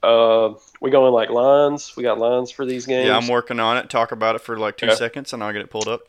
Uh, 0.04 0.54
we 0.82 0.90
going 0.90 1.14
like 1.14 1.30
lines. 1.30 1.96
We 1.96 2.04
got 2.04 2.18
lines 2.18 2.52
for 2.52 2.66
these 2.66 2.86
games. 2.86 3.08
Yeah, 3.08 3.18
I'm 3.18 3.28
working 3.28 3.60
on 3.60 3.78
it. 3.78 3.90
Talk 3.90 4.12
about 4.12 4.36
it 4.36 4.42
for 4.42 4.58
like 4.58 4.78
two 4.78 4.88
Okay. 4.88 4.96
seconds, 4.96 5.32
and 5.34 5.44
I'll 5.44 5.54
get 5.54 5.62
it 5.62 5.70
pulled 5.70 5.88
up. 5.88 6.02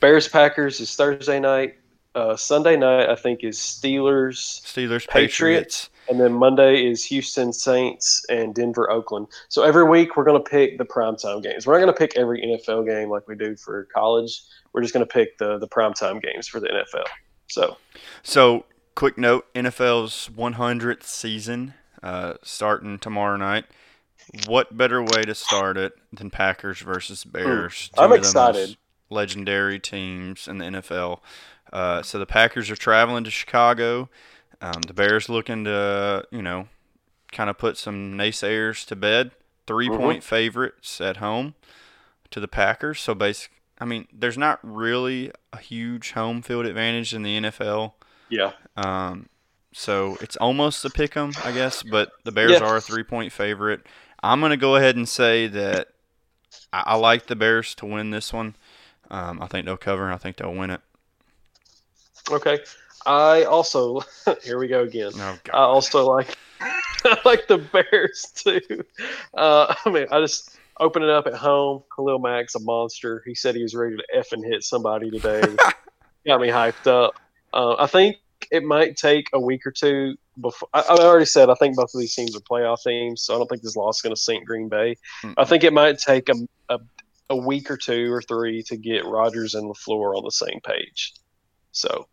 Bears 0.00 0.26
Packers 0.28 0.80
is 0.80 0.94
Thursday 0.96 1.38
night. 1.40 1.76
Uh, 2.14 2.36
Sunday 2.36 2.76
night 2.76 3.08
I 3.08 3.14
think 3.14 3.44
is 3.44 3.56
Steelers, 3.58 4.60
Steelers, 4.62 5.06
Patriots. 5.06 5.08
Patriots. 5.38 5.90
and 6.08 6.18
then 6.20 6.32
Monday 6.32 6.84
is 6.84 7.04
Houston 7.04 7.52
Saints 7.52 8.24
and 8.28 8.52
Denver 8.54 8.90
Oakland. 8.90 9.28
So 9.48 9.62
every 9.62 9.84
week 9.84 10.16
we're 10.16 10.24
going 10.24 10.42
to 10.42 10.50
pick 10.50 10.76
the 10.78 10.84
primetime 10.84 11.42
games. 11.42 11.66
We're 11.66 11.74
not 11.74 11.84
going 11.84 11.94
to 11.94 11.98
pick 11.98 12.16
every 12.16 12.42
NFL 12.42 12.86
game 12.86 13.10
like 13.10 13.28
we 13.28 13.36
do 13.36 13.54
for 13.56 13.86
college. 13.94 14.42
We're 14.72 14.82
just 14.82 14.92
going 14.92 15.06
to 15.06 15.12
pick 15.12 15.38
the 15.38 15.58
the 15.58 15.68
primetime 15.68 16.20
games 16.22 16.48
for 16.48 16.58
the 16.58 16.68
NFL. 16.68 17.04
So 17.48 17.76
So, 18.22 18.64
quick 18.94 19.16
note: 19.16 19.46
NFL's 19.54 20.30
100th 20.36 21.04
season 21.04 21.74
uh, 22.02 22.34
starting 22.42 22.98
tomorrow 22.98 23.36
night. 23.36 23.66
What 24.46 24.76
better 24.76 25.02
way 25.02 25.22
to 25.22 25.34
start 25.34 25.76
it 25.76 25.92
than 26.12 26.30
Packers 26.30 26.80
versus 26.80 27.24
Bears? 27.24 27.90
I'm 27.96 28.10
Two 28.10 28.14
of 28.14 28.20
the 28.22 28.26
excited. 28.28 28.76
Legendary 29.08 29.80
teams 29.80 30.46
in 30.46 30.58
the 30.58 30.64
NFL. 30.66 31.18
Uh, 31.72 32.02
so 32.02 32.18
the 32.18 32.26
Packers 32.26 32.70
are 32.70 32.76
traveling 32.76 33.24
to 33.24 33.30
Chicago. 33.30 34.08
Um, 34.60 34.82
the 34.86 34.92
Bears 34.94 35.28
looking 35.28 35.64
to, 35.64 36.24
you 36.30 36.42
know, 36.42 36.68
kind 37.32 37.48
of 37.48 37.56
put 37.58 37.76
some 37.76 38.14
naysayers 38.14 38.84
to 38.86 38.96
bed. 38.96 39.30
3 39.66 39.88
Mm-hmm. 39.88 39.96
point 39.98 40.24
favorites 40.24 41.00
at 41.00 41.18
home 41.18 41.54
to 42.30 42.40
the 42.40 42.48
Packers. 42.48 43.00
So 43.00 43.14
basic. 43.14 43.52
I 43.78 43.84
mean, 43.84 44.08
there's 44.12 44.36
not 44.36 44.58
really 44.62 45.30
a 45.52 45.58
huge 45.58 46.12
home 46.12 46.42
field 46.42 46.66
advantage 46.66 47.14
in 47.14 47.22
the 47.22 47.36
NFL. 47.40 47.92
yeah, 48.28 48.52
Um, 48.76 49.28
so 49.72 50.16
it's 50.20 50.36
almost 50.36 50.84
a 50.84 50.90
pick 50.90 51.16
'em, 51.16 51.32
I 51.44 51.52
guess, 51.52 51.82
but 51.84 52.10
the 52.24 52.32
Bears 52.32 52.52
Yeah. 52.60 52.64
are 52.66 52.76
a 52.76 52.80
three 52.80 53.04
point 53.04 53.32
favorite. 53.32 53.86
I'm 54.22 54.40
going 54.40 54.50
to 54.50 54.56
go 54.56 54.76
ahead 54.76 54.96
and 54.96 55.08
say 55.08 55.46
that 55.46 55.88
I, 56.72 56.82
I 56.88 56.94
like 56.96 57.26
the 57.26 57.36
Bears 57.36 57.74
to 57.76 57.86
win 57.86 58.10
this 58.10 58.32
one. 58.32 58.56
Um, 59.10 59.40
I 59.40 59.46
think 59.46 59.64
they'll 59.66 59.76
cover 59.76 60.04
and 60.04 60.12
I 60.14 60.18
think 60.18 60.36
they'll 60.36 60.52
win 60.54 60.70
it. 60.70 60.80
Okay. 62.30 62.60
I 63.06 63.44
also 63.44 64.02
here 64.42 64.58
we 64.58 64.68
go 64.68 64.82
again. 64.82 65.12
Oh, 65.16 65.38
I 65.52 65.58
also 65.58 66.06
like 66.06 66.36
I 66.60 67.18
like 67.24 67.46
the 67.48 67.58
Bears 67.58 68.32
too. 68.34 68.84
Uh, 69.34 69.74
I 69.84 69.90
mean, 69.90 70.06
I 70.10 70.20
just 70.20 70.58
open 70.78 71.02
it 71.02 71.10
up 71.10 71.26
at 71.26 71.34
home. 71.34 71.82
Khalil 71.94 72.18
Mack's 72.18 72.54
a 72.54 72.60
monster. 72.60 73.22
He 73.26 73.34
said 73.34 73.54
he 73.54 73.62
was 73.62 73.74
ready 73.74 73.96
to 73.96 74.04
f 74.14 74.32
and 74.32 74.44
hit 74.44 74.62
somebody 74.64 75.10
today. 75.10 75.42
Got 76.26 76.40
me 76.40 76.48
hyped 76.48 76.86
up. 76.86 77.14
Uh, 77.52 77.76
I 77.78 77.86
think 77.86 78.16
it 78.50 78.64
might 78.64 78.96
take 78.96 79.28
a 79.32 79.40
week 79.40 79.66
or 79.66 79.70
two 79.70 80.16
before. 80.40 80.68
I, 80.74 80.80
I 80.80 80.96
already 81.04 81.24
said 81.24 81.48
I 81.48 81.54
think 81.54 81.76
both 81.76 81.94
of 81.94 82.00
these 82.00 82.14
teams 82.14 82.36
are 82.36 82.40
playoff 82.40 82.82
teams, 82.82 83.22
so 83.22 83.34
I 83.34 83.38
don't 83.38 83.48
think 83.48 83.62
this 83.62 83.76
loss 83.76 83.98
is 83.98 84.02
going 84.02 84.14
to 84.14 84.20
sink 84.20 84.46
Green 84.46 84.68
Bay. 84.68 84.96
I 85.36 85.44
think 85.44 85.64
it 85.64 85.72
might 85.72 85.98
take 85.98 86.28
a, 86.28 86.34
a 86.68 86.78
a 87.30 87.36
week 87.36 87.70
or 87.70 87.76
two 87.76 88.12
or 88.12 88.20
three 88.20 88.62
to 88.64 88.76
get 88.76 89.06
Rodgers 89.06 89.54
and 89.54 89.72
LaFleur 89.72 90.16
on 90.16 90.24
the 90.24 90.32
same 90.32 90.60
page. 90.64 91.14
So 91.72 92.06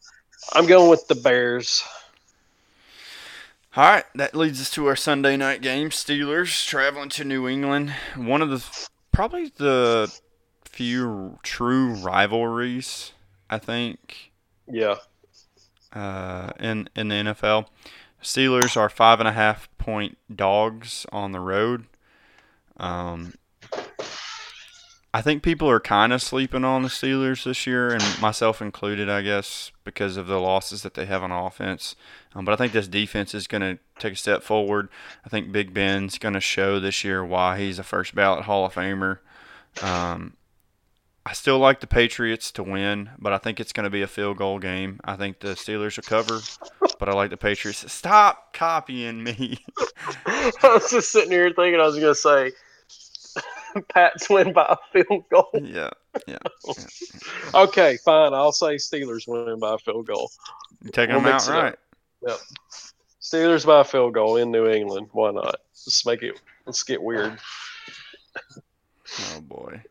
I'm 0.53 0.65
going 0.65 0.89
with 0.89 1.07
the 1.07 1.15
Bears. 1.15 1.83
All 3.75 3.83
right, 3.83 4.05
that 4.15 4.35
leads 4.35 4.59
us 4.59 4.71
to 4.71 4.87
our 4.87 4.95
Sunday 4.95 5.37
night 5.37 5.61
game. 5.61 5.89
Steelers 5.89 6.65
traveling 6.65 7.09
to 7.09 7.23
New 7.23 7.47
England. 7.47 7.93
One 8.15 8.41
of 8.41 8.49
the 8.49 8.63
probably 9.11 9.51
the 9.55 10.11
few 10.65 11.39
true 11.43 11.93
rivalries, 11.93 13.11
I 13.49 13.59
think, 13.59 14.31
Yeah. 14.67 14.95
uh, 15.93 16.51
in 16.59 16.89
in 16.95 17.09
the 17.09 17.15
NFL. 17.15 17.67
Steelers 18.21 18.75
are 18.75 18.89
five 18.89 19.19
and 19.19 19.27
a 19.27 19.33
half 19.33 19.69
point 19.77 20.17
dogs 20.35 21.05
on 21.11 21.31
the 21.31 21.39
road. 21.39 21.85
Um, 22.77 23.35
I 25.17 25.21
think 25.21 25.41
people 25.41 25.67
are 25.67 25.79
kind 25.79 26.13
of 26.13 26.21
sleeping 26.21 26.63
on 26.63 26.83
the 26.83 26.89
Steelers 26.89 27.43
this 27.43 27.65
year, 27.65 27.89
and 27.89 28.03
myself 28.21 28.61
included, 28.61 29.09
I 29.09 29.23
guess, 29.23 29.71
because 29.83 30.15
of 30.15 30.27
the 30.27 30.39
losses 30.39 30.83
that 30.83 30.93
they 30.93 31.07
have 31.07 31.23
on 31.23 31.31
offense. 31.31 31.95
Um, 32.35 32.45
but 32.45 32.51
I 32.51 32.55
think 32.55 32.71
this 32.71 32.87
defense 32.87 33.33
is 33.33 33.47
going 33.47 33.61
to 33.61 33.79
take 33.97 34.13
a 34.13 34.15
step 34.15 34.43
forward. 34.43 34.89
I 35.25 35.29
think 35.29 35.51
Big 35.51 35.73
Ben's 35.73 36.19
going 36.19 36.35
to 36.35 36.39
show 36.39 36.79
this 36.79 37.03
year 37.03 37.25
why 37.25 37.57
he's 37.57 37.79
a 37.79 37.83
first 37.83 38.13
ballot 38.13 38.43
Hall 38.43 38.67
of 38.67 38.75
Famer. 38.75 39.17
Um, 39.81 40.37
I 41.25 41.33
still 41.33 41.57
like 41.57 41.79
the 41.79 41.87
Patriots 41.87 42.51
to 42.51 42.61
win, 42.61 43.09
but 43.17 43.33
I 43.33 43.39
think 43.39 43.59
it's 43.59 43.73
going 43.73 43.85
to 43.85 43.89
be 43.89 44.03
a 44.03 44.07
field 44.07 44.37
goal 44.37 44.59
game. 44.59 44.99
I 45.03 45.15
think 45.15 45.39
the 45.39 45.55
Steelers 45.55 45.97
will 45.97 46.03
cover, 46.03 46.41
but 46.99 47.09
I 47.09 47.13
like 47.13 47.31
the 47.31 47.37
Patriots. 47.37 47.91
Stop 47.91 48.53
copying 48.53 49.23
me. 49.23 49.57
I 50.27 50.51
was 50.63 50.91
just 50.91 51.11
sitting 51.11 51.31
here 51.31 51.51
thinking 51.51 51.81
I 51.81 51.87
was 51.87 51.95
going 51.95 52.05
to 52.05 52.15
say 52.15 52.51
Pats 53.93 54.29
win 54.29 54.53
by 54.53 54.65
a 54.77 54.77
field 54.91 55.23
goal. 55.29 55.49
yeah, 55.53 55.89
yeah. 56.27 56.37
Okay, 57.53 57.97
fine. 58.03 58.33
I'll 58.33 58.51
say 58.51 58.75
Steelers 58.75 59.27
win 59.27 59.59
by 59.59 59.75
a 59.75 59.77
field 59.77 60.07
goal. 60.07 60.31
You 60.83 60.91
taking 60.91 61.15
We'll 61.15 61.23
them 61.23 61.33
out 61.33 61.47
right? 61.47 61.75
Yep. 62.27 62.37
Steelers 63.21 63.65
by 63.65 63.81
a 63.81 63.83
field 63.83 64.13
goal 64.13 64.37
in 64.37 64.51
New 64.51 64.67
England. 64.67 65.09
Why 65.11 65.31
not? 65.31 65.55
Let's 65.85 66.05
make 66.05 66.23
it. 66.23 66.39
Let's 66.65 66.83
get 66.83 67.01
weird. 67.01 67.37
Oh 69.35 69.41
boy. 69.41 69.81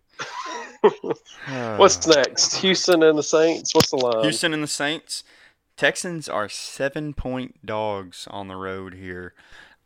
What's 1.76 2.06
next? 2.06 2.56
Houston 2.56 3.02
and 3.02 3.18
the 3.18 3.22
Saints. 3.22 3.74
What's 3.74 3.90
the 3.90 3.96
line? 3.96 4.22
Houston 4.22 4.52
and 4.52 4.62
the 4.62 4.68
Saints. 4.68 5.24
Texans 5.76 6.28
are 6.28 6.48
seven 6.48 7.12
point 7.12 7.64
dogs 7.66 8.26
on 8.30 8.48
the 8.48 8.56
road 8.56 8.94
here. 8.94 9.34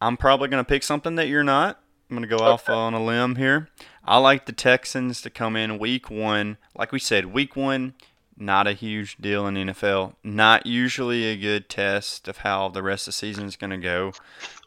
I'm 0.01 0.17
probably 0.17 0.49
going 0.49 0.65
to 0.65 0.69
pick 0.69 0.83
something 0.83 1.17
that 1.17 1.29
you're 1.29 1.45
not. 1.45 1.81
I'm 2.11 2.17
going 2.17 2.29
to 2.29 2.37
go 2.37 2.43
off 2.43 2.69
on 2.69 2.93
a 2.93 3.03
limb 3.03 3.37
here. 3.37 3.69
I 4.05 4.19
like 4.19 4.47
the 4.47 4.53
Texans 4.53 5.23
to 5.23 5.31
come 5.31 5.55
in 5.55 5.79
week 5.79 6.11
one. 6.11 6.57
Like 6.75 6.91
we 6.91 6.99
said, 6.99 7.27
week 7.27 7.55
one, 7.55 7.95
not 8.37 8.67
a 8.67 8.73
huge 8.73 9.17
deal 9.19 9.47
in 9.47 9.55
the 9.55 9.61
NFL. 9.67 10.15
Not 10.25 10.67
usually 10.67 11.27
a 11.27 11.37
good 11.37 11.69
test 11.69 12.27
of 12.27 12.39
how 12.39 12.69
the 12.69 12.83
rest 12.83 13.07
of 13.07 13.13
the 13.13 13.19
season 13.19 13.47
is 13.47 13.55
going 13.55 13.71
to 13.71 13.77
go. 13.77 14.13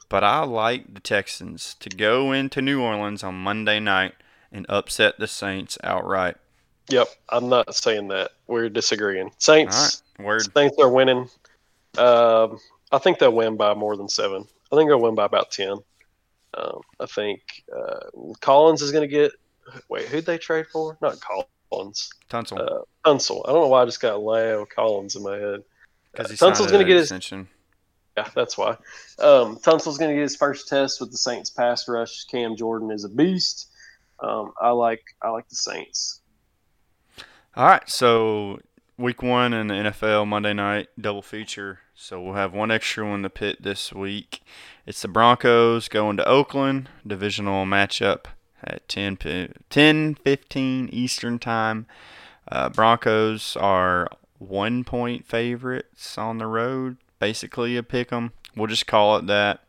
But 0.08 0.24
I 0.24 0.46
like 0.46 0.94
the 0.94 1.02
Texans 1.02 1.76
to 1.82 1.90
go 1.90 2.32
into 2.32 2.62
New 2.62 2.82
Orleans 2.82 3.24
on 3.24 3.36
Monday 3.36 3.82
night 3.82 4.14
and 4.50 4.66
upset 4.70 5.20
the 5.20 5.28
Saints 5.28 5.78
outright. 5.84 6.38
Yep. 6.90 7.10
I'm 7.28 7.50
not 7.50 7.76
saying 7.76 8.08
that. 8.08 8.32
We're 8.48 8.70
disagreeing. 8.70 9.32
Saints. 9.38 10.02
Right. 10.18 10.26
Word. 10.26 10.54
Saints 10.54 10.78
are 10.80 10.90
winning. 10.90 11.28
Um, 11.98 12.60
I 12.94 13.00
think 13.00 13.20
they'll 13.20 13.34
win 13.34 13.58
by 13.58 13.74
more 13.74 13.98
than 13.98 14.08
seven. 14.08 14.48
I 14.72 14.78
think 14.78 14.90
they'll 14.90 15.02
win 15.02 15.16
by 15.16 15.26
about 15.26 15.52
ten. 15.52 15.80
Um, 16.56 16.82
I 17.00 17.06
think 17.06 17.42
uh, 17.76 18.00
Collins 18.42 18.82
is 18.82 18.92
going 18.92 19.08
to 19.08 19.14
get 19.14 19.32
wait, 19.90 20.08
who'd 20.08 20.26
they 20.26 20.38
trade 20.38 20.68
for? 20.68 20.98
Not 21.02 21.18
Collins. 21.20 22.10
Tunsil. 22.30 22.60
Uh, 22.60 22.82
Tunsil. 23.06 23.42
I 23.46 23.52
don't 23.52 23.62
know 23.62 23.68
why 23.68 23.82
I 23.82 23.86
just 23.86 24.02
got 24.02 24.24
Leo 24.24 24.66
Collins 24.66 25.16
in 25.16 25.24
my 25.24 25.38
head. 25.38 25.64
Because 26.12 26.30
he 26.30 26.38
Tunsil's 26.38 26.68
gonna 26.68 26.80
an 26.84 26.88
get 26.88 26.98
his- 26.98 27.04
extension. 27.06 27.48
Yeah, 28.16 28.30
that's 28.36 28.56
why. 28.60 28.78
Um, 29.18 29.58
Tunsil's 29.58 29.98
going 29.98 30.12
to 30.12 30.16
get 30.16 30.22
his 30.22 30.36
first 30.36 30.68
test 30.68 31.02
with 31.02 31.10
the 31.10 31.18
Saints 31.18 31.50
pass 31.50 31.88
rush. 31.88 32.26
Cam 32.26 32.56
Jordan 32.56 32.92
is 32.92 33.06
a 33.06 33.10
beast. 33.10 33.70
Um, 34.20 34.54
I 34.62 34.70
like 34.70 35.02
I 35.24 35.30
like 35.30 35.50
the 35.50 35.56
Saints. 35.56 36.22
All 37.56 37.66
right, 37.66 37.88
so 37.90 38.60
week 39.00 39.24
one 39.24 39.54
in 39.54 39.66
the 39.68 39.74
NFL 39.74 40.28
Monday 40.28 40.54
night 40.54 40.90
double 41.02 41.24
feature. 41.24 41.80
So 41.96 42.22
we'll 42.22 42.36
have 42.36 42.54
one 42.54 42.70
extra 42.70 43.08
one 43.08 43.24
to 43.24 43.30
pit 43.32 43.64
this 43.64 43.92
week. 43.92 44.42
It's 44.86 45.02
the 45.02 45.08
Broncos 45.08 45.88
going 45.88 46.18
to 46.18 46.28
Oakland, 46.28 46.90
divisional 47.08 47.66
matchup 47.66 48.26
at 48.64 48.88
10, 48.90 49.18
10 49.70 50.16
15 50.16 50.90
Eastern 50.92 51.40
time. 51.40 51.86
Uh, 52.52 52.70
Broncos 52.70 53.56
are 53.56 54.10
one 54.40 54.84
point 54.84 55.26
favorites 55.26 56.18
on 56.18 56.38
the 56.38 56.48
road, 56.48 56.98
basically 57.20 57.78
a 57.78 57.84
pick 57.84 58.12
'em. 58.12 58.34
We'll 58.56 58.68
just 58.68 58.88
call 58.88 59.16
it 59.18 59.28
that 59.28 59.62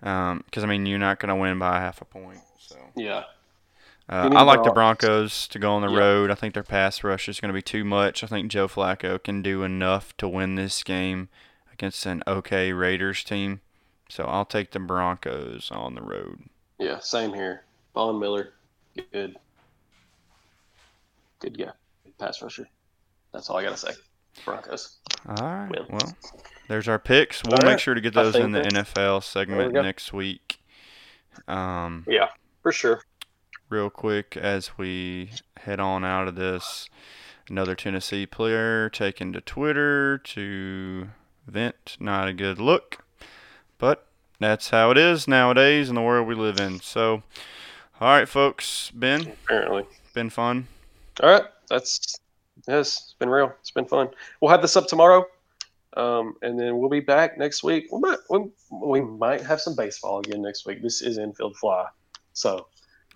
because 0.00 0.62
I 0.62 0.66
mean 0.66 0.84
you're 0.84 0.98
not 0.98 1.18
going 1.18 1.30
to 1.30 1.34
win 1.36 1.58
by 1.58 1.80
half 1.80 2.02
a 2.02 2.04
point. 2.04 2.40
So. 2.58 2.76
Yeah, 2.94 3.24
Uh, 4.06 4.28
I 4.34 4.42
like 4.42 4.62
the 4.62 4.70
Broncos 4.70 5.48
to 5.48 5.58
go 5.58 5.72
on 5.72 5.80
the 5.80 5.88
Yeah. 5.90 5.98
road. 5.98 6.30
I 6.30 6.34
think 6.34 6.52
their 6.52 6.62
pass 6.62 7.02
rush 7.02 7.26
is 7.26 7.40
going 7.40 7.48
to 7.48 7.54
be 7.54 7.62
too 7.62 7.84
much. 7.84 8.22
I 8.22 8.26
think 8.26 8.50
Joe 8.52 8.68
Flacco 8.68 9.22
can 9.22 9.40
do 9.40 9.62
enough 9.62 10.14
to 10.18 10.28
win 10.28 10.56
this 10.56 10.82
game 10.82 11.30
against 11.72 12.04
an 12.04 12.22
okay 12.26 12.72
Raiders 12.74 13.24
team. 13.24 13.62
So 14.14 14.26
I'll 14.26 14.44
take 14.44 14.70
the 14.70 14.78
Broncos 14.78 15.72
on 15.72 15.96
the 15.96 16.00
road. 16.00 16.44
yeah, 16.78 17.00
same 17.00 17.34
here. 17.34 17.64
Von 17.94 18.20
Miller, 18.20 18.52
good, 19.12 19.36
good 21.40 21.58
guy, 21.58 21.72
pass 22.20 22.40
rusher. 22.40 22.68
That's 23.32 23.50
all 23.50 23.56
I 23.56 23.64
gotta 23.64 23.76
say. 23.76 23.90
Broncos. 24.44 24.98
All 25.26 25.34
right. 25.34 25.68
Win. 25.68 25.86
Well, 25.90 26.16
there's 26.68 26.86
our 26.86 27.00
picks. 27.00 27.42
We'll 27.42 27.54
All 27.54 27.68
make 27.68 27.80
sure 27.80 27.94
to 27.94 28.00
get 28.00 28.14
those 28.14 28.36
in 28.36 28.52
the 28.52 28.60
NFL 28.60 28.94
There 28.94 29.16
we 29.16 29.20
segment 29.20 29.72
next 29.72 30.12
week. 30.12 30.60
Um, 31.48 32.04
Yeah, 32.06 32.28
for 32.62 32.70
sure. 32.70 33.02
real 33.68 33.90
quick 33.90 34.36
as 34.36 34.78
we 34.78 35.30
head 35.56 35.80
on 35.80 36.04
out 36.04 36.28
of 36.28 36.36
this. 36.36 36.88
Another 37.50 37.74
Tennessee 37.74 38.26
player 38.26 38.88
taken 38.90 39.32
to 39.32 39.40
Twitter 39.40 40.18
to 40.18 41.08
vent. 41.48 41.96
Not 41.98 42.28
a 42.28 42.32
good 42.32 42.60
look. 42.60 43.03
But 43.84 44.06
that's 44.40 44.70
how 44.70 44.90
it 44.92 44.96
is 44.96 45.28
nowadays 45.28 45.90
in 45.90 45.94
the 45.94 46.00
world 46.00 46.26
we 46.26 46.34
live 46.34 46.58
in. 46.58 46.80
So, 46.80 47.22
all 48.00 48.08
right, 48.08 48.26
folks. 48.26 48.90
Ben, 48.94 49.34
Apparently. 49.44 49.84
been 50.14 50.30
fun. 50.30 50.68
All 51.22 51.28
right, 51.28 51.44
that's 51.68 52.18
yes, 52.66 52.88
it's 53.02 53.14
been 53.18 53.28
real. 53.28 53.52
It's 53.60 53.72
been 53.72 53.84
fun. 53.84 54.08
We'll 54.40 54.50
have 54.50 54.62
this 54.62 54.74
up 54.78 54.86
tomorrow, 54.86 55.26
um, 55.98 56.34
and 56.40 56.58
then 56.58 56.78
we'll 56.78 56.88
be 56.88 57.00
back 57.00 57.36
next 57.36 57.62
week. 57.62 57.88
We 57.92 58.00
might 58.00 58.16
we, 58.30 58.46
we 58.70 59.00
might 59.02 59.42
have 59.42 59.60
some 59.60 59.76
baseball 59.76 60.20
again 60.20 60.40
next 60.40 60.64
week. 60.64 60.80
This 60.80 61.02
is 61.02 61.18
infield 61.18 61.54
fly, 61.58 61.86
so 62.32 62.68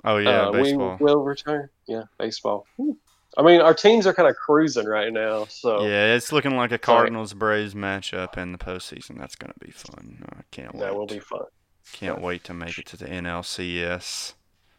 Oh, 0.04 0.18
yeah, 0.18 0.48
uh, 0.48 0.52
baseball. 0.52 0.98
we 1.00 1.04
will 1.06 1.24
return. 1.24 1.70
Yeah, 1.86 2.02
baseball. 2.18 2.66
Whew. 2.76 2.98
I 3.36 3.42
mean, 3.42 3.60
our 3.60 3.74
teams 3.74 4.06
are 4.06 4.14
kind 4.14 4.28
of 4.28 4.36
cruising 4.36 4.86
right 4.86 5.12
now, 5.12 5.44
so 5.46 5.82
Yeah, 5.86 6.14
it's 6.14 6.32
looking 6.32 6.56
like 6.56 6.72
a 6.72 6.78
Cardinals 6.78 7.34
Braves 7.34 7.74
matchup 7.74 8.38
in 8.38 8.52
the 8.52 8.58
postseason. 8.58 9.18
That's 9.18 9.36
going 9.36 9.52
to 9.52 9.64
be 9.64 9.70
fun. 9.70 10.24
I 10.32 10.40
can't 10.50 10.74
wait. 10.74 10.80
that 10.80 10.94
will 10.96 11.06
be 11.06 11.20
fun. 11.20 11.44
Can't 11.92 12.20
wait 12.20 12.44
to 12.44 12.54
make 12.54 12.78
it 12.78 12.86
to 12.86 12.96
the 12.96 13.06
NLCS. 13.06 14.34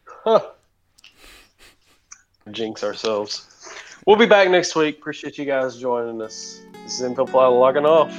Huh. 0.05 0.41
Jinx 2.51 2.83
ourselves. 2.83 3.45
We'll 4.05 4.15
be 4.17 4.25
back 4.25 4.49
next 4.49 4.75
week. 4.75 4.97
Appreciate 4.97 5.37
you 5.37 5.45
guys 5.45 5.77
joining 5.77 6.21
us. 6.21 6.61
This 6.83 6.95
is 6.95 7.01
Infield 7.01 7.29
Fly 7.29 7.45
logging 7.47 7.85
off. 7.85 8.13